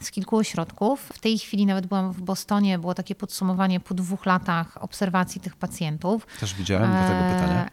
z 0.00 0.10
kilku 0.10 0.36
ośrodków. 0.36 1.00
W 1.14 1.18
tej 1.18 1.38
chwili 1.38 1.66
nawet 1.66 1.86
byłam 1.86 2.12
w 2.12 2.22
Bostonie, 2.22 2.78
było 2.78 2.94
takie 2.94 3.14
podsumowanie 3.14 3.80
po 3.80 3.94
dwóch 3.94 4.26
latach 4.26 4.82
obserwacji 4.82 5.40
tych 5.40 5.56
pacjentów. 5.56 6.26
Też 6.40 6.54
widziałem 6.54 6.90
do 6.92 6.98
tego 6.98 7.34
pytania. 7.34 7.70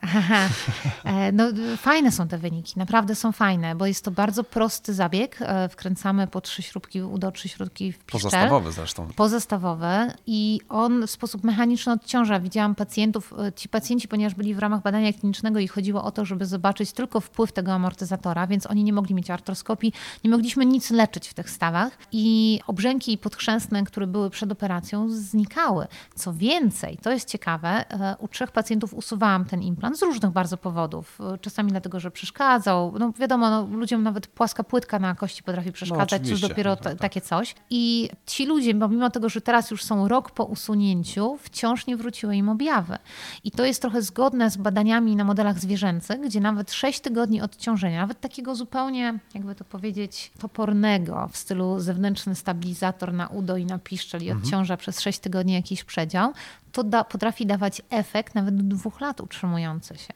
E, 1.03 1.31
no, 1.31 1.43
fajne 1.77 2.11
są 2.11 2.27
te 2.27 2.37
wyniki, 2.37 2.73
naprawdę 2.77 3.15
są 3.15 3.31
fajne, 3.31 3.75
bo 3.75 3.85
jest 3.85 4.05
to 4.05 4.11
bardzo 4.11 4.43
prosty 4.43 4.93
zabieg. 4.93 5.37
E, 5.41 5.69
wkręcamy 5.69 6.27
po 6.27 6.41
trzy 6.41 6.61
śrubki 6.61 7.01
do 7.17 7.31
trzy 7.31 7.49
śrubki 7.49 7.91
w 7.91 7.97
piszczel. 7.97 8.21
Pozastawowy 8.21 8.71
zresztą. 8.71 9.07
Pozastawowy 9.15 9.87
i 10.27 10.61
on 10.69 11.07
w 11.07 11.11
sposób 11.11 11.43
mechaniczny 11.43 11.93
odciąża. 11.93 12.39
Widziałam 12.39 12.75
pacjentów, 12.75 13.33
e, 13.47 13.53
ci 13.53 13.69
pacjenci, 13.69 14.07
ponieważ 14.07 14.35
byli 14.35 14.55
w 14.55 14.59
ramach 14.59 14.81
badania 14.81 15.13
klinicznego 15.13 15.59
i 15.59 15.67
chodziło 15.67 16.03
o 16.03 16.11
to, 16.11 16.25
żeby 16.25 16.45
zobaczyć 16.45 16.91
tylko 16.91 17.19
wpływ 17.19 17.51
tego 17.51 17.73
amortyzatora, 17.73 18.47
więc 18.47 18.65
oni 18.67 18.83
nie 18.83 18.93
mogli 18.93 19.15
mieć 19.15 19.29
artroskopii, 19.29 19.93
nie 20.23 20.29
mogliśmy 20.29 20.65
nic 20.65 20.91
leczyć 20.91 21.27
w 21.27 21.33
tych 21.33 21.49
stawach 21.49 21.97
i 22.17 22.59
obrzęki 22.67 23.17
podchrzęsne, 23.17 23.83
które 23.83 24.07
były 24.07 24.29
przed 24.29 24.51
operacją, 24.51 25.09
znikały. 25.09 25.87
Co 26.15 26.33
więcej, 26.33 26.97
to 26.97 27.11
jest 27.11 27.29
ciekawe, 27.29 27.69
e, 27.69 28.15
u 28.19 28.27
trzech 28.27 28.51
pacjentów 28.51 28.93
usuwałam 28.93 29.45
ten 29.45 29.61
implant 29.61 29.99
z 29.99 30.01
różnych 30.01 30.31
bardzo 30.31 30.57
powodów. 30.57 31.19
E, 31.33 31.37
czasami 31.37 31.71
dlatego, 31.71 31.99
że 31.99 32.11
przeszkadzał. 32.11 32.93
No 32.99 33.11
wiadomo, 33.19 33.49
no, 33.49 33.67
ludziom 33.77 34.03
nawet 34.03 34.27
płaska 34.27 34.63
płytka 34.63 34.99
na 34.99 35.15
kości 35.15 35.43
potrafi 35.43 35.71
przeszkadzać, 35.71 36.21
no, 36.21 36.29
cóż 36.29 36.41
dopiero 36.41 36.75
tak, 36.75 36.83
tak. 36.83 36.99
takie 36.99 37.21
coś. 37.21 37.55
I 37.69 38.09
ci 38.25 38.45
ludzie, 38.45 38.75
pomimo 38.75 39.09
tego, 39.09 39.29
że 39.29 39.41
teraz 39.41 39.71
już 39.71 39.83
są 39.83 40.07
rok 40.07 40.31
po 40.31 40.43
usunięciu, 40.43 41.37
wciąż 41.41 41.87
nie 41.87 41.97
wróciły 41.97 42.35
im 42.35 42.49
objawy. 42.49 42.97
I 43.43 43.51
to 43.51 43.65
jest 43.65 43.81
trochę 43.81 44.01
zgodne 44.01 44.49
z 44.49 44.57
badaniami 44.57 45.15
na 45.15 45.23
modelach 45.23 45.59
zwierzęcych, 45.59 46.21
gdzie 46.21 46.39
nawet 46.39 46.73
6 46.73 46.99
tygodni 46.99 47.41
odciążenia, 47.41 48.01
nawet 48.01 48.19
takiego 48.19 48.55
zupełnie, 48.55 49.19
jakby 49.33 49.55
to 49.55 49.63
powiedzieć, 49.63 50.31
topornego 50.39 51.29
w 51.31 51.37
stylu 51.37 51.79
zewnętrznego, 51.79 52.04
zewnętrzny 52.05 52.35
stabilizator 52.35 53.13
na 53.13 53.27
udo 53.27 53.57
i 53.57 53.65
na 53.65 53.79
piszczel 53.79 54.21
i 54.21 54.29
mhm. 54.29 54.43
odciąża 54.43 54.77
przez 54.77 55.01
6 55.01 55.19
tygodni 55.19 55.53
jakiś 55.53 55.83
przedział, 55.83 56.33
to 56.75 56.83
da, 56.83 57.03
potrafi 57.03 57.45
dawać 57.45 57.81
efekt 57.89 58.35
nawet 58.35 58.55
do 58.55 58.75
dwóch 58.75 59.01
lat 59.01 59.21
utrzymujący 59.21 59.97
się. 59.97 60.13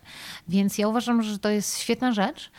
Więc 0.47 0.77
ja 0.77 0.87
uważam, 0.87 1.23
że 1.23 1.39
to 1.39 1.49
jest 1.49 1.79
świetna 1.79 2.11
rzecz. 2.11 2.51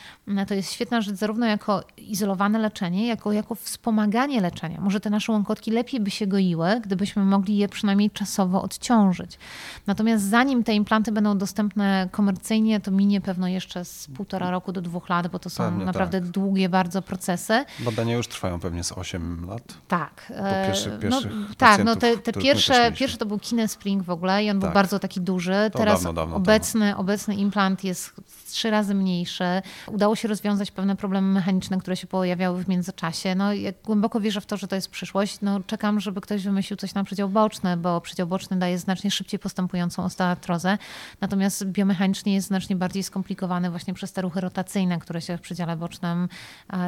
To 0.49 0.55
jest 0.55 0.73
świetna 0.73 1.01
rzecz 1.01 1.15
zarówno 1.15 1.47
jako 1.47 1.83
izolowane 1.97 2.59
leczenie, 2.59 3.07
jako 3.07 3.33
jako 3.33 3.55
wspomaganie 3.55 4.41
leczenia. 4.41 4.81
Może 4.81 5.01
te 5.01 5.11
nasze 5.11 5.33
łąkotki 5.33 5.71
lepiej 5.71 6.01
by 6.01 6.11
się 6.11 6.27
goiły, 6.27 6.81
gdybyśmy 6.81 7.25
mogli 7.25 7.57
je 7.57 7.69
przynajmniej 7.69 8.11
czasowo 8.11 8.63
odciążyć. 8.63 9.39
Natomiast 9.87 10.25
zanim 10.25 10.65
te 10.65 10.75
implanty 10.75 11.13
będą 11.13 11.39
dostępne 11.39 12.09
komercyjnie, 12.13 12.81
to 12.81 12.91
minie 12.91 13.21
pewno 13.21 13.49
jeszcze 13.49 13.85
z 13.85 14.09
półtora 14.17 14.51
roku 14.51 14.73
do 14.73 14.81
dwóch 14.81 15.09
lat, 15.09 15.29
bo 15.29 15.39
to 15.39 15.51
są 15.51 15.65
pewnie 15.65 15.85
naprawdę 15.85 16.21
tak. 16.21 16.31
długie 16.31 16.69
bardzo 16.69 17.03
procesy. 17.03 17.65
Badania 17.79 18.15
już 18.15 18.29
trwają 18.29 18.61
pewnie 18.61 18.85
z 18.85 18.93
8 18.93 19.47
lat. 19.49 19.63
Tak. 19.89 20.33
Pierwszy, 20.67 20.99
no, 21.11 21.21
tak, 21.59 21.85
no 21.85 21.97
te, 21.97 22.19
te 22.19 22.33
pierwsze, 22.33 22.93
pierwsze 22.93 23.19
to 23.19 23.27
był 23.27 23.39
Kinespring 23.39 23.90
w 23.99 24.11
ogóle 24.11 24.45
i 24.45 24.51
on 24.51 24.61
tak. 24.61 24.71
był 24.71 24.75
bardzo 24.75 24.99
taki 24.99 25.21
duży. 25.21 25.71
To 25.73 25.79
Teraz 25.79 26.03
dawno, 26.03 26.13
dawno 26.13 26.37
obecny, 26.37 26.97
obecny 26.97 27.35
implant 27.35 27.85
jest 27.85 28.15
trzy 28.51 28.71
razy 28.71 28.95
mniejszy. 28.95 29.45
Udało 29.87 30.17
się 30.17 30.29
rozwiązać 30.29 30.71
pewne 30.71 30.97
problemy 30.97 31.33
mechaniczne, 31.33 31.79
które 31.79 31.97
się 31.97 32.07
pojawiały 32.07 32.65
w 32.65 32.69
międzyczasie. 32.69 33.35
No, 33.35 33.53
ja 33.53 33.73
głęboko 33.85 34.21
wierzę 34.21 34.41
w 34.41 34.47
to, 34.47 34.57
że 34.57 34.69
to 34.69 34.75
jest 34.75 34.89
przyszłość. 34.89 35.39
No, 35.43 35.61
czekam, 35.61 36.01
żeby 36.01 36.21
ktoś 36.21 36.45
wymyślił 36.45 36.77
coś 36.77 36.95
na 36.95 37.05
przedział 37.05 37.29
boczny, 37.29 37.77
bo 37.77 38.01
przedział 38.01 38.27
boczny 38.27 38.57
daje 38.57 38.79
znacznie 38.79 39.11
szybciej 39.11 39.41
postępującą 39.41 40.05
osteoartrozę, 40.05 40.79
natomiast 41.21 41.65
biomechanicznie 41.65 42.35
jest 42.35 42.47
znacznie 42.47 42.77
bardziej 42.77 43.03
skomplikowany 43.03 43.71
właśnie 43.71 43.95
przez 43.95 44.13
te 44.13 44.23
ruchy 44.23 44.41
rotacyjne, 44.41 44.99
które 44.99 45.21
się 45.21 45.37
w 45.37 45.41
przedziale 45.41 45.77
bocznym 45.77 46.29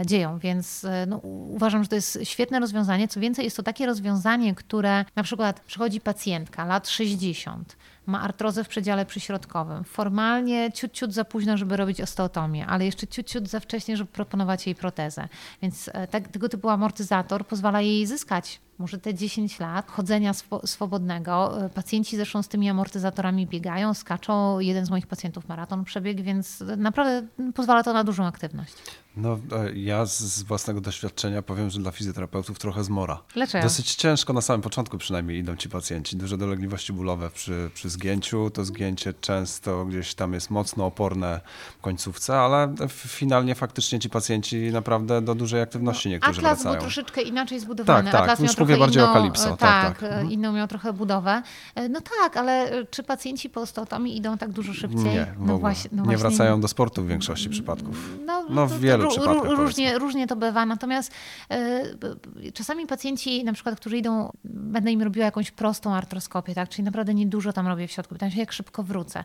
dzieją. 0.07 0.38
Więc 0.38 0.84
e, 0.84 1.07
no, 1.07 1.16
uważam, 1.16 1.82
że 1.82 1.88
to 1.88 1.94
jest 1.94 2.18
świetne 2.22 2.61
rozwiązanie. 2.61 3.09
Co 3.09 3.20
więcej, 3.20 3.44
jest 3.44 3.57
to 3.57 3.62
takie 3.62 3.86
rozwiązanie, 3.86 4.55
które 4.55 5.05
na 5.16 5.22
przykład 5.22 5.61
przychodzi 5.61 6.00
pacjentka 6.00 6.64
lat 6.64 6.88
60, 6.93 7.76
ma 8.07 8.20
artrozę 8.20 8.64
w 8.64 8.68
przedziale 8.68 9.07
przyśrodkowym. 9.07 9.84
Formalnie 9.84 10.72
ciut, 10.72 10.93
ciut 10.93 11.12
za 11.12 11.24
późno, 11.24 11.57
żeby 11.57 11.76
robić 11.76 12.01
osteotomię, 12.01 12.66
ale 12.66 12.84
jeszcze 12.84 13.07
ciut, 13.07 13.26
ciut 13.26 13.49
za 13.49 13.61
wcześnie, 13.61 13.97
żeby 13.97 14.12
proponować 14.12 14.66
jej 14.66 14.74
protezę. 14.74 15.28
Więc 15.62 15.90
e, 15.93 16.07
tak, 16.07 16.28
tego 16.28 16.49
typu 16.49 16.68
amortyzator 16.68 17.47
pozwala 17.47 17.80
jej 17.80 18.07
zyskać 18.07 18.61
może 18.83 18.99
te 18.99 19.14
10 19.14 19.61
lat 19.61 19.91
chodzenia 19.91 20.35
swo 20.35 20.66
swobodnego. 20.66 21.64
E, 21.64 21.68
pacjenci 21.68 22.16
zresztą 22.16 22.43
z 22.43 22.49
tymi 22.49 22.70
amortyzatorami 22.70 23.47
biegają, 23.47 23.95
skaczą. 23.95 24.61
Jeden 24.61 24.87
z 24.87 24.91
moich 24.91 25.07
pacjentów 25.07 25.49
maraton 25.49 25.85
przebiegł, 25.85 26.22
więc 26.22 26.64
naprawdę 26.76 27.26
pozwala 27.55 27.83
to 27.83 27.93
na 27.93 28.05
dużą 28.05 28.26
aktywność. 28.26 28.72
No, 29.16 29.39
e, 29.53 29.72
ja 29.74 30.07
z 30.07 30.43
własnego 30.43 30.80
doświadczenia 30.80 31.43
powiem, 31.43 31.70
że 31.70 31.78
dla 31.78 31.91
fizjoterapeutów 31.91 32.59
trochę 32.59 32.85
zmora. 32.85 33.22
Dlaczego? 33.35 33.64
Dosyć 33.64 33.95
ciężko 33.95 34.33
na 34.33 34.41
samym 34.41 34.62
początku 34.62 34.99
przynajmniej 34.99 35.39
idą 35.39 35.57
ci 35.57 35.68
pacjenci. 35.68 36.16
Duże 36.16 36.39
dolegliwości 36.39 36.93
bólowe 36.93 37.30
przy, 37.30 37.70
przy 37.74 37.91
zgięciu. 37.91 38.51
To 38.51 38.64
zgięcie 38.64 39.14
często 39.14 39.85
gdzieś 39.85 40.14
tam 40.14 40.33
jest 40.33 40.51
mocno 40.51 40.87
oporne 40.87 41.41
w 41.78 41.83
końcówce, 41.83 42.39
ale 42.39 42.74
finalnie 42.89 43.55
faktycznie 43.55 43.99
ci 43.99 44.11
pacjenci 44.11 44.57
naprawdę 44.72 45.22
do 45.22 45.35
dużej 45.35 45.62
aktywności 45.62 46.09
no, 46.09 46.12
niektórzy 46.12 46.39
Atlas 46.39 46.59
wracają. 46.59 46.74
był 46.74 46.83
troszeczkę 46.83 47.22
inaczej 47.22 47.61
zbudowany. 47.61 48.11
Tak, 48.11 48.12
tak. 48.12 48.22
Atlas 48.22 48.41
Już 48.41 48.57
mówię 48.77 48.85
bardziej 48.85 49.03
inną, 49.03 49.11
o 49.11 49.14
Kalipso. 49.14 49.57
Tak, 49.57 49.59
tak, 49.59 49.99
tak. 49.99 50.03
Mhm. 50.03 50.31
inną 50.31 50.53
miał 50.53 50.68
trochę 50.68 50.93
budowę. 50.93 51.43
No 51.91 52.01
tak, 52.20 52.37
ale 52.37 52.70
czy 52.91 53.03
pacjenci 53.03 53.51
po 53.51 53.61
osteotomii 53.61 54.16
idą 54.16 54.39
tak 54.39 54.51
dużo 54.51 54.73
szybciej? 54.73 55.05
Nie, 55.05 55.27
no 55.39 55.59
właśnie, 55.59 55.91
no 55.93 56.07
nie 56.07 56.16
wracają 56.16 56.61
do 56.61 56.68
sportu 56.68 57.03
w 57.03 57.07
większości 57.07 57.51
przypadków. 57.51 58.18
No, 58.27 58.45
no 58.51 58.66
w 58.66 58.81
wielu 58.81 59.09
przypadkach. 59.09 59.51
Różnie, 59.51 59.99
różnie 59.99 60.27
to 60.27 60.37
bywa, 60.37 60.66
natomiast 60.66 61.12
y, 61.53 62.53
czasami 62.53 62.87
pacjenci, 62.87 63.45
na 63.45 63.53
przykład, 63.53 63.77
którzy 63.77 63.99
idą, 63.99 64.33
będę 64.45 64.93
im 64.93 65.03
robiła 65.03 65.27
jakąś 65.27 65.51
prostą 65.51 65.95
artroskopię, 65.95 66.55
tak? 66.55 66.68
czyli 66.68 66.85
naprawdę 66.85 67.14
niedużo 67.14 67.53
tam 67.53 67.66
robię 67.66 67.89
w 67.89 67.93
środku, 67.93 68.14
pytam 68.14 68.31
się, 68.31 68.41
jak 68.41 68.53
szybko 68.53 68.83
wrócę 68.83 69.25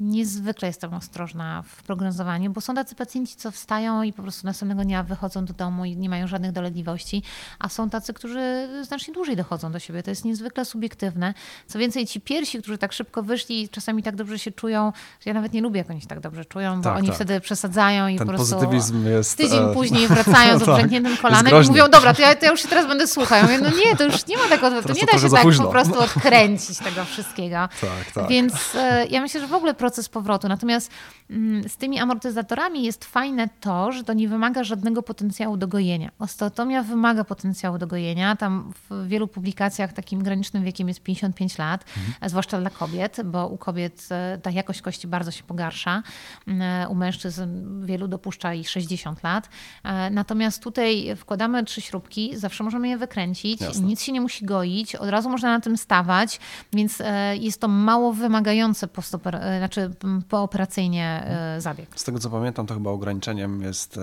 niezwykle 0.00 0.68
jestem 0.68 0.94
ostrożna 0.94 1.62
w 1.62 1.82
prognozowaniu, 1.82 2.50
bo 2.50 2.60
są 2.60 2.74
tacy 2.74 2.94
pacjenci, 2.94 3.36
co 3.36 3.50
wstają 3.50 4.02
i 4.02 4.12
po 4.12 4.22
prostu 4.22 4.46
następnego 4.46 4.82
dnia 4.84 5.02
wychodzą 5.02 5.44
do 5.44 5.54
domu 5.54 5.84
i 5.84 5.96
nie 5.96 6.08
mają 6.08 6.26
żadnych 6.26 6.52
dolegliwości, 6.52 7.22
a 7.58 7.68
są 7.68 7.90
tacy, 7.90 8.14
którzy 8.14 8.68
znacznie 8.82 9.14
dłużej 9.14 9.36
dochodzą 9.36 9.72
do 9.72 9.78
siebie. 9.78 10.02
To 10.02 10.10
jest 10.10 10.24
niezwykle 10.24 10.64
subiektywne. 10.64 11.34
Co 11.66 11.78
więcej, 11.78 12.06
ci 12.06 12.20
pierwsi, 12.20 12.58
którzy 12.58 12.78
tak 12.78 12.92
szybko 12.92 13.22
wyszli, 13.22 13.68
czasami 13.68 14.02
tak 14.02 14.16
dobrze 14.16 14.38
się 14.38 14.52
czują, 14.52 14.92
że 15.20 15.30
ja 15.30 15.34
nawet 15.34 15.52
nie 15.52 15.60
lubię, 15.60 15.78
jak 15.78 15.90
oni 15.90 16.00
się 16.00 16.06
tak 16.06 16.20
dobrze 16.20 16.44
czują, 16.44 16.76
bo 16.76 16.82
tak, 16.82 16.96
oni 16.96 17.06
tak. 17.06 17.16
wtedy 17.16 17.40
przesadzają 17.40 18.08
i 18.08 18.18
Ten 18.18 18.26
po 18.26 18.32
prostu 18.32 18.56
jest, 19.04 19.36
tydzień 19.36 19.70
e... 19.70 19.74
później 19.74 20.08
wracają 20.08 20.58
z 20.58 20.62
obrzękniętym 20.62 21.12
tak, 21.12 21.22
kolanem 21.22 21.64
i 21.64 21.66
mówią, 21.66 21.88
dobra, 21.88 22.14
to 22.14 22.22
ja, 22.22 22.34
to 22.34 22.44
ja 22.44 22.50
już 22.50 22.62
się 22.62 22.68
teraz 22.68 22.86
będę 22.86 23.06
słuchał. 23.06 23.38
Ja 23.38 23.42
mówię, 23.44 23.58
no 23.58 23.70
nie, 23.84 23.96
to 23.96 24.04
już 24.04 24.26
nie 24.26 24.36
ma 24.36 24.44
tego, 24.44 24.70
to 24.82 24.92
nie 24.92 25.06
da 25.12 25.18
się 25.18 25.30
tak 25.30 25.56
po 25.56 25.70
prostu 25.70 25.98
odkręcić 25.98 26.78
tego 26.78 27.04
wszystkiego. 27.04 27.68
Tak, 27.80 28.12
tak. 28.14 28.28
Więc 28.28 28.54
e, 28.74 29.06
ja 29.06 29.20
myślę, 29.20 29.40
że 29.40 29.46
w 29.46 29.54
ogóle 29.54 29.74
proces 29.84 30.08
powrotu. 30.08 30.48
Natomiast 30.48 30.90
mm, 31.30 31.68
z 31.68 31.76
tymi 31.76 31.98
amortyzatorami 31.98 32.84
jest 32.84 33.04
fajne 33.04 33.48
to, 33.60 33.92
że 33.92 34.04
to 34.04 34.12
nie 34.12 34.28
wymaga 34.28 34.64
żadnego 34.64 35.02
potencjału 35.02 35.56
do 35.56 35.68
gojenia. 35.68 36.10
Osteotomia 36.18 36.82
wymaga 36.82 37.24
potencjału 37.24 37.78
do 37.78 37.86
gojenia. 37.86 38.36
Tam 38.36 38.72
w 38.90 39.08
wielu 39.08 39.28
publikacjach 39.28 39.92
takim 39.92 40.22
granicznym 40.22 40.64
wiekiem 40.64 40.88
jest 40.88 41.02
55 41.02 41.58
lat, 41.58 41.84
mhm. 41.96 42.30
zwłaszcza 42.30 42.60
dla 42.60 42.70
kobiet, 42.70 43.20
bo 43.24 43.48
u 43.48 43.58
kobiet 43.58 44.08
e, 44.10 44.38
ta 44.42 44.50
jakość 44.50 44.82
kości 44.82 45.08
bardzo 45.08 45.30
się 45.30 45.42
pogarsza. 45.42 46.02
Mm, 46.46 46.90
u 46.90 46.94
mężczyzn 46.94 47.46
wielu 47.86 48.08
dopuszcza 48.08 48.54
i 48.54 48.64
60 48.64 49.22
lat. 49.22 49.48
E, 49.82 50.10
natomiast 50.10 50.62
tutaj 50.62 51.16
wkładamy 51.16 51.64
trzy 51.64 51.80
śrubki, 51.80 52.36
zawsze 52.36 52.64
możemy 52.64 52.88
je 52.88 52.98
wykręcić, 52.98 53.60
Jasne. 53.60 53.86
nic 53.86 54.02
się 54.02 54.12
nie 54.12 54.20
musi 54.20 54.44
goić, 54.44 54.96
od 54.96 55.08
razu 55.08 55.30
można 55.30 55.48
na 55.48 55.60
tym 55.60 55.76
stawać, 55.76 56.40
więc 56.72 57.02
jest 57.40 57.60
to 57.60 57.68
mało 57.68 58.12
wymagające 58.12 58.88
postoper, 58.88 59.40
znaczy 59.74 59.94
pooperacyjnie 60.28 61.24
e, 61.26 61.60
zabieg. 61.60 61.88
Z 61.96 62.04
tego 62.04 62.18
co 62.18 62.30
pamiętam, 62.30 62.66
to 62.66 62.74
chyba 62.74 62.90
ograniczeniem 62.90 63.62
jest 63.62 63.98
e, 63.98 64.00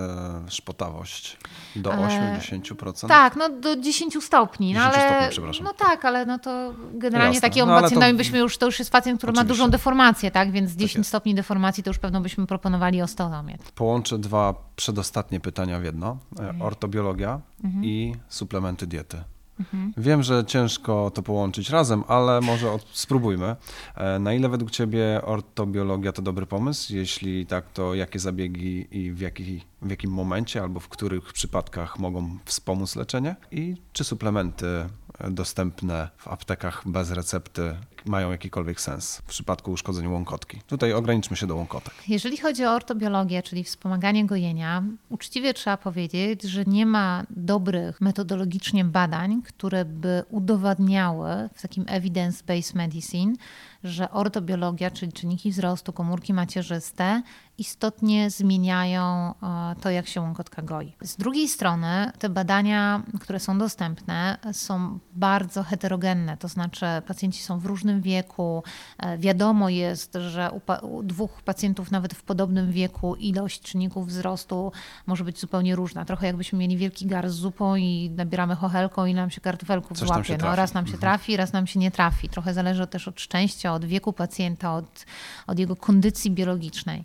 szpotawość 0.48 1.36
do 1.76 1.90
8-10%. 1.90 3.04
E, 3.04 3.08
tak, 3.08 3.36
no 3.36 3.48
do 3.48 3.76
10 3.76 4.24
stopni. 4.24 4.68
10 4.68 4.84
no, 4.84 4.92
ale, 4.92 5.08
stopni, 5.08 5.30
przepraszam. 5.30 5.64
No 5.64 5.72
tak, 5.72 6.04
ale 6.04 6.26
no 6.26 6.38
to 6.38 6.74
generalnie 6.94 7.34
Jasne. 7.34 7.48
takiemu 7.48 7.72
no, 7.72 7.80
pacjentowi 7.80 8.12
to... 8.12 8.18
byśmy 8.18 8.38
już, 8.38 8.58
to 8.58 8.66
już 8.66 8.78
jest 8.78 8.90
pacjent, 8.90 9.18
który 9.20 9.30
Oczywiście. 9.30 9.44
ma 9.44 9.48
dużą 9.48 9.70
deformację, 9.70 10.30
tak? 10.30 10.52
Więc 10.52 10.72
10 10.72 10.94
tak 10.94 11.06
stopni 11.06 11.34
deformacji 11.34 11.82
to 11.82 11.90
już 11.90 11.98
pewno 11.98 12.20
byśmy 12.20 12.46
proponowali 12.46 13.02
osteotomię. 13.02 13.58
Połączę 13.74 14.18
dwa 14.18 14.54
przedostatnie 14.76 15.40
pytania 15.40 15.78
w 15.78 15.84
jedno. 15.84 16.18
Mhm. 16.32 16.62
Ortobiologia 16.62 17.40
mhm. 17.64 17.84
i 17.84 18.14
suplementy 18.28 18.86
diety. 18.86 19.22
Mhm. 19.62 19.92
Wiem, 19.96 20.22
że 20.22 20.44
ciężko 20.44 21.10
to 21.14 21.22
połączyć 21.22 21.70
razem, 21.70 22.04
ale 22.08 22.40
może 22.40 22.72
od, 22.72 22.86
spróbujmy. 22.92 23.56
E, 23.94 24.18
na 24.18 24.34
ile 24.34 24.48
według 24.48 24.70
Ciebie 24.70 25.20
ortobiologia 25.24 26.12
to 26.12 26.22
dobry 26.22 26.46
pomysł? 26.46 26.94
Jeśli 26.94 27.46
tak, 27.46 27.64
to 27.72 27.94
jakie 27.94 28.18
zabiegi 28.18 28.86
i 28.90 29.12
w, 29.12 29.20
jaki, 29.20 29.64
w 29.82 29.90
jakim 29.90 30.10
momencie 30.10 30.62
albo 30.62 30.80
w 30.80 30.88
których 30.88 31.32
przypadkach 31.32 31.98
mogą 31.98 32.38
wspomóc 32.44 32.96
leczenie? 32.96 33.36
I 33.50 33.76
czy 33.92 34.04
suplementy 34.04 34.66
dostępne 35.30 36.08
w 36.16 36.28
aptekach 36.28 36.82
bez 36.86 37.10
recepty 37.10 37.74
mają 38.06 38.30
jakikolwiek 38.30 38.80
sens 38.80 39.16
w 39.16 39.22
przypadku 39.22 39.72
uszkodzeń 39.72 40.06
łąkotki. 40.06 40.60
Tutaj 40.66 40.92
ograniczmy 40.92 41.36
się 41.36 41.46
do 41.46 41.56
łąkotek. 41.56 41.94
Jeżeli 42.08 42.36
chodzi 42.36 42.64
o 42.64 42.70
ortobiologię, 42.70 43.42
czyli 43.42 43.64
wspomaganie 43.64 44.26
gojenia, 44.26 44.82
uczciwie 45.08 45.54
trzeba 45.54 45.76
powiedzieć, 45.76 46.42
że 46.42 46.64
nie 46.64 46.86
ma 46.86 47.24
dobrych 47.30 48.00
metodologicznie 48.00 48.84
badań, 48.84 49.42
które 49.56 49.84
by 49.84 50.22
udowadniały 50.30 51.48
w 51.54 51.62
takim 51.62 51.84
evidence-based 51.84 52.74
medicine, 52.74 53.34
że 53.84 54.10
ortobiologia, 54.10 54.90
czyli 54.90 55.12
czynniki 55.12 55.50
wzrostu, 55.50 55.92
komórki 55.92 56.34
macierzyste 56.34 57.22
istotnie 57.58 58.30
zmieniają 58.30 59.34
e, 59.42 59.74
to, 59.80 59.90
jak 59.90 60.08
się 60.08 60.20
łąkotka 60.20 60.62
goi. 60.62 60.96
Z 61.00 61.16
drugiej 61.16 61.48
strony 61.48 62.12
te 62.18 62.28
badania, 62.28 63.02
które 63.20 63.40
są 63.40 63.58
dostępne, 63.58 64.38
są 64.52 64.98
bardzo 65.12 65.62
heterogenne, 65.62 66.36
to 66.36 66.48
znaczy 66.48 66.86
pacjenci 67.06 67.42
są 67.42 67.58
w 67.58 67.66
różnym 67.66 68.00
wieku. 68.00 68.62
E, 68.98 69.18
wiadomo 69.18 69.68
jest, 69.68 70.18
że 70.28 70.50
u, 70.82 71.02
dwóch 71.02 71.42
pacjentów 71.42 71.90
nawet 71.90 72.14
w 72.14 72.22
podobnym 72.22 72.72
wieku 72.72 73.14
ilość 73.14 73.60
czynników 73.60 74.06
wzrostu 74.06 74.72
może 75.06 75.24
być 75.24 75.40
zupełnie 75.40 75.76
różna. 75.76 76.04
Trochę 76.04 76.26
jakbyśmy 76.26 76.58
mieli 76.58 76.76
wielki 76.76 77.06
gar 77.06 77.30
z 77.30 77.34
zupą 77.34 77.76
i 77.76 78.10
nabieramy 78.16 78.56
chochelką 78.56 79.06
i 79.06 79.14
nam 79.14 79.30
się 79.30 79.40
kartfelków 79.40 79.98
Coś 79.98 80.08
złapie. 80.08 80.38
No, 80.38 80.56
raz 80.56 80.74
nam 80.74 80.86
się 80.86 80.94
mhm. 80.94 81.00
trafi, 81.00 81.36
raz 81.36 81.52
nam 81.52 81.66
się 81.66 81.80
nie 81.80 81.90
trafi. 81.90 82.28
Trochę 82.28 82.54
zależy 82.54 82.86
też 82.86 83.08
od 83.08 83.20
szczęścia, 83.20 83.74
od 83.74 83.84
wieku 83.84 84.12
pacjenta, 84.12 84.74
od, 84.74 85.06
od 85.46 85.58
jego 85.58 85.76
kondycji 85.76 86.30
biologicznej. 86.30 87.04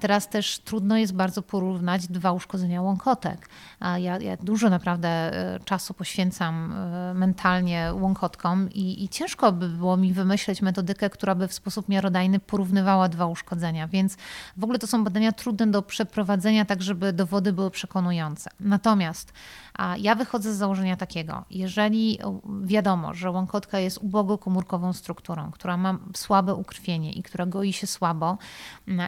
Teraz 0.00 0.28
też 0.28 0.58
trudno 0.58 0.96
jest 0.96 1.14
bardzo 1.14 1.42
porównać 1.42 2.08
dwa 2.08 2.32
uszkodzenia 2.32 2.82
łąkotek. 2.82 3.48
Ja, 3.80 4.18
ja 4.18 4.36
dużo 4.36 4.70
naprawdę 4.70 5.08
e, 5.08 5.60
czasu 5.64 5.94
poświęcam 5.94 6.72
e, 6.72 7.14
mentalnie 7.14 7.90
łąkotkom 7.94 8.70
i, 8.70 9.04
i 9.04 9.08
ciężko 9.08 9.52
by 9.52 9.68
było 9.68 9.96
mi 9.96 10.12
wymyśleć 10.12 10.62
metodykę, 10.62 11.10
która 11.10 11.34
by 11.34 11.48
w 11.48 11.52
sposób 11.52 11.88
miarodajny 11.88 12.40
porównywała 12.40 13.08
dwa 13.08 13.26
uszkodzenia. 13.26 13.88
Więc 13.88 14.16
w 14.56 14.64
ogóle 14.64 14.78
to 14.78 14.86
są 14.86 15.04
badania 15.04 15.32
trudne 15.32 15.66
do 15.66 15.82
przeprowadzenia, 15.82 16.64
tak 16.64 16.82
żeby 16.82 17.12
dowody 17.12 17.52
były 17.52 17.70
przekonujące. 17.70 18.50
Natomiast 18.60 19.32
ja 19.98 20.14
wychodzę 20.14 20.54
z 20.54 20.56
założenia 20.56 20.96
takiego, 20.96 21.44
jeżeli 21.50 22.18
wiadomo, 22.62 23.14
że 23.14 23.30
łąkotka 23.30 23.78
jest 23.78 23.98
ubogo 23.98 24.38
komórkową 24.38 24.92
strukturą, 24.92 25.50
która 25.50 25.76
ma 25.76 25.98
słabe 26.16 26.54
ukrwienie 26.54 27.12
i 27.12 27.22
która 27.22 27.46
goi 27.46 27.72
się 27.72 27.86
słabo 27.86 28.38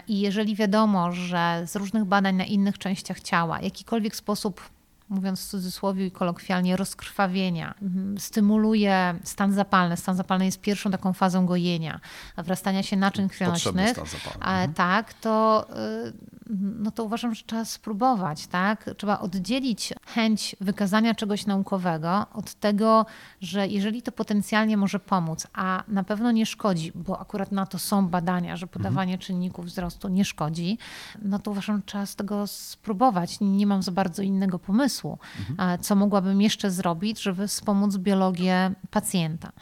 i 0.08 0.20
jeżeli 0.20 0.56
wiadomo, 0.62 1.12
że 1.12 1.62
z 1.66 1.76
różnych 1.76 2.04
badań 2.04 2.36
na 2.36 2.44
innych 2.44 2.78
częściach 2.78 3.20
ciała 3.20 3.60
jakikolwiek 3.60 4.16
sposób 4.16 4.70
mówiąc 5.08 5.40
w 5.40 5.48
cudzysłowie 5.48 6.06
i 6.06 6.10
kolokwialnie, 6.10 6.76
rozkrwawienia, 6.76 7.74
mhm. 7.82 8.18
stymuluje 8.18 9.14
stan 9.24 9.52
zapalny. 9.52 9.96
Stan 9.96 10.16
zapalny 10.16 10.44
jest 10.44 10.60
pierwszą 10.60 10.90
taką 10.90 11.12
fazą 11.12 11.46
gojenia, 11.46 12.00
wrastania 12.36 12.82
się 12.82 12.96
naczyń 12.96 13.28
krwionośnych. 13.28 13.98
Mhm. 13.98 14.74
Tak, 14.74 15.14
to, 15.14 15.66
y, 16.06 16.12
no 16.50 16.90
to 16.90 17.04
uważam, 17.04 17.34
że 17.34 17.44
trzeba 17.44 17.64
spróbować. 17.64 18.46
Tak? 18.46 18.90
Trzeba 18.96 19.20
oddzielić 19.20 19.92
chęć 20.06 20.56
wykazania 20.60 21.14
czegoś 21.14 21.46
naukowego 21.46 22.26
od 22.32 22.54
tego, 22.54 23.06
że 23.40 23.66
jeżeli 23.66 24.02
to 24.02 24.12
potencjalnie 24.12 24.76
może 24.76 24.98
pomóc, 24.98 25.46
a 25.52 25.84
na 25.88 26.04
pewno 26.04 26.30
nie 26.30 26.46
szkodzi, 26.46 26.92
bo 26.94 27.20
akurat 27.20 27.52
na 27.52 27.66
to 27.66 27.78
są 27.78 28.08
badania, 28.08 28.56
że 28.56 28.66
podawanie 28.66 29.12
mhm. 29.12 29.26
czynników 29.26 29.66
wzrostu 29.66 30.08
nie 30.08 30.24
szkodzi, 30.24 30.78
no 31.22 31.38
to 31.38 31.50
uważam, 31.50 31.76
że 31.76 31.82
trzeba 31.82 32.06
z 32.06 32.16
tego 32.16 32.46
spróbować. 32.46 33.38
Nie 33.40 33.66
mam 33.66 33.82
za 33.82 33.92
bardzo 33.92 34.22
innego 34.22 34.58
pomysłu 34.58 35.18
mhm. 35.50 35.78
co 35.78 35.96
mogłabym 35.96 36.40
jeszcze 36.40 36.70
zrobić, 36.70 37.22
żeby 37.22 37.48
wspomóc 37.48 37.96
biologię 37.96 38.72
pacjenta. 38.90 39.52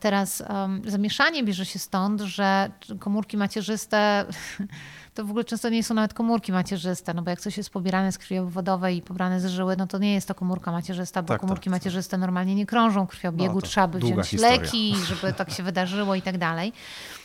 Teraz 0.00 0.42
um, 0.48 0.82
zamieszanie 0.86 1.44
bierze 1.44 1.66
się 1.66 1.78
stąd, 1.78 2.20
że 2.20 2.70
komórki 2.98 3.36
macierzyste 3.36 4.24
to 5.14 5.24
w 5.24 5.30
ogóle 5.30 5.44
często 5.44 5.68
nie 5.68 5.84
są 5.84 5.94
nawet 5.94 6.14
komórki 6.14 6.52
macierzyste, 6.52 7.14
no 7.14 7.22
bo 7.22 7.30
jak 7.30 7.40
coś 7.40 7.56
jest 7.56 7.70
pobierane 7.70 8.12
z 8.12 8.18
krwi 8.18 8.38
obwodowej 8.38 8.96
i 8.96 9.02
pobrane 9.02 9.40
z 9.40 9.46
żyły, 9.46 9.76
no 9.76 9.86
to 9.86 9.98
nie 9.98 10.14
jest 10.14 10.28
to 10.28 10.34
komórka 10.34 10.72
macierzysta, 10.72 11.22
bo 11.22 11.28
tak, 11.28 11.40
komórki 11.40 11.64
tak, 11.64 11.70
macierzyste 11.70 12.18
normalnie 12.18 12.54
nie 12.54 12.66
krążą 12.66 13.06
krwiobiegu, 13.06 13.54
no, 13.54 13.60
trzeba 13.60 13.88
by 13.88 13.98
wziąć 13.98 14.26
historia. 14.26 14.56
leki, 14.56 14.94
żeby 15.06 15.32
tak 15.32 15.50
się 15.50 15.62
wydarzyło 15.62 16.14
i 16.14 16.22
tak 16.22 16.38
dalej. 16.38 16.72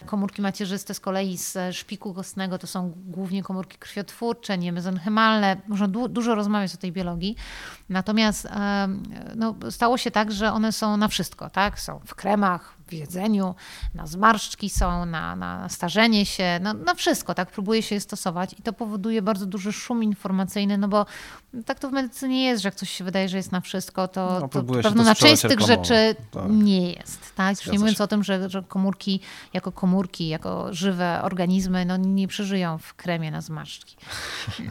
Komórki 0.05 0.41
macierzyste 0.41 0.93
z 0.93 0.99
kolei 0.99 1.37
z 1.37 1.75
szpiku 1.75 2.13
kostnego 2.13 2.57
to 2.57 2.67
są 2.67 2.93
głównie 3.05 3.43
komórki 3.43 3.77
krwiotwórcze, 3.77 4.57
nie 4.57 4.71
mezenchymalne. 4.71 5.57
Można 5.67 5.87
du 5.87 6.07
dużo 6.07 6.35
rozmawiać 6.35 6.73
o 6.73 6.77
tej 6.77 6.91
biologii. 6.91 7.35
Natomiast 7.89 8.47
no, 9.35 9.55
stało 9.69 9.97
się 9.97 10.11
tak, 10.11 10.31
że 10.31 10.53
one 10.53 10.71
są 10.71 10.97
na 10.97 11.07
wszystko, 11.07 11.49
tak? 11.49 11.79
Są 11.79 11.99
w 12.05 12.15
kremach, 12.15 12.77
w 12.87 12.93
jedzeniu, 12.93 13.55
na 13.95 14.07
zmarszczki 14.07 14.69
są, 14.69 15.05
na, 15.05 15.35
na 15.35 15.69
starzenie 15.69 16.25
się, 16.25 16.59
na, 16.61 16.73
na 16.73 16.93
wszystko, 16.93 17.33
tak, 17.33 17.51
próbuje 17.51 17.83
się 17.83 17.95
je 17.95 18.01
stosować 18.01 18.55
i 18.59 18.61
to 18.61 18.73
powoduje 18.73 19.21
bardzo 19.21 19.45
duży 19.45 19.73
szum 19.73 20.03
informacyjny, 20.03 20.77
no 20.77 20.87
bo 20.87 21.05
tak 21.65 21.79
to 21.79 21.89
w 21.89 21.91
medycynie 21.91 22.45
jest, 22.45 22.63
że 22.63 22.67
jak 22.67 22.75
coś 22.75 22.89
się 22.89 23.03
wydaje, 23.03 23.29
że 23.29 23.37
jest 23.37 23.51
na 23.51 23.61
wszystko, 23.61 24.07
to, 24.07 24.39
no, 24.41 24.47
to 24.47 24.63
pewno 24.63 25.03
na 25.03 25.15
część 25.15 25.43
z 25.43 25.47
tych 25.47 25.59
rzeczy 25.59 26.15
tak. 26.31 26.43
nie 26.49 26.91
jest, 26.91 27.35
tak, 27.35 27.57
już 27.57 27.73
nie 27.73 27.79
mówiąc 27.79 28.01
o 28.01 28.07
tym, 28.07 28.23
że, 28.23 28.49
że 28.49 28.63
komórki 28.63 29.19
jako 29.53 29.71
komórki, 29.71 30.27
jako 30.27 30.73
żywe 30.73 31.19
organizmy, 31.23 31.85
no 31.85 31.97
nie 31.97 32.27
przeżyją 32.27 32.77
w 32.77 32.93
kremie 32.93 33.31
na 33.31 33.41
zmarszczki. 33.41 33.95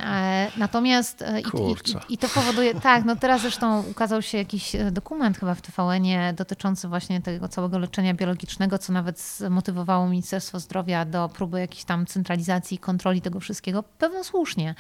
E, 0.00 0.50
natomiast 0.56 1.22
e, 1.22 1.40
i, 1.40 1.44
i, 1.44 2.14
i, 2.14 2.18
to 2.18 2.28
powoduje, 2.28 2.74
tak, 2.74 3.04
no 3.06 3.16
teraz 3.16 3.40
zresztą 3.40 3.84
ukazał 3.90 4.22
się 4.22 4.38
jakiś 4.38 4.74
e, 4.74 4.90
dokument 4.90 5.38
chyba 5.38 5.54
w 5.54 5.62
TVN-ie 5.62 6.32
dotyczący 6.32 6.88
właśnie 6.88 7.20
tego 7.20 7.48
całego 7.48 7.78
leczenia 7.78 8.14
biologicznego, 8.14 8.78
co 8.78 8.92
nawet 8.92 9.20
zmotywowało 9.20 10.08
Ministerstwo 10.08 10.60
Zdrowia 10.60 11.04
do 11.04 11.28
próby 11.28 11.60
jakiejś 11.60 11.84
tam 11.84 12.06
centralizacji 12.06 12.74
i 12.74 12.78
kontroli 12.78 13.20
tego 13.20 13.40
wszystkiego. 13.40 13.82
Pewno 13.82 14.24
słusznie, 14.24 14.74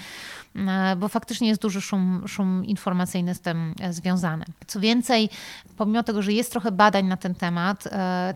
bo 0.96 1.08
faktycznie 1.08 1.48
jest 1.48 1.62
duży 1.62 1.80
szum, 1.80 2.22
szum 2.26 2.64
informacyjny 2.64 3.34
z 3.34 3.40
tym 3.40 3.74
związany. 3.90 4.44
Co 4.66 4.80
więcej, 4.80 5.28
pomimo 5.76 6.02
tego, 6.02 6.22
że 6.22 6.32
jest 6.32 6.52
trochę 6.52 6.72
badań 6.72 7.06
na 7.06 7.16
ten 7.16 7.34
temat, 7.34 7.84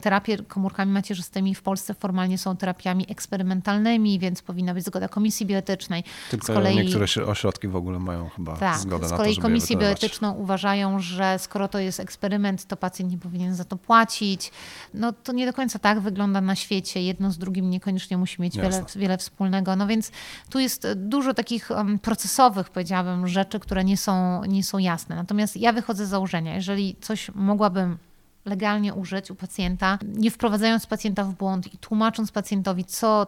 terapie 0.01 0.39
komórkami 0.39 0.93
macierzystymi 0.93 1.55
w 1.55 1.63
Polsce 1.63 1.95
formalnie 1.95 2.39
są 2.39 2.57
terapiami 2.57 3.07
eksperymentalnymi, 3.09 4.19
więc 4.19 4.43
powinna 4.43 4.75
być 4.75 4.85
zgoda 4.85 5.09
komisji 5.09 5.47
bioetycznej. 5.47 6.05
Tylko 6.31 6.47
z 6.47 6.49
kolei, 6.49 6.77
niektóre 6.77 7.07
ośrodki 7.27 7.69
w 7.69 7.77
ogóle 7.77 7.99
mają 7.99 8.29
chyba 8.29 8.57
tak, 8.57 8.79
zgodę 8.79 9.03
na 9.03 9.11
to, 9.11 9.15
Z 9.15 9.19
kolei 9.19 9.37
komisje 9.37 9.77
bioetyczną 9.77 10.33
uważają, 10.33 10.99
że 10.99 11.39
skoro 11.39 11.69
to 11.69 11.79
jest 11.79 12.01
eksperyment, 12.01 12.65
to 12.65 12.77
pacjent 12.77 13.13
nie 13.13 13.19
powinien 13.19 13.55
za 13.55 13.65
to 13.65 13.77
płacić. 13.77 14.51
No 14.95 15.13
to 15.13 15.33
nie 15.33 15.47
do 15.47 15.53
końca 15.53 15.79
tak 15.79 16.01
wygląda 16.01 16.41
na 16.41 16.55
świecie. 16.55 17.03
Jedno 17.03 17.31
z 17.31 17.39
drugim 17.39 17.71
niekoniecznie 17.71 18.19
musi 18.19 18.43
mieć 18.43 18.57
wiele, 18.57 18.85
wiele 18.97 19.19
wspólnego. 19.19 19.77
No 19.77 19.87
więc 19.87 20.13
tu 20.51 20.59
jest 20.59 20.89
dużo 20.97 21.35
takich 21.35 21.71
um, 21.71 21.99
procesowych, 22.11 22.71
powiedziałabym, 22.71 23.29
rzeczy, 23.29 23.61
które 23.61 23.85
nie 23.85 23.97
są, 23.97 24.45
nie 24.45 24.65
są 24.65 24.79
jasne. 24.79 25.17
Natomiast 25.17 25.57
ja 25.57 25.73
wychodzę 25.73 26.07
z 26.07 26.09
założenia, 26.09 26.55
jeżeli 26.55 26.97
coś 27.01 27.31
mogłabym 27.35 27.99
legalnie 28.45 28.95
użyć 28.95 29.31
u 29.31 29.35
pacjenta, 29.35 29.99
nie 30.03 30.31
wprowadzając 30.31 30.87
pacjenta 30.87 31.25
w 31.25 31.35
błąd 31.35 31.75
i 31.75 31.79
tłumacząc 31.79 32.33
pacjentowi, 32.33 32.85
co 32.85 33.27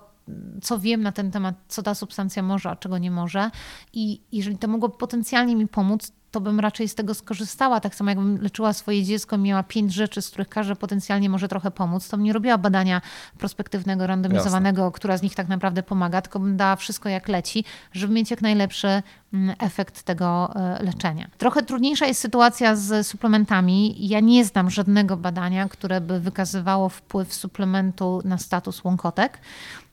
co 0.63 0.79
wiem 0.79 1.03
na 1.03 1.13
ten 1.13 1.31
temat, 1.31 1.55
co 1.69 1.83
ta 1.83 1.95
substancja 1.95 2.43
może, 2.43 2.71
a 2.71 2.77
czego 2.77 2.99
nie 2.99 3.11
może. 3.11 3.51
I 3.93 4.21
jeżeli 4.33 4.59
to 4.59 4.69
mogło 4.69 4.89
potencjalnie 4.89 5.57
mi 5.57 5.69
pomóc, 5.69 6.13
to 6.33 6.41
bym 6.41 6.61
raczej 6.61 6.89
z 6.89 6.95
tego 6.95 7.15
skorzystała. 7.15 7.81
Tak 7.81 7.95
samo 7.95 8.11
jakbym 8.11 8.43
leczyła 8.43 8.73
swoje 8.73 9.05
dziecko, 9.05 9.39
miała 9.39 9.63
pięć 9.63 9.95
rzeczy, 9.95 10.23
z 10.23 10.29
których 10.31 10.49
każda 10.49 10.75
potencjalnie 10.75 11.29
może 11.29 11.49
trochę 11.49 11.71
pomóc, 11.71 12.09
to 12.09 12.17
bym 12.17 12.25
nie 12.25 12.33
robiła 12.33 12.59
badania 12.59 13.01
prospektywnego, 13.39 14.07
randomizowanego, 14.07 14.83
Jasne. 14.83 14.97
która 14.97 15.17
z 15.17 15.23
nich 15.23 15.35
tak 15.35 15.49
naprawdę 15.49 15.83
pomaga, 15.83 16.23
tylko 16.23 16.39
bym 16.39 16.57
dała 16.57 16.77
wszystko 16.77 17.09
jak 17.09 17.29
leci, 17.29 17.65
żeby 17.93 18.15
mieć 18.15 18.31
jak 18.31 18.43
najlepszy 18.43 19.03
mm, 19.33 19.57
efekt 19.59 20.03
tego 20.03 20.53
e, 20.57 20.83
leczenia. 20.83 21.29
Trochę 21.39 21.63
trudniejsza 21.63 22.07
jest 22.07 22.21
sytuacja 22.21 22.77
z 22.77 23.07
suplementami. 23.07 24.09
Ja 24.09 24.21
nie 24.21 24.45
znam 24.45 24.71
żadnego 24.71 25.17
badania, 25.17 25.69
które 25.69 26.01
by 26.01 26.21
wykazywało 26.21 26.89
wpływ 26.89 27.35
suplementu 27.35 28.23
na 28.25 28.39
status 28.39 28.85
łąkotek. 28.85 29.39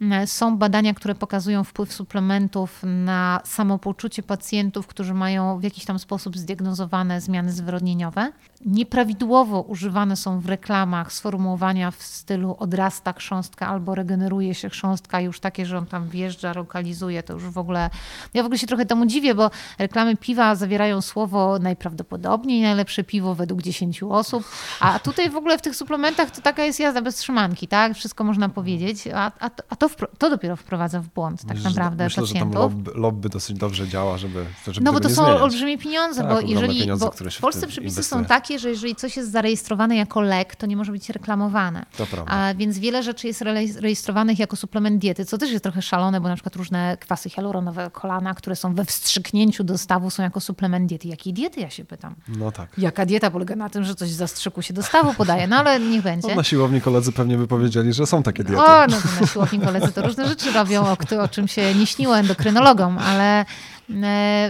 Mm, 0.02 0.28
są 0.28 0.58
badania, 0.58 0.94
które 0.94 1.16
pokazują 1.16 1.64
wpływ 1.64 1.94
suplementów 1.94 2.82
na 2.84 3.42
samopoczucie 3.46 4.24
pacjentów, 4.24 4.88
którzy 4.88 5.14
mają 5.14 5.60
w 5.60 5.64
jakiś 5.64 5.86
tam 5.86 6.00
sposób 6.00 6.29
sposób 6.30 6.38
zdiagnozowane 6.38 7.22
zmiany 7.22 7.52
zwyrodnieniowe. 7.52 8.32
Nieprawidłowo 8.66 9.62
używane 9.62 10.16
są 10.16 10.40
w 10.40 10.46
reklamach 10.46 11.14
sformułowania 11.14 11.92
w 11.92 12.04
stylu 12.04 12.56
odrasta 12.60 13.14
chrząstka 13.14 13.68
albo 13.68 13.96
regeneruje 13.96 14.56
się 14.56 14.70
chrząstka, 14.70 15.22
już 15.22 15.40
takie, 15.40 15.66
że 15.66 15.78
on 15.78 15.86
tam 15.86 16.10
wjeżdża, 16.10 16.54
lokalizuje, 16.54 17.24
to 17.24 17.34
już 17.34 17.44
w 17.44 17.58
ogóle. 17.58 17.90
Ja 18.34 18.44
w 18.44 18.46
ogóle 18.46 18.60
się 18.60 18.68
trochę 18.68 18.86
temu 18.86 19.06
dziwię, 19.06 19.36
bo 19.36 19.52
reklamy 19.80 20.16
piwa 20.18 20.56
zawierają 20.56 21.02
słowo 21.02 21.60
najprawdopodobniej 21.60 22.62
najlepsze 22.62 23.04
piwo 23.04 23.36
według 23.36 23.62
10 23.62 24.04
osób, 24.04 24.44
a 24.80 25.00
tutaj 25.00 25.30
w 25.30 25.36
ogóle 25.36 25.58
w 25.58 25.62
tych 25.62 25.76
suplementach 25.76 26.32
to 26.32 26.42
taka 26.42 26.64
jest 26.64 26.80
jazda 26.80 27.02
bez 27.02 27.16
trzymanki, 27.16 27.68
tak? 27.68 27.94
Wszystko 27.96 28.24
można 28.24 28.50
powiedzieć, 28.50 29.08
a, 29.08 29.32
a, 29.40 29.50
a 29.70 29.76
to, 29.76 29.90
to 30.18 30.30
dopiero 30.30 30.56
wprowadza 30.56 31.00
w 31.02 31.08
błąd 31.08 31.42
tak 31.46 31.58
myślę, 31.58 31.70
naprawdę 31.70 32.04
myślę, 32.04 32.24
pacjentów. 32.24 32.54
że 32.54 32.60
tam 32.60 32.62
lobby, 32.62 32.92
lobby 32.96 33.30
dosyć 33.30 33.58
dobrze 33.58 33.88
działa, 33.88 34.18
żeby, 34.18 34.46
żeby 34.68 34.86
No 34.86 34.94
bo 34.94 35.00
to 35.00 35.10
są 35.10 35.16
zmieniać. 35.24 35.42
olbrzymie 35.42 35.78
pieniądze, 35.78 36.19
tak, 36.24 36.34
bo 36.34 36.42
jeżeli 36.42 36.88
bo 36.88 37.12
w 37.30 37.40
Polsce 37.40 37.68
przepisy 37.68 37.94
inwestuje. 37.94 38.22
są 38.22 38.26
takie, 38.26 38.60
że 38.60 38.70
jeżeli 38.70 38.96
coś 38.96 39.18
jest 39.18 39.32
zarejestrowane 39.32 39.96
jako 39.96 40.22
lek, 40.22 40.56
to 40.56 40.66
nie 40.66 40.78
może 40.78 40.92
być 40.92 41.10
reklamowane. 41.10 41.86
To 41.98 42.06
prawda. 42.06 42.32
A 42.32 42.54
więc 42.54 42.80
wiele 42.80 43.04
rzeczy 43.04 43.28
jest 43.28 43.42
rejestrowanych 43.80 44.40
jako 44.40 44.56
suplement 44.56 45.02
diety, 45.02 45.26
co 45.26 45.38
też 45.38 45.52
jest 45.52 45.64
trochę 45.64 45.82
szalone, 45.82 46.22
bo 46.22 46.28
na 46.28 46.36
przykład 46.36 46.56
różne 46.56 46.98
kwasy 47.00 47.30
hialuronowe, 47.30 47.90
kolana, 47.94 48.34
które 48.34 48.56
są 48.56 48.76
we 48.76 48.86
wstrzyknięciu 48.86 49.64
dostawu 49.64 50.10
są 50.10 50.24
jako 50.24 50.40
suplement 50.40 50.90
diety. 50.90 51.08
Jakiej 51.08 51.34
diety, 51.34 51.60
ja 51.60 51.70
się 51.70 51.86
pytam? 51.86 52.16
No 52.28 52.52
tak. 52.52 52.70
Jaka 52.78 53.06
dieta 53.06 53.32
polega 53.32 53.56
na 53.56 53.70
tym, 53.70 53.84
że 53.84 53.96
coś 53.96 54.10
z 54.10 54.16
zastrzyku 54.16 54.62
się 54.62 54.74
dostawu 54.74 55.14
podaje? 55.14 55.48
No 55.48 55.56
ale 55.56 55.80
niech 55.80 56.02
będzie. 56.02 56.28
No, 56.28 56.36
na 56.36 56.44
siłowni 56.44 56.82
koledzy 56.82 57.12
pewnie 57.12 57.38
by 57.38 57.48
powiedzieli, 57.48 57.94
że 57.94 58.06
są 58.06 58.24
takie 58.24 58.44
diety. 58.44 58.62
O, 58.64 58.88
no 58.88 58.98
to 59.02 59.22
na 59.22 59.28
siłowni 59.28 59.60
koledzy 59.60 59.92
to 59.92 60.02
różne 60.02 60.28
rzeczy 60.28 60.52
robią, 60.52 60.86
o, 60.86 60.98
o 61.22 61.28
czym 61.28 61.48
się 61.48 61.76
nie 61.76 61.86
śniło 61.86 62.18
endokrynologom, 62.18 62.98
ale 62.98 63.46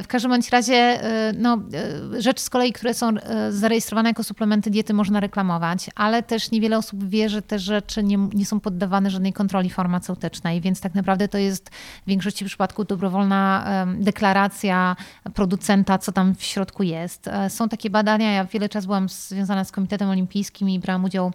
w 0.03 0.07
każdym 0.07 0.32
bądź 0.32 0.49
razie 0.49 0.76
e, 0.76 1.34
no, 1.38 1.61
e, 2.18 2.22
rzeczy 2.22 2.44
z 2.44 2.49
kolei, 2.49 2.74
które 2.74 2.94
są 2.94 3.14
zarejestrowane 3.49 4.10
jako 4.10 4.24
suplementy 4.24 4.70
diety 4.70 4.94
można 4.94 5.20
reklamować, 5.20 5.90
ale 5.95 6.24
też 6.24 6.52
niewiele 6.52 6.78
osób 6.78 7.10
wie, 7.10 7.30
że 7.30 7.41
te 7.41 7.60
rzeczy 7.60 8.03
nie, 8.03 8.18
nie 8.18 8.45
są 8.45 8.60
poddawane 8.60 9.10
żadnej 9.10 9.34
kontroli 9.34 9.70
farmaceutycznej, 9.70 10.61
więc 10.61 10.82
tak 10.82 10.95
naprawdę 10.95 11.28
to 11.28 11.38
jest 11.38 11.70
w 11.70 12.07
większości 12.07 12.45
przypadków 12.45 12.88
dobrowolna 12.88 13.66
deklaracja 13.99 14.95
producenta, 15.34 15.98
co 15.98 16.11
tam 16.11 16.36
w 16.36 16.44
środku 16.44 16.84
jest. 16.84 17.30
Są 17.49 17.70
takie 17.70 17.90
badania, 17.90 18.32
ja 18.32 18.45
wiele 18.45 18.70
czasu 18.70 18.88
byłam 18.88 19.10
związana 19.10 19.64
z 19.64 19.72
Komitetem 19.72 20.10
Olimpijskim 20.10 20.70
i 20.70 20.80
brałam 20.80 21.03
udział, 21.03 21.32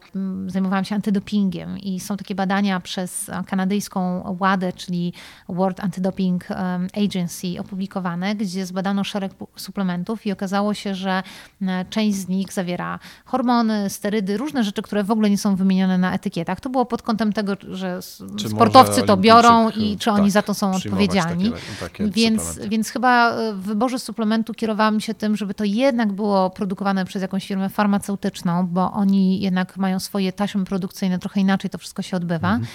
zajmowałam 0.47 0.85
się 0.85 0.95
antydopingiem 0.95 1.79
i 1.79 2.01
są 2.01 2.17
takie 2.17 2.35
badania 2.35 2.81
przez 2.81 3.31
kanadyjską 3.47 4.23
WADę, 4.39 4.73
czyli 4.73 5.13
World 5.49 5.81
Anti-Doping 5.81 6.39
Agency 7.05 7.61
opublikowane 7.61 7.94
gdzie 8.37 8.67
zbadano 8.67 9.05
szereg 9.05 9.33
suplementów 9.57 10.27
i 10.27 10.33
okazało 10.33 10.75
się, 10.75 10.95
że 10.95 11.23
e, 11.63 11.85
część 11.91 12.17
z 12.17 12.29
nich 12.29 12.53
zawiera 12.53 12.99
hormony, 13.25 13.91
sterydy, 13.91 14.37
różne 14.37 14.65
rzeczy, 14.65 14.83
które 14.83 15.05
w 15.05 15.11
ogóle 15.11 15.31
nie 15.31 15.39
są 15.39 15.57
wymienione 15.57 15.99
na 15.99 16.15
etykietach. 16.15 16.61
To 16.61 16.71
było 16.71 16.87
pod 16.87 17.03
kątem 17.03 17.33
tego, 17.33 17.57
że 17.69 18.01
czy 18.37 18.49
sportowcy 18.49 19.03
to 19.03 19.17
biorą 19.17 19.71
i 19.71 19.97
czy 19.99 20.05
tak, 20.05 20.15
oni 20.15 20.31
za 20.31 20.43
to 20.43 20.55
są 20.55 20.75
odpowiedzialni. 20.75 21.51
Takie, 21.51 21.63
takie 21.81 22.11
więc, 22.11 22.59
więc 22.69 22.91
chyba 22.91 23.31
e, 23.31 23.53
w 23.53 23.63
wyborze 23.63 23.99
suplementu 23.99 24.55
kierowałam 24.55 25.01
się 25.01 25.15
tym, 25.15 25.37
żeby 25.37 25.55
to 25.55 25.65
jednak 25.65 26.13
było 26.13 26.51
produkowane 26.51 27.05
przez 27.05 27.23
jakąś 27.23 27.47
firmę 27.49 27.69
farmaceutyczną, 27.69 28.67
bo 28.67 28.93
oni 28.93 29.41
jednak 29.41 29.77
mają 29.77 30.01
swoje 30.01 30.33
taśmy 30.33 30.65
produkcyjne, 30.65 31.19
trochę 31.19 31.41
inaczej 31.41 31.71
to 31.71 31.79
wszystko 31.79 32.03
się 32.03 32.17
odbywa. 32.17 32.49
Mhm. 32.55 32.67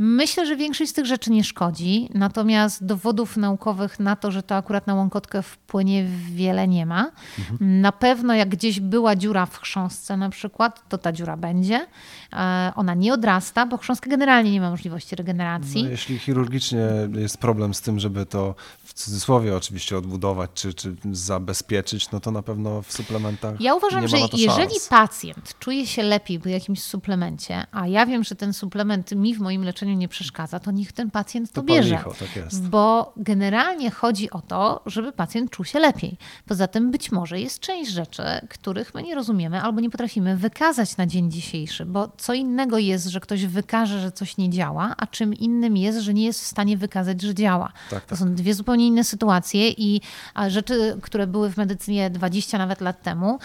Myślę, 0.00 0.46
że 0.46 0.56
większość 0.56 0.90
z 0.90 0.94
tych 0.94 1.06
rzeczy 1.06 1.30
nie 1.30 1.44
szkodzi, 1.44 2.08
natomiast 2.14 2.84
dowodów 2.84 3.36
naukowych 3.36 4.00
na 4.00 4.16
to, 4.16 4.30
że 4.30 4.42
to 4.42 4.54
akurat 4.54 4.86
na 4.86 4.94
łąkotkę 4.94 5.42
wpłynie 5.42 6.06
wiele 6.30 6.68
nie 6.68 6.86
ma. 6.86 7.10
Mhm. 7.38 7.80
Na 7.80 7.92
pewno 7.92 8.34
jak 8.34 8.48
gdzieś 8.48 8.80
była 8.80 9.16
dziura 9.16 9.46
w 9.46 9.58
chrząstce 9.58 10.16
na 10.16 10.30
przykład, 10.30 10.88
to 10.88 10.98
ta 10.98 11.12
dziura 11.12 11.36
będzie. 11.36 11.86
E, 12.32 12.72
ona 12.76 12.94
nie 12.94 13.14
odrasta, 13.14 13.66
bo 13.66 13.78
chrząstka 13.78 14.10
generalnie 14.10 14.52
nie 14.52 14.60
ma 14.60 14.70
możliwości 14.70 15.16
regeneracji. 15.16 15.82
No, 15.84 15.90
jeśli 15.90 16.18
chirurgicznie 16.18 16.88
jest 17.14 17.38
problem 17.38 17.74
z 17.74 17.80
tym, 17.80 18.00
żeby 18.00 18.26
to 18.26 18.54
w 18.84 18.94
cudzysłowie 18.94 19.56
oczywiście 19.56 19.98
odbudować 19.98 20.50
czy, 20.54 20.74
czy 20.74 20.96
zabezpieczyć, 21.12 22.10
no 22.10 22.20
to 22.20 22.30
na 22.30 22.42
pewno 22.42 22.82
w 22.82 22.92
suplementach. 22.92 23.60
Ja 23.60 23.74
uważam, 23.74 24.02
nie 24.02 24.08
że 24.08 24.18
jeżeli 24.18 24.74
szans. 24.74 24.88
pacjent 24.88 25.58
czuje 25.58 25.86
się 25.86 26.02
lepiej 26.02 26.40
po 26.40 26.48
jakimś 26.48 26.82
suplemencie, 26.82 27.66
a 27.72 27.86
ja 27.86 28.06
wiem, 28.06 28.24
że 28.24 28.34
ten 28.34 28.52
suplement 28.52 29.12
mi 29.12 29.34
w 29.34 29.40
moim 29.40 29.64
leczeniu 29.64 29.87
nie 29.96 30.08
przeszkadza, 30.08 30.60
to 30.60 30.70
niech 30.70 30.92
ten 30.92 31.10
pacjent 31.10 31.52
to, 31.52 31.54
to 31.54 31.62
bierze. 31.62 31.96
Licho, 31.96 32.14
tak 32.18 32.54
bo 32.62 33.12
generalnie 33.16 33.90
chodzi 33.90 34.30
o 34.30 34.40
to, 34.40 34.82
żeby 34.86 35.12
pacjent 35.12 35.50
czuł 35.50 35.64
się 35.64 35.78
lepiej. 35.78 36.16
Poza 36.46 36.66
tym 36.66 36.90
być 36.90 37.12
może 37.12 37.40
jest 37.40 37.60
część 37.60 37.90
rzeczy, 37.90 38.22
których 38.50 38.94
my 38.94 39.02
nie 39.02 39.14
rozumiemy 39.14 39.62
albo 39.62 39.80
nie 39.80 39.90
potrafimy 39.90 40.36
wykazać 40.36 40.96
na 40.96 41.06
dzień 41.06 41.30
dzisiejszy, 41.30 41.84
bo 41.84 42.08
co 42.16 42.34
innego 42.34 42.78
jest, 42.78 43.06
że 43.06 43.20
ktoś 43.20 43.46
wykaże, 43.46 44.00
że 44.00 44.12
coś 44.12 44.36
nie 44.36 44.50
działa, 44.50 44.94
a 44.96 45.06
czym 45.06 45.34
innym 45.34 45.76
jest, 45.76 45.98
że 45.98 46.14
nie 46.14 46.24
jest 46.24 46.40
w 46.40 46.46
stanie 46.46 46.76
wykazać, 46.76 47.22
że 47.22 47.34
działa. 47.34 47.72
Tak, 47.90 48.00
tak. 48.00 48.04
To 48.08 48.16
są 48.16 48.34
dwie 48.34 48.54
zupełnie 48.54 48.86
inne 48.86 49.04
sytuacje 49.04 49.70
i 49.70 50.00
rzeczy, 50.48 50.98
które 51.02 51.26
były 51.26 51.50
w 51.50 51.56
medycynie 51.56 52.10
20 52.10 52.58
nawet 52.58 52.80
lat 52.80 53.02
temu, 53.02 53.38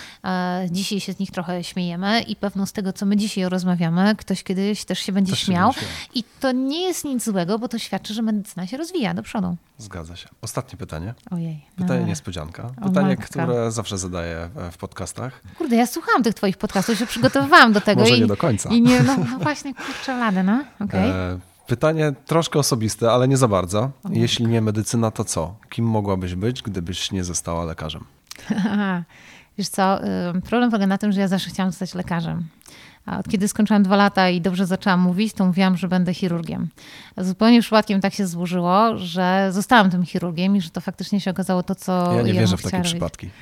dzisiaj 0.71 0.99
się 0.99 1.13
z 1.13 1.19
nich 1.19 1.31
trochę 1.31 1.63
śmiejemy 1.63 2.21
i 2.21 2.35
pewno 2.35 2.65
z 2.65 2.71
tego, 2.71 2.93
co 2.93 3.05
my 3.05 3.17
dzisiaj 3.17 3.49
rozmawiamy, 3.49 4.15
ktoś 4.15 4.43
kiedyś 4.43 4.85
też 4.85 4.99
się 4.99 5.11
będzie 5.11 5.31
też 5.31 5.39
śmiał. 5.39 5.73
Się 5.73 5.79
I 6.13 6.23
to 6.39 6.51
nie 6.51 6.81
jest 6.81 7.05
nic 7.05 7.25
złego, 7.25 7.59
bo 7.59 7.67
to 7.67 7.79
świadczy, 7.79 8.13
że 8.13 8.21
medycyna 8.21 8.67
się 8.67 8.77
rozwija 8.77 9.13
do 9.13 9.23
przodu. 9.23 9.55
Zgadza 9.77 10.15
się. 10.15 10.29
Ostatnie 10.41 10.77
pytanie. 10.77 11.13
Ojej. 11.31 11.65
Pytanie 11.75 12.01
no. 12.01 12.07
niespodzianka. 12.07 12.69
Pytanie, 12.83 13.17
które 13.17 13.71
zawsze 13.71 13.97
zadaję 13.97 14.49
w 14.71 14.77
podcastach. 14.77 15.41
Kurde, 15.57 15.75
ja 15.75 15.87
słuchałam 15.87 16.23
tych 16.23 16.33
twoich 16.33 16.57
podcastów, 16.57 16.97
się 16.97 17.05
przygotowywałam 17.05 17.73
do 17.73 17.81
tego. 17.81 18.01
Może 18.01 18.17
i, 18.17 18.21
nie 18.21 18.27
do 18.27 18.37
końca. 18.37 18.69
I 18.69 18.81
nie, 18.81 19.03
no, 19.03 19.17
no 19.17 19.39
właśnie, 19.39 19.73
kurczę 19.73 20.17
lady, 20.17 20.43
no. 20.43 20.63
Okej. 20.79 21.09
E, 21.09 21.39
Pytanie 21.67 22.13
troszkę 22.25 22.59
osobiste, 22.59 23.11
ale 23.11 23.27
nie 23.27 23.37
za 23.37 23.47
bardzo. 23.47 23.91
Jeśli 24.09 24.47
nie 24.47 24.61
medycyna, 24.61 25.11
to 25.11 25.23
co? 25.23 25.55
Kim 25.69 25.85
mogłabyś 25.85 26.35
być, 26.35 26.61
gdybyś 26.61 27.11
nie 27.11 27.23
została 27.23 27.65
lekarzem? 27.65 28.03
Wiesz 29.57 29.67
co, 29.67 30.03
ym, 30.03 30.41
problem 30.41 30.69
polega 30.71 30.87
na 30.87 30.97
tym, 30.97 31.11
że 31.11 31.21
ja 31.21 31.27
zawsze 31.27 31.49
chciałam 31.49 31.71
zostać 31.71 31.93
lekarzem. 31.93 32.43
A 33.05 33.19
od 33.19 33.27
kiedy 33.27 33.47
skończyłam 33.47 33.83
dwa 33.83 33.95
lata 33.95 34.29
i 34.29 34.41
dobrze 34.41 34.65
zaczęłam 34.65 34.99
mówić, 34.99 35.33
to 35.33 35.45
mówiłam, 35.45 35.77
że 35.77 35.87
będę 35.87 36.13
chirurgiem. 36.13 36.67
Zupełnie 37.17 37.61
przypadkiem 37.61 38.01
tak 38.01 38.13
się 38.13 38.27
złożyło, 38.27 38.97
że 38.97 39.49
zostałam 39.51 39.89
tym 39.91 40.05
chirurgiem 40.05 40.55
i 40.55 40.61
że 40.61 40.69
to 40.69 40.81
faktycznie 40.81 41.21
się 41.21 41.31
okazało 41.31 41.63
to, 41.63 41.75
co 41.75 42.13
Ja 42.15 42.21
nie 42.21 42.33
bym 42.33 42.41
wierzę 42.41 42.57
w 42.57 42.61
takie 42.61 42.77
robić. 42.77 42.91
przypadki. 42.91 43.29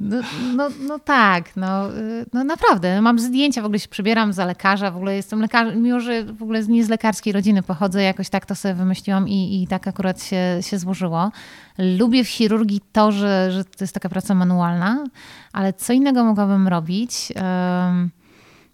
No, 0.00 0.16
no, 0.56 0.68
no 0.88 0.98
tak, 0.98 1.56
no, 1.56 1.88
no 2.32 2.44
naprawdę. 2.44 3.00
Mam 3.02 3.18
zdjęcia, 3.18 3.62
w 3.62 3.64
ogóle 3.64 3.78
się 3.78 3.88
przebieram 3.88 4.32
za 4.32 4.44
lekarza, 4.44 4.90
w 4.90 4.96
ogóle 4.96 5.16
jestem 5.16 5.40
lekarzem, 5.40 5.82
mimo 5.82 6.00
że 6.00 6.24
w 6.24 6.42
ogóle 6.42 6.62
nie 6.66 6.84
z 6.84 6.88
lekarskiej 6.88 7.32
rodziny 7.32 7.62
pochodzę, 7.62 8.02
jakoś 8.02 8.28
tak 8.28 8.46
to 8.46 8.54
sobie 8.54 8.74
wymyśliłam 8.74 9.28
i, 9.28 9.62
i 9.62 9.66
tak 9.66 9.88
akurat 9.88 10.22
się, 10.22 10.58
się 10.60 10.78
złożyło. 10.78 11.32
Lubię 11.78 12.24
w 12.24 12.28
chirurgii 12.28 12.80
to, 12.92 13.12
że, 13.12 13.52
że 13.52 13.64
to 13.64 13.84
jest 13.84 13.94
taka 13.94 14.08
praca 14.08 14.34
manualna, 14.34 15.04
ale 15.52 15.72
co 15.72 15.92
innego 15.92 16.24
mogłabym 16.24 16.68
robić? 16.68 17.32
Em, 17.36 18.10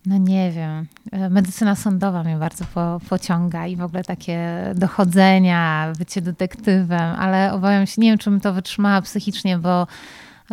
no 0.08 0.18
nie 0.18 0.52
wiem. 0.52 0.86
E, 1.12 1.30
Medycyna 1.30 1.76
sądowa 1.76 2.22
mnie 2.22 2.36
bardzo 2.36 2.64
po, 2.64 3.00
pociąga 3.08 3.66
i 3.66 3.76
w 3.76 3.82
ogóle 3.82 4.04
takie 4.04 4.40
dochodzenia, 4.74 5.92
bycie 5.98 6.20
detektywem, 6.20 7.14
ale 7.18 7.52
obawiam 7.52 7.86
się, 7.86 8.00
nie 8.02 8.10
wiem, 8.10 8.18
czy 8.18 8.30
bym 8.30 8.40
to 8.40 8.52
wytrzymała 8.52 9.02
psychicznie, 9.02 9.58
bo, 9.58 9.86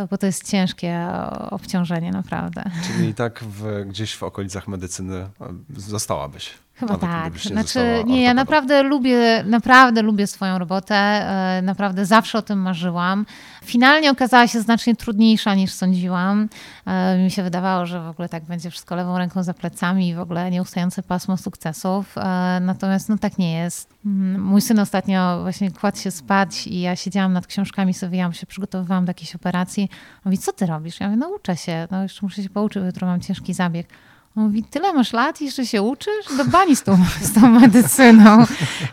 bo 0.09 0.17
to 0.17 0.25
jest 0.25 0.51
ciężkie 0.51 1.07
obciążenie, 1.51 2.11
naprawdę. 2.11 2.63
Czyli 2.87 3.09
i 3.09 3.13
tak 3.13 3.43
w, 3.43 3.85
gdzieś 3.87 4.15
w 4.15 4.23
okolicach 4.23 4.67
medycyny 4.67 5.15
e, 5.15 5.29
zostałabyś. 5.77 6.64
Chyba 6.79 6.97
tak. 6.97 7.37
Znaczy, 7.39 8.03
nie, 8.05 8.21
ja 8.23 8.33
naprawdę 8.33 8.83
lubię, 8.83 9.43
naprawdę 9.45 10.01
lubię 10.01 10.27
swoją 10.27 10.59
robotę. 10.59 10.95
e, 10.95 11.61
Naprawdę 11.61 12.05
zawsze 12.05 12.37
o 12.37 12.41
tym 12.41 12.59
marzyłam. 12.59 13.25
Finalnie 13.63 14.11
okazała 14.11 14.47
się 14.47 14.61
znacznie 14.61 14.95
trudniejsza 14.95 15.55
niż 15.55 15.71
sądziłam. 15.73 16.49
E, 16.85 17.17
Mi 17.17 17.31
się 17.31 17.43
wydawało, 17.43 17.85
że 17.85 18.01
w 18.01 18.07
ogóle 18.07 18.29
tak 18.29 18.43
będzie 18.45 18.71
wszystko 18.71 18.95
lewą 18.95 19.17
ręką 19.17 19.43
za 19.43 19.53
plecami 19.53 20.09
i 20.09 20.15
w 20.15 20.19
ogóle 20.19 20.51
nieustające 20.51 21.03
pasmo 21.03 21.37
sukcesów. 21.37 22.17
E, 22.17 22.59
Natomiast 22.61 23.09
no 23.09 23.17
tak 23.17 23.37
nie 23.37 23.53
jest. 23.53 23.89
Mm, 24.05 24.41
Mój 24.43 24.61
syn 24.61 24.79
ostatnio 24.79 25.41
właśnie 25.41 25.71
kładł 25.71 25.97
się 25.97 26.11
spać 26.11 26.67
i 26.67 26.81
ja 26.81 26.95
siedziałam 26.95 27.33
nad 27.33 27.47
książkami, 27.47 27.93
sobie 27.93 28.29
się 28.31 28.45
przygotowywałam 28.45 29.05
do 29.05 29.09
jakiejś 29.09 29.35
operacji. 29.35 29.83
On 29.91 30.21
mówi, 30.25 30.37
co 30.37 30.51
ty 30.53 30.65
robisz? 30.65 30.99
Ja 30.99 31.07
mówię, 31.07 31.17
no 31.17 31.29
uczę 31.29 31.57
się, 31.57 31.87
no 31.91 32.03
jeszcze 32.03 32.19
muszę 32.25 32.43
się 32.43 32.49
pouczyć, 32.49 32.79
bo 32.81 32.85
jutro 32.87 33.07
mam 33.07 33.21
ciężki 33.21 33.53
zabieg. 33.53 33.87
Mówi, 34.35 34.63
tyle 34.63 34.93
masz 34.93 35.13
lat 35.13 35.41
i 35.41 35.45
jeszcze 35.45 35.65
się 35.65 35.81
uczysz? 35.81 36.25
Do 36.37 36.45
bani 36.45 36.75
z 36.75 36.83
tą, 36.83 36.97
z 37.21 37.33
tą 37.33 37.49
medycyną. 37.49 38.37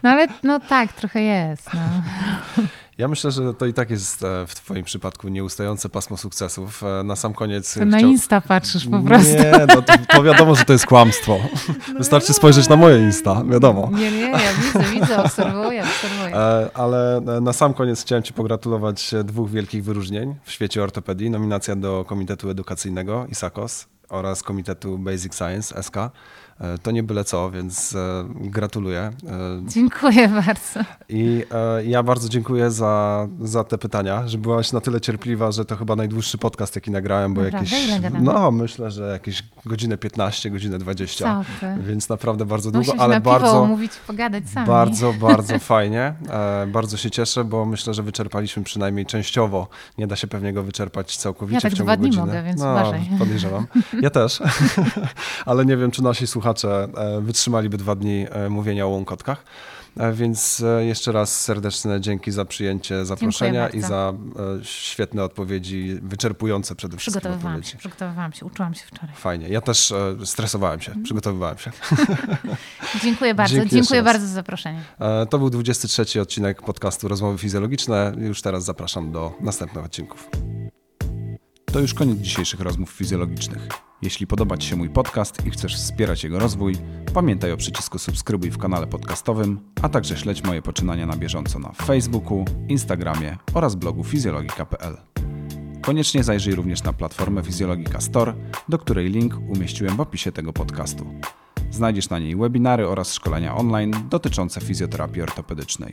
No 0.03 0.11
ale 0.11 0.27
no 0.43 0.61
tak, 0.61 0.93
trochę 0.93 1.23
jest. 1.23 1.71
No. 1.75 1.81
Ja 2.99 3.09
myślę, 3.09 3.31
że 3.31 3.55
to 3.55 3.67
i 3.67 3.73
tak 3.73 3.91
jest 3.91 4.23
e, 4.25 4.47
w 4.47 4.55
twoim 4.55 4.85
przypadku 4.85 5.29
nieustające 5.29 5.89
pasmo 5.89 6.17
sukcesów. 6.17 6.83
E, 7.01 7.03
Na 7.05 7.17
sam 7.17 7.35
koniec 7.35 7.75
To 7.75 7.85
na 7.85 7.99
chciał- 7.99 8.11
Insta 8.11 8.41
patrzysz 8.41 8.87
po 8.89 8.99
prostu. 9.01 9.33
No 9.39 9.59
Nie, 9.59 9.67
no 9.67 9.83
to, 9.83 9.93
to 10.09 10.23
wiadomo, 10.23 10.55
że 10.55 10.65
to 10.65 10.73
jest 10.73 10.87
kłamstwo. 10.87 11.39
Wystarczy 11.99 12.33
spojrzeć 12.33 12.69
na 12.69 12.77
moje 12.77 12.99
Insta, 12.99 13.43
wiadomo. 13.45 13.91
Nie, 13.93 14.13
nie, 14.13 14.21
ja 14.31 14.39
widzę, 14.63 14.85
widzę, 15.01 15.23
obserwuję, 15.23 15.83
obserwuję. 15.85 16.37
E, 16.37 16.71
Ale 16.75 17.21
na 17.41 17.53
sam 17.53 17.75
koniec 17.75 18.03
chciałem 18.03 18.23
Ci 18.23 18.33
pogratulować 18.33 19.15
dwóch 19.25 19.51
wielkich 19.51 19.85
wyróżnień 19.85 20.35
w 20.45 20.53
świecie 20.53 20.83
ortopedii. 20.83 21.31
Nominacja 21.31 21.77
do 21.77 22.05
Komitetu 22.09 22.51
Edukacyjnego 22.51 23.27
ISAKOS 23.31 23.87
oraz 24.13 24.43
Komitetu 24.43 24.99
Basic 24.99 25.35
Science 25.35 25.83
SK. 25.83 25.97
E, 26.63 26.79
To 26.79 26.91
nie 26.91 27.03
byle 27.03 27.25
co, 27.25 27.51
więc 27.51 27.95
e, 27.95 28.25
gratuluję. 28.35 29.01
E, 29.01 29.13
Dziękuję 29.69 30.29
bardzo. 30.29 30.81
I 31.09 31.43
ja 31.85 32.03
bardzo 32.03 32.29
dziękuję 32.29 32.71
za, 32.71 33.29
za 33.41 33.65
te 33.65 33.79
pytania, 33.79 34.29
że 34.29 34.39
byłaś 34.39 34.73
na 34.73 34.81
tyle 34.81 35.01
cierpliwa, 35.01 35.53
że 35.53 35.65
to 35.65 35.77
chyba 35.77 35.97
najdłuższy 35.97 36.39
podcast, 36.39 36.75
jaki 36.75 36.91
nagrałem, 36.91 37.35
bo 37.35 37.43
Naprawdę? 37.43 37.77
jakieś, 37.77 38.11
no 38.21 38.51
myślę, 38.51 38.91
że 38.91 39.09
jakieś 39.13 39.43
godzinę 39.67 39.97
15, 39.99 40.51
godzinę 40.51 40.79
20, 40.79 41.25
Co 41.45 41.51
ty? 41.61 41.83
więc 41.83 42.09
naprawdę 42.09 42.45
bardzo 42.47 42.71
długo, 42.71 42.87
Musimy 42.87 43.03
ale 43.03 43.21
bardzo, 43.21 43.63
umówić, 43.63 43.93
pogadać 44.07 44.49
sami. 44.51 44.67
bardzo, 44.67 45.13
bardzo 45.29 45.59
fajnie. 45.59 46.15
Bardzo 46.69 46.97
się 46.97 47.11
cieszę, 47.11 47.45
bo 47.45 47.65
myślę, 47.65 47.95
że 47.95 48.03
wyczerpaliśmy 48.03 48.63
przynajmniej 48.65 49.07
częściowo. 49.07 49.69
Nie 49.99 50.07
da 50.07 50.17
się 50.17 50.27
pewnie 50.27 50.53
go 50.53 50.63
wyczerpać 50.63 51.17
całkowicie 51.17 51.55
Ja 51.55 51.61
tak 51.61 51.73
w 51.73 51.75
ciągu 51.77 51.87
dwa 51.87 51.97
dni 51.97 52.07
godziny. 52.07 52.27
mogę, 52.27 52.43
więc 52.43 52.61
no, 52.61 52.71
uważaj. 52.71 53.01
podejrzewam. 53.19 53.67
Ja 54.03 54.11
też. 54.11 54.43
ale 55.47 55.65
nie 55.67 55.77
wiem, 55.77 55.91
czy 55.91 56.03
nasi 56.03 56.27
słuchacze 56.27 56.52
e, 56.65 57.21
wytrzymaliby 57.21 57.77
dwa 57.77 57.95
dni 57.95 58.27
e, 58.31 58.49
mówienia 58.49 58.87
o 58.87 58.89
łąkotkach. 58.89 59.45
E, 59.97 60.13
Więc 60.13 60.61
e, 60.61 60.85
jeszcze 60.85 61.13
raz 61.13 61.41
serdeczne 61.41 62.01
dzięki 62.01 62.31
za 62.31 62.45
przyjęcie 62.45 63.05
zaproszenia 63.05 63.69
i 63.69 63.81
za 63.81 64.13
świetne 64.63 65.25
odpowiedzi, 65.25 65.99
wyczerpujące 66.03 66.75
przede 66.75 66.97
wszystkim 66.97 67.21
Przygotowywałam 67.21 67.57
odpowiedzi. 67.57 67.73
się, 67.73 67.79
przygotowywałam 67.79 68.33
się, 68.33 68.47
uczyłam 68.47 68.75
się 68.75 68.85
wczoraj. 68.87 69.15
Fajnie. 69.17 69.49
Ja 69.49 69.61
też 69.61 69.93
stresowałem 70.25 70.81
się, 70.81 70.93
przygotowywałem 71.05 71.59
się. 71.59 71.71
Dziękuję 73.03 73.35
bardzo, 73.35 73.55
Dzięki 73.55 73.77
dziękuję 73.77 74.03
bardzo 74.03 74.27
za 74.27 74.33
zaproszenie. 74.33 74.83
To 75.31 75.39
był 75.39 75.51
23 75.51 76.21
odcinek 76.21 76.63
podcastu 76.63 77.09
Rozmowy 77.09 77.39
Fizjologiczne. 77.39 78.13
Już 78.19 78.43
teraz 78.43 78.65
zapraszam 78.65 79.13
do 79.13 79.33
następnych 79.41 79.85
odcinków. 79.85 80.31
To 81.73 81.81
już 81.81 81.95
koniec 81.95 82.19
dzisiejszych 82.19 82.61
rozmów 82.61 82.91
fizjologicznych. 82.91 83.69
Jeśli 84.03 84.27
podoba 84.27 84.57
Ci 84.57 84.69
się 84.69 84.77
mój 84.77 84.91
podcast 84.91 85.47
i 85.47 85.51
chcesz 85.51 85.77
wspierać 85.77 86.25
jego 86.25 86.39
rozwój, 86.39 86.77
pamiętaj 87.15 87.53
o 87.53 87.57
przycisku 87.57 87.99
subskrybuj 87.99 88.51
w 88.51 88.59
kanale 88.59 88.87
podcastowym, 88.87 89.61
a 89.83 89.89
także 89.89 90.17
śledź 90.17 90.45
moje 90.45 90.63
poczynania 90.63 91.07
na 91.07 91.17
bieżąco 91.17 91.59
na 91.59 91.73
Facebooku, 91.73 92.45
Instagramie 92.69 93.37
oraz 93.55 93.75
blogu 93.75 94.05
fizjologika.pl. 94.05 94.97
Koniecznie 95.83 96.25
zajrzyj 96.25 96.55
również 96.55 96.83
na 96.83 96.93
platformę 96.93 97.43
Fizjologika 97.43 98.01
Store, 98.01 98.35
do 98.69 98.79
której 98.79 99.11
link 99.11 99.39
umieściłem 99.49 99.97
w 99.97 100.01
opisie 100.01 100.33
tego 100.33 100.53
podcastu. 100.53 101.07
Znajdziesz 101.73 102.11
na 102.11 102.19
niej 102.19 102.37
webinary 102.37 102.89
oraz 102.89 103.15
szkolenia 103.15 103.57
online 103.57 103.93
dotyczące 104.11 104.61
fizjoterapii 104.61 105.23
ortopedycznej. 105.23 105.93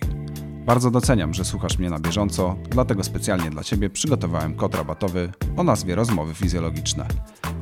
Bardzo 0.66 0.92
doceniam, 0.92 1.34
że 1.34 1.46
słuchasz 1.46 1.78
mnie 1.78 1.90
na 1.90 2.00
bieżąco, 2.00 2.56
dlatego 2.70 3.04
specjalnie 3.04 3.50
dla 3.50 3.64
Ciebie 3.64 3.90
przygotowałem 3.90 4.56
kod 4.56 4.76
rabatowy 4.76 5.32
o 5.58 5.64
nazwie 5.64 5.96
Rozmowy 5.96 6.34
Fizjologiczne. 6.34 7.08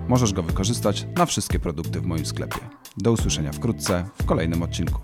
Możesz 0.08 0.34
go 0.34 0.44
wykorzystać 0.44 1.08
na 1.18 1.26
wszystkie 1.26 1.60
produkty 1.60 2.02
w 2.02 2.06
moim 2.06 2.26
sklepie. 2.26 2.60
Do 2.98 3.12
usłyszenia 3.12 3.52
wkrótce 3.52 4.06
w 4.22 4.26
kolejnym 4.26 4.64
odcinku. 4.64 5.02